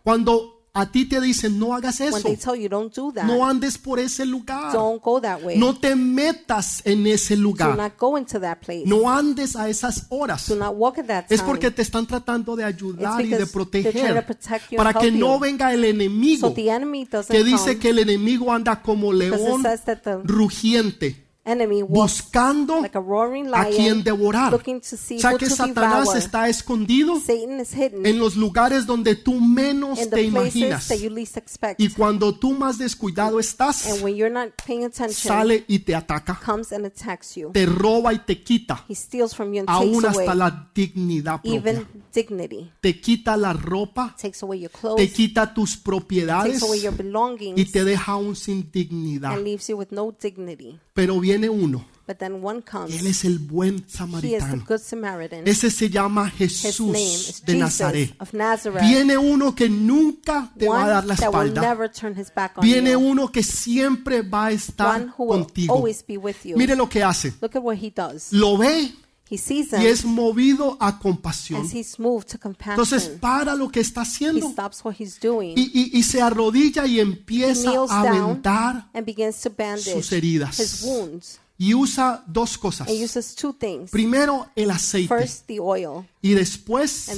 Cuando 0.02 0.53
a 0.76 0.86
ti 0.86 1.04
te 1.04 1.20
dicen 1.20 1.58
no 1.58 1.72
hagas 1.72 2.00
When 2.00 2.08
eso, 2.08 2.22
they 2.28 2.36
tell 2.36 2.56
you 2.56 2.68
don't 2.68 2.92
do 2.92 3.12
that, 3.12 3.24
no 3.24 3.46
andes 3.46 3.78
por 3.78 4.00
ese 4.00 4.26
lugar. 4.26 4.72
don't 4.72 5.00
go 5.00 5.20
that 5.20 5.40
way. 5.42 5.56
No 5.56 5.78
te 5.78 5.94
metas 5.94 6.82
en 6.84 7.06
ese 7.06 7.36
do 7.36 7.42
lugar. 7.42 7.76
not 7.76 7.92
go 7.96 8.18
into 8.18 8.40
that 8.40 8.58
place. 8.58 8.82
No 8.84 9.08
andes 9.08 9.54
a 9.54 9.68
esas 9.68 10.06
horas. 10.08 10.48
do 10.48 10.56
not 10.56 10.74
walk 10.74 10.98
at 10.98 11.06
that 11.06 11.28
time. 11.28 11.36
Es 11.36 11.42
porque 11.42 11.70
te 11.70 11.82
están 11.82 12.06
tratando 12.08 12.56
de 12.56 12.64
ayudar 12.64 13.24
y 13.24 13.28
de 13.28 13.46
proteger 13.46 14.24
you 14.70 14.76
para 14.76 14.92
que 14.94 15.06
help 15.06 15.16
no 15.16 15.34
you. 15.34 15.40
venga 15.40 15.72
el 15.72 15.84
enemigo 15.84 16.48
so 16.48 16.52
the 16.52 16.68
enemy 16.68 17.04
doesn't 17.04 17.30
que 17.30 17.44
dice 17.44 17.78
que 17.78 17.90
el 17.90 18.00
enemigo 18.00 18.52
anda 18.52 18.82
como 18.82 19.12
león 19.12 19.62
rugiente 20.24 21.23
enemy 21.44 21.82
buscando 21.82 22.80
like 22.80 22.96
a 22.96 23.00
roaring 23.00 23.48
a 23.52 23.64
quien 23.66 23.84
lion 23.98 24.04
devorar. 24.04 24.52
looking 24.52 24.80
to 24.80 24.96
see 24.96 25.16
O 25.16 25.20
sea 25.20 25.32
que 25.36 25.46
to 25.48 25.54
Satanás 25.54 26.04
devour. 26.04 26.16
está 26.16 26.48
escondido 26.48 27.20
Satan 27.20 27.60
is 27.60 27.74
hidden 27.74 28.06
en 28.06 28.18
los 28.18 28.36
lugares 28.36 28.86
donde 28.86 29.14
tú 29.14 29.40
menos 29.40 29.98
in 30.00 30.10
te 30.10 30.22
imaginas. 30.22 30.88
that 30.88 30.98
you 30.98 31.10
least 31.10 31.36
expect. 31.36 31.80
Y 31.80 31.90
cuando 31.90 32.34
tú 32.34 32.52
más 32.52 32.78
descuidado 32.78 33.38
estás, 33.40 33.86
and 33.86 34.02
when 34.02 34.14
you're 34.16 34.32
not 34.32 34.50
paying 34.66 34.84
attention, 34.84 35.12
sale 35.14 35.64
y 35.68 35.80
te 35.80 35.94
ataca, 35.94 36.40
comes 36.44 36.72
and 36.72 36.86
attacks 36.86 37.34
you. 37.36 37.50
te 37.52 37.66
roba 37.66 38.12
y 38.14 38.18
te 38.20 38.42
quita, 38.42 38.84
He 38.88 38.94
steals 38.94 39.34
from 39.34 39.52
you 39.52 39.60
and 39.60 39.68
aún 39.70 40.02
takes 40.02 40.14
away 40.14 40.26
hasta 40.26 40.34
la 40.34 40.70
dignidad 40.74 41.40
even 41.44 41.76
propia. 41.84 42.02
dignity. 42.14 42.70
Te 42.80 43.00
quita 43.00 43.36
la 43.36 43.52
ropa, 43.52 44.14
Takes 44.20 44.42
away 44.42 44.60
your 44.60 44.70
te 44.70 44.78
clothes, 44.78 45.12
quita 45.12 45.52
tus 45.52 45.76
propiedades 45.76 46.52
takes 46.60 46.62
away 46.64 46.80
your 46.80 46.94
y 46.94 46.96
belongings, 46.96 47.72
te 47.72 47.84
deja 47.84 48.12
aún 48.12 48.34
sin 48.36 48.70
dignidad. 48.72 49.32
and 49.34 49.44
leaves 49.44 49.68
viene 51.38 51.48
uno, 51.48 51.84
But 52.06 52.18
then 52.18 52.44
one 52.44 52.60
comes. 52.62 53.00
él 53.00 53.06
es 53.06 53.24
el 53.24 53.38
buen 53.38 53.88
samaritano. 53.88 54.62
Ese 55.46 55.70
se 55.70 55.88
llama 55.88 56.28
Jesús 56.28 57.42
de 57.46 57.54
Nazaret. 57.56 58.14
Viene 58.82 59.16
uno 59.16 59.54
que 59.54 59.70
nunca 59.70 60.52
te 60.58 60.68
va 60.68 60.82
a 60.82 60.84
one 60.84 60.90
dar 60.90 61.06
la 61.06 61.14
espalda. 61.14 61.76
Viene 62.60 62.94
uno 62.94 63.32
que 63.32 63.42
siempre 63.42 64.20
va 64.20 64.46
a 64.46 64.48
One 64.48 64.54
estar 64.54 65.14
contigo. 65.16 65.82
Mire 66.56 66.76
lo 66.76 66.88
que 66.88 67.02
hace. 67.02 67.32
Look 67.40 67.56
at 67.56 67.62
what 67.62 67.76
he 67.80 67.90
does. 67.90 68.32
Lo 68.32 68.58
ve 68.58 68.92
He 69.30 69.38
sees 69.38 69.72
y 69.72 69.86
es 69.86 70.04
movido 70.04 70.76
a 70.80 70.98
compasión. 70.98 71.62
and 71.62 71.72
he's 71.74 71.98
moved 71.98 72.26
to 72.28 72.38
compassion. 72.38 72.72
Entonces 72.72 73.08
para 73.20 73.54
lo 73.54 73.70
que 73.70 73.80
está 73.80 74.00
he 74.00 74.04
haciendo 74.04 74.50
stops 74.50 74.84
what 74.84 74.94
he's 74.98 75.18
doing 75.18 75.54
y, 75.56 75.70
y- 75.72 75.90
y 75.98 76.02
se 76.02 76.20
arrodilla 76.20 76.84
y 76.86 77.00
empieza 77.00 77.70
a 77.88 78.02
vendar 78.02 78.90
sus 79.80 80.12
heridas. 80.12 80.84
y 81.56 81.72
usa 81.72 82.22
dos 82.26 82.58
cosas. 82.58 82.88
Primero 83.90 84.50
el 84.56 84.70
aceite 84.70 85.08
First, 85.08 85.46
the 85.46 85.58
oil, 85.60 86.06
y 86.20 86.34
después 86.34 87.08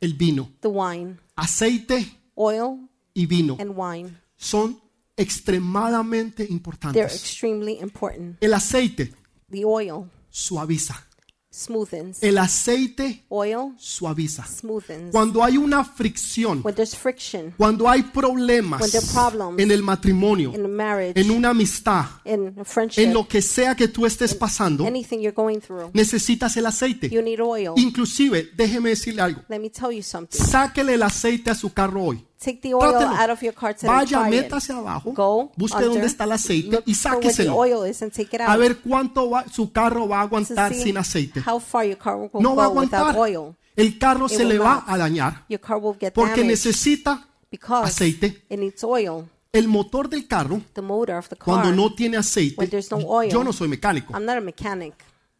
el 0.00 0.14
vino. 0.14 0.50
the 0.60 0.68
wine. 0.68 1.16
Aceite 1.36 2.18
Oil 2.34 2.88
y 3.14 3.26
vino 3.26 3.56
and 3.60 3.72
wine. 3.76 4.18
son 4.36 4.80
extremadamente 5.16 6.44
importantes. 6.48 7.40
important. 7.80 8.36
El 8.40 8.52
aceite 8.52 9.12
The 9.50 9.64
oil 9.64 10.10
suaviza. 10.30 11.06
Smoothens. 11.50 12.22
El 12.22 12.38
aceite 12.38 13.24
Oil 13.28 13.74
suaviza. 13.78 14.44
smoothens. 14.46 15.10
Cuando 15.12 15.42
hay 15.42 15.56
una 15.56 15.84
fricción, 15.84 16.60
When 16.62 16.74
there's 16.74 16.94
friction 16.96 17.54
cuando 17.56 17.88
hay 17.88 18.02
problemas 18.02 18.80
When 18.80 18.90
there 18.90 19.04
are 19.04 19.12
problems 19.12 19.58
en 19.60 19.70
el 19.70 19.82
matrimonio, 19.82 20.52
in 20.54 20.64
a 20.64 20.68
marriage, 20.68 21.18
en 21.20 21.30
una 21.30 21.50
amistad, 21.50 22.04
in 22.24 22.54
a 22.58 22.64
friendship, 22.64 23.02
en 23.02 23.14
lo 23.14 23.26
que 23.26 23.40
sea 23.42 23.74
que 23.74 23.88
tú 23.88 24.06
estés 24.06 24.34
pasando, 24.34 24.86
anything 24.86 25.18
you're 25.20 25.32
going 25.34 25.60
through, 25.60 25.90
necesitas 25.92 26.56
el 26.56 26.66
aceite. 26.66 27.08
you 27.08 27.22
need 27.22 27.40
oil. 27.40 27.72
Inclusive, 27.76 28.50
déjeme 28.56 28.90
decirle 28.90 29.22
algo. 29.22 29.42
Let 29.48 29.58
me 29.60 29.70
tell 29.70 29.90
you 29.92 30.02
something. 30.02 30.38
Sáquele 30.38 30.94
el 30.94 31.02
aceite 31.02 31.50
a 31.50 31.54
su 31.54 31.72
carro 31.72 32.04
hoy. 32.04 32.24
Take 32.38 32.60
the 32.60 32.74
oil 32.74 32.92
Trátelo. 32.92 33.16
out 33.18 33.30
of 33.30 33.42
your 33.42 33.54
car 33.54 33.74
today. 33.74 33.88
Vaya, 33.88 34.06
try 34.06 34.28
it. 34.36 34.44
métase 34.44 34.72
abajo, 34.72 35.12
Go 35.12 35.52
busque 35.56 35.76
under, 35.78 35.90
dónde 35.90 36.06
está 36.06 36.24
el 36.24 36.32
aceite 36.32 36.68
look 36.70 36.82
y 36.86 36.94
for 36.94 37.12
where 37.12 37.20
the 37.22 37.32
sáqueselo. 37.32 37.54
oil 37.56 37.86
is 37.86 38.02
and 38.02 38.12
take 38.12 38.36
it 38.36 38.42
out. 38.42 38.50
A 38.50 38.56
ver 38.56 38.76
cuánto 38.82 39.30
va- 39.30 39.46
su 39.50 39.72
carro 39.72 40.06
va 40.06 40.20
a 40.20 40.28
to 40.28 40.36
aguantar 40.36 40.72
see 40.74 40.82
sin 40.82 40.98
aceite. 40.98 41.40
how 41.46 41.58
far 41.58 41.86
your 41.86 41.96
car 41.98 42.16
will 42.16 42.30
No 42.42 42.54
va 42.54 42.64
a 42.64 42.68
go 42.68 42.80
without 42.80 43.08
aguantar. 43.10 43.16
oil. 43.18 43.56
El 43.74 43.98
carro 43.98 44.26
It 44.26 44.32
se 44.32 44.44
le 44.44 44.58
va 44.58 44.74
not. 44.76 44.84
a 44.88 44.96
dañar 44.98 45.44
Your 45.48 45.60
car 45.60 45.78
will 45.78 45.96
get 45.98 46.12
porque 46.12 46.30
damaged 46.42 46.50
necesita 46.50 47.26
because 47.50 47.86
aceite. 47.88 48.42
it 48.50 48.58
needs 48.58 48.84
oil. 48.84 49.24
el 49.52 49.68
motor 49.68 50.08
del 50.10 50.26
carro 50.28 50.60
The 50.74 50.82
motor 50.82 51.16
of 51.16 51.28
the 51.30 51.36
car. 51.36 51.44
cuando 51.46 51.72
no 51.72 51.94
tiene 51.94 52.18
aceite. 52.18 52.56
when 52.58 52.68
there's 52.68 52.90
no 52.90 52.98
oil. 52.98 53.30
Yo 53.30 53.42
no 53.42 53.52
soy 53.54 53.68
mecánico, 53.68 54.12
I'm 54.14 54.26
not 54.26 54.36
a 54.36 54.40
mechanic, 54.42 54.94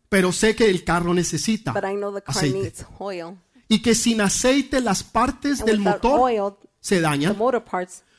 pero 0.08 0.32
sé 0.32 0.54
que 0.56 0.70
el 0.70 0.82
carro 0.82 1.12
necesita 1.12 1.72
but 1.74 1.84
I 1.84 1.94
know 1.94 2.10
the 2.14 2.22
car 2.22 2.34
aceite. 2.36 2.58
needs 2.58 2.86
oil. 2.98 3.36
Y 3.68 3.82
que 3.82 3.94
sin 3.94 4.20
aceite 4.20 4.80
las 4.80 5.02
partes 5.02 5.60
And 5.60 5.68
del 5.68 5.78
without 5.80 6.02
motor 6.04 6.20
oil, 6.20 6.54
se 6.86 7.00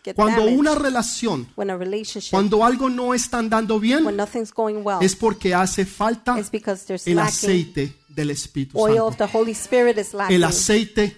get 0.04 0.16
Cuando 0.16 0.46
una 0.46 0.76
relación, 0.76 1.48
cuando 2.32 2.66
algo 2.66 2.90
no 2.90 3.14
está 3.14 3.40
andando 3.40 3.80
bien, 3.80 4.06
es 5.02 5.16
porque 5.16 5.54
hace 5.54 5.86
falta 5.86 6.36
el 7.06 7.20
aceite 7.20 7.96
del 8.10 8.32
Espíritu 8.32 8.78
Santo. 8.78 10.28
El 10.30 10.44
aceite 10.44 11.18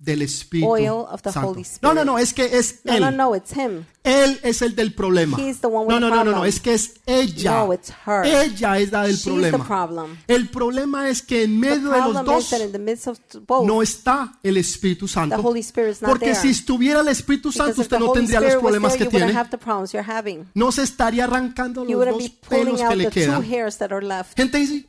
del 0.00 0.22
Espíritu 0.22 0.66
Oil 0.70 1.04
of 1.10 1.20
the 1.22 1.30
Santo. 1.30 1.50
Holy 1.50 1.62
No, 1.82 1.92
no, 1.94 2.00
Spirit. 2.00 2.06
no, 2.06 2.18
es 2.18 2.32
que 2.34 2.58
es 2.58 2.80
no, 2.84 2.92
él. 2.94 3.00
no, 3.00 3.10
no, 3.10 3.36
it's 3.36 3.52
him. 3.52 3.84
Él 4.02 4.40
es 4.42 4.62
el 4.62 4.74
del 4.74 4.94
problema. 4.94 5.36
He's 5.38 5.60
the 5.60 5.66
one 5.66 5.84
with 5.86 5.90
No, 5.90 6.00
no, 6.00 6.06
the 6.08 6.10
no, 6.10 6.16
no, 6.16 6.24
no, 6.24 6.30
problem. 6.38 6.48
es 6.48 6.60
que 6.60 6.72
es 6.72 6.94
ella. 7.04 7.50
No, 7.66 7.74
it's 7.74 7.92
her. 8.06 8.24
Ella 8.24 8.78
es 8.78 8.90
la 8.92 9.02
del 9.02 9.12
She's 9.12 9.24
the 9.24 9.30
problema. 9.30 9.66
problem. 9.66 10.16
El 10.26 10.48
problema 10.48 11.10
es 11.10 11.20
que 11.20 11.42
en 11.42 11.60
The 11.60 11.68
medio 11.68 11.90
de 11.90 11.98
los 11.98 12.12
problem 12.12 12.24
dos 12.24 12.48
the 12.48 13.40
both, 13.46 13.66
no 13.66 13.82
está 13.82 14.38
el 14.42 14.56
Espíritu 14.56 15.06
the 15.06 15.12
Santo. 15.12 15.36
Holy 15.42 15.60
Spirit 15.60 15.90
is 15.92 16.00
not 16.02 16.12
Porque 16.12 16.26
there. 16.32 16.40
si 16.40 16.48
estuviera 16.48 17.00
el 17.00 17.08
Espíritu 17.08 17.52
Santo, 17.52 17.82
usted 17.82 17.96
the 17.98 18.00
no 18.00 18.06
Holy 18.10 18.20
tendría 18.20 18.40
los 18.40 18.48
Spirit 18.48 18.62
problemas 18.62 18.92
there, 18.94 19.04
que 19.04 19.10
tiene. 19.10 19.32
the. 19.50 20.46
No 20.54 20.72
se 20.72 20.82
estaría 20.82 21.24
arrancando 21.24 21.86
You 21.86 21.98
los 21.98 22.06
dos 22.08 22.30
pelos 22.48 22.80
que 22.80 22.96
le 22.96 23.04
the 23.04 23.10
two 23.10 23.20
quedan. 23.20 23.44
hairs 23.44 23.76
that 23.76 23.92
are 23.92 24.04
left. 24.04 24.34
Gente 24.34 24.56
dice, 24.58 24.86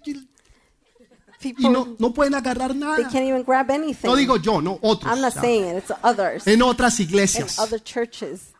y 1.44 1.70
no, 1.70 1.96
no 2.00 2.14
pueden 2.14 2.36
agarrar 2.36 2.72
they 2.72 2.80
nada. 2.80 3.04
can't 3.10 3.26
even 3.28 3.44
grab 3.44 3.70
anything. 3.72 4.08
No 4.08 4.16
digo 4.16 4.38
yo, 4.38 4.62
no, 4.62 4.78
otros. 4.82 5.12
I'm 5.12 5.22
not 5.22 5.34
saying 5.34 5.66
it. 5.78 5.84
It's 5.84 5.92
others 6.04 6.46
En 6.48 6.62
otras 6.62 7.00
in 7.00 7.08
iglesias 7.08 7.60
other 7.60 7.82
churches. 7.82 8.54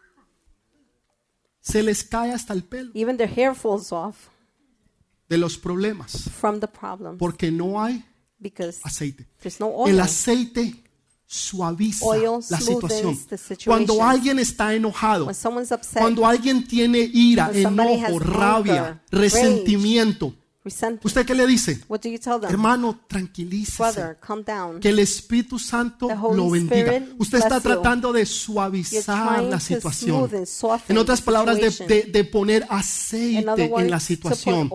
se 1.62 1.84
les 1.84 2.04
cae 2.04 2.32
hasta 2.32 2.54
el 2.54 2.64
pelo 2.64 2.92
Even 2.96 3.18
their 3.18 3.30
hair 3.30 3.54
falls 3.56 3.92
off 3.92 4.30
de 5.30 5.38
los 5.38 5.58
problemas 5.58 6.30
from 6.40 6.60
the 6.60 6.68
problems 6.68 7.18
porque 7.20 7.52
no 7.52 7.82
hay 7.82 8.04
because 8.40 8.80
aceite. 8.84 9.28
there's 9.42 9.60
no 9.60 9.68
El 9.88 9.94
oil. 9.96 10.00
aceite 10.02 10.84
suaviza 11.26 12.04
Oil 12.06 12.42
la 12.50 12.60
situación. 12.60 13.18
Cuando 13.66 14.04
alguien 14.04 14.38
está 14.40 14.74
enojado, 14.74 15.28
upset, 15.30 16.02
cuando 16.02 16.26
alguien 16.26 16.68
tiene 16.68 17.00
ira, 17.14 17.50
enojo, 17.54 18.20
rabia, 18.20 19.02
resentimiento, 19.12 20.36
¿usted 21.04 21.26
qué 21.26 21.34
le 21.34 21.48
dice? 21.48 21.80
what 21.90 22.02
do 22.02 22.10
you 22.10 22.20
tell 22.20 22.40
them? 22.40 22.50
Hermano, 22.50 23.00
tranquilícese. 23.08 23.78
Que 24.80 24.90
el 24.90 25.00
Espíritu 25.00 25.58
Santo 25.58 26.08
lo 26.36 26.50
bendiga. 26.52 27.04
Usted 27.18 27.40
está 27.40 27.60
tratando 27.60 28.14
de 28.14 28.26
suavizar 28.26 29.44
la 29.44 29.60
situación. 29.60 30.30
En 30.88 30.98
otras 30.98 31.22
palabras, 31.22 31.58
de, 31.58 31.72
de- 31.88 32.04
de 32.12 32.24
poner 32.26 32.66
aceite 32.70 33.40
en 33.80 33.90
la 33.90 34.00
situación 34.00 34.70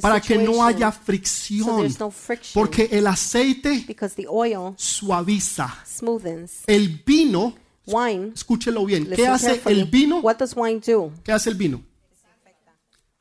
para 0.00 0.20
que 0.20 0.36
no 0.36 0.62
haya 0.64 0.92
fricción. 0.92 1.88
Porque 2.52 2.88
el 2.92 3.06
aceite 3.06 3.86
suaviza. 4.76 5.74
smoothens. 5.86 6.52
El 6.66 7.02
vino, 7.06 7.54
Wine, 7.86 8.32
escúchelo 8.34 8.84
bien, 8.84 9.06
¿qué 9.16 9.26
hace 9.26 9.60
el 9.66 9.84
vino? 9.86 10.18
What 10.20 10.36
does 10.36 10.52
wine 10.54 10.80
do? 10.86 11.12
¿Qué 11.24 11.32
hace 11.32 11.48
el 11.50 11.56
vino? 11.56 11.82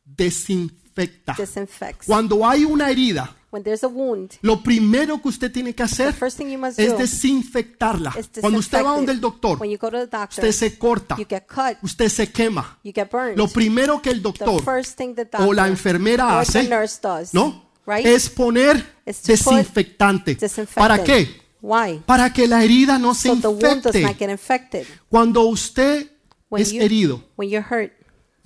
Desinfecta. 0.05 0.88
Disinfects. 1.37 2.05
Cuando 2.07 2.47
hay 2.47 2.65
una 2.65 2.89
herida, 2.89 3.35
When 3.51 3.63
there's 3.63 3.83
a 3.83 3.87
wound, 3.87 4.33
lo 4.41 4.61
primero 4.61 5.19
que 5.19 5.29
usted 5.29 5.51
tiene 5.51 5.71
que 5.73 5.77
the 5.77 5.83
hacer 5.83 6.13
first 6.13 6.37
thing 6.37 6.51
you 6.51 6.59
must 6.59 6.77
es 6.79 6.95
desinfectarla. 6.95 8.13
is 8.19 8.29
Cuando 8.39 8.59
usted 8.59 8.83
va 8.83 8.91
donde 8.91 9.11
el 9.11 9.19
doctor, 9.19 9.57
When 9.59 9.71
you 9.71 9.77
go 9.79 9.89
to 9.89 9.97
the 9.97 10.05
doctor, 10.05 10.45
usted 10.45 10.51
se 10.51 10.77
corta, 10.77 11.15
you 11.17 11.25
get 11.27 11.45
cut, 11.47 11.77
usted 11.81 12.09
se 12.09 12.31
quema. 12.31 12.77
you 12.83 12.91
get 12.93 13.09
burned. 13.09 13.37
Lo 13.37 13.47
primero 13.47 14.01
que 14.01 14.11
el 14.11 14.17
the 14.17 14.23
doctor 14.23 14.63
first 14.63 14.97
thing 14.97 15.15
the 15.15 15.27
o 15.39 15.51
la 15.51 15.67
enfermera 15.67 16.27
or 16.27 16.41
hace, 16.41 16.63
the 16.63 16.69
nurse 16.69 16.99
does, 17.01 17.33
¿no? 17.33 17.69
right? 17.87 18.05
Es 18.05 18.29
poner 18.29 18.85
desinfectante. 19.05 20.37
¿Para 20.75 21.03
qué? 21.03 21.41
Why? 21.61 22.01
Para 22.05 22.31
que 22.31 22.47
la 22.47 22.63
herida 22.63 22.97
no 22.99 23.13
se 23.13 23.29
So 23.29 23.35
the 23.35 23.47
wound 23.47 23.83
does 23.83 23.85
not 23.85 23.95
infecte. 23.95 24.19
get 24.19 24.29
infected. 24.29 24.87
Cuando 25.09 25.41
usted 25.43 26.07
When 26.49 26.61
es 26.61 26.71
you, 26.71 26.81
herido 26.81 27.23
when 27.35 27.49
you're 27.49 27.65
hurt 27.67 27.91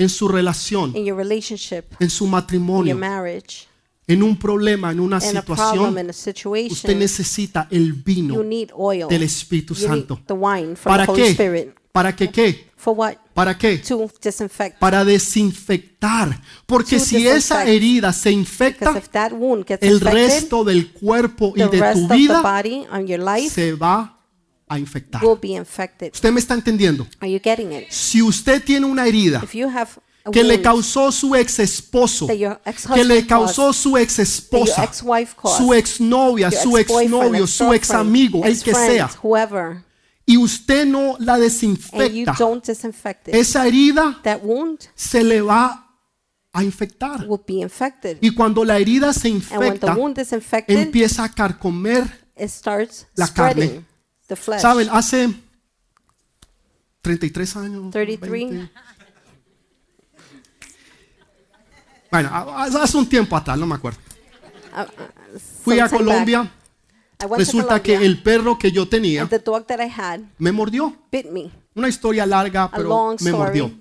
en 0.04 0.10
su 0.10 0.28
relación, 0.28 0.96
in 0.96 1.06
your 1.06 1.18
relationship, 1.18 1.84
en 2.00 2.10
su 2.10 2.26
in 2.26 2.32
matrimonio, 2.32 2.94
your 2.96 3.00
marriage, 3.00 3.68
en 4.08 4.22
un 4.22 4.38
problema, 4.38 4.92
en 4.92 5.00
una 5.00 5.18
in 5.18 5.38
a 5.38 5.42
problem, 5.42 5.58
situación, 5.58 5.92
in 6.00 6.08
a 6.08 6.10
usted 6.12 6.14
situation, 6.34 7.00
necesita 7.00 7.68
el 7.72 7.94
vino 7.94 8.36
you 8.36 8.44
need 8.44 8.70
oil. 8.76 9.08
del 9.08 9.24
Espíritu 9.24 9.74
You 9.74 9.82
need 9.88 9.90
Santo. 9.90 10.20
the 10.28 10.34
wine 10.34 10.76
from 10.76 10.92
¿Para 10.94 11.06
the 11.06 11.12
Holy 11.12 11.22
qué? 11.24 11.30
Spirit. 11.32 11.70
¿Para 11.92 12.16
qué 12.16 12.30
qué? 12.30 12.68
For 12.76 12.94
what? 12.98 13.14
¿Para 13.34 13.58
qué? 13.58 13.78
To 13.78 14.10
disinfect. 14.22 14.78
Para 14.80 15.06
desinfectar. 15.06 16.42
Porque 16.66 16.98
To 16.98 17.06
si 17.06 17.28
esa 17.28 17.60
disinfect. 17.64 17.68
herida 17.70 18.14
se 18.14 18.30
Because 18.30 18.40
infecta, 18.42 18.98
if 18.98 19.10
that 19.10 19.32
wound 19.32 19.66
gets 19.66 19.84
el 19.84 19.94
infected, 19.94 20.14
resto 20.14 20.64
del 20.64 20.92
cuerpo 20.92 21.54
y 21.56 21.60
the 21.60 21.68
de 21.70 21.80
rest 21.80 21.96
tu 22.00 22.04
of 22.04 22.10
the 22.10 22.16
vida 22.16 22.42
body 22.42 22.86
and 22.92 23.08
your 23.08 23.20
life 23.20 23.50
se 23.54 23.74
va 23.74 24.13
a 24.74 24.80
infectar. 24.80 25.24
will 25.24 25.40
be 25.40 25.56
infected. 25.56 26.12
¿Usted 26.14 26.32
me 26.32 26.40
está 26.40 26.54
entendiendo? 26.54 27.08
Are 27.20 27.32
you 27.32 27.40
getting 27.44 27.72
it? 27.72 27.90
Si 27.90 28.22
usted 28.22 28.64
tiene 28.64 28.86
una 28.86 29.06
herida 29.06 29.42
If 29.44 29.54
you 29.54 29.68
have 29.68 29.92
a 30.26 30.32
que 30.32 30.44
le 30.44 30.62
causó 30.62 31.12
su 31.12 31.36
ex 31.36 31.60
esposo, 31.60 32.28
que 32.28 33.04
le 33.04 33.28
causó 33.28 33.74
su 33.74 33.98
ex 33.98 34.20
esposa, 34.20 34.90
su 34.94 35.74
exnovia, 35.74 36.50
your 36.50 36.62
su 36.62 36.78
ex-boyfriend, 36.78 37.14
exnovio, 37.14 37.48
su 37.48 37.74
ex 37.74 37.92
amigo, 37.92 38.44
el 38.46 38.62
que 38.62 38.74
sea, 38.74 39.12
whoever, 39.22 39.84
y 40.26 40.38
usted 40.38 40.86
no 40.86 41.18
la 41.20 41.38
desinfecta, 41.38 43.32
esa 43.32 43.68
herida 43.68 44.22
se 44.96 45.24
le 45.24 45.42
va 45.42 45.90
a 46.54 46.64
infectar. 46.64 47.26
will 47.28 47.42
be 47.46 47.56
infected. 47.56 48.18
Y 48.22 48.32
cuando 48.32 48.64
la 48.64 48.78
herida 48.78 49.12
se 49.12 49.28
And 49.28 49.44
when 49.52 49.60
the 49.60 49.88
infecta, 49.88 49.96
wound 49.98 50.20
is 50.20 50.32
infected, 50.32 50.78
empieza 50.78 51.26
a 51.26 51.30
carcomer. 51.30 52.10
la 53.16 53.28
carne. 53.28 53.93
The 54.36 54.42
flesh. 54.42 54.62
Saben, 54.62 54.90
hace 54.92 55.34
33 57.02 57.56
años. 57.58 57.92
33. 57.92 58.32
20. 58.32 58.72
Bueno, 62.12 62.30
hace 62.32 62.98
un 62.98 63.10
tiempo 63.10 63.36
atrás, 63.36 63.58
no 63.58 63.66
me 63.66 63.76
acuerdo. 63.76 64.00
Uh, 64.76 64.82
uh, 64.82 65.40
Fui 65.64 65.80
a 65.80 65.90
Colombia. 65.90 66.52
Resulta 67.38 67.82
que 67.82 67.96
el 67.96 68.22
perro 68.22 68.58
que 68.58 68.72
yo 68.72 68.88
tenía 68.88 69.28
me 70.38 70.52
mordió. 70.52 70.96
Una 71.76 71.88
historia 71.88 72.26
larga, 72.26 72.70
pero 72.70 73.16
me 73.20 73.32
mordió. 73.32 73.72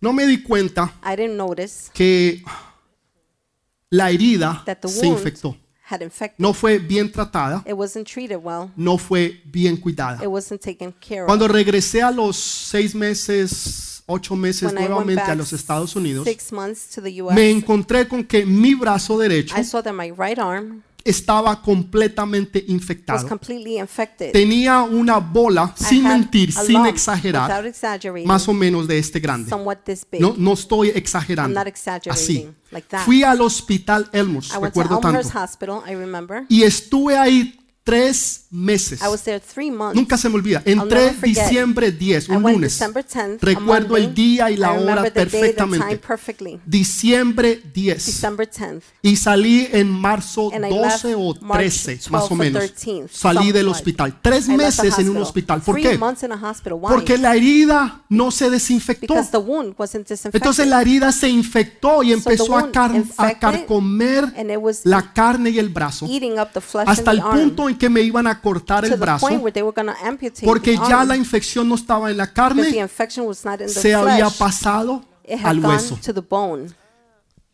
No 0.00 0.12
me 0.12 0.26
di 0.26 0.42
cuenta 0.42 0.94
que 1.92 2.44
la 3.90 4.10
herida 4.10 4.64
se 4.86 5.06
infectó. 5.06 5.56
Had 5.90 6.02
infected. 6.02 6.38
No 6.38 6.52
fue 6.52 6.78
bien 6.78 7.10
tratada, 7.10 7.62
It 7.66 7.74
wasn't 7.74 8.06
treated 8.06 8.38
well. 8.42 8.70
no 8.76 8.98
fue 8.98 9.40
bien 9.44 9.76
cuidada. 9.76 10.22
It 10.22 10.28
wasn't 10.28 10.60
taken 10.60 10.92
care 10.92 11.22
of. 11.22 11.26
Cuando 11.26 11.48
regresé 11.48 12.02
a 12.02 12.10
los 12.10 12.36
seis 12.36 12.94
meses, 12.94 14.02
ocho 14.06 14.36
meses 14.36 14.72
When 14.72 14.78
I 14.78 14.80
went 14.80 14.90
nuevamente 14.90 15.22
a 15.22 15.26
back 15.28 15.36
los 15.38 15.52
Estados 15.52 15.94
Unidos, 15.96 16.24
six 16.24 16.52
months 16.52 16.88
to 16.94 17.02
the 17.02 17.22
U.S., 17.22 17.34
me 17.34 17.50
encontré 17.50 18.06
con 18.08 18.24
que 18.24 18.44
mi 18.44 18.74
brazo 18.74 19.18
derecho 19.18 19.54
I 19.56 19.64
saw 19.64 19.82
that 19.82 19.92
my 19.94 20.10
right 20.10 20.38
arm 20.38 20.82
estaba 21.04 21.60
completamente 21.62 22.60
was 22.60 22.68
infectado. 22.68 23.28
completely 23.28 23.78
infected. 23.78 24.32
Tenía 24.32 24.82
una 24.82 25.18
bola, 25.18 25.74
sin 25.76 26.04
mentir, 26.04 26.52
sin 26.52 26.86
exagerar, 26.86 27.64
más 28.24 28.48
o 28.48 28.52
menos 28.52 28.86
de 28.86 28.98
este 28.98 29.20
grande. 29.20 29.48
somewhat 29.50 29.84
this 29.84 30.04
big. 30.10 30.20
No, 30.20 30.34
no 30.36 30.52
estoy 30.52 30.88
exagerando. 30.88 31.58
Así. 32.10 32.48
like 32.70 32.88
that. 32.88 33.04
Fui 33.04 33.22
al 33.22 33.40
hospital 33.40 34.08
Elmhurst, 34.12 34.54
recuerdo 34.54 34.98
tanto. 35.00 35.28
Y 36.48 36.62
estuve 36.62 37.16
ahí 37.16 37.57
tres 37.88 38.44
meses. 38.50 39.00
I 39.02 39.08
was 39.08 39.22
there 39.22 39.40
three 39.40 39.70
months. 39.70 39.94
Nunca 39.96 40.16
se 40.16 40.28
me 40.28 40.34
olvida. 40.36 40.62
Entré 40.64 41.14
diciembre 41.22 41.90
10, 41.92 42.28
I 42.28 42.32
un 42.32 42.42
lunes. 42.42 42.78
December 42.78 43.04
10th, 43.06 43.38
a 43.42 43.46
Recuerdo 43.46 43.96
el 43.96 44.04
Monday. 44.08 44.14
día 44.24 44.50
y 44.50 44.56
la 44.56 44.72
hora 44.72 44.80
remember 45.02 45.12
the 45.12 45.20
day, 45.20 45.24
the 45.26 45.54
perfectamente. 45.54 46.60
Diciembre 46.66 47.62
10. 47.74 48.06
December 48.06 48.50
10th. 48.50 48.82
Y 49.02 49.16
salí 49.16 49.68
en 49.72 49.90
marzo 49.90 50.50
And 50.52 50.66
I 50.66 50.70
12 50.70 51.08
left 51.08 51.16
o 51.18 51.34
March 51.44 51.58
13, 51.60 52.10
más 52.10 52.22
12 52.22 52.22
o 52.22 52.32
or 52.32 52.38
menos. 52.38 52.62
13th, 52.64 53.08
Salí 53.10 53.52
del 53.52 53.68
hospital. 53.68 54.18
Tres 54.20 54.48
I 54.48 54.56
meses 54.56 54.98
en 54.98 55.08
un 55.10 55.16
hospital. 55.18 55.60
¿Por 55.62 55.74
Three 55.76 55.84
qué? 55.90 55.98
months 55.98 56.22
in 56.22 56.32
a 56.32 56.34
hospital. 56.50 56.74
Why? 56.80 56.88
Porque 56.90 57.16
la 57.18 57.34
herida 57.34 58.02
no 58.10 58.30
se 58.30 58.50
desinfectó. 58.50 59.14
Because 59.14 59.30
the 59.30 59.38
wound 59.38 59.74
wasn't 59.78 60.06
disinfected. 60.06 60.36
Entonces 60.40 60.66
la 60.66 60.80
herida 60.82 61.10
se 61.12 61.28
infectó 61.28 62.02
y 62.02 62.12
empezó 62.12 62.56
a, 62.56 62.60
wound 62.62 62.72
car- 62.74 63.02
a 63.16 63.38
carcomer 63.38 64.32
la 64.84 65.12
carne 65.12 65.50
y 65.50 65.58
el 65.58 65.68
brazo 65.68 66.06
eating 66.06 66.38
up 66.38 66.48
the 66.52 66.60
flesh 66.60 66.84
hasta 66.86 67.10
el 67.12 67.22
punto 67.22 67.68
en 67.68 67.77
que 67.78 67.88
me 67.88 68.02
iban 68.02 68.26
a 68.26 68.40
cortar 68.40 68.84
el 68.84 68.96
brazo 68.96 69.28
porque 70.44 70.76
ya 70.88 71.04
la 71.04 71.16
infección 71.16 71.68
no 71.68 71.74
estaba 71.76 72.10
en 72.10 72.16
la 72.16 72.32
carne, 72.32 72.88
se 73.68 73.94
había 73.94 74.28
pasado 74.30 75.04
al 75.44 75.64
hueso. 75.64 75.98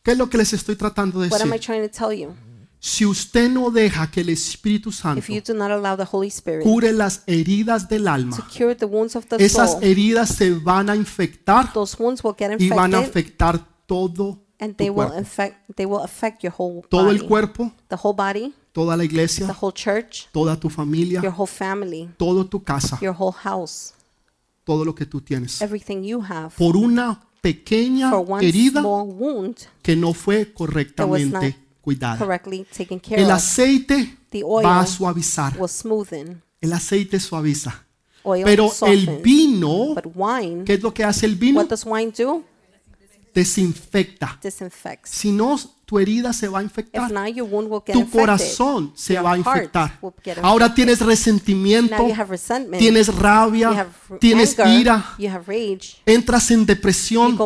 ¿Qué 0.03 0.13
es 0.13 0.19
lo 0.19 0.29
que 0.29 0.39
les 0.39 0.53
estoy 0.53 0.77
tratando 0.77 1.21
de 1.21 1.29
decir? 1.29 1.55
Si 2.81 3.07
usted 3.07 3.49
no 3.49 3.71
deja 3.71 4.11
que 4.11 4.21
el 4.21 4.29
Espíritu 4.29 4.93
Santo 4.93 5.21
If 5.21 5.31
you 5.31 5.41
do 5.41 5.55
not 5.55 5.71
allow 5.71 5.97
the 5.97 6.07
Holy 6.11 6.29
Spirit 6.29 6.63
cure 6.63 6.93
las 6.93 7.23
heridas 7.27 7.89
del 7.89 8.07
alma, 8.09 8.37
esas 9.39 9.79
heridas 9.81 10.29
se 10.29 10.51
van 10.51 10.91
a 10.91 10.97
infectar 10.97 11.73
y 12.59 12.69
van 12.69 12.95
a 12.95 12.99
afectar 12.99 13.67
todo 13.87 14.45
and 14.59 14.77
they 14.77 14.91
will 14.91 15.07
cuerpo. 15.07 15.19
infect 15.19 15.57
they 15.77 15.87
will 15.87 16.03
affect 16.03 16.43
your 16.43 16.53
whole 16.57 16.83
Todo 16.89 17.05
body. 17.05 17.17
el 17.17 17.25
cuerpo, 17.25 17.73
the 17.89 17.97
whole 17.97 18.15
body, 18.15 18.55
toda 18.75 18.97
la 18.97 19.03
the 19.03 19.05
iglesia, 19.07 19.57
whole 19.61 19.73
church, 19.73 20.27
toda 20.33 20.59
tu 20.59 20.69
familia, 20.69 21.23
your 21.23 21.33
whole 21.35 21.47
family, 21.51 22.11
todo 22.19 22.45
tu 22.45 22.63
casa, 22.63 22.99
your 23.01 23.15
whole 23.19 23.33
house, 23.43 23.95
todo 24.65 24.85
lo 24.85 24.95
que 24.95 25.07
tú 25.07 25.21
tienes. 25.23 25.63
everything 25.63 26.03
you 26.03 26.21
have. 26.21 26.51
Por 26.59 26.77
una 26.77 27.21
pequeña 27.41 28.11
For 28.11 28.25
one 28.29 28.45
herida 28.47 28.81
small 28.81 29.07
wound 29.09 29.57
que 29.83 29.95
no 29.97 30.13
fue 30.13 30.45
that 30.45 30.49
was 30.49 30.57
correctamente 30.59 31.57
cuidada. 31.81 32.19
correctly 32.19 32.67
taken 32.77 32.99
care 32.99 33.19
El 33.23 33.27
of 33.31 33.37
aceite 33.37 34.19
The 34.31 34.43
oil 34.45 34.67
va 34.67 34.81
a 34.81 34.87
suavizar. 34.87 35.57
will 35.59 35.69
smoothen. 35.69 36.43
El 36.61 36.73
aceite 36.73 37.21
suaviza. 37.21 37.85
Oil 38.25 38.43
Pero 38.45 38.65
el 38.65 38.71
softens. 39.05 39.23
vino, 39.23 39.95
But 39.95 40.07
wine, 40.17 40.65
¿qué 40.65 40.75
es 40.75 40.83
lo 40.83 40.93
que 40.93 41.05
hace 41.05 41.27
el 41.27 41.37
vino? 41.37 41.61
what 41.61 41.69
does 41.69 41.85
wine 41.87 42.11
do? 42.11 42.43
Desinfecta. 43.35 44.39
Disinfects. 44.43 45.11
Si 45.11 45.31
no, 45.33 45.59
tu 45.85 45.99
herida 45.99 46.33
se 46.33 46.49
va 46.49 46.61
a 46.61 46.63
infectar. 46.63 47.11
not, 47.13 47.27
Tu 47.35 47.99
infected. 47.99 48.11
corazón 48.11 48.93
se 48.95 49.15
Your 49.15 49.25
va 49.25 49.33
a 49.33 49.39
infectar. 49.39 50.01
Ahora 50.43 50.75
tienes 50.75 51.01
resentimiento, 51.01 52.07
tienes 52.79 53.15
rabia, 53.15 53.87
tienes 54.19 54.59
anger. 54.59 54.81
ira, 54.81 55.17
rage. 55.47 55.97
entras 56.07 56.51
en 56.51 56.65
depresión, 56.65 57.39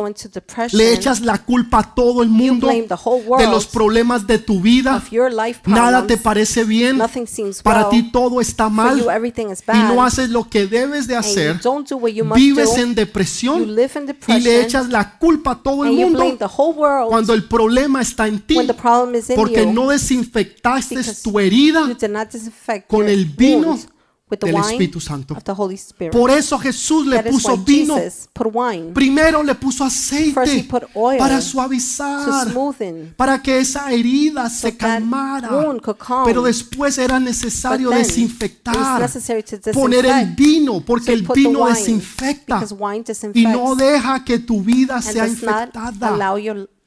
le 0.71 0.93
echas 0.93 1.21
la 1.21 1.37
culpa 1.39 1.79
a 1.79 1.95
todo 1.95 2.23
el 2.23 2.29
mundo 2.29 2.67
de 2.67 3.47
los 3.47 3.67
problemas 3.67 4.25
de 4.25 4.39
tu 4.39 4.61
vida. 4.61 5.03
Nada 5.65 6.07
te 6.07 6.17
parece 6.17 6.63
bien. 6.63 6.97
Para 7.63 7.87
well. 7.87 7.89
ti 7.89 8.11
todo 8.11 8.39
está 8.39 8.69
mal 8.69 8.99
you, 8.99 9.09
y 9.09 9.79
no 9.79 10.03
haces 10.03 10.29
lo 10.29 10.47
que 10.47 10.65
debes 10.65 11.07
de 11.07 11.15
hacer. 11.15 11.59
Vives 12.35 12.75
do. 12.75 12.81
en 12.81 12.95
depresión 12.95 13.63
y 14.27 14.39
le 14.39 14.61
echas 14.61 14.89
la 14.89 15.17
culpa 15.17 15.51
a 15.51 15.55
todo 15.61 15.83
el 15.83 15.91
mundo 15.91 16.37
cuando 17.09 17.33
el 17.33 17.43
problema 17.45 18.01
está 18.01 18.28
en 18.29 18.39
ti 18.39 18.55
when 18.55 18.67
the 18.67 18.73
problem 18.73 19.15
is 19.15 19.29
in 19.29 19.35
porque 19.35 19.65
no 19.65 19.89
desinfectaste 19.89 20.95
tu 21.21 21.39
herida 21.39 21.89
con 22.87 23.07
el 23.07 23.25
vino 23.25 23.77
del 24.37 24.55
Espíritu 24.57 24.99
Santo. 24.99 25.35
Por 26.11 26.29
eso 26.29 26.59
Jesús 26.59 27.07
le 27.07 27.23
puso 27.23 27.57
vino. 27.57 27.95
Primero 28.93 29.41
le 29.43 29.55
puso 29.55 29.83
aceite 29.83 30.67
para 31.17 31.41
suavizar, 31.41 32.53
para 33.15 33.41
que 33.41 33.59
esa 33.59 33.91
herida 33.91 34.49
se 34.49 34.77
calmara. 34.77 35.49
Pero 36.25 36.43
después 36.43 36.97
era 36.97 37.19
necesario 37.19 37.89
desinfectar, 37.89 39.09
poner 39.73 40.05
el 40.05 40.35
vino, 40.35 40.81
porque 40.85 41.13
el 41.13 41.27
vino 41.33 41.67
desinfecta 41.67 42.63
y 43.33 43.45
no 43.45 43.75
deja 43.75 44.23
que 44.23 44.39
tu 44.39 44.61
vida 44.61 45.01
sea 45.01 45.27
infectada. 45.27 46.37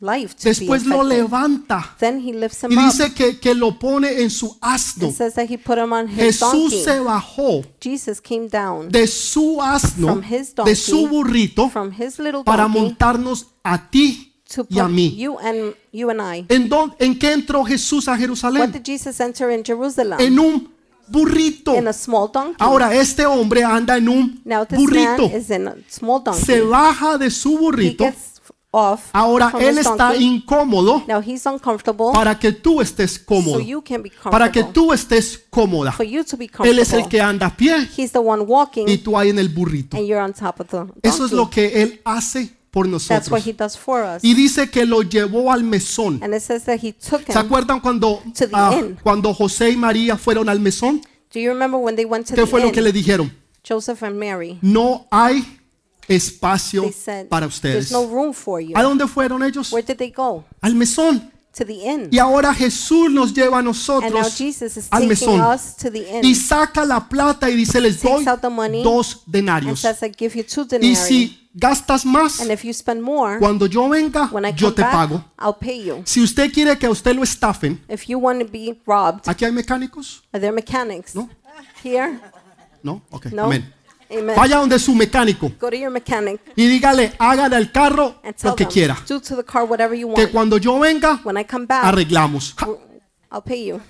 Life 0.03 0.35
to 0.35 0.49
Después 0.49 0.83
be 0.83 0.91
lo 0.91 1.03
infected. 1.03 1.19
levanta 1.23 1.97
Then 1.99 2.19
he 2.21 2.33
lifts 2.33 2.65
him 2.65 2.73
y 2.73 2.77
up. 2.77 2.91
dice 2.93 3.15
que, 3.15 3.39
que 3.39 3.55
lo 3.55 3.79
pone 3.79 4.21
en 4.23 4.31
su 4.31 4.57
asno. 4.61 5.09
It 5.09 5.15
says 5.15 5.35
that 5.35 5.49
he 5.49 5.57
put 5.57 5.79
him 5.79 5.93
on 5.93 6.09
his 6.09 6.19
Jesús 6.41 6.51
donkey. 6.71 6.85
se 6.85 7.01
bajó 7.01 7.63
Jesus 7.81 8.21
came 8.21 8.49
down 8.49 8.89
de 8.91 9.07
su 9.07 9.63
asno, 9.63 10.09
From 10.09 10.23
his 10.23 10.55
donkey, 10.55 10.71
de 10.73 10.77
su 10.77 11.07
burrito, 11.09 11.71
from 11.71 11.93
his 11.93 12.19
little 12.19 12.43
para 12.45 12.65
donkey 12.65 12.81
montarnos 12.81 13.47
a 13.63 13.89
ti 13.91 14.35
to 14.53 14.67
y 14.69 14.79
a 14.81 14.85
put 14.85 14.93
mí. 14.93 15.17
you 15.17 15.39
and 15.39 15.75
you 15.93 16.11
and 16.11 16.21
I. 16.21 16.45
¿En, 16.49 16.69
dónde- 16.69 16.97
¿En 16.99 17.19
qué 17.19 17.33
entró 17.33 17.65
Jesús 17.65 18.09
a 18.09 18.13
What 18.13 18.19
Jerusalén? 18.21 18.73
did 18.73 18.83
Jesus 18.85 19.19
enter 19.21 19.51
in 19.51 19.65
Jerusalem? 19.65 20.19
En 20.21 20.39
un 20.39 20.69
burrito. 21.09 21.75
in 21.77 21.89
a 21.89 21.93
small 21.93 22.31
donkey. 22.33 22.57
Ahora 22.59 22.95
este 22.95 23.25
hombre 23.27 23.65
anda 23.65 23.97
en 23.97 24.09
un 24.09 24.41
now 24.45 24.65
this 24.67 24.79
burrito. 24.79 25.29
man 25.29 25.37
is 25.41 25.51
in 25.51 25.69
a 25.69 25.77
small 25.89 26.23
donkey. 26.23 26.43
Se 26.45 26.61
baja 26.63 27.19
de 27.19 27.31
su 27.31 27.55
he 27.57 27.59
burrito. 27.61 28.05
gets 28.05 28.32
off 28.73 29.11
Ahora 29.13 29.53
él 29.61 29.79
está 29.79 30.17
incómodo 30.17 31.05
Now 31.07 31.21
he's 31.25 31.47
uncomfortable, 31.47 32.07
para 32.13 32.39
que 32.39 32.53
tú 32.53 32.81
estés 32.81 33.13
so 33.13 33.21
cómodo. 33.25 33.61
you 33.61 33.83
can 33.83 34.03
be 34.03 34.09
comfortable. 34.11 34.31
Para 34.33 34.51
que 34.51 34.65
tú 34.65 34.93
estés 34.93 35.39
cómoda. 35.51 35.93
for 35.93 36.05
you 36.05 36.25
to 36.25 36.37
be 36.37 36.47
Él 36.65 36.79
es 36.79 36.93
el 36.93 37.03
comfortable. 37.03 37.09
que 37.09 37.21
anda 37.21 37.47
a 37.47 37.57
pie 37.57 37.89
He's 37.97 38.13
the 38.13 38.19
one 38.19 38.43
walking, 38.43 38.87
y 38.89 38.99
tú 38.99 39.17
ahí 39.17 39.31
en 39.31 39.39
el 39.39 39.49
burrito. 39.51 39.97
and 39.97 40.07
you're 40.07 40.21
on 40.23 40.33
top 40.33 40.59
of 40.61 40.69
the. 40.69 41.09
Eso 41.09 41.25
es 41.27 41.33
lo 41.33 41.49
que 41.49 41.83
él 41.83 42.01
hace 42.05 42.51
por 42.71 42.87
That's 42.91 43.09
what 43.31 43.41
nosotros. 43.41 43.47
he 43.47 43.53
does 43.53 43.77
for 43.77 44.03
us. 44.03 44.25
Y 44.25 44.33
dice 44.35 44.71
que 44.71 44.87
lo 44.87 45.03
llevó 45.03 45.53
al 45.53 45.63
mesón. 45.63 46.21
And 46.23 46.35
it 46.35 46.41
says 46.41 46.65
that 46.65 46.79
he 46.83 46.93
took 46.95 47.23
¿Se 47.27 47.33
him. 47.33 47.39
acuerdan 47.39 47.81
cuando, 47.81 48.23
To 48.39 48.47
the 48.49 48.51
ah, 48.55 48.75
inn. 48.79 48.97
cuando 49.03 49.35
José 49.35 49.71
y 49.71 49.77
María 49.77 50.17
fueron 50.17 50.49
al 50.49 50.59
mesón? 50.59 51.03
Do 51.35 51.39
you 51.41 51.51
remember 51.51 51.79
when 51.79 51.97
they 51.97 52.07
went 52.07 52.27
to 52.29 52.35
¿Qué 52.35 52.41
the 52.43 52.47
fue 52.47 52.63
lo 52.63 52.73
que 52.73 52.81
le 52.81 52.91
dijeron? 52.93 53.31
Joseph 53.67 54.03
and 54.03 54.17
Mary. 54.19 54.59
No 54.63 55.07
hay 55.11 55.45
espacio 56.09 56.91
said, 56.93 57.29
para 57.29 57.47
"There's 57.47 57.55
ustedes. 57.55 57.91
no 57.93 58.07
room 58.07 58.33
for 58.33 58.61
you." 58.61 58.77
¿A 58.77 58.83
dónde 58.83 59.07
fueron 59.07 59.43
ellos? 59.43 59.73
Where 59.73 59.87
did 59.87 59.97
they 59.97 60.11
go? 60.11 60.45
Al 60.61 60.75
mesón. 60.75 61.31
To 61.59 61.67
the 61.67 61.75
inn. 61.75 62.09
Y 62.11 62.19
ahora 62.19 62.55
Jesús 62.55 63.11
nos 63.11 63.35
lleva 63.35 63.59
a 63.59 63.63
nosotros 63.63 64.35
Jesus 64.39 64.75
is 64.79 64.89
al 64.91 65.07
mesón 65.07 65.39
y 66.23 66.35
saca 66.35 66.83
la 66.87 67.07
plata 67.07 67.51
y 67.51 67.55
dice, 67.57 67.79
les 67.79 68.01
doy 68.03 68.25
dos 68.83 69.17
and 69.27 69.33
denarios. 69.35 69.81
says, 69.81 70.03
"I 70.03 70.11
give 70.19 70.35
you 70.35 70.45
two 70.45 70.63
Y 70.63 70.67
denarii." 70.79 70.97
si 70.97 71.49
gastas 71.53 72.07
más, 72.07 72.41
And 72.41 72.51
if 72.51 72.65
you 72.65 72.73
spend 72.73 73.03
more, 73.03 73.39
cuando 73.39 73.67
yo 73.67 73.87
venga, 73.91 74.31
when 74.33 74.47
I 74.47 74.55
yo 74.57 74.73
te 74.73 74.81
back, 74.81 74.93
pago. 74.93 75.23
I'll 75.39 75.53
pay 75.61 75.85
you. 75.85 76.01
Si 76.07 76.23
usted 76.23 76.51
quiere 76.51 76.79
que 76.79 76.87
a 76.87 76.91
usted 76.91 77.15
lo 77.15 77.23
estafen, 77.23 77.83
If 77.87 78.05
you 78.09 78.19
want 78.19 78.41
to 78.41 78.47
be 78.51 78.81
robbed, 78.87 79.29
aquí 79.29 79.45
hay 79.45 79.53
mecánicos, 79.53 80.23
are 80.33 80.41
there 80.41 80.53
mechanics 80.53 81.15
No. 81.15 81.29
here? 81.85 82.19
¿no? 82.83 83.03
Ok, 83.11 83.27
No. 83.27 83.45
amén. 83.45 83.71
Amen. 84.13 84.37
Vaya 84.37 84.57
donde 84.59 84.79
su 84.79 84.95
mecánico 84.95 85.51
Go 85.61 85.71
to 85.71 85.77
your 85.77 85.91
mechanic 85.91 86.41
y 86.57 86.67
dígale, 86.67 87.13
hágale 87.19 87.57
al 87.57 87.73
carro 87.73 88.17
and 88.23 88.35
tell 88.37 88.51
lo 88.51 88.57
que 88.57 88.65
them, 88.65 88.73
quiera. 88.73 88.99
do 89.09 89.21
to 89.21 89.37
the 89.37 89.45
car 89.45 89.65
whatever 89.65 89.97
you 89.99 90.13
Que 90.15 90.23
want. 90.25 90.33
cuando 90.33 90.59
yo 90.59 90.79
venga, 90.79 91.21
When 91.25 91.37
I 91.39 91.45
come 91.45 91.67
back, 91.67 91.85
arreglamos. 91.85 92.55
Ja, 92.57 92.67
I'll 93.33 93.43
pay 93.43 93.67
you. 93.67 93.81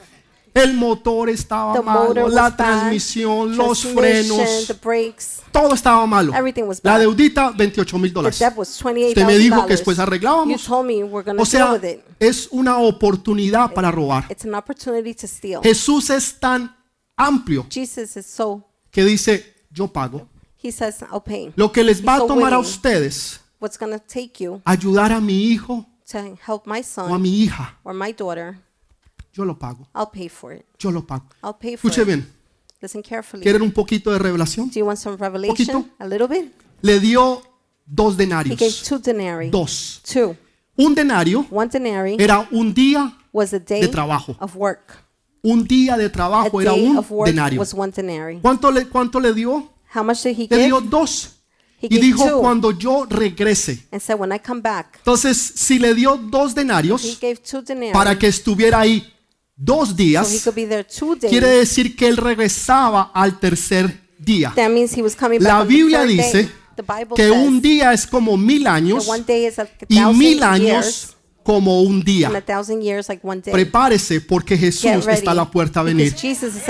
El 0.55 0.75
motor 0.75 1.31
estaba 1.31 1.73
The 1.73 1.81
motor 1.81 2.09
malo, 2.15 2.25
was 2.27 2.35
la 2.35 2.51
bad, 2.51 2.57
transmisión, 2.57 3.57
los 3.57 3.81
transmission, 3.81 4.39
frenos, 4.39 4.67
the 4.67 4.75
brakes, 4.75 5.41
todo 5.51 5.73
estaba 5.75 6.07
malo. 6.07 6.35
Everything 6.35 6.65
was 6.65 6.79
La 6.83 6.93
bad. 6.93 7.01
deudita, 7.01 7.51
28 7.57 7.99
mil 7.99 8.11
the 8.11 8.15
dólares. 8.15 8.39
debt 8.39 8.53
was 8.55 8.69
Usted 8.69 9.25
me 9.27 9.39
dijo 9.39 9.65
que 9.65 9.73
después. 9.73 9.97
You 9.97 10.03
arreglábamos. 10.03 10.63
told 10.63 10.87
me 10.87 11.03
we're 11.05 11.25
going 11.25 11.39
to 11.39 11.43
O 11.43 11.47
deal 11.47 11.47
sea, 11.47 11.73
with 11.73 11.85
it. 11.85 12.01
es 12.21 12.49
una 12.51 12.77
oportunidad 12.81 13.73
para 13.73 13.91
robar. 13.91 14.27
It's 14.29 14.45
an 14.45 14.55
opportunity 14.55 15.15
to 15.15 15.27
steal. 15.27 15.63
Jesús 15.63 16.11
es 16.11 16.39
tan 16.39 16.77
amplio 17.17 17.67
Jesus 17.71 18.15
is 18.19 18.27
so. 18.27 18.63
que 18.91 19.05
dice, 19.07 19.52
yo 19.75 19.89
pago. 19.89 20.29
He 20.63 20.71
says, 20.71 21.03
"I'll 21.11 21.23
pay." 21.25 21.53
Lo 21.57 21.73
que 21.73 21.83
les 21.83 22.01
va 22.05 22.17
a 22.17 22.27
tomar 22.27 22.53
a 22.53 22.59
ustedes, 22.59 23.41
What's 23.61 23.79
going 23.79 23.93
to 23.93 24.01
take 24.05 24.43
you 24.43 24.61
ayudar 24.65 25.13
a 25.13 25.21
mi 25.21 25.35
hijo 25.53 25.87
to 26.11 26.19
help 26.47 26.67
my 26.67 26.79
o 26.79 26.81
a 26.81 26.83
son 26.83 27.23
mi 27.23 27.31
hija, 27.45 27.79
or 27.85 27.95
my 27.95 28.13
daughter? 28.13 28.59
yo 29.35 29.45
lo 29.45 29.59
pago. 29.59 29.89
I'll 29.95 30.11
pay 30.13 30.29
for 30.29 30.53
it. 30.53 30.65
Yo 30.79 30.91
lo 30.91 31.03
pago. 31.07 31.25
I'll 31.43 31.55
pay 31.59 31.77
for 31.77 31.91
Escuche 31.91 32.03
it. 32.03 32.07
bien, 32.07 32.29
Listen 32.81 33.03
carefully. 33.03 33.43
¿quieren 33.43 33.63
un 33.63 33.73
poquito 33.73 34.11
de 34.13 34.19
revelación? 34.19 34.69
Do 34.69 34.79
you 34.79 34.85
want 34.87 34.99
some 34.99 35.17
revelation? 35.17 35.57
Poquito. 35.57 35.85
A 35.99 36.07
little 36.07 36.27
bit. 36.27 36.53
Le 36.83 36.99
dio 37.01 37.43
dos 37.87 38.15
He 38.15 38.27
gave 38.27 38.29
denarios. 38.29 38.83
two 38.83 38.99
denarii. 38.99 39.51
Dos. 39.51 40.01
Two. 40.05 40.37
Un 40.77 40.95
denario 40.95 41.47
One 41.51 41.69
denarii 41.71 42.17
era 42.19 42.49
un 42.51 42.73
día, 42.75 43.17
was 43.33 43.53
a 43.55 43.59
day 43.59 43.81
de 43.83 43.89
trabajo. 43.89 44.37
of 44.41 44.57
work. 44.57 45.02
Un 45.43 45.67
día 45.67 45.97
de 45.97 46.09
trabajo 46.09 46.61
era 46.61 46.73
un 46.73 47.05
denario. 47.25 47.63
¿Cuánto 48.41 48.71
le, 48.71 48.87
cuánto 48.87 49.21
le 49.21 49.35
dio? 49.35 49.71
Le 50.49 50.65
dio 50.67 50.81
dos. 50.81 51.37
Y 51.81 51.99
dijo, 51.99 52.25
two 52.25 52.41
cuando 52.41 52.71
yo 52.71 53.07
regrese. 53.11 53.89
said, 53.99 54.17
back, 54.63 54.99
Entonces, 54.99 55.37
si 55.37 55.81
le 55.81 55.95
dio 55.95 56.17
dos 56.17 56.55
denarios 56.55 57.19
gave 57.21 57.37
two 57.37 57.61
denarii 57.61 57.93
para 57.93 58.17
que 58.17 58.29
estuviera 58.29 58.79
ahí 58.79 59.13
dos 59.57 59.97
días, 59.97 60.31
days. 60.31 61.29
quiere 61.29 61.49
decir 61.49 61.97
que 61.97 62.07
él 62.07 62.17
regresaba 62.17 63.11
al 63.13 63.41
tercer 63.41 64.01
día. 64.17 64.53
That 64.55 64.71
means 64.71 64.97
he 64.97 65.03
was 65.03 65.17
coming 65.17 65.41
back 65.41 65.49
La 65.49 65.65
Biblia 65.65 66.05
dice 66.05 66.49
que 67.17 67.31
un 67.33 67.61
día 67.61 67.93
es 67.93 68.07
como 68.07 68.37
mil 68.37 68.67
años 68.69 69.09
y 69.89 70.01
mil 70.15 70.43
años 70.43 71.17
como 71.43 71.83
un 71.83 72.03
día. 72.03 72.31
years 72.81 73.09
like. 73.09 73.23
Prepárese 73.51 74.21
porque 74.21 74.57
Jesús 74.57 75.05
ready, 75.05 75.19
está 75.19 75.33
a 75.33 75.35
la 75.35 75.51
puerta 75.51 75.81
a 75.81 75.83
venir. 75.83 76.15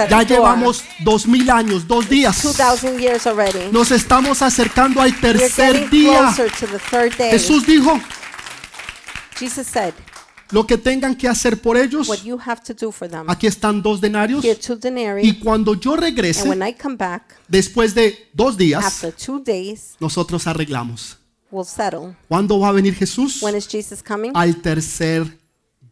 Ya 0.08 0.22
llevamos 0.22 0.82
dos 1.00 1.26
mil 1.26 1.48
años, 1.50 1.86
dos 1.86 2.08
días. 2.08 2.40
Two 2.42 2.52
thousand 2.52 2.98
years 2.98 3.26
already. 3.26 3.70
Nos 3.70 3.90
estamos 3.90 4.42
acercando 4.42 5.00
al 5.00 5.18
tercer 5.20 5.88
día. 5.90 6.32
Jesús 7.30 7.66
dijo, 7.66 8.00
Jesus 9.38 9.66
said, 9.66 9.94
lo 10.52 10.66
que 10.66 10.76
tengan 10.76 11.16
que 11.16 11.26
hacer 11.26 11.60
por 11.60 11.76
ellos, 11.76 12.08
what 12.08 12.22
you 12.22 12.38
have 12.44 12.62
to 12.62 12.74
do 12.74 12.92
for 12.92 13.08
them. 13.08 13.24
aquí 13.28 13.46
están 13.46 13.82
dos 13.82 14.00
denarios. 14.00 14.44
Denarii. 14.80 15.28
Y 15.28 15.38
cuando 15.38 15.74
yo 15.74 15.94
And 15.94 16.02
regrese, 16.02 16.48
when 16.48 16.62
I 16.62 16.74
come 16.74 16.96
back, 16.96 17.40
después 17.48 17.94
de 17.94 18.30
dos 18.32 18.56
días, 18.56 18.84
after 18.84 19.12
two 19.12 19.40
days, 19.40 19.96
nosotros 19.98 20.46
arreglamos. 20.46 21.18
We'll 21.52 21.64
settle. 21.64 22.16
¿Cuándo 22.28 22.58
va 22.58 22.70
a 22.70 22.72
venir 22.72 22.94
Jesús? 22.94 23.40
When 23.42 23.54
is 23.54 23.68
Jesus 23.68 24.02
coming? 24.02 24.32
Al 24.34 24.56
tercer 24.60 25.38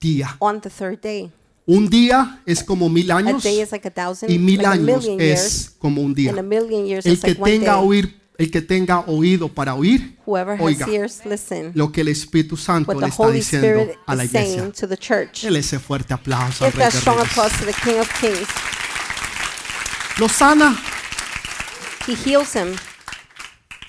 día. 0.01 0.37
On 0.41 0.61
the 0.61 0.71
third 0.71 1.01
day. 1.01 1.31
Un 1.67 1.89
día 1.89 2.41
es 2.47 2.65
como 2.65 2.89
mil 2.89 3.11
A 3.13 3.17
años 3.19 3.43
day 3.45 3.61
is 3.61 3.71
like 3.71 3.87
a 3.87 3.91
thousand, 3.93 4.29
y 4.31 4.39
mil 4.39 4.65
años 4.65 5.07
es 5.19 5.71
como 5.79 6.03
un 6.03 6.15
día. 6.15 6.31
and 6.31 6.39
a 6.41 6.43
million 6.43 6.85
years 6.87 7.07
El 7.07 7.21
que 7.21 7.35
tenga 7.37 7.75
day. 7.77 7.85
oír, 7.87 8.21
el 8.39 8.51
que 8.51 8.61
tenga 8.63 9.01
oído 9.07 9.49
para 9.49 9.75
oír, 9.75 10.17
Whoever 10.27 10.55
has 10.55 10.61
oiga 10.63 10.87
ears, 10.89 11.21
listen. 11.27 11.71
lo 11.75 11.93
que 11.93 12.01
el 12.01 12.09
Espíritu 12.09 12.57
Santo 12.57 12.93
le 12.95 13.01
the 13.01 13.07
está 13.07 13.31
diciendo 13.31 13.69
Spirit 13.69 13.99
a 14.07 14.15
la 14.17 14.25
iglesia. 14.25 14.57
saying 14.59 14.73
to 14.73 14.89
the 14.89 14.97
church. 14.97 15.43
Dele 15.43 15.61
ese 15.61 15.79
fuerte 15.79 16.13
aplauso 16.15 16.65
al 16.65 16.73
Rey 16.73 16.87
de 16.87 16.91
strong 16.91 17.19
Reyes. 17.19 18.49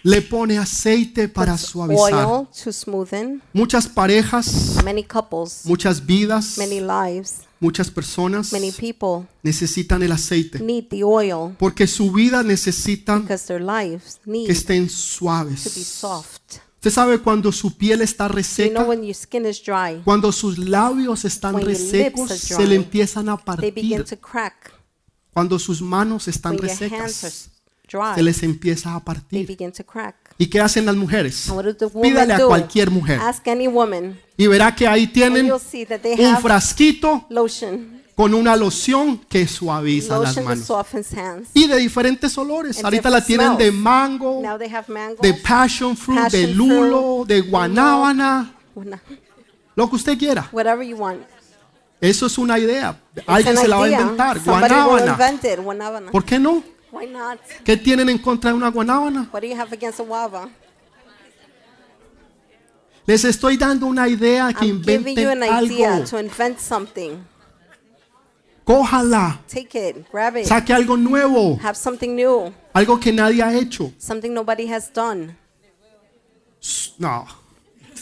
Le 0.03 0.21
pone 0.21 0.57
aceite 0.57 1.27
para 1.27 1.57
suavizar. 1.57 2.25
oil 2.25 2.47
to 2.63 2.71
smoothen. 2.71 3.41
Muchas 3.53 3.87
parejas, 3.87 4.77
Many 4.83 5.03
couples, 5.03 5.61
muchas 5.65 6.05
vidas, 6.05 6.57
many 6.57 6.79
lives, 6.79 7.41
muchas 7.59 7.91
personas 7.91 8.51
many 8.51 8.71
people 8.71 9.27
necesitan 9.43 10.01
el 10.01 10.11
aceite 10.11 10.59
need 10.59 10.85
the 10.89 11.03
oil 11.03 11.55
porque 11.59 11.85
su 11.85 12.11
vida 12.11 12.41
necesitan 12.41 13.21
because 13.21 13.45
their 13.45 13.61
lives 13.61 14.19
need 14.25 14.47
que 14.47 14.51
estén 14.51 14.87
to 14.87 14.93
be 14.93 14.97
suaves. 14.97 15.59
soft. 15.85 16.41
Usted 16.77 16.89
sabe 16.89 17.19
cuando 17.19 17.51
su 17.51 17.77
piel 17.77 18.01
está 18.01 18.23
You 18.25 18.29
know 18.29 18.35
reseca, 18.37 18.83
when 18.83 19.03
your 19.03 19.13
skin 19.13 19.45
is 19.45 19.61
dry, 19.63 20.01
cuando 20.03 20.31
sus 20.31 20.57
labios 20.57 21.25
están 21.25 21.61
resecos, 21.63 22.31
se 22.31 22.65
le 22.65 22.73
empiezan 22.75 23.29
a 23.29 23.37
they 23.59 23.69
begin 23.69 23.99
partir. 23.99 24.17
to 24.19 24.19
crack. 24.19 24.73
Cuando 25.31 25.59
sus 25.59 25.79
manos 25.83 26.27
están 26.27 26.53
When 26.55 26.61
your 26.61 26.69
hands 26.71 26.91
are 26.91 27.03
resecas, 27.05 27.49
se 28.15 28.23
les 28.23 28.43
empieza 28.43 28.95
a 28.95 28.99
they 28.99 29.05
partir. 29.05 29.47
begin 29.47 29.71
to 29.71 29.83
crack. 29.85 30.15
¿Y 30.37 30.47
qué 30.47 30.59
hacen 30.59 30.85
las 30.85 30.95
mujeres? 30.95 31.51
Pídale 32.01 32.33
a 32.33 32.39
cualquier 32.39 32.89
mujer 32.89 33.19
Ask 33.19 33.47
any 33.47 33.67
woman, 33.67 34.19
y 34.37 34.47
verá 34.47 34.73
que 34.75 34.87
ahí 34.87 35.07
tienen 35.07 35.47
you'll 35.47 35.59
see 35.59 35.85
that 35.85 35.99
they 35.99 36.13
un 36.13 36.33
have 36.33 36.41
frasquito 36.41 37.27
con 38.15 38.33
una 38.33 38.55
loción 38.55 39.17
que 39.17 39.47
suaviza 39.47 40.19
las 40.19 40.35
manos. 40.43 40.71
Y 41.53 41.67
de 41.67 41.77
diferentes 41.77 42.37
olores. 42.37 42.77
And 42.77 42.85
Ahorita 42.85 43.09
la 43.09 43.23
tienen 43.23 43.57
de 43.57 43.71
mango, 43.71 44.41
de 45.21 45.33
passion 45.33 45.97
fruit, 45.97 46.29
de 46.31 46.47
lulo, 46.47 47.23
de 47.25 47.41
guanábana, 47.41 48.53
lo 49.75 49.89
que 49.89 49.95
usted 49.95 50.17
quiera. 50.17 50.49
whatever 50.51 50.85
you 50.85 50.97
want. 50.97 51.21
Eso 51.99 52.25
es 52.25 52.37
una 52.37 52.57
idea. 52.57 52.99
Alguien 53.27 53.57
se 53.57 53.67
la 53.67 53.77
va 53.77 53.85
a 53.85 53.89
inventar. 53.89 54.39
Guanábana. 54.43 55.17
¿Por 56.11 56.25
qué 56.25 56.39
no? 56.39 56.63
Why 56.91 57.05
not? 57.07 57.39
¿Qué 57.63 57.77
tienen 57.77 58.09
en 58.09 58.17
contra 58.17 58.51
de 58.51 58.57
una 58.57 58.69
guanábana? 58.69 59.29
What 59.31 59.41
do 59.41 59.47
you 59.47 59.55
have 59.59 59.71
against 59.73 59.99
a 59.99 60.03
guava? 60.03 60.49
Les 63.05 63.23
estoy 63.25 63.57
dando 63.57 63.87
una 63.87 64.07
idea 64.07 64.53
que 64.53 64.65
I'm 64.67 64.81
giving 64.83 65.15
you 65.15 65.21
inventen 65.31 65.43
an 65.43 65.63
idea 65.65 65.95
algo. 65.95 66.09
to 66.09 66.19
invent 66.19 66.59
something. 66.59 67.23
Cójala. 68.63 69.39
Take 69.47 69.89
it, 69.89 70.11
grab 70.11 70.37
it, 70.37 70.45
Saque 70.45 70.71
algo 70.73 70.95
nuevo. 70.97 71.57
have 71.63 71.75
something 71.75 72.15
new, 72.15 72.53
Algo 72.73 72.99
que 72.99 73.11
nadie 73.11 73.41
ha 73.41 73.53
hecho. 73.53 73.91
something 73.97 74.33
nobody 74.33 74.67
has 74.71 74.89
done. 74.93 75.35
No. 76.99 77.25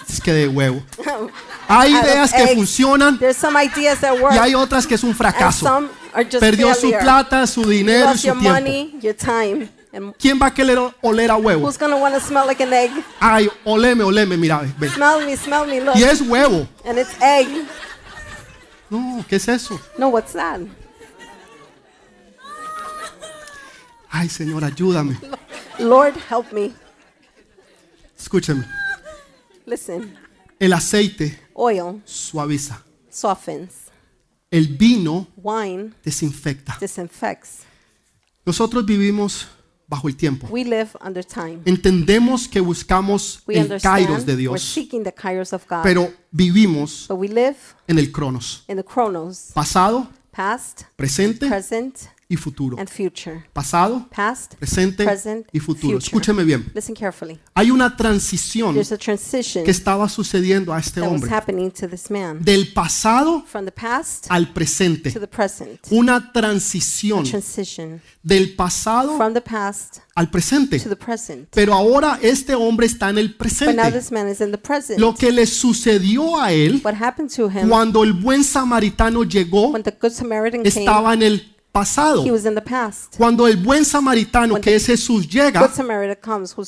Es 0.07 0.21
que 0.21 0.31
de 0.33 0.47
huevo. 0.47 0.81
Hay 1.67 1.91
ideas 1.95 2.31
que 2.33 2.47
funcionan 2.55 3.17
There's 3.19 3.37
some 3.37 3.57
ideas 3.63 3.99
that 3.99 4.19
work, 4.19 4.33
y 4.33 4.37
hay 4.37 4.55
otras 4.55 4.87
que 4.87 4.95
es 4.95 5.03
un 5.03 5.13
fracaso. 5.15 5.89
Perdió 6.39 6.73
su 6.73 6.89
plata, 6.91 7.45
su 7.45 7.63
dinero 7.63 8.11
y 8.13 8.17
su 8.17 8.27
your 8.27 8.39
tiempo. 8.39 8.53
money, 8.59 8.97
your 9.01 9.15
time, 9.15 9.69
and 9.93 10.15
¿Quién 10.17 10.39
va 10.41 10.47
a 10.47 10.53
querer 10.53 10.79
oler 11.01 11.29
a 11.29 11.35
huevo? 11.37 11.67
who's 11.67 11.77
gonna 11.77 11.95
want 11.95 12.15
to 12.15 12.19
smell 12.21 12.45
like 12.47 12.61
an 12.63 12.73
egg? 12.73 12.91
Ay, 13.19 13.47
oleme, 13.65 14.03
oleme, 14.03 14.35
mira, 14.35 14.61
ve. 14.79 14.89
Smell 14.89 15.25
me, 15.25 15.35
smell 15.37 15.67
me, 15.67 15.79
look, 15.81 15.95
Y 15.95 16.03
es 16.03 16.21
huevo. 16.21 16.67
and 16.85 16.97
it's 16.97 17.11
egg. 17.21 17.47
No, 18.89 19.23
¿qué 19.29 19.35
es 19.35 19.47
eso? 19.47 19.79
No, 19.97 20.07
what's 20.09 20.33
that? 20.33 20.59
Ay, 24.09 24.27
Señor, 24.27 24.63
ayúdame. 24.63 25.17
Lord, 25.77 26.15
help 26.29 26.51
me. 26.51 26.73
Escúcheme. 28.17 28.65
Listen, 29.69 30.15
El 30.59 30.73
aceite 30.73 31.39
oil 31.53 32.01
suaviza. 32.05 32.83
softens, 33.09 33.73
El 34.51 34.67
vino 34.67 35.27
wine 35.37 35.93
desinfecta. 36.03 36.77
disinfects. 36.81 37.59
Nosotros 38.45 38.83
vivimos 38.85 39.47
bajo 39.87 40.07
el 40.07 40.15
tiempo. 40.15 40.47
We 40.49 40.63
live 40.63 40.89
under 41.05 41.23
time. 41.23 41.59
Entendemos 41.65 42.47
que 42.47 42.59
buscamos 42.61 43.43
We 43.47 43.55
el 43.57 43.63
understand 43.63 43.95
kairos 44.07 44.25
de 44.25 44.33
we're 44.33 44.37
Dios, 44.37 44.61
seeking 44.63 45.03
the 45.03 45.13
kairos 45.13 45.53
of 45.53 45.63
God, 45.69 45.83
pero 45.83 46.11
vivimos 46.31 47.05
but 47.07 47.17
we 47.19 47.27
live 47.27 47.57
en 47.87 47.99
el 47.99 48.11
cronos. 48.11 48.63
in 48.67 48.77
the 48.77 48.83
chronos, 48.83 49.51
Pasado, 49.53 50.07
past, 50.31 50.83
presente 50.95 51.47
present, 51.47 51.95
y 52.31 52.37
futuro. 52.37 52.77
and 52.77 52.87
future. 52.87 53.43
Pasado, 53.53 54.07
Past, 54.15 54.53
presente 54.55 55.03
present, 55.03 55.47
y 55.51 55.59
futuro. 55.59 55.93
future. 55.93 56.05
Escúcheme 56.05 56.43
bien. 56.43 56.71
Listen 56.75 56.93
carefully. 56.93 57.39
Hay 57.55 57.71
una 57.71 57.97
transición 57.97 58.75
There's 58.75 58.91
a 58.91 58.97
transition 58.97 59.65
que 59.65 59.71
estaba 59.71 60.07
sucediendo 60.07 60.71
a 60.71 60.79
este 60.79 61.01
hombre. 61.01 61.29
Del 62.41 62.71
pasado 62.71 63.43
past 63.75 64.27
al 64.29 64.53
presente. 64.53 65.11
to 65.11 65.19
the 65.19 65.27
present. 65.27 65.79
Una 65.89 66.31
transición 66.31 67.23
del 68.21 68.55
pasado 68.55 69.17
past 69.43 69.97
al 70.13 70.29
presente. 70.29 70.79
present. 70.97 71.47
Pero 71.51 71.73
ahora 71.73 72.19
este 72.21 72.53
hombre 72.53 72.85
está 72.85 73.09
en 73.09 73.17
el 73.17 73.35
presente. 73.35 73.91
this 73.91 74.11
man 74.11 74.29
is 74.29 74.39
in 74.39 74.51
the 74.51 74.57
present. 74.59 74.99
Lo 74.99 75.15
que 75.15 75.31
le 75.31 75.47
sucedió 75.47 76.39
a 76.39 76.53
él 76.53 76.83
cuando 77.67 78.03
el 78.03 78.13
buen 78.13 78.43
samaritano 78.43 79.23
llegó 79.23 79.75
estaba 80.63 81.15
en 81.15 81.23
el 81.23 81.55
pasado. 81.71 82.25
he 82.25 82.31
was 82.31 82.45
in 82.45 82.55
the 82.55 82.61
past. 82.61 83.15
Cuando 83.17 83.47
el 83.47 83.57
buen 83.57 83.85
samaritano, 83.85 84.59
que 84.59 84.75
es 84.75 84.85
Jesús, 84.85 85.27
llega, 85.27 85.69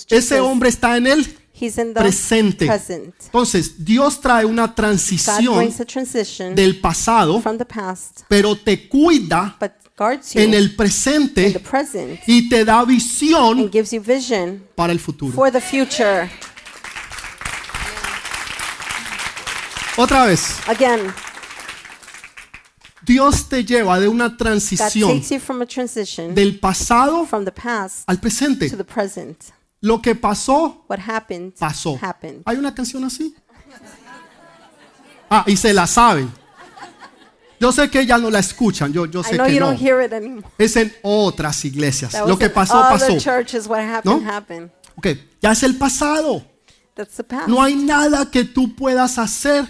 ese 0.09 0.39
hombre 0.39 0.69
está 0.69 0.97
en 0.97 1.07
el 1.07 1.37
He's 1.53 1.77
in 1.77 1.93
the 1.93 1.99
presente. 1.99 2.65
present. 2.65 3.13
Entonces, 3.25 3.85
Dios 3.85 4.19
trae 4.19 4.45
una 4.45 4.73
transición 4.73 5.63
del 6.55 6.79
pasado, 6.79 7.39
from 7.41 7.57
the 7.57 7.65
past, 7.65 8.21
pero 8.27 8.55
te 8.55 8.87
cuida 8.87 9.57
en 10.33 10.53
el 10.55 10.75
presente 10.75 11.59
present 11.59 12.19
y 12.25 12.49
te 12.49 12.65
da 12.65 12.83
visión 12.83 13.69
para 14.75 14.91
el 14.91 14.99
futuro. 14.99 15.33
for 15.33 15.51
the 15.51 15.61
future. 15.61 16.29
Otra 19.97 20.25
vez, 20.25 20.55
Again, 20.67 21.13
Dios 23.05 23.49
te 23.49 23.63
lleva 23.65 23.99
de 23.99 24.07
una 24.07 24.37
transición 24.37 25.09
takes 25.09 25.33
you 25.33 25.39
from 25.39 25.61
a 25.61 25.65
transition 25.65 26.35
del 26.35 26.59
pasado 26.59 27.25
from 27.25 27.45
the 27.45 27.51
past 27.51 28.03
al 28.07 28.19
presente. 28.19 28.69
to 28.69 28.77
the 28.77 28.83
present. 28.83 29.37
Lo 29.81 29.99
que 29.99 30.13
pasó, 30.13 30.85
What 30.87 30.99
happened, 30.99 31.53
pasó. 31.57 31.97
happened. 31.99 32.43
¿Hay 32.45 32.57
una 32.57 32.73
canción 32.73 33.03
así? 33.03 33.33
Ah, 35.29 35.43
y 35.47 35.55
se 35.57 35.73
la 35.73 35.87
saben. 35.87 36.31
Yo 37.59 37.71
sé 37.71 37.89
que 37.89 38.05
ya 38.05 38.17
no 38.17 38.29
la 38.29 38.39
escuchan, 38.39 38.91
yo, 38.91 39.05
yo 39.05 39.23
sé 39.23 39.37
que 39.37 39.53
you 39.53 39.59
no. 39.59 39.67
don't 39.67 39.79
hear 39.79 40.03
it 40.03 40.13
anymore. 40.13 40.47
Es 40.57 40.75
en 40.75 40.93
otras 41.03 41.63
iglesias. 41.63 42.13
Lo 42.27 42.37
que 42.37 42.49
pasó, 42.49 42.73
pasó. 42.81 43.13
¿No? 44.03 44.21
happened. 44.27 44.71
Ok, 44.95 45.07
ya 45.41 45.51
es 45.51 45.63
el 45.63 45.77
pasado. 45.77 46.43
That's 46.95 47.15
the 47.15 47.23
past. 47.23 47.47
No 47.47 47.61
hay 47.63 47.75
nada 47.75 48.29
que 48.29 48.43
tú 48.43 48.75
puedas 48.75 49.17
hacer 49.17 49.67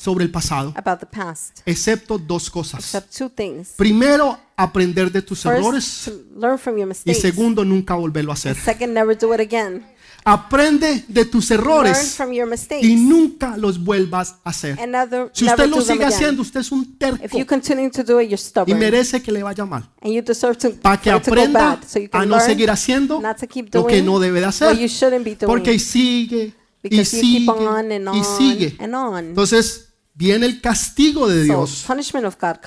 Sobre 0.00 0.24
el 0.24 0.30
pasado, 0.30 0.72
about 0.76 0.98
the 1.00 1.06
past 1.06 1.60
excepto 1.66 2.16
dos 2.16 2.48
cosas. 2.48 2.80
except 2.80 3.14
two 3.14 3.28
things. 3.28 3.74
Primero, 3.76 4.38
aprender 4.56 5.12
de 5.12 5.20
tus 5.20 5.40
First, 5.42 5.58
errores 5.58 6.02
to 6.06 6.12
learn 6.40 6.58
from 6.58 6.76
your 6.76 6.86
y 6.86 6.88
mistakes. 6.88 7.20
segundo, 7.20 7.64
nunca 7.66 7.94
volverlo 7.96 8.30
a 8.30 8.34
hacer. 8.34 8.56
Second, 8.56 8.94
never 8.94 9.14
do 9.14 9.34
it 9.34 9.40
again. 9.40 9.84
Aprende 10.24 11.04
de 11.08 11.24
tus 11.26 11.50
Learn 11.50 11.60
errores 11.60 12.14
from 12.14 12.32
your 12.32 12.46
mistakes 12.46 12.82
y 12.86 12.94
nunca 12.96 13.56
los 13.58 13.82
vuelvas 13.82 14.36
a 14.44 14.50
hacer. 14.50 14.78
and 14.80 14.92
never, 14.92 15.30
Si 15.34 15.44
never 15.44 15.66
usted 15.66 15.70
lo 15.70 15.76
do 15.76 15.82
them 15.84 15.92
sigue 15.96 16.04
again. 16.04 16.14
haciendo, 16.16 16.42
usted 16.42 16.60
es 16.60 16.72
un 16.72 16.82
If 16.82 16.98
terco 16.98 17.38
you 17.38 17.46
continue 17.46 17.90
to 17.90 18.02
do 18.02 18.20
it, 18.20 18.28
you're 18.28 18.34
y 18.34 18.38
stubborn 18.38 18.78
merece 18.78 19.20
que 19.22 19.32
le 19.32 19.42
vaya 19.42 19.64
mal. 19.66 19.88
and 20.02 20.12
you 20.14 20.22
deserve 20.22 20.56
to, 20.58 20.70
Para 20.80 20.98
que 21.00 21.10
for 21.10 21.20
it 21.20 21.24
to 21.24 21.30
go 21.30 21.34
aprenda 21.40 21.60
bad. 21.76 21.84
So 21.86 21.98
you 21.98 22.08
a 22.12 22.24
no 22.24 22.36
learn 22.36 22.46
seguir 22.46 22.70
haciendo 22.70 23.20
not 23.20 23.36
to 23.38 23.46
keep 23.46 23.74
lo 23.74 23.86
que 23.86 23.96
doing 23.96 24.06
no 24.06 24.18
debe 24.18 24.40
de 24.40 24.46
what 24.46 24.54
you 24.76 24.84
hacer. 24.84 24.88
shouldn't 24.88 25.24
be 25.24 25.34
doing 25.34 25.46
Porque 25.46 25.78
sigue 25.78 26.54
y 26.82 26.88
because 26.88 27.16
you 27.16 27.22
keep 27.22 27.38
sigue 27.40 27.50
on 27.50 27.92
and 27.92 28.08
y 28.08 28.18
on 28.20 28.24
sigue. 28.38 28.76
and 28.78 28.94
on. 28.94 29.24
Entonces 29.26 29.88
viene 30.20 30.44
el 30.46 30.60
castigo 30.60 31.26
de 31.26 31.44
Dios. 31.44 31.86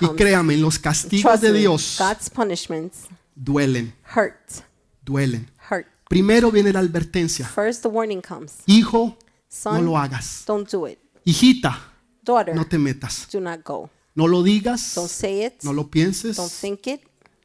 Y 0.01 0.07
créame, 0.15 0.57
los 0.57 0.79
castigos 0.79 1.39
de 1.39 1.53
Dios 1.53 1.97
God's 1.99 2.29
punishments 2.29 3.07
duelen, 3.35 3.93
hurt, 4.15 4.63
duelen. 5.05 5.49
hurt. 5.69 5.85
Primero 6.09 6.51
viene 6.51 6.73
la 6.73 6.79
advertencia. 6.79 7.47
First, 7.47 7.83
the 7.83 7.87
warning 7.87 8.21
comes. 8.21 8.55
Hijo, 8.65 9.17
no 9.65 9.81
lo 9.81 9.97
hagas. 9.97 10.43
don't 10.45 10.69
do 10.69 10.87
it. 10.87 10.99
Hijita, 11.23 11.79
Daughter, 12.23 12.55
no 12.55 12.65
te 12.65 12.77
metas. 12.77 13.27
do 13.31 13.39
not 13.39 13.61
go. 13.63 13.89
No 14.15 14.27
lo 14.27 14.43
digas, 14.43 14.93
Don't 14.95 15.09
say 15.09 15.45
it. 15.45 15.63
no 15.63 15.73
lo 15.73 15.83
Don't 15.83 15.91
pienses, 15.91 16.37
think 16.59 16.85
it. 16.87 17.01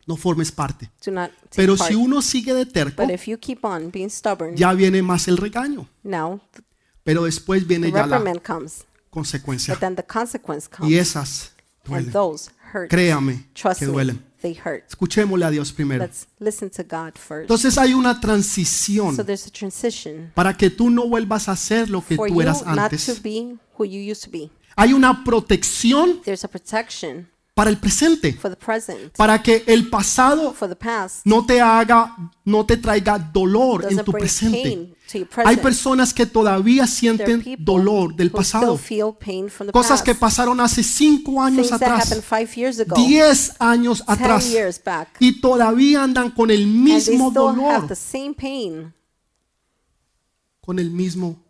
no 0.07 0.17
formes 0.17 0.51
parte. 0.51 0.91
Do 1.05 1.11
not 1.13 1.31
take 1.51 1.57
Pero 1.57 1.77
si 1.77 1.95
uno 1.95 2.21
sigue 2.23 2.53
de 2.55 2.67
terco, 2.67 3.03
But 3.03 3.11
if 3.11 3.27
you 3.27 3.39
keep 3.39 3.65
on 3.65 3.91
being 3.91 4.11
stubborn, 4.11 4.57
ya 4.57 4.73
viene 4.73 5.03
más 5.03 5.29
el 5.29 5.37
regaño. 5.37 5.89
Pero 7.05 7.25
después 7.25 7.67
viene 7.67 7.91
ya 7.91 8.07
la. 8.07 8.23
Consecuencia. 9.11 9.75
But 9.75 9.81
then 9.81 9.97
the 9.97 10.03
consequence 10.05 10.69
comes. 10.69 10.91
Y 10.91 10.99
esas 10.99 11.53
and 11.87 12.07
duelen. 12.07 12.13
those 12.13 12.51
hurt. 12.73 12.91
Créame 12.91 13.47
Trust 13.55 13.81
que 13.81 13.87
me, 13.87 13.93
duelen. 13.93 14.23
they 14.43 14.55
hurt. 14.55 14.85
Escuchémosle 14.89 15.45
a 15.45 15.51
Dios 15.51 15.73
primero. 15.73 16.05
Let's 16.05 16.27
listen 16.39 16.71
to 16.71 16.83
God 16.83 17.15
first. 17.17 17.43
Entonces 17.43 17.79
hay 17.79 17.95
una 17.95 18.21
transición 18.21 19.17
So 19.17 19.25
there's 19.25 19.47
a 19.47 19.51
transition 19.51 20.31
para 20.35 20.57
que 20.57 20.71
tú 20.71 20.91
no 20.91 21.09
vuelvas 21.09 21.49
a 21.49 21.57
ser 21.57 21.89
lo 21.91 22.05
que 22.05 22.17
tú 22.17 22.41
eras 22.41 22.63
antes. 22.65 23.21
Hay 24.77 24.93
una 24.93 25.25
protección 25.25 26.23
There's 26.23 26.45
a 26.45 26.49
protection 26.49 27.29
para 27.59 27.71
el 27.71 27.79
presente, 27.79 28.35
for 28.35 28.53
the 28.53 28.57
present, 28.57 29.17
para 29.17 29.43
que 29.43 29.65
el 29.67 29.91
pasado 29.91 30.55
no 31.25 31.45
te 31.45 31.61
haga, 31.61 32.15
no 32.45 32.65
te 32.65 32.77
traiga 32.77 33.19
dolor 33.19 33.85
en 33.91 34.05
tu 34.05 34.13
presente. 34.13 34.95
Hay 35.45 35.57
personas 35.57 36.15
que 36.15 36.25
todavía 36.25 36.87
sienten 36.87 37.57
dolor 37.59 38.15
del 38.15 38.31
pasado. 38.31 38.79
Cosas 39.73 40.05
que 40.05 40.15
pasaron 40.15 40.61
hace 40.61 40.85
cinco 40.85 41.43
años 41.43 41.73
atrás, 41.73 42.23
diez 42.95 43.57
años 43.59 44.05
atrás, 44.07 44.49
y 45.19 45.41
todavía 45.41 46.05
andan 46.05 46.31
con 46.31 46.53
el 46.53 46.65
mismo 46.65 47.33
dolor, 47.33 47.89
con 50.61 50.79
el 50.79 50.93
mismo 50.93 51.43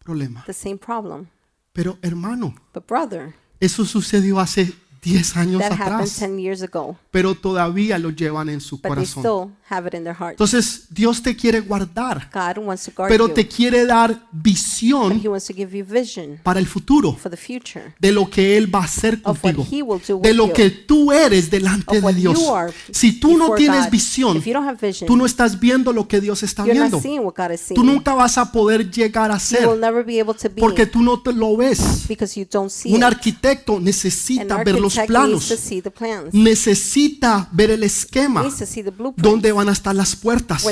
problema. 0.00 0.44
the 0.44 0.52
same 0.52 0.76
problem. 0.76 1.28
Pero 1.72 1.96
hermano, 2.02 2.54
But 2.74 2.86
brother, 2.86 3.34
eso 3.58 3.86
sucedió 3.86 4.38
hace 4.38 4.70
diez 5.02 5.36
años 5.36 5.60
that 5.60 5.72
atrás, 5.72 6.16
ten 6.16 6.38
years 6.38 6.62
ago, 6.62 6.96
pero 7.10 7.34
todavía 7.34 7.98
lo 7.98 8.10
llevan 8.10 8.48
en 8.48 8.60
su 8.60 8.76
but 8.76 8.88
corazón. 8.88 9.54
Have 9.70 9.86
it 9.88 9.94
in 9.94 10.02
their 10.04 10.16
heart. 10.18 10.32
Entonces 10.32 10.86
Dios 10.90 11.22
te 11.22 11.36
quiere 11.36 11.60
guardar, 11.60 12.28
God 12.32 12.64
wants 12.64 12.84
to 12.84 12.92
guard 12.96 13.10
pero 13.10 13.28
you. 13.28 13.34
te 13.34 13.46
quiere 13.46 13.86
dar 13.86 14.10
but 14.32 14.42
visión 14.42 15.20
He 15.22 15.28
wants 15.28 15.46
to 15.46 15.54
give 15.54 15.76
you 15.76 15.84
vision 15.84 16.38
para 16.42 16.58
el 16.60 16.66
futuro 16.66 17.12
for 17.14 17.30
the 17.30 17.36
future 17.36 17.94
de 18.00 18.12
lo 18.12 18.28
que 18.28 18.56
Él 18.56 18.72
va 18.74 18.80
a 18.80 18.84
hacer 18.84 19.20
of 19.24 19.38
what 19.44 19.54
contigo, 19.54 19.66
He 19.70 19.82
will 19.82 20.00
do 20.00 20.18
de 20.20 20.30
with 20.30 20.36
lo 20.36 20.46
you. 20.48 20.52
que 20.52 20.70
tú 20.70 21.12
eres 21.12 21.50
delante 21.50 21.84
of 21.88 21.94
de 21.94 22.00
what 22.00 22.14
Dios. 22.14 22.38
you 22.38 22.54
are 22.54 22.72
Si 22.90 23.12
tú 23.20 23.36
no 23.36 23.44
before 23.44 23.58
tienes 23.58 23.84
God. 23.84 23.90
visión, 23.90 24.36
If 24.36 24.46
you 24.46 24.52
don't 24.54 24.66
have 24.68 24.78
vision, 24.80 25.06
tú 25.06 25.16
no 25.16 25.24
estás 25.26 25.58
viendo 25.60 25.92
lo 25.92 26.08
que 26.08 26.20
Dios 26.20 26.42
está 26.42 26.64
you're 26.64 26.72
viendo. 26.78 26.96
not 26.96 27.02
seeing 27.02 27.20
what 27.20 27.34
God 27.36 27.52
is 27.52 27.60
seeing. 27.60 27.76
Tú 27.80 27.84
nunca 27.84 28.14
vas 28.14 28.38
a 28.38 28.50
poder 28.52 28.90
llegar 28.90 29.30
a 29.30 29.34
you 29.38 29.68
will 29.68 29.70
ser 29.70 29.78
never 29.78 30.04
be 30.04 30.20
able 30.20 30.34
to 30.34 30.48
be 30.48 30.60
porque 30.60 30.86
tú 30.86 31.02
no 31.02 31.20
te 31.22 31.32
lo 31.32 31.56
ves. 31.56 32.06
because 32.08 32.38
you 32.38 32.46
don't 32.50 32.70
see 32.70 32.90
Un 32.92 32.98
it. 32.98 33.04
arquitecto 33.04 33.76
An 33.76 33.84
necesita 33.84 34.56
ver 34.64 34.80
los 34.80 34.96
architect 34.98 35.10
needs 35.28 35.48
to 35.48 35.54
planos, 35.56 35.60
see 35.60 35.80
the 35.82 35.90
plans. 35.90 36.34
necesita 36.34 37.48
ver 37.52 37.70
el 37.70 37.82
esquema, 37.82 38.42
needs 38.42 38.58
to 38.58 38.66
see 38.66 38.82
the 38.82 38.90
blueprint. 38.90 39.24
dónde 39.26 39.52
van 39.60 39.68
a 39.68 39.72
estar 39.72 39.94
las 39.94 40.16
puertas, 40.16 40.64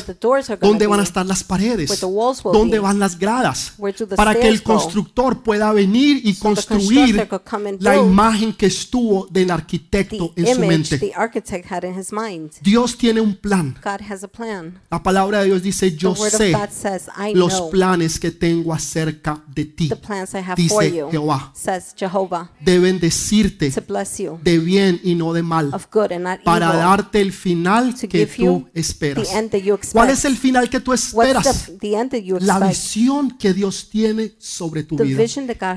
dónde 0.61 0.86
van 0.86 1.01
a 1.01 1.03
estar 1.03 1.26
las 1.26 1.45
paredes, 1.45 2.01
dónde 2.45 2.78
van 2.78 2.99
las 2.99 3.18
gradas, 3.18 3.74
para 4.16 4.34
que 4.34 4.49
el 4.49 4.62
constructor 4.62 5.43
pueda 5.43 5.72
venir 5.72 6.22
y 6.24 6.34
construir 6.34 7.28
la 7.80 7.97
imagen 7.97 8.55
que 8.55 8.66
estuvo 8.66 9.26
del 9.30 9.51
arquitecto 9.51 10.32
en 10.36 10.55
su 10.55 10.61
mente. 10.61 11.12
Dios 12.62 12.97
tiene 12.97 13.20
un 13.20 13.36
plan. 13.36 13.76
God 13.84 14.01
has 14.09 14.24
a 14.24 14.28
plan. 14.28 14.80
La 14.91 15.03
palabra 15.03 15.41
de 15.41 15.47
Dios 15.47 15.62
dice, 15.62 15.95
yo 15.95 16.14
sé 16.16 16.57
los 17.34 17.61
planes 17.70 18.18
que 18.18 18.30
tengo 18.30 18.72
acerca 18.72 19.43
de 19.49 19.66
ti. 19.66 19.91
Dice 20.57 21.05
Jehová, 21.11 21.53
says 21.55 21.95
Jehovah, 21.95 22.51
deben 22.61 22.99
decirte 22.99 23.70
de 23.70 24.59
bien 24.59 25.01
y 25.05 25.14
no 25.14 25.32
de 25.34 25.43
mal, 25.43 25.72
para 26.45 26.74
darte 26.74 27.20
el 27.20 27.32
final 27.32 27.95
que 28.09 28.26
tú 28.26 28.68
esperas. 28.79 29.29
¿Cuál 29.93 30.11
es 30.11 30.24
el 30.24 30.37
final 30.37 30.68
que 30.70 30.81
tú 30.81 30.93
esperas? 30.93 31.70
La 32.41 32.59
visión 32.61 33.31
que 33.39 33.53
Dios 33.53 33.89
tiene 33.91 34.35
sobre 34.39 34.83
tu 34.85 34.97
vida. 34.97 35.22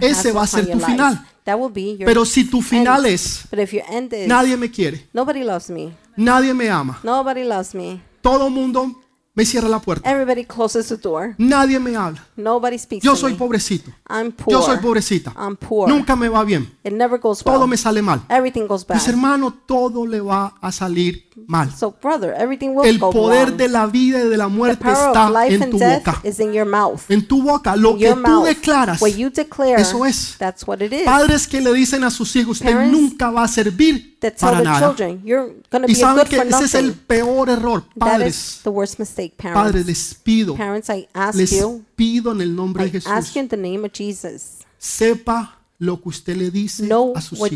Ese 0.02 0.32
va 0.32 0.44
a 0.44 0.48
ser 0.48 0.70
tu 0.72 0.80
final. 0.80 1.26
Pero 1.44 2.26
si 2.26 2.44
tu 2.46 2.62
final 2.62 3.06
es, 3.06 3.48
nadie 4.28 4.56
me 4.58 4.70
quiere, 4.70 5.08
nadie 6.16 6.54
me 6.54 6.70
ama, 6.70 7.02
todo 8.22 8.50
mundo 8.50 8.96
me 9.34 9.46
cierra 9.46 9.68
la 9.68 9.80
puerta, 9.80 10.08
everybody 10.10 10.46
closes 10.46 10.90
the 10.90 10.98
door, 10.98 11.34
nadie 11.38 11.80
me 11.80 11.96
habla, 11.96 12.24
nobody 12.36 12.78
speaks 12.78 13.04
yo 13.04 13.16
soy 13.16 13.34
pobrecito, 13.34 13.90
I'm 14.08 14.32
poor, 14.32 14.54
yo 14.54 14.62
soy 14.62 14.78
pobrecita, 14.78 15.34
I'm 15.36 15.56
poor, 15.56 15.90
nunca 15.90 16.16
me 16.16 16.30
va 16.30 16.44
bien, 16.44 16.72
it 16.84 16.92
never 16.92 17.20
goes 17.20 17.44
well, 17.44 17.56
todo 17.56 17.66
me 17.66 17.78
sale 17.78 18.02
mal. 18.02 18.22
everything 18.30 18.68
goes 18.68 18.86
bad. 18.86 18.98
Mis 18.98 19.08
hermanos, 19.08 19.54
todo 19.66 20.06
le 20.06 20.22
va 20.22 20.54
a 20.62 20.72
salir 20.72 21.30
mal. 21.48 21.72
So 21.72 21.96
brother, 22.02 22.34
everything 22.38 22.70
will 22.70 22.88
El 22.88 23.00
go 23.00 23.12
poder 23.12 23.48
wrong. 23.48 23.58
de 23.58 23.68
la 23.68 23.86
vida 23.88 24.20
y 24.24 24.28
de 24.30 24.38
la 24.38 24.48
muerte 24.48 24.88
está 24.90 25.46
en 25.48 25.70
tu 25.70 25.80
boca. 25.80 26.22
En 27.10 27.28
tu 27.28 27.42
boca, 27.42 27.76
lo 27.76 27.98
que 27.98 28.14
tú 28.14 28.44
declaras, 28.44 29.00
declare, 29.00 29.82
eso 29.82 30.06
es. 30.06 30.36
that's 30.38 30.68
what 30.68 30.82
it 30.82 30.92
is. 30.92 31.04
Padres 31.04 31.48
que 31.48 31.62
le 31.62 31.74
dicen 31.74 32.04
a 32.04 32.12
sus 32.12 32.36
hijos, 32.36 32.58
usted 32.58 32.72
Parents 32.74 32.92
nunca 32.92 33.32
va 33.32 33.44
a 33.44 33.48
servir 33.48 34.18
para 34.40 34.62
nada. 34.62 34.90
children, 34.96 35.22
Y 35.88 35.96
saben 35.96 36.28
que 36.28 36.38
ese 36.38 36.66
es 36.66 36.76
el 36.76 36.94
peor 36.94 37.50
error. 37.50 37.84
Padres, 37.98 38.62
mistake, 38.98 39.34
padres, 39.38 39.54
parents. 39.54 39.88
les 39.88 40.14
pido, 40.16 40.56
Parents, 40.56 40.90
I 40.90 41.08
ask 41.14 41.36
les 41.38 41.52
you, 41.52 41.84
pido 41.96 42.32
en 42.32 42.42
el 42.42 42.56
nombre 42.56 42.84
de 42.84 42.98
I 42.98 43.02
ask 43.06 43.28
Jesús, 43.28 43.34
you 43.36 43.42
in 43.42 43.48
the 43.48 43.58
name 43.58 43.86
of 43.86 43.92
Jesus, 43.94 44.60
sepa 44.78 45.58
lo 45.80 46.00
que 46.02 46.10
usted 46.10 46.36
le 46.38 46.52
dice 46.52 46.84
know 46.86 47.14
a 47.16 47.22
sus 47.22 47.40
hijos. 47.40 47.50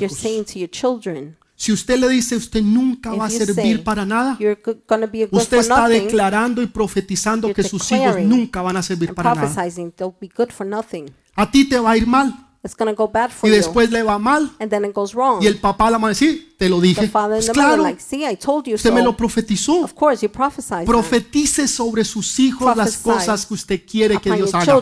Si 1.55 1.71
usted 1.71 1.97
le 1.97 2.09
dice, 2.09 2.35
usted 2.35 2.61
nunca 2.61 3.13
va 3.13 3.25
a 3.25 3.29
servir 3.29 3.83
para 3.83 4.05
nada, 4.05 4.37
usted 5.31 5.57
está 5.57 5.87
declarando 5.87 6.61
y 6.61 6.67
profetizando 6.67 7.53
que 7.53 7.63
sus 7.63 7.91
hijos 7.91 8.17
nunca 8.21 8.61
van 8.61 8.77
a 8.77 8.83
servir 8.83 9.13
para 9.13 9.33
nada. 9.33 9.47
prophesizing 9.47 9.91
they'll 9.91 10.15
be 10.19 10.29
good 10.35 10.49
for 10.49 10.65
nothing. 10.65 11.05
A 11.35 11.49
ti 11.49 11.67
te 11.67 11.79
va 11.79 11.91
a 11.91 11.97
ir 11.97 12.07
mal 12.07 12.45
y 13.43 13.49
después 13.49 13.91
le 13.91 14.01
va 14.01 14.17
mal 14.17 14.51
y 15.39 15.45
el 15.45 15.57
papá 15.57 15.91
la 15.91 15.97
va 15.99 16.07
a 16.07 16.09
decir, 16.09 16.55
te 16.57 16.67
lo 16.67 16.81
dije. 16.81 17.07
Pues 17.07 17.49
claro, 17.51 17.85
usted 17.85 18.91
me 18.91 19.03
lo 19.03 19.15
profetizó. 19.15 19.87
Profetice 20.85 21.67
sobre 21.67 22.03
sus 22.03 22.39
hijos 22.39 22.75
las 22.75 22.97
cosas 22.97 23.45
que 23.45 23.53
usted 23.53 23.81
quiere 23.85 24.19
que 24.19 24.31
Dios 24.31 24.53
haga. 24.53 24.81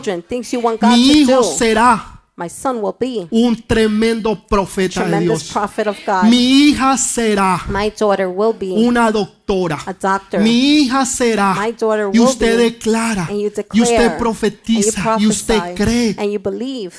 Mi 0.88 1.10
hijo 1.10 1.42
será 1.42 2.13
My 2.36 2.48
son 2.48 2.82
will 2.82 2.96
be 2.98 3.28
un 3.30 3.54
tremendo 3.54 4.34
profeta 4.48 5.04
de 5.04 5.20
Dios. 5.20 5.52
prophet 5.52 5.86
of 5.86 5.96
God. 6.04 6.24
Mi 6.24 6.70
hija 6.70 6.96
será 6.96 7.64
My 7.68 7.92
daughter 7.96 8.26
will 8.26 8.52
be 8.58 8.72
una 8.72 9.12
doctora. 9.12 9.43
A 9.86 9.92
doctor. 9.92 10.40
Mi 10.40 10.80
hija 10.80 11.04
será. 11.04 11.54
My 11.54 11.72
daughter 11.72 12.10
Y 12.12 12.18
usted 12.20 12.58
declara. 12.58 13.28
Y 13.30 13.46
usted 13.46 14.18
profetiza. 14.18 15.14
and 15.14 15.22
Y 15.22 15.26
usted 15.26 15.74
cree. 15.74 16.16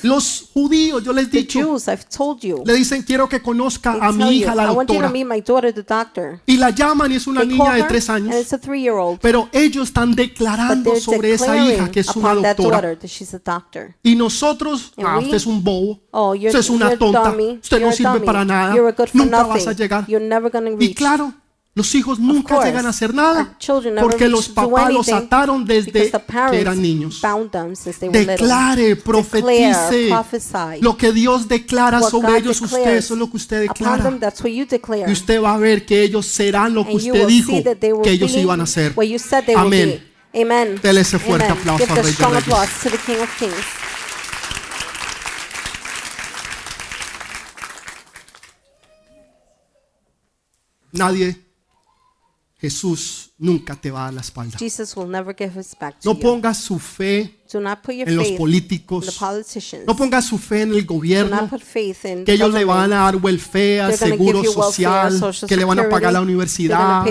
Los 0.02 0.50
judíos, 0.52 1.02
yo 1.02 1.12
les 1.12 1.26
he 1.26 1.38
dicho, 1.38 1.76
le 2.64 2.74
dicen 2.74 3.02
quiero 3.02 3.28
que 3.28 3.40
conozca 3.42 3.98
a 4.00 4.12
mi 4.12 4.38
hija 4.38 4.54
la 4.54 4.64
I 4.64 4.66
want 4.74 4.88
you 4.88 4.96
to 4.96 5.02
doctora. 5.02 5.10
meet 5.10 5.26
my 5.26 5.40
daughter, 5.40 5.72
the 5.72 5.82
doctor. 5.82 6.40
Y 6.46 6.56
la 6.56 6.70
llaman 6.70 7.12
y 7.12 7.16
es 7.16 7.26
una 7.26 7.44
niña 7.44 7.74
de 7.74 7.82
tres 7.84 8.08
and 8.08 8.28
años. 8.28 8.40
it's 8.40 8.52
a 8.52 8.58
three-year-old. 8.58 9.18
Pero 9.20 9.48
ellos 9.52 9.88
están 9.88 10.14
declarando 10.14 10.96
sobre 10.96 11.32
esa 11.32 11.56
hija 11.56 11.90
que 11.90 12.00
es 12.00 12.14
una 12.14 12.34
doctora. 12.34 12.96
Y 14.02 14.14
nosotros, 14.14 14.92
ah, 15.04 15.18
usted 15.18 15.34
es 15.34 15.46
un 15.46 15.62
bobo. 15.62 16.00
Oh, 16.10 16.34
Usted 16.34 16.58
es 16.58 16.70
una 16.70 16.96
tonta. 16.96 17.34
Usted 17.62 17.80
no 17.80 17.92
sirve 17.92 18.20
para 18.20 18.44
nada. 18.44 18.74
Nunca 19.12 19.42
nothing. 19.42 19.48
vas 19.48 19.66
a 19.66 19.72
llegar. 19.72 20.06
Y 20.78 20.94
claro, 20.94 21.32
los 21.76 21.94
hijos 21.94 22.18
nunca 22.18 22.64
llegan 22.64 22.86
a 22.86 22.88
hacer 22.88 23.12
nada 23.12 23.54
porque 24.00 24.28
los 24.30 24.48
papás 24.48 24.90
los 24.90 25.10
ataron 25.10 25.62
desde 25.66 26.10
que 26.10 26.58
eran 26.58 26.80
niños. 26.80 27.20
Declare, 28.10 28.96
profetice 28.96 30.08
lo 30.80 30.96
que 30.96 31.12
Dios 31.12 31.46
declara 31.46 32.00
sobre 32.00 32.38
ellos. 32.38 32.62
Usted, 32.62 32.96
eso 32.96 33.12
es 33.12 33.20
lo 33.20 33.30
que 33.30 33.36
usted 33.36 33.60
declara. 33.68 34.18
Y 35.06 35.12
usted 35.12 35.42
va 35.42 35.52
a 35.52 35.58
ver 35.58 35.84
que 35.84 36.00
ellos 36.02 36.24
serán 36.24 36.72
lo 36.72 36.86
que 36.86 36.96
usted 36.96 37.26
dijo 37.26 37.52
que 38.02 38.10
ellos 38.10 38.34
iban 38.34 38.62
a 38.62 38.66
they 39.44 39.54
Amén. 39.54 40.02
Dele 40.82 41.02
ese 41.02 41.18
fuerte 41.18 41.48
aplauso 41.48 41.84
al 41.84 42.02
Rey 42.02 42.14
de 42.14 42.26
Reyes. 42.26 42.56
Nadie, 50.92 51.45
Jesús 52.66 53.30
nunca 53.38 53.76
te 53.76 53.92
va 53.92 54.00
a 54.00 54.04
dar 54.06 54.14
la 54.14 54.20
espalda. 54.22 54.58
Jesus 54.58 54.96
will 54.96 55.08
never 55.08 55.32
give 55.36 55.56
his 55.58 55.76
back 55.78 56.00
to 56.00 56.08
No 56.08 56.14
you. 56.14 56.20
ponga 56.20 56.52
su 56.52 56.80
fe 56.80 57.38
en 57.52 58.16
los 58.16 58.28
políticos. 58.32 59.20
No 59.86 59.94
ponga 59.96 60.20
su 60.20 60.36
fe 60.36 60.62
en 60.62 60.72
el 60.72 60.84
gobierno. 60.84 61.48
que 62.24 62.32
ellos 62.32 62.52
le 62.52 62.64
van 62.64 62.92
a 62.92 62.96
dar 63.04 63.16
welfare, 63.16 63.96
seguro 63.96 64.42
social, 64.42 65.20
que 65.46 65.56
le 65.56 65.64
van 65.64 65.78
a 65.78 65.88
pagar 65.88 66.12
la 66.12 66.20
universidad. 66.20 67.04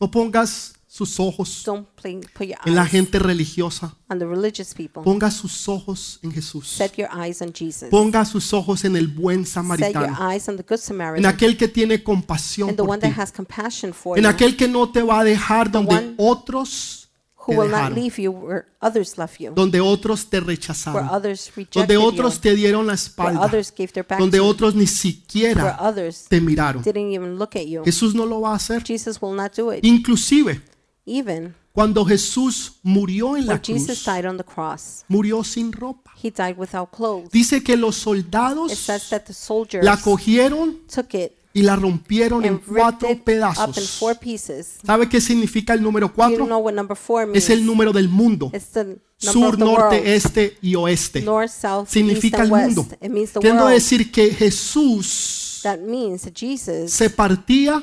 No 0.00 0.10
pongas 0.10 0.74
sus 0.96 1.18
ojos 1.18 1.64
Don't 1.66 1.88
play, 1.96 2.20
put 2.38 2.46
your 2.46 2.56
en 2.64 2.76
la 2.76 2.82
eyes 2.82 2.90
gente 2.92 3.18
religiosa. 3.18 3.96
on 4.08 4.20
the 4.20 4.24
religious 4.26 4.72
people. 4.72 5.02
Ponga 5.02 5.28
sus 5.32 5.68
ojos 5.68 6.20
en 6.22 6.30
Jesús. 6.30 6.68
Set 6.68 6.94
your 6.96 7.08
eyes 7.12 7.42
on 7.42 7.52
Jesus. 7.52 7.88
Ponga 7.90 8.24
sus 8.24 8.52
ojos 8.52 8.84
en 8.84 8.94
el 8.94 9.08
buen 9.08 9.44
Set 9.44 9.54
your 9.56 9.64
samaritano. 9.64 10.30
eyes 10.30 10.48
on 10.48 10.56
the 10.56 10.62
good 10.62 10.78
En 10.78 10.78
Samaritan. 10.78 11.26
aquel 11.26 11.56
que 11.56 11.66
tiene 11.66 12.00
compasión 12.04 12.68
And 12.68 12.76
the 12.76 12.82
por 12.84 12.90
one 12.90 13.00
ti. 13.00 13.08
that 13.08 13.18
has 13.20 13.32
compassion 13.32 13.92
for 13.92 14.16
En 14.16 14.22
you. 14.22 14.30
aquel 14.30 14.56
que 14.56 14.68
no 14.68 14.88
te 14.92 15.02
va 15.02 15.18
a 15.20 15.24
dejar 15.24 15.68
donde 15.68 15.92
one 15.96 16.14
otros 16.16 17.08
Who 17.46 17.52
te 17.52 17.58
will 17.58 17.68
not 17.70 17.90
dejaron. 17.90 17.94
leave 17.96 18.22
you 18.22 18.30
where 18.30 18.66
others 18.80 19.18
left 19.18 19.40
you. 19.40 19.52
Donde 19.52 19.80
otros 19.80 20.26
te 20.30 20.38
Where 20.38 20.46
rechazaron. 20.46 21.08
others 21.10 21.50
rejected 21.56 21.80
Donde 21.80 21.94
you. 21.94 22.02
otros 22.02 22.40
te 22.40 22.54
dieron 22.54 22.86
la 22.86 22.92
Where 22.92 23.02
espalda. 23.02 23.40
others 23.44 23.72
gave 23.76 23.88
their 23.92 24.06
back 24.06 24.20
Donde 24.20 24.38
to 24.38 24.44
you. 24.44 24.48
otros 24.48 24.74
ni 24.76 24.84
Where 24.84 24.94
siquiera 24.94 25.76
others 25.80 26.26
te 26.28 26.40
miraron. 26.40 26.84
didn't 26.84 27.12
even 27.12 27.36
look 27.36 27.56
at 27.56 27.66
you. 27.66 27.82
Jesús 27.84 28.14
no 28.14 28.24
lo 28.26 28.40
va 28.40 28.52
a 28.52 28.54
hacer. 28.54 28.82
Jesus 28.84 29.20
will 29.20 29.34
not 29.34 29.52
do 29.56 29.72
it. 29.72 29.84
Inclusive, 29.84 30.62
Even 31.06 31.54
cuando 31.72 32.04
Jesús 32.04 32.74
murió 32.82 33.36
en 33.36 33.46
la 33.46 33.54
when 33.54 33.62
Jesus 33.62 34.02
cruz, 34.02 34.04
died 34.04 34.26
on 34.26 34.36
the 34.36 34.44
cross, 34.44 35.04
murió 35.08 35.42
sin 35.44 35.72
ropa. 35.72 36.12
he 36.22 36.30
died 36.30 36.56
without 36.56 36.90
clothes. 36.90 37.30
Dice 37.32 37.62
que 37.62 37.76
los 37.76 37.96
It 37.98 38.02
soldados 38.02 38.72
says 38.72 39.08
that 39.10 39.22
the 39.26 39.32
soldiers 39.34 39.84
la 39.84 39.96
cogieron 39.96 40.78
took 40.92 41.14
it 41.14 41.32
y 41.52 41.62
la 41.62 41.76
rompieron 41.76 42.44
en 42.44 42.54
and 42.54 42.60
ripped 42.66 42.76
cuatro 42.80 43.08
it 43.08 43.12
up 43.14 43.18
in 43.18 43.24
pedazos. 43.24 43.90
four 43.98 44.16
pieces. 44.18 44.78
¿Sabe 44.84 45.08
qué 45.08 45.20
significa 45.20 45.74
el 45.74 45.82
número 45.82 46.06
Do 46.08 46.12
you 46.12 46.16
cuatro? 46.16 46.46
know 46.46 46.58
what 46.58 46.72
number 46.74 46.96
four 46.96 47.26
means? 47.26 47.38
Es 47.44 47.50
el 47.50 47.64
número 47.66 47.92
del 47.92 48.08
mundo. 48.08 48.50
It's 48.52 48.68
the 48.72 48.84
number 48.84 49.00
Sur, 49.18 49.46
of 49.54 49.58
the 49.58 49.64
world. 49.64 49.78
norte, 49.92 50.14
este 50.14 50.58
y 50.62 50.74
oeste. 50.76 51.22
North, 51.22 51.50
south, 51.50 51.88
Significa 51.88 52.38
el 52.42 52.52
and 52.54 52.64
mundo. 52.66 52.82
west. 52.82 53.02
It 53.02 53.10
means 53.10 53.32
the 53.32 53.40
Quiero 53.40 53.56
world. 53.64 53.72
decir 53.74 54.10
que 54.10 54.32
Jesús 54.34 55.60
That 55.62 55.78
means 55.80 56.22
that 56.22 56.34
Jesus 56.34 56.92
se 56.92 57.08
partía, 57.10 57.82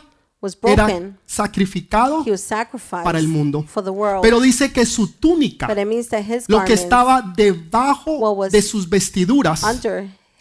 era 0.63 1.17
sacrificado, 1.25 2.25
para 3.03 3.19
el 3.19 3.27
mundo. 3.27 3.63
for 3.63 3.83
the 3.83 3.89
world. 3.89 4.21
pero 4.21 4.39
dice 4.39 4.71
que 4.71 4.85
su 4.85 5.07
túnica, 5.13 5.67
lo 6.47 6.65
que 6.65 6.73
estaba 6.73 7.33
debajo 7.35 8.47
de 8.49 8.61
sus 8.61 8.89
vestiduras, 8.89 9.61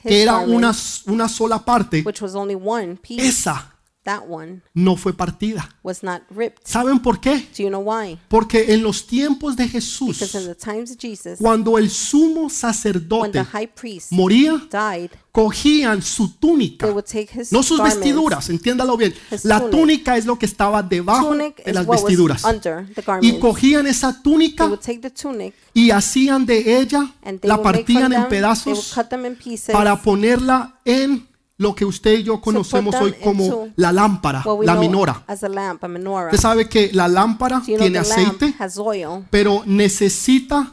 que 0.03 0.23
era 0.23 0.39
una, 0.39 0.75
una 1.07 1.29
sola 1.29 1.65
parte, 1.65 2.03
which 2.05 2.23
was 2.23 2.35
only 2.35 2.55
one 2.55 2.97
piece, 2.97 3.27
esa 3.27 3.70
that 4.05 4.23
one 4.29 4.63
no 4.75 4.97
fue 4.97 5.13
partida. 5.13 5.69
was 5.83 6.03
not 6.03 6.23
ripped. 6.31 6.67
¿Saben 6.67 7.01
por 7.01 7.21
qué? 7.21 7.49
Do 7.57 7.63
you 7.63 7.69
know 7.69 7.81
why? 7.83 8.19
Porque 8.29 8.73
en 8.73 8.83
los 8.83 9.07
tiempos 9.07 9.57
de 9.57 9.65
Because 9.65 9.77
in 9.77 9.81
Jesús, 9.83 10.19
the 10.47 10.55
times 10.55 10.91
of 10.93 10.97
Jesus, 10.99 11.39
cuando 11.39 11.77
el 11.79 11.91
sumo 11.91 12.43
when 12.43 12.49
the 12.49 12.55
sacerdote 12.55 13.45
high 13.45 13.67
priest 13.67 14.13
moría, 14.13 14.61
died, 14.71 15.11
cogían 15.33 16.03
su 16.03 16.29
túnica, 16.39 16.87
they 16.87 16.93
would 16.95 17.05
take 17.05 17.29
his 17.33 17.53
no 17.53 17.63
sus 17.63 17.79
garments. 17.79 17.99
vestiduras, 18.01 18.49
entiéndalo 18.51 18.97
bien. 18.97 19.15
His 19.31 19.45
La 19.45 19.59
tunic. 19.61 19.71
túnica 19.71 20.17
es 20.17 20.27
lo 20.27 20.39
que 20.39 20.47
estaba 20.47 20.83
debajo 20.83 21.29
Tunic 21.29 21.57
de 21.65 21.71
is 21.71 21.75
las 21.75 21.87
what 21.87 21.97
was 21.97 22.03
vestiduras. 22.05 22.45
under 22.45 22.87
the 22.95 23.03
Y 23.23 23.39
cogían 23.39 23.87
esa 23.87 24.13
They 24.13 24.23
túnica 24.23 24.67
would 24.67 24.81
take 24.81 24.99
the 25.01 25.11
tunic 25.11 25.55
y 25.75 25.91
hacían 25.91 26.47
de 26.47 26.81
ella, 26.81 27.15
and 27.23 27.39
they 27.41 27.49
la 27.49 27.57
would 27.57 27.67
make 27.67 27.85
from 27.85 27.95
partían 27.95 28.05
en 28.05 28.11
them, 28.11 28.11
they 28.11 28.21
would 28.23 28.29
pedazos 28.31 28.93
cut 28.95 29.09
them 29.09 29.25
in 29.27 29.37
pieces 29.37 29.73
para 29.73 30.01
ponerla 30.03 30.81
en 30.85 31.29
lo 31.61 31.75
que 31.75 31.85
usted 31.85 32.21
y 32.21 32.23
yo 32.23 32.41
conocemos 32.41 32.95
hoy 32.95 33.13
como 33.23 33.69
la 33.77 33.93
lámpara, 33.93 34.43
la 34.63 34.77
minora. 34.77 35.23
lamp. 35.51 35.85
Usted 35.85 36.39
sabe 36.39 36.71
que 36.71 36.91
la 36.95 37.07
lámpara 37.07 37.61
tiene 37.63 37.99
aceite, 37.99 38.55
oil, 38.79 39.27
pero 39.29 39.63
necesita 39.67 40.73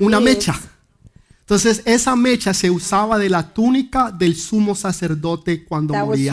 una 0.00 0.18
mecha. 0.18 0.58
Entonces 1.40 1.82
esa 1.84 2.16
mecha 2.16 2.54
se 2.54 2.70
usaba 2.70 3.18
de 3.18 3.28
la 3.28 3.52
túnica 3.52 4.10
del 4.10 4.36
sumo 4.36 4.74
sacerdote 4.74 5.66
cuando 5.66 5.92
moría. 5.92 6.32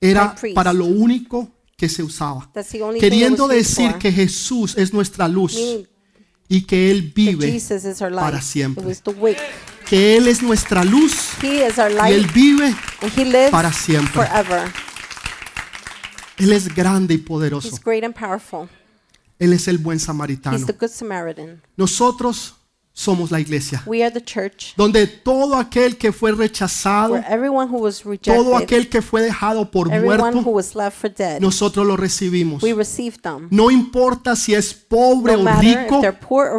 Era 0.00 0.34
para 0.52 0.72
lo 0.72 0.86
único 0.86 1.48
que 1.76 1.88
se 1.88 2.02
usaba. 2.02 2.50
Queriendo 2.98 3.46
decir 3.46 3.94
que 4.00 4.10
Jesús 4.10 4.76
es 4.76 4.92
nuestra 4.92 5.28
luz 5.28 5.56
y 6.48 6.62
que 6.62 6.90
Él 6.90 7.12
vive, 7.14 7.56
para 8.16 8.42
siempre. 8.42 8.84
Que 9.90 10.16
Él 10.16 10.28
es 10.28 10.40
nuestra 10.42 10.84
luz 10.84 11.30
He 11.42 11.66
is 11.66 11.76
our 11.78 11.90
y 11.90 11.94
light, 11.94 12.14
Él 12.14 12.26
vive. 12.32 12.66
and 13.02 13.12
He 13.18 13.24
lives 13.24 13.50
para 13.50 13.72
siempre. 13.72 14.12
forever. 14.24 14.72
Él 16.38 16.52
es 16.52 16.72
grande 16.74 17.14
y 17.14 17.18
poderoso. 17.18 17.68
He's 17.68 17.80
great 17.82 18.04
and 18.04 18.14
powerful. 18.14 18.68
Él 19.38 19.52
es 19.52 19.66
el 19.68 19.78
buen 19.78 19.96
He's 19.98 20.04
samaritano. 20.04 20.64
the 20.64 20.72
good 20.72 20.90
Samaritan. 20.90 21.60
Nosotros 21.76 22.54
somos 23.00 23.30
la 23.30 23.40
iglesia, 23.40 23.82
We 23.86 24.02
are 24.04 24.12
the 24.12 24.22
church 24.22 24.74
donde 24.76 25.06
todo 25.06 25.56
aquel 25.56 25.96
que 25.96 26.12
fue 26.12 26.32
rechazado, 26.32 27.14
who 27.14 27.78
was 27.78 28.02
todo 28.02 28.10
rejected, 28.10 28.62
aquel 28.62 28.88
que 28.88 29.00
fue 29.00 29.22
dejado 29.22 29.70
por 29.70 29.92
everyone 29.92 30.18
who 30.18 30.42
muerto, 30.42 30.50
was 30.50 30.74
left 30.74 30.98
for 30.98 31.10
dead, 31.10 31.40
nosotros 31.40 31.86
lo 31.86 31.96
recibimos. 31.96 32.62
we 32.62 32.74
them. 33.22 33.48
No 33.50 33.70
importa 33.70 34.36
si 34.36 34.54
es 34.54 34.74
pobre 34.74 35.36
No 35.36 35.50
o 35.50 35.60
rico, 35.60 36.02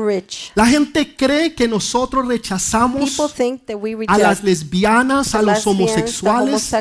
rich. 0.06 0.52
la 0.56 0.66
gente 0.66 1.16
cree 1.16 1.54
que 1.54 1.68
nosotros 1.68 2.28
rechazamos 2.28 3.12
People 3.12 3.34
think 3.36 3.66
that 3.66 3.78
we 3.78 3.96
a 4.08 4.18
las 4.18 4.44
lesbianas, 4.44 5.36
a 5.36 5.42
los 5.44 5.66
homosexuales, 5.68 6.72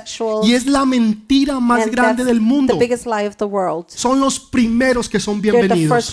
y 0.44 0.54
es 0.54 0.66
la 0.66 0.86
mentira 0.86 1.60
más 1.60 1.82
and 1.82 1.92
grande 1.92 2.24
del 2.24 2.40
mundo. 2.40 2.72
the 2.72 2.78
biggest 2.78 3.04
lie 3.04 3.26
of 3.26 3.36
the 3.36 3.44
world. 3.44 3.86
Son 3.88 4.18
los 4.20 4.40
primeros 4.40 5.08
que 5.08 5.20
son 5.20 5.40
bienvenidos. 5.40 6.10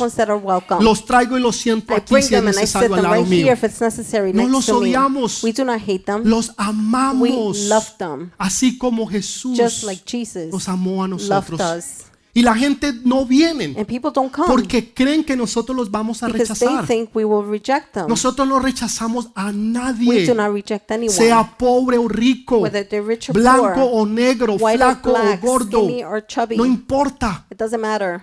Los 0.81 1.05
traigo 1.05 1.37
y 1.37 1.41
los 1.41 1.55
siento 1.55 1.95
aquí 1.95 2.21
si 2.21 2.35
es 2.35 2.43
necesario 2.43 2.93
al 2.93 3.03
lado 3.03 3.23
mío. 3.23 3.36
If 3.45 3.63
it's 3.63 3.81
necessary 3.81 4.33
No 4.33 4.47
los 4.47 4.69
odiamos. 4.69 5.43
We 5.43 5.51
do 5.53 5.63
not 5.65 5.81
hate 5.81 6.03
them. 6.05 6.23
Los 6.25 6.51
amamos. 6.57 7.21
We 7.21 7.67
love 7.67 7.97
them. 7.97 8.31
Así 8.37 8.77
como 8.77 9.07
Jesús 9.07 9.57
just 9.57 9.83
like 9.83 10.03
Jesus 10.05 10.51
nos 10.51 10.67
amó 10.69 11.03
a 11.03 11.07
loved 11.07 11.21
nosotros. 11.21 11.61
us. 11.61 12.03
Y 12.33 12.43
la 12.43 12.53
gente 12.53 12.93
no 13.03 13.25
viene 13.25 13.73
And 13.75 13.87
people 13.87 14.11
don't 14.13 14.31
come 14.31 14.47
porque 14.47 14.93
creen 14.93 15.23
que 15.23 15.35
nosotros 15.35 15.75
los 15.75 15.89
vamos 15.89 16.21
a 16.21 16.27
because 16.27 16.53
they 16.53 16.67
rechazar. 16.67 16.85
think 16.85 17.09
we 17.15 17.25
will 17.25 17.43
reject 17.43 17.93
them. 17.93 18.07
Nosotros 18.07 18.47
no 18.47 18.59
rechazamos 18.59 19.29
a 19.33 19.47
We 19.47 19.53
nadie, 19.53 20.27
do 20.27 20.35
not 20.35 20.53
reject 20.53 20.91
anyone, 20.91 21.17
sea 21.17 21.55
pobre 21.57 21.97
o 21.97 22.07
rico, 22.07 22.59
whether 22.59 22.87
they're 22.87 23.01
rich 23.03 23.29
or 23.31 23.33
blanco 23.33 23.83
o 23.85 24.05
negro, 24.05 24.53
white 24.53 24.75
or 24.83 24.93
flaco 24.93 25.09
o 25.09 25.13
black, 25.13 25.41
gordo. 25.41 25.87
No 26.55 26.63
importa 26.65 27.47
It 27.49 27.57
doesn't 27.57 27.81
matter. 27.81 28.21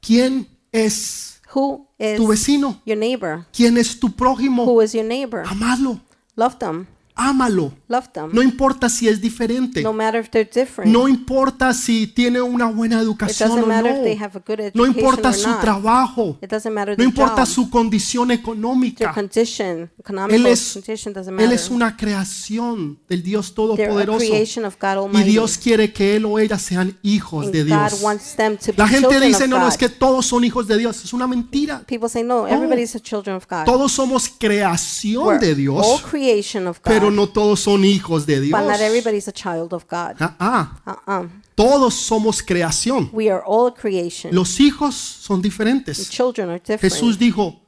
quién 0.00 0.46
es 0.70 1.35
Who 1.56 1.88
is 1.98 2.18
tu 2.18 2.26
vecino, 2.26 2.82
your 2.84 2.98
neighbor? 2.98 3.46
quién 3.50 3.78
es 3.78 3.98
tu 3.98 4.10
prójimo. 4.10 4.66
Who 4.66 4.82
is 4.82 4.94
your 4.94 5.06
neighbor? 5.06 5.42
Amalo, 5.46 5.98
Love 6.36 6.58
them. 6.58 6.86
Ámalo. 7.16 7.72
Love 7.88 8.08
them. 8.12 8.30
No 8.32 8.42
importa 8.42 8.88
si 8.88 9.08
es 9.08 9.20
diferente. 9.20 9.82
No 9.82 9.92
matter 9.92 10.20
if 10.20 10.30
they're 10.30 10.48
different. 10.48 10.92
No 10.92 11.08
importa 11.08 11.72
si 11.72 12.06
tiene 12.06 12.40
una 12.42 12.66
buena 12.66 13.00
educación 13.00 13.50
o 13.52 13.66
no. 13.66 14.02
they 14.02 14.16
have 14.16 14.36
a 14.36 14.42
good 14.46 14.60
education 14.60 14.72
No 14.74 14.86
importa 14.86 15.28
or 15.30 15.34
su 15.34 15.48
not. 15.48 15.60
trabajo. 15.60 16.38
It 16.42 16.50
doesn't 16.50 16.72
matter 16.72 16.96
No 16.98 17.04
importa 17.04 17.44
job, 17.44 17.46
su 17.46 17.70
condición 17.70 18.30
económica. 18.30 19.12
condition, 19.14 19.90
Él 20.30 20.46
es, 20.46 20.74
condition 20.74 21.14
doesn't 21.14 21.32
él 21.32 21.46
matter. 21.46 21.52
es 21.52 21.70
una 21.70 21.96
creación 21.96 22.98
del 23.08 23.22
Dios 23.22 23.54
Todopoderoso. 23.54 24.24
Y. 24.24 25.22
Dios 25.24 25.58
quiere 25.58 25.92
que 25.92 26.16
él 26.16 26.24
o 26.26 26.38
ella 26.38 26.58
sean 26.58 26.96
hijos 27.02 27.46
and 27.46 27.54
de 27.54 27.64
Dios. 27.64 28.02
wants 28.02 28.34
them 28.36 28.56
to 28.58 28.72
be 28.72 28.74
La 28.76 28.88
gente 28.88 29.20
dice, 29.20 29.48
no, 29.48 29.58
no, 29.58 29.68
es 29.68 29.76
que 29.78 29.88
todos 29.88 30.26
son 30.26 30.44
hijos 30.44 30.66
de 30.68 30.76
Dios. 30.76 31.02
Es 31.04 31.12
una 31.12 31.26
mentira. 31.26 31.82
People 31.86 32.08
say, 32.08 32.22
no, 32.22 32.46
everybody's 32.46 32.94
a 32.94 33.00
children 33.00 33.36
of 33.36 33.46
God. 33.48 33.64
Todos 33.64 33.92
somos 33.92 34.28
creación 34.28 35.26
We're 35.26 35.38
de 35.38 35.50
all 35.50 35.56
Dios, 35.56 36.02
creation 36.10 36.66
of 36.66 36.78
God. 36.84 36.92
Pero 37.06 37.16
no 37.16 37.28
todos 37.28 37.60
son 37.60 37.84
hijos 37.84 38.26
de 38.26 38.40
Dios. 38.40 38.58
but 38.60 38.68
not 38.68 38.80
everybody's 38.80 39.28
a 39.28 39.32
child 39.32 39.72
of 39.72 39.84
God. 39.88 40.16
Ah, 40.20 40.36
ah, 40.38 41.02
Uh-uh. 41.06 41.28
todos 41.54 41.94
somos 41.94 42.42
creación. 42.42 43.08
We 43.12 43.30
are 43.30 43.42
all 43.46 43.72
creation. 43.72 44.34
Los 44.34 44.58
hijos 44.60 44.94
son 44.94 45.40
diferentes. 45.42 46.08
Children 46.10 46.50
are 46.50 46.58
different. 46.58 46.80
Jesús 46.82 47.18
dijo, 47.18 47.60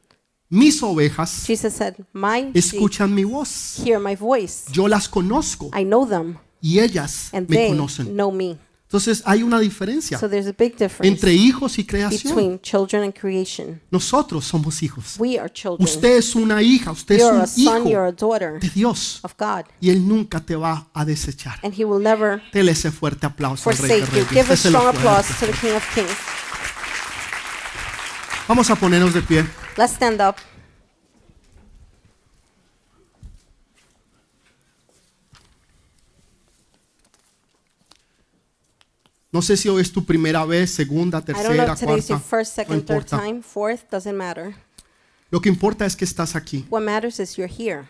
mis 0.50 0.82
ovejas 0.82 1.44
Jesus 1.46 1.74
said, 1.74 1.94
my 2.12 2.50
escuchan 2.54 3.14
mi 3.14 3.24
voz. 3.24 3.80
hear 3.84 3.98
my 4.00 4.14
voice. 4.14 4.64
Yo 4.72 4.88
las 4.88 5.08
conozco 5.08 5.70
I 5.78 5.84
know 5.84 6.06
them, 6.06 6.38
y 6.60 6.78
ellas 6.80 7.28
and 7.32 7.48
me 7.48 7.56
they 7.56 7.68
conocen. 7.68 8.14
know 8.14 8.30
me. 8.30 8.56
Entonces 8.88 9.22
hay 9.26 9.42
una 9.42 9.60
diferencia 9.60 10.18
So 10.18 10.30
there's 10.30 10.46
a 10.46 10.54
big 10.58 10.74
difference 10.74 11.06
entre 11.06 11.34
hijos 11.34 11.78
y 11.78 11.84
creación. 11.84 12.34
between 12.34 12.58
children 12.62 13.02
and 13.02 13.12
creation. 13.12 13.82
Nosotros 13.90 14.46
somos 14.46 14.82
hijos. 14.82 15.16
We 15.18 15.38
are 15.38 15.52
children. 15.52 15.84
Usted 15.84 16.16
es 16.16 16.34
una 16.34 16.62
hija, 16.62 16.90
usted 16.92 17.16
es 17.16 17.20
You're 17.20 17.36
un 17.36 17.42
a 17.42 17.46
son, 17.46 17.86
hijo 17.86 18.00
a 18.00 18.12
daughter 18.12 18.58
de 18.58 18.70
Dios 18.70 19.20
of 19.24 19.34
God. 19.38 19.66
y 19.78 19.90
Él 19.90 20.08
nunca 20.08 20.40
te 20.40 20.56
va 20.56 20.88
a 20.94 21.04
desechar. 21.04 21.58
And 21.62 21.74
he 21.78 21.84
will 21.84 22.02
never 22.02 22.40
Dele 22.50 22.72
ese 22.72 22.90
fuerte 22.90 23.26
aplauso 23.26 23.68
al 23.68 23.76
Rey 23.76 24.00
de. 24.00 24.06
Reyes. 24.06 24.30
Give 24.30 24.50
a 24.50 24.56
strong 24.56 24.86
applause 24.86 25.28
to 25.38 25.44
the 25.46 25.52
King 25.52 25.76
of 25.76 25.84
Kings. 25.94 26.08
Vamos 28.48 28.70
a 28.70 28.74
ponernos 28.76 29.12
de 29.12 29.20
pie. 29.20 29.44
Let's 29.76 29.92
stand 29.92 30.22
up. 30.22 30.36
No 39.30 39.42
sé 39.42 39.56
si 39.56 39.68
hoy 39.68 39.82
es 39.82 39.92
tu 39.92 40.04
primera 40.04 40.44
vez, 40.46 40.70
segunda, 40.70 41.20
tercera, 41.22 41.66
cuarta. 41.76 42.18
first, 42.18 42.56
No 42.58 42.62
second, 42.62 42.84
third 42.86 43.02
importa. 43.02 43.18
time, 43.18 43.42
fourth. 43.42 43.82
Lo 45.30 45.40
que 45.40 45.48
importa 45.50 45.84
es 45.84 45.94
que 45.94 46.04
estás 46.06 46.34
aquí. 46.34 46.64
What 46.70 46.80
matters 46.82 47.20
is 47.20 47.36
you're 47.36 47.52
here. 47.52 47.84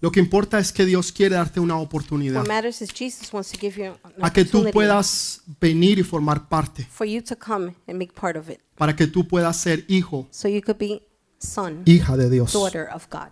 Lo 0.00 0.10
que 0.10 0.20
importa 0.20 0.58
es 0.58 0.72
que 0.72 0.84
Dios 0.84 1.12
quiere 1.12 1.36
darte 1.36 1.60
una 1.60 1.78
oportunidad 1.78 2.40
What 2.42 2.48
matters 2.48 2.82
is 2.82 2.92
Jesus 2.92 3.32
wants 3.32 3.50
to 3.52 3.58
give 3.58 3.78
you 3.82 3.94
an 4.02 4.12
a 4.20 4.30
que 4.30 4.44
tú 4.44 4.68
puedas 4.70 5.40
venir 5.58 5.98
y 5.98 6.02
formar 6.02 6.46
parte, 6.48 6.86
for 6.90 7.06
you 7.06 7.22
to 7.22 7.34
come 7.38 7.74
and 7.86 7.96
make 7.98 8.12
part 8.12 8.36
of 8.36 8.50
it. 8.50 8.58
para 8.76 8.94
que 8.94 9.06
tú 9.06 9.26
puedas 9.26 9.56
ser 9.56 9.84
hijo, 9.88 10.26
So 10.30 10.46
you 10.48 10.60
could 10.60 10.76
be 10.78 11.00
son, 11.38 11.82
hija 11.86 12.18
de 12.18 12.28
Dios. 12.28 12.52
daughter 12.52 12.88
of 12.92 13.06
God. 13.10 13.28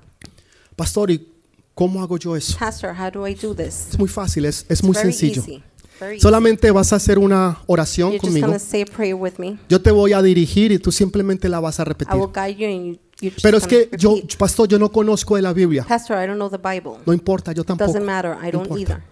Pastor, 0.74 1.10
¿y 1.10 1.28
cómo 1.74 2.00
hago 2.02 2.16
yo 2.16 2.36
eso? 2.36 2.56
Pastor, 2.58 2.94
how 2.98 3.10
do 3.10 3.26
I 3.28 3.34
do 3.34 3.54
this? 3.54 3.88
Es 3.90 3.98
muy 3.98 4.08
fácil, 4.08 4.46
es, 4.46 4.64
es 4.70 4.82
muy 4.82 4.94
sencillo. 4.94 5.42
easy. 5.42 5.62
Solamente 6.18 6.70
vas 6.70 6.92
a 6.92 6.96
hacer 6.96 7.18
una 7.18 7.58
oración 7.66 8.10
You're 8.12 8.20
conmigo. 8.20 8.46
going 8.48 8.58
to 8.58 8.64
say 8.64 8.82
a 8.82 8.86
prayer 8.86 9.14
with 9.14 9.34
me. 9.38 9.58
Yo 9.68 9.80
te 9.80 9.90
voy 9.90 10.12
a 10.12 10.22
dirigir 10.22 10.72
y 10.72 10.78
tú 10.78 10.90
simplemente 10.92 11.48
la 11.48 11.60
vas 11.60 11.78
a 11.78 11.82
I 11.82 11.86
repetir. 11.86 12.14
will 12.16 12.30
guide 12.32 12.56
you 12.56 12.66
and 12.66 12.84
you, 12.86 13.00
you're 13.20 13.30
just 13.34 13.42
Pero 13.42 13.58
es 13.58 13.66
que 13.66 13.88
yo, 13.98 14.16
repeat. 14.16 14.36
pastor, 14.36 14.68
yo 14.68 14.78
no 14.78 14.90
conozco 14.90 15.36
de 15.36 15.42
la 15.42 15.52
Biblia. 15.52 15.84
Pastor, 15.84 16.16
I 16.22 16.26
don't 16.26 16.36
know 16.36 16.50
the 16.50 16.58
Bible. 16.58 16.98
No 17.06 17.12
importa, 17.12 17.52
yo 17.52 17.62
tampoco. 17.64 17.92
Doesn't 17.92 18.04
matter. 18.06 18.32
I 18.42 18.46
No 18.46 18.58
don't 18.58 18.66
importa. 18.66 18.80
either. 18.80 19.02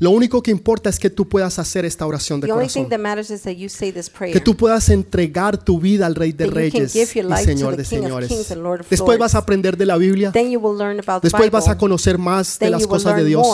Lo 0.00 0.10
único 0.12 0.42
que 0.42 0.50
importa 0.50 0.88
es 0.88 0.98
que 0.98 1.10
tú 1.10 1.28
puedas 1.28 1.58
hacer 1.58 1.84
esta 1.84 2.06
oración 2.06 2.40
de 2.40 2.46
The 2.46 2.52
only 2.52 2.64
corazón. 2.64 2.84
thing 2.84 2.90
that 2.90 2.98
matters 2.98 3.30
is 3.30 3.42
that 3.42 3.52
you 3.52 3.68
say 3.68 3.92
this 3.92 4.08
prayer. 4.08 4.32
Que 4.32 4.40
tú 4.40 4.56
puedas 4.56 4.88
entregar 4.88 5.62
tu 5.62 5.78
vida 5.78 6.06
al 6.06 6.14
Rey 6.14 6.32
de 6.32 6.46
Reyes 6.46 6.96
y 6.96 7.04
Señor 7.04 7.76
de 7.76 7.84
Señores. 7.84 8.30
Después 8.88 9.18
vas 9.18 9.34
a 9.34 9.38
aprender 9.38 9.76
de 9.76 9.84
la 9.84 9.98
Biblia. 9.98 10.32
Después 11.22 11.50
vas 11.50 11.68
a 11.68 11.76
conocer 11.76 12.16
más 12.16 12.58
de 12.58 12.70
las 12.70 12.86
cosas 12.86 13.14
de 13.16 13.24
Dios. 13.26 13.46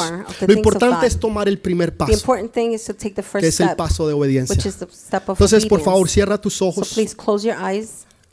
Lo 0.46 0.54
importante 0.54 1.08
es 1.08 1.18
tomar 1.18 1.48
el 1.48 1.58
primer 1.58 1.96
paso, 1.96 2.32
que 2.32 3.46
es 3.48 3.60
el 3.60 3.74
paso 3.74 4.06
de 4.06 4.14
obediencia. 4.14 4.54
Entonces, 4.54 5.66
por 5.66 5.80
favor, 5.80 6.08
cierra 6.08 6.40
tus 6.40 6.62
ojos 6.62 6.96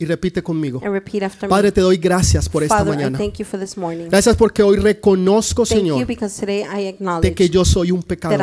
y 0.04 0.06
repite 0.06 0.44
conmigo. 0.44 0.82
Padre, 1.50 1.72
te 1.72 1.82
doy 1.82 1.98
gracias 1.98 2.48
por 2.50 2.64
esta 2.64 2.80
Father, 2.80 2.96
mañana. 2.96 3.20
Gracias 4.10 4.36
porque 4.36 4.62
hoy 4.62 4.78
reconozco, 4.78 5.66
Thank 5.66 5.78
Señor, 5.78 6.08
de 7.22 7.34
que 7.34 7.50
yo 7.50 7.66
soy 7.66 7.92
un 7.92 8.04
pecador 8.04 8.40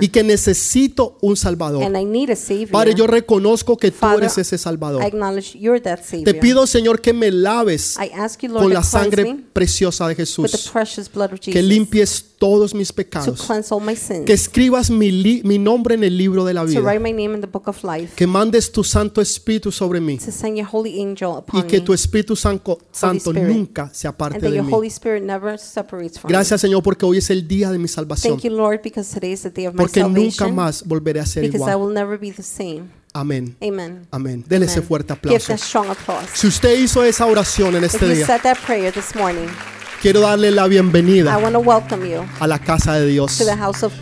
y 0.00 0.08
que 0.08 0.22
necesito 0.22 1.18
un 1.20 1.36
Salvador. 1.36 1.82
Padre, 2.70 2.94
yo 2.94 3.06
reconozco 3.06 3.76
que 3.76 3.90
tú 3.90 4.06
eres 4.18 4.38
ese 4.38 4.58
Salvador. 4.58 5.02
Te 6.24 6.34
pido, 6.34 6.66
Señor, 6.66 7.00
que 7.00 7.12
me 7.12 7.30
laves 7.30 7.96
you, 8.40 8.48
Lord, 8.48 8.62
con 8.64 8.74
la 8.74 8.82
sangre 8.82 9.36
preciosa 9.52 10.06
de 10.08 10.14
Jesús. 10.14 10.70
Que 11.40 11.62
limpies 11.62 12.32
todos 12.38 12.74
mis 12.74 12.92
pecados. 12.92 13.48
Que 14.26 14.32
escribas 14.32 14.90
mi, 14.90 15.42
mi 15.44 15.58
nombre 15.58 15.94
en 15.94 16.04
el 16.04 16.16
libro 16.16 16.44
de 16.44 16.54
la 16.54 16.64
vida. 16.64 16.80
Que 18.16 18.26
mandes 18.26 18.72
tu 18.72 18.82
Santo 18.82 19.20
Espíritu 19.20 19.70
sobre 19.70 20.00
mí. 20.00 20.18
Holy 20.82 21.00
angel 21.02 21.30
Y 21.30 21.38
upon 21.38 21.62
que 21.66 21.78
me, 21.78 21.84
tu 21.84 21.92
Espíritu 21.92 22.34
Santo, 22.36 22.78
nunca 23.32 23.90
se 23.92 24.06
and 24.08 24.14
aparte 24.14 24.38
that 24.40 24.50
de 24.50 24.56
your 24.56 24.64
mí. 24.64 24.72
Holy 24.72 24.88
Spirit 24.88 25.22
never 25.22 25.58
separates 25.58 26.18
from 26.18 26.28
Gracias, 26.30 26.60
Señor, 26.60 26.82
porque 26.82 27.06
hoy 27.06 27.18
es 27.18 27.30
el 27.30 27.46
día 27.46 27.70
de 27.70 27.78
mi 27.78 27.88
salvación. 27.88 28.34
Thank 28.34 28.44
you, 28.44 28.50
Lord, 28.56 28.80
because 28.82 29.12
today 29.12 29.32
is 29.32 29.42
the 29.42 29.50
day 29.50 29.66
of 29.66 29.74
my 29.74 29.78
Porque 29.82 30.00
nunca 30.02 30.14
salvation, 30.14 30.54
más 30.54 30.84
volveré 30.86 31.20
a 31.20 31.26
ser 31.26 31.42
because 31.42 31.62
I 31.62 31.72
igual. 31.74 31.86
will 31.86 31.94
never 31.94 32.18
be 32.18 32.30
the 32.32 32.42
same. 32.42 32.90
Amén. 33.14 33.56
Amen. 33.62 34.06
Amén. 34.10 34.42
Dele 34.48 34.64
ese 34.64 34.78
Amen. 34.78 34.88
fuerte 34.88 35.12
Give 35.14 35.18
aplauso. 35.36 35.46
that 35.48 35.58
strong 35.60 35.90
applause. 35.90 36.28
Si 36.34 36.46
usted 36.46 36.78
hizo 36.80 37.04
esa 37.04 37.26
oración 37.26 37.76
en 37.76 37.84
If 37.84 37.94
este 37.94 38.06
you 38.08 38.14
día, 38.14 38.26
said 38.26 38.40
that 38.42 38.56
prayer 38.64 38.90
this 38.92 39.14
morning, 39.14 39.48
quiero 40.02 40.20
darle 40.20 40.50
la 40.50 40.66
I 40.66 40.70
bienvenida 40.70 41.38
want 41.38 41.52
to 41.54 41.60
welcome 41.60 42.04
you 42.10 42.22
a 42.40 42.46
la 42.46 42.58
casa 42.58 42.94
de 42.98 43.06
Dios. 43.06 43.40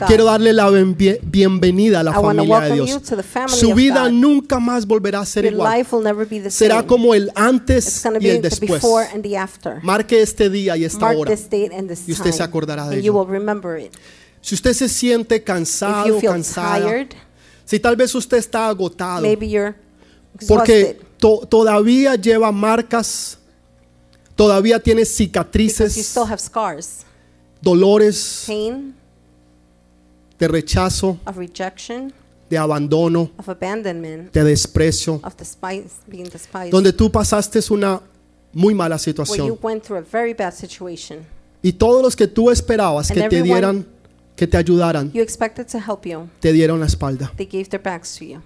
Quiero 0.06 0.24
darle 0.24 0.52
la 0.52 0.70
ben- 0.70 0.96
bienvenida 1.22 2.00
a 2.00 2.02
la 2.02 2.12
familia 2.14 2.60
de 2.60 2.72
Dios. 2.74 3.02
Su 3.48 3.74
vida 3.74 4.08
nunca 4.10 4.58
más 4.58 4.86
volverá 4.86 5.20
a 5.20 5.26
ser 5.26 5.44
Your 5.44 5.52
igual. 5.54 5.78
life 5.78 5.94
will 5.94 6.02
never 6.04 6.26
be 6.26 6.40
the 6.40 6.50
Será 6.50 6.86
como 6.86 7.14
el 7.14 7.24
It's 7.28 7.32
antes 7.36 8.02
going 8.02 8.14
to 8.18 8.26
y 8.26 8.30
el 8.30 8.42
después. 8.42 8.82
before 8.82 9.06
and 9.12 9.22
the 9.22 9.36
after. 9.36 9.78
Marque 9.82 10.22
este 10.22 10.48
día 10.48 10.76
y 10.76 10.84
esta 10.84 11.10
hora. 11.10 11.32
Y 11.32 12.12
usted 12.12 12.32
se 12.32 12.42
acordará 12.42 12.88
de 12.88 12.98
ello. 12.98 13.26
Si 14.40 14.54
usted 14.54 14.72
se 14.72 14.88
siente 14.88 15.42
cansado, 15.44 16.18
cansada, 16.20 17.06
si 17.66 17.78
tal 17.78 17.94
vez 17.94 18.14
usted 18.14 18.38
está 18.38 18.68
agotado, 18.68 19.20
maybe 19.20 19.48
you're 19.50 19.74
porque 20.48 20.98
to- 21.18 21.46
todavía 21.48 22.14
lleva 22.16 22.50
marcas, 22.50 23.36
todavía 24.40 24.80
tiene 24.80 25.02
because 25.02 25.18
you 25.18 25.26
cicatrices, 25.26 25.92
still 26.06 26.24
have 26.24 26.38
scars, 26.40 27.04
dolores 27.60 28.44
pain 28.46 28.94
de 30.38 30.48
rechazo, 30.48 31.18
of 31.26 31.36
rejection, 31.36 32.12
de 32.48 32.56
abandono, 32.56 33.30
of 33.36 33.48
abandonment, 33.48 34.32
de 34.32 34.42
desprecio, 34.44 35.20
of 35.22 35.36
despise, 35.36 35.96
being 36.06 36.24
despised, 36.30 36.70
donde 36.70 36.92
tú 36.92 37.10
pasaste 37.10 37.60
una 37.70 38.00
muy 38.52 38.74
mala 38.74 38.96
where 38.96 38.98
you 38.98 39.04
situación. 39.04 39.58
went 39.62 39.82
through 39.84 39.98
a 39.98 40.04
very 40.10 40.32
bad 40.32 40.52
situation. 40.54 41.26
Y 41.62 41.72
todos 41.74 42.02
los 42.02 42.16
que 42.16 42.26
tú 42.26 42.50
esperabas 42.50 43.10
que 43.10 43.28
te 43.28 43.42
dieran, 43.42 43.86
que 44.34 44.46
te 44.46 44.56
ayudaran, 44.56 45.12
You 45.12 45.20
expected 45.22 45.66
to 45.66 45.78
help 45.78 46.06
you. 46.06 46.28
te 46.40 46.50
dieron 46.52 46.80
la 46.80 46.86
espalda. 46.86 47.30
They 47.36 47.46
gave 47.46 47.68
their 47.68 47.82
backs 47.82 48.16
to 48.18 48.24
you. 48.24 48.40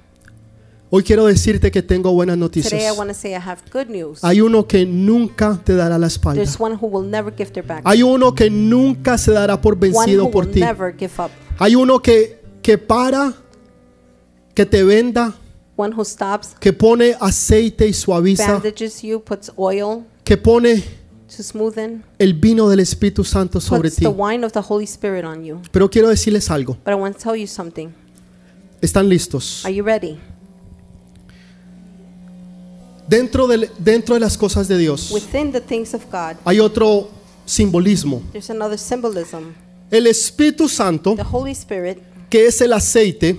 Hoy 0.96 1.02
quiero 1.02 1.26
decirte 1.26 1.72
que 1.72 1.82
tengo 1.82 2.12
buenas 2.12 2.36
Today 2.36 2.60
I 2.60 2.62
noticias. 2.62 2.96
want 2.96 3.10
to 3.10 3.14
say 3.14 3.32
I 3.32 3.40
have 3.44 3.62
good 3.72 3.88
news. 3.88 4.22
Hay 4.22 4.40
uno 4.40 4.68
que 4.68 4.86
nunca 4.86 5.60
te 5.64 5.74
dará 5.74 5.98
la 5.98 6.06
espalda. 6.06 6.40
There's 6.40 6.60
one 6.60 6.76
who 6.80 6.86
will 6.86 7.10
never 7.10 7.34
give 7.36 7.50
their 7.50 7.66
back. 7.66 7.82
Hay 7.84 8.04
uno 8.04 8.32
que 8.32 8.48
nunca 8.48 9.18
se 9.18 9.32
dará 9.32 9.60
por 9.60 9.72
One 9.72 9.88
vencido 9.90 10.26
who 10.26 10.30
por 10.30 10.44
will 10.44 10.54
ti. 10.54 10.60
never 10.60 10.94
give 10.96 11.10
up. 11.18 11.32
Hay 11.58 11.74
uno 11.74 11.98
que, 11.98 12.38
que 12.62 12.78
para, 12.78 13.34
que 14.54 14.64
te 14.64 14.84
venda, 14.84 15.34
One 15.74 15.92
who 15.96 16.04
stops, 16.04 16.54
que 16.60 16.72
pone 16.72 17.16
aceite 17.20 17.88
y 17.88 17.92
suaviza, 17.92 18.52
bandages 18.52 19.02
you, 19.02 19.20
puts 19.20 19.50
oil 19.56 20.04
que 20.22 20.36
pone 20.36 20.80
to 21.36 21.42
smoothen, 21.42 22.04
el 22.20 22.34
vino 22.34 22.68
del 22.68 22.78
Espíritu 22.78 23.24
Santo 23.24 23.60
sobre 23.60 23.88
puts 23.88 23.96
ti. 23.96 24.04
the 24.04 24.12
wine 24.12 24.46
of 24.46 24.52
the 24.52 24.62
Holy 24.64 24.84
Spirit 24.84 25.24
on 25.24 25.42
you. 25.44 25.60
Pero 25.72 25.90
quiero 25.90 26.08
decirles 26.08 26.52
algo. 26.52 26.78
But 26.84 26.92
I 26.92 26.94
want 26.94 27.16
to 27.16 27.20
tell 27.20 27.34
you 27.36 27.48
something. 27.48 27.88
¿Están 28.80 29.08
listos? 29.08 29.64
Are 29.64 29.74
you 29.74 29.82
ready? 29.82 30.20
Dentro 33.08 33.46
de, 33.46 33.70
dentro 33.78 34.14
de 34.14 34.20
las 34.20 34.38
cosas 34.38 34.66
de 34.66 34.78
Dios 34.78 35.10
Within 35.10 35.52
the 35.52 35.60
things 35.60 35.94
of 35.94 36.02
God, 36.10 36.36
hay 36.44 36.58
otro 36.60 37.10
simbolismo. 37.44 38.22
there's 38.32 38.50
another 38.50 38.78
symbolism. 38.78 39.54
El 39.90 40.06
Espíritu 40.06 40.68
Santo, 40.68 41.14
The 41.14 41.22
Holy 41.22 41.52
Spirit 41.52 41.98
que 42.30 42.46
es 42.46 42.60
el 42.60 42.72
aceite, 42.72 43.38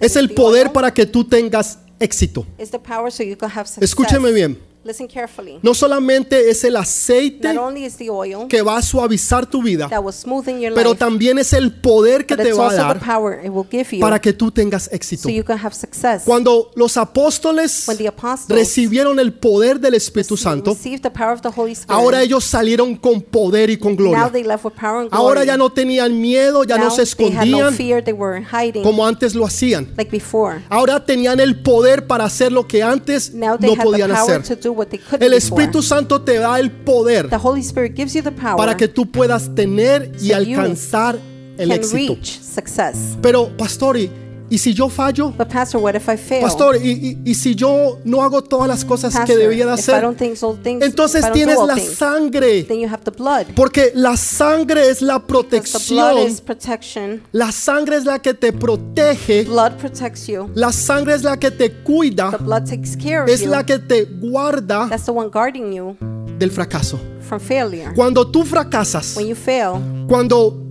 es 0.00 0.16
el 0.16 0.30
poder 0.30 0.72
para 0.72 0.92
que 0.92 1.06
tú 1.06 1.24
tengas 1.24 1.78
éxito. 1.98 2.46
is 2.58 2.70
the 2.70 2.78
power 2.78 3.10
so 3.10 3.22
you 3.22 3.36
can 3.36 3.50
have 3.50 3.66
success. 3.66 3.84
Escúcheme 3.84 4.30
bien. 4.32 4.58
Listen 4.84 5.06
carefully. 5.06 5.60
No 5.62 5.74
solamente 5.74 6.50
es 6.50 6.64
el 6.64 6.76
aceite 6.76 7.54
Not 7.54 7.68
only 7.68 7.84
is 7.84 7.96
the 7.96 8.10
oil 8.10 8.48
que 8.48 8.62
va 8.62 8.78
a 8.78 8.82
suavizar 8.82 9.46
tu 9.46 9.62
vida, 9.62 9.88
that 9.88 10.00
will 10.02 10.12
smoothen 10.12 10.60
your 10.60 10.74
pero 10.74 10.90
life, 10.90 10.98
también 10.98 11.38
es 11.38 11.52
el 11.52 11.72
poder 11.80 12.26
que 12.26 12.34
but 12.34 12.42
te 12.42 12.48
it's 12.50 12.58
va 12.58 12.64
a 12.64 12.66
also 12.66 12.76
the 12.78 12.82
dar 12.82 12.98
power 13.00 13.44
it 13.44 13.50
will 13.50 13.66
give 13.70 13.86
you 13.92 14.00
para 14.00 14.20
que 14.20 14.32
tú 14.32 14.50
tengas 14.50 14.90
éxito. 14.92 15.22
so 15.22 15.28
you 15.28 15.44
can 15.44 15.56
have 15.56 15.72
success. 15.72 16.22
Cuando 16.24 16.70
los 16.74 16.96
apóstoles 16.96 17.86
When 17.86 17.96
the 17.96 18.08
apostles 18.08 18.58
recibieron 18.58 19.20
el 19.20 19.32
poder 19.34 19.78
del 19.78 19.94
Espíritu 19.94 20.36
Santo, 20.36 20.72
received 20.74 21.02
the 21.02 21.10
power 21.10 21.32
of 21.32 21.42
the 21.42 21.50
Holy 21.54 21.72
Spirit, 21.72 21.90
ahora 21.90 22.20
ellos 22.22 22.44
salieron 22.44 22.96
con 22.96 23.22
poder 23.22 23.70
y 23.70 23.76
con 23.76 23.92
now 23.92 23.96
gloria. 23.98 24.30
they 24.32 24.42
left 24.42 24.64
with 24.64 24.74
power 24.74 25.02
and 25.02 25.10
glory. 25.10 25.24
Ahora 25.24 25.44
ya 25.44 25.56
no 25.56 25.70
tenían 25.70 26.20
miedo, 26.20 26.64
ya 26.64 26.76
no 26.76 26.86
Now 26.86 26.90
se 26.90 27.04
they 27.04 27.26
had 27.32 27.46
no 27.46 27.68
escondían 27.68 27.74
fear, 27.74 28.02
they 28.02 28.12
were 28.12 28.42
hiding 28.42 28.82
como 28.82 29.06
antes 29.06 29.34
lo 29.36 29.46
hacían. 29.46 29.92
like 29.96 30.10
before. 30.10 30.62
Ahora 30.68 31.04
tenían 31.04 31.38
el 31.38 31.62
poder 31.62 32.06
para 32.08 32.24
hacer 32.24 32.50
lo 32.50 32.66
que 32.66 32.82
antes 32.82 33.32
Now 33.32 33.56
they 33.56 33.68
no 33.68 33.74
had 33.74 33.78
the 33.78 33.84
podían 33.84 34.10
power 34.10 34.40
hacer. 34.40 34.42
to 34.42 34.56
do 34.56 34.71
what 34.72 34.88
they 34.88 34.98
couldn't 34.98 35.22
El 35.22 35.30
before. 35.30 35.36
Espíritu 35.64 35.82
Santo 35.82 36.20
te 36.22 36.38
da 36.38 36.58
el 36.58 36.70
poder 36.70 37.28
The 37.28 37.36
Holy 37.36 37.60
Spirit 37.60 37.94
gives 37.96 38.14
you 38.14 38.22
the 38.22 38.32
power 38.32 38.56
para 38.56 38.76
que 38.76 38.88
tú 38.88 39.10
puedas 39.10 39.54
tener 39.54 40.12
y 40.20 40.28
So 40.30 40.36
alcanzar 40.36 41.18
el 41.58 41.68
can 41.68 41.78
éxito. 41.78 42.14
reach 42.14 42.40
success. 42.40 43.16
Pero, 43.20 43.54
pastor, 43.56 43.96
¿y, 43.98 44.10
y 44.54 44.58
si 44.58 44.74
yo 44.74 44.88
fallo? 44.88 45.30
But 45.36 45.48
pastor, 45.48 45.80
what 45.80 45.94
if 45.94 46.08
I 46.08 46.16
fail? 46.16 46.42
Pastor, 46.42 46.76
¿y, 46.76 46.90
y- 47.24 47.30
y 47.30 47.34
si 47.34 47.54
yo 47.54 47.98
no 48.04 48.22
hago 48.22 48.42
todas 48.42 48.68
las 48.68 48.84
cosas 48.84 49.12
que 49.12 49.20
Pastor, 49.20 49.38
debía 49.38 49.66
de 49.66 49.72
hacer? 49.72 50.16
things, 50.16 50.42
Entonces 50.82 51.24
tienes 51.32 51.58
la 51.66 51.74
things, 51.74 51.94
sangre. 51.94 52.64
then 52.64 52.80
you 52.80 52.88
have 52.88 53.02
the 53.04 53.10
blood. 53.10 53.46
Porque 53.54 53.92
la 53.94 54.16
sangre 54.16 54.88
es 54.90 55.00
la 55.02 55.18
the 55.20 55.26
protección. 55.26 57.22
La 57.32 57.50
sangre 57.52 57.96
es 57.96 58.04
la 58.04 58.18
que 58.20 58.34
te 58.34 58.52
protege. 58.52 59.44
Blood 59.44 59.72
protects 59.78 60.26
you. 60.26 60.50
La 60.54 60.72
sangre 60.72 61.14
es 61.14 61.22
la 61.22 61.36
que 61.38 61.50
te 61.50 61.68
The 61.70 61.82
cuida. 61.84 62.30
blood 62.38 62.64
takes 62.68 62.96
care 62.96 63.22
of 63.22 63.28
Es 63.28 63.40
you. 63.42 63.50
la 63.50 63.64
que 63.64 63.78
te 63.78 64.04
guarda 64.04 64.88
That's 64.88 65.04
the 65.06 65.12
one 65.12 65.28
guarding 65.30 65.72
you 65.72 65.96
del 66.38 66.50
fracaso. 66.50 66.98
from 67.20 67.40
failure. 67.40 67.92
Cuando 67.94 68.26
tú 68.30 68.44
fracasas, 68.44 69.16
When 69.16 69.26
you 69.28 69.34
fail, 69.36 69.80
cuando 70.08 70.61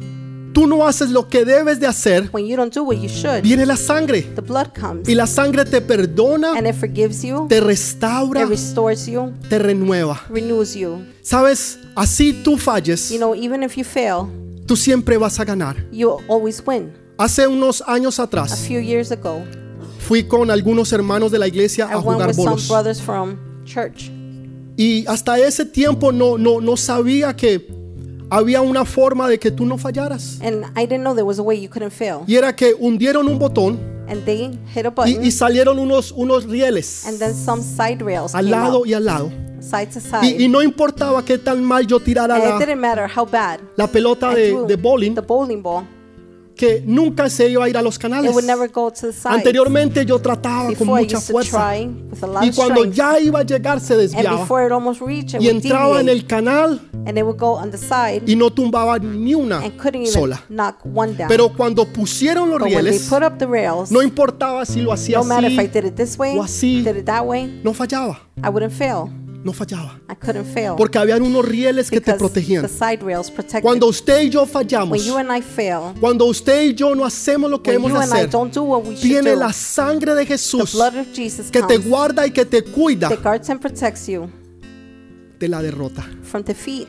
tú 0.54 0.68
no 0.68 0.86
haces 0.88 1.10
lo 1.10 1.28
que 1.30 1.46
debes 1.46 1.80
de 1.80 1.88
hacer, 1.88 2.30
when 2.34 2.46
you 2.46 2.56
don't 2.58 2.74
do 2.74 2.84
what 2.84 2.98
you 2.98 3.08
should, 3.10 3.42
viene 3.42 3.66
la 3.66 3.76
sangre. 3.78 4.22
the 4.36 4.42
blood 4.42 4.68
comes 4.80 5.08
Y 5.08 5.16
la 5.16 5.26
sangre 5.28 5.66
te 5.66 5.82
perdona, 5.82 6.54
and 6.58 6.68
it 6.68 6.76
forgives 6.76 7.24
you, 7.24 7.48
te 7.48 7.60
restaura, 7.62 8.42
it 8.44 8.50
restores 8.50 9.06
you, 9.08 9.32
te 9.50 9.58
renueva. 9.60 10.22
renews 10.30 10.74
you. 10.76 11.04
Sabes, 11.22 11.80
así 11.96 12.34
tú 12.44 12.58
falles, 12.58 13.10
You 13.12 13.18
know, 13.18 13.34
even 13.36 13.64
if 13.64 13.76
you 13.78 13.84
fail, 13.84 14.28
tú 14.66 14.76
siempre 14.76 15.18
vas 15.18 15.40
a 15.40 15.46
ganar. 15.46 15.76
you 15.92 16.18
always 16.28 16.62
win. 16.66 16.92
Hace 17.18 17.48
unos 17.48 17.84
años 17.88 18.20
A 18.20 18.24
atrás 18.24 18.66
few 18.68 18.80
years 18.80 19.12
ago, 19.12 19.44
fui 20.00 20.24
con 20.24 20.50
algunos 20.50 20.92
hermanos 20.92 21.32
de 21.32 21.38
la 21.40 21.48
iglesia 21.48 21.88
I 21.90 21.94
a 21.94 21.98
jugar 22.02 22.28
with 22.28 22.36
some 22.36 22.46
bolos. 22.50 22.68
brothers 22.68 23.00
from 23.02 23.38
church. 23.66 24.10
Y 24.78 25.06
hasta 25.08 25.38
ese 25.38 25.66
tiempo 25.66 26.12
no, 26.12 26.38
no, 26.38 26.60
no 26.60 26.76
sabía 26.78 27.36
que 27.36 27.68
había 28.32 28.62
una 28.62 28.86
forma 28.86 29.28
de 29.28 29.38
que 29.38 29.52
tú 29.52 29.66
no 29.66 29.78
fallaras. 29.78 30.40
And 30.42 30.66
I 30.78 30.86
didn't 30.88 31.02
know 31.04 31.14
there 31.14 31.26
was 31.26 31.38
a 31.38 31.44
way 31.44 31.62
you 31.62 31.70
couldn't 31.70 31.92
fail. 31.92 32.22
Y 32.26 32.36
era 32.38 32.56
que 32.56 32.74
hundieron 32.74 33.28
un 33.28 33.38
botón 33.38 33.78
And 34.08 34.24
they 34.26 34.58
hit 34.74 34.86
a 34.86 34.90
y, 34.90 34.92
button, 34.92 35.26
y 35.26 35.32
salieron 35.32 35.80
unos, 35.80 36.12
unos 36.12 36.46
rieles 36.46 37.06
and 37.06 37.20
then 37.20 37.34
some 37.34 37.62
side 37.62 38.02
rails 38.02 38.34
al 38.34 38.50
lado 38.50 38.80
out, 38.80 38.88
y 38.88 38.94
al 38.94 39.06
lado. 39.06 39.32
side 39.60 39.88
to 39.88 40.00
Y, 40.24 40.28
y 40.28 40.38
side. 40.40 40.50
no 40.50 40.62
importaba 40.62 41.24
qué 41.24 41.38
tan 41.38 41.64
mal 41.64 41.86
yo 41.86 42.00
tirara 42.00 42.38
la, 42.38 42.58
didn't 42.58 42.80
matter 42.80 43.08
how 43.14 43.26
bad 43.26 43.60
la 43.78 43.88
pelota 43.88 44.34
de, 44.34 44.66
de 44.68 44.76
bowling, 44.76 45.14
the 45.14 45.22
bowling 45.22 45.62
ball. 45.62 45.86
Que 46.62 46.84
nunca 46.86 47.28
se 47.28 47.50
iba 47.50 47.66
a 47.66 47.70
ir 47.70 47.76
a 47.76 47.82
los 47.82 47.98
canales. 47.98 48.36
Anteriormente 49.26 50.06
yo 50.06 50.20
trataba 50.20 50.72
con 50.76 50.86
mucha 50.90 51.20
fuerza. 51.20 51.76
Y 51.76 52.52
cuando 52.52 52.86
ya 52.86 53.20
iba 53.20 53.40
a 53.40 53.44
llegar 53.44 53.80
se 53.80 53.98
desviaba. 53.98 54.46
Y 55.40 55.48
entraba 55.50 56.02
en 56.02 56.10
el 56.10 56.28
canal 56.28 56.80
y 58.28 58.36
no 58.36 58.52
tumbaba 58.52 59.00
ni 59.00 59.34
una 59.34 59.64
sola. 60.06 60.44
Pero 61.28 61.52
cuando 61.52 61.84
pusieron 61.88 62.52
los 62.52 62.62
rieles, 62.62 63.10
no 63.90 64.04
importaba 64.04 64.64
si 64.64 64.82
lo 64.82 64.94
hacía 64.94 65.18
así, 65.20 65.58
o 66.38 66.44
así. 66.44 66.84
no 67.64 67.74
fallaba. 67.74 68.20
No 69.44 69.54
fallaba. 69.54 70.00
I 70.10 70.16
couldn't 70.16 70.46
fail. 70.46 70.76
Porque 70.78 71.00
habían 71.00 71.24
unos 71.24 71.44
rieles 71.44 71.90
que 71.90 72.00
te 72.00 72.14
protegían. 72.14 72.62
the 72.62 72.70
side 72.70 73.02
rails. 73.02 73.32
Cuando 73.62 73.88
usted 73.88 74.22
y 74.24 74.30
yo 74.30 74.42
when 74.42 74.52
fallamos, 74.52 75.04
you 75.04 75.18
and 75.18 75.36
I 75.36 75.42
fail, 75.42 75.94
cuando 76.00 76.26
usted 76.26 76.62
y 76.62 76.74
yo 76.76 76.94
no 76.94 77.06
hacemos 77.06 77.50
lo 77.50 77.62
que 77.62 77.78
when 77.78 77.96
and 77.96 78.06
I 78.06 78.18
hacer, 78.18 78.30
don't 78.30 78.54
do 78.54 79.36
la 79.36 79.54
sangre 79.54 80.14
de 80.14 80.26
Jesús 80.26 80.78
que 81.52 81.62
te 81.62 81.76
comes, 81.76 81.88
guarda 81.88 82.28
y 82.28 82.32
que 82.32 82.46
te 82.46 82.64
cuida 82.64 83.10
that 83.10 83.24
guards 83.24 83.50
and 83.50 83.60
protects 83.60 84.08
you 84.08 84.30
de 85.40 85.48
la 85.48 85.62
derrota. 85.62 86.06
from 86.22 86.44
defeat. 86.44 86.88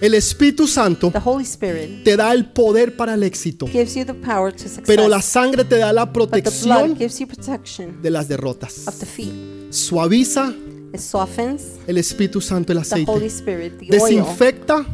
El 0.00 0.14
Espíritu 0.14 0.66
Santo 0.66 1.10
The 1.10 1.20
Holy 1.22 1.44
Spirit 1.44 2.04
te 2.04 2.16
da 2.16 2.32
el 2.32 2.46
poder 2.46 2.96
para 2.96 3.14
el 3.14 3.22
éxito, 3.22 3.66
gives 3.66 3.94
you 3.94 4.06
the 4.06 4.14
power 4.14 4.50
to 4.50 4.60
success, 4.60 4.84
pero 4.86 5.06
la 5.08 5.20
sangre 5.20 5.64
te 5.64 5.76
da 5.76 5.92
la 5.92 6.10
protección 6.10 6.96
de 6.96 8.10
las 8.10 8.28
derrotas. 8.28 8.88
of 8.88 8.98
defeat. 8.98 9.30
Suaviza 9.70 10.54
el 10.92 11.98
Espíritu 11.98 12.40
Santo 12.40 12.72
el 12.72 12.82
the 12.82 13.04
Holy 13.06 13.28
aceite. 13.28 13.86
Desinfecta 13.90 14.84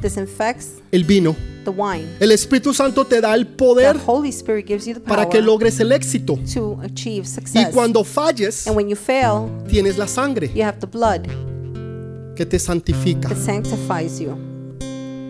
el 0.93 1.05
vino. 1.05 1.35
the 1.65 1.71
wine. 1.71 2.07
El 2.21 2.31
Espíritu 2.33 2.73
Santo 2.73 3.05
te 3.05 3.21
da 3.21 3.35
el 3.35 3.47
poder 3.47 3.97
Holy 4.07 4.29
Spirit 4.29 4.67
gives 4.67 4.87
you 4.87 4.95
the 4.95 5.01
para 5.01 5.29
que 5.29 5.41
logres 5.41 5.81
el 5.81 5.91
éxito. 5.93 6.39
to 6.53 6.79
achieve 6.83 7.27
Y 7.55 7.65
cuando 7.73 8.05
falles, 8.05 8.67
And 8.67 8.77
when 8.77 8.89
you 8.89 8.97
fail, 8.97 9.51
tienes 9.69 9.99
la 9.99 10.07
sangre 10.07 10.49
you 10.55 10.63
have 10.63 10.79
the 10.79 10.87
blood 10.87 11.23
que 12.37 12.47
te 12.47 12.59
santifica, 12.59 13.29
that 13.31 13.39
sanctifies 13.39 14.21
you, 14.21 14.37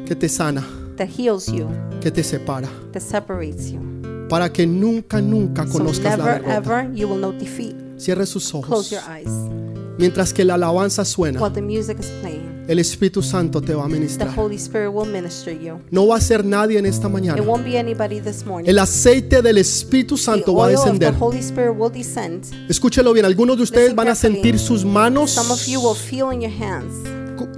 que 0.07 0.15
te 0.15 0.29
sana, 0.29 0.63
that 0.97 1.09
heals 1.09 1.47
you, 1.47 1.69
que 2.03 2.11
te 2.11 2.23
separa, 2.23 2.69
that 2.93 3.01
separates 3.03 3.71
you. 3.71 3.81
para 4.29 4.53
que 4.53 4.67
nunca, 4.67 5.21
nunca 5.23 5.65
So 5.67 5.79
conozcas 5.79 6.19
la 6.19 6.25
never 6.25 6.43
derrota. 6.43 6.57
ever 6.57 6.93
you 6.95 7.09
will 7.09 7.19
know 7.19 7.33
defeat. 7.33 7.75
Cierre 7.97 8.27
sus 8.27 8.51
Close 8.51 8.59
ojos. 8.67 8.91
your 8.91 9.01
eyes 9.09 9.31
Mientras 9.99 10.33
que 10.35 10.45
la 10.45 10.55
alabanza 10.55 11.05
suena, 11.05 11.41
while 11.41 11.55
the 11.55 11.63
music 11.63 11.99
is 12.01 12.07
playing. 12.21 12.65
el 12.69 12.79
Espíritu 12.79 13.23
Santo 13.23 13.63
te 13.63 13.75
va 13.75 13.85
a 13.85 13.89
The 13.89 13.95
ministrar. 13.95 14.37
Holy 14.37 14.57
Spirit 14.57 14.91
will 14.93 15.09
minister 15.11 15.53
you. 15.59 15.79
No 15.91 16.07
va 16.07 16.17
a 16.17 16.21
ser 16.21 16.45
nadie 16.45 16.79
en 16.79 16.85
esta 16.87 17.07
It 17.07 17.13
mañana. 17.15 17.43
won't 17.43 17.65
be 17.65 17.79
anybody 17.79 18.21
this 18.21 18.45
morning. 18.45 18.69
El 18.69 18.79
aceite 18.79 19.41
del 19.41 19.57
Espíritu 19.59 20.17
The 20.17 20.23
Santo 20.23 20.55
va 20.55 20.65
a 20.65 20.67
oil 20.69 20.77
of 20.77 20.85
the 20.85 20.91
descender. 20.91 21.15
Holy 21.19 21.39
Spirit 21.39 21.75
will 21.79 21.91
descend. 21.93 22.45
Escúchelo 22.69 23.13
bien, 23.15 23.25
algunos 23.25 23.57
de 23.57 23.63
ustedes 23.63 23.95
van 23.95 24.09
a 24.09 24.15
sentir 24.15 24.59
sus 24.59 24.85
manos 24.85 25.31
Some 25.31 25.51
of 25.53 25.65
you 25.67 25.81
will 25.81 25.97
feel 25.97 26.31
in 26.33 26.43
your 26.43 26.53
hands. 26.53 26.93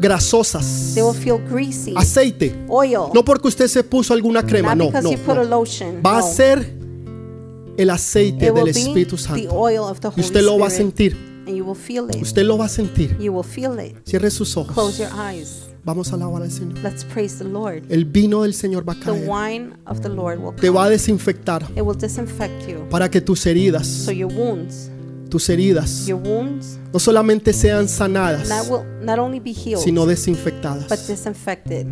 grasosas. 0.00 0.92
They 0.94 1.02
will 1.02 1.14
feel 1.14 1.38
greasy. 1.50 1.94
Aceite. 1.96 2.54
Oil. 2.68 3.10
No 3.14 3.24
porque 3.24 3.48
usted 3.48 3.66
se 3.66 3.82
puso 3.82 4.14
alguna 4.14 4.44
crema, 4.44 4.74
Not 4.74 4.78
no, 4.78 4.86
because 4.86 5.02
no, 5.04 5.10
you 5.12 5.18
put 5.18 5.36
a 5.38 5.44
no. 5.44 5.58
lotion. 5.60 6.00
Va 6.04 6.18
a 6.18 6.20
no. 6.20 6.32
ser 6.32 6.72
el 7.76 7.90
aceite 7.90 8.46
It 8.46 8.52
will 8.52 8.64
del 8.64 8.74
be 8.74 8.80
Espíritu 8.80 9.16
the 9.16 9.22
Santo. 9.22 9.50
oil 9.56 9.78
of 9.80 9.98
the 10.00 10.08
Y 10.08 10.10
Holy 10.12 10.20
usted 10.22 10.42
lo 10.42 10.58
va 10.58 10.66
a 10.66 10.70
Spirit. 10.70 10.76
sentir. 10.96 11.27
And 11.48 11.56
you 11.56 11.64
will 11.64 11.74
feel 11.74 12.08
it. 12.10 12.20
Usted 12.20 12.44
lo 12.44 12.58
va 12.58 12.66
a 12.66 12.68
sentir. 12.68 13.16
You 13.18 13.32
will 13.32 13.42
feel 13.44 13.78
it. 13.80 13.96
Cierre 14.06 14.30
sus 14.30 14.52
Close 14.52 14.70
ojos. 14.70 14.98
your 14.98 15.08
eyes. 15.18 15.64
Vamos 15.84 16.12
a 16.12 16.16
alabar 16.16 16.42
al 16.42 16.50
Señor. 16.50 16.78
Let's 16.82 17.02
praise 17.04 17.38
the 17.38 17.44
Lord. 17.44 17.84
El 17.88 18.04
vino 18.04 18.42
del 18.42 18.52
Señor 18.52 18.86
va 18.86 18.92
a 18.92 18.96
The 19.00 19.12
wine 19.26 19.72
of 19.86 20.00
the 20.02 20.10
Lord 20.10 20.38
will 20.40 20.54
Te 20.54 20.68
va 20.68 20.82
a 20.82 20.84
come. 20.84 20.90
desinfectar 20.90 21.62
It 21.74 21.80
will 21.82 21.96
disinfect 21.96 22.68
you. 22.68 22.86
para 22.90 23.10
que 23.10 23.22
tus 23.22 23.46
heridas, 23.46 23.86
So 23.86 24.10
your 24.12 24.30
wounds, 24.30 24.90
tus 25.30 25.48
heridas, 25.48 26.06
your 26.06 26.20
wounds, 26.20 26.78
no 26.92 26.98
solamente 26.98 27.54
sean 27.54 27.88
sanadas, 27.88 28.48
not 28.50 28.68
will 28.68 28.84
not 29.02 29.18
only 29.18 29.40
be 29.40 29.52
healed, 29.54 29.82
sino 29.82 30.02
but 30.02 30.10
desinfectadas. 30.10 31.08
disinfected. 31.08 31.86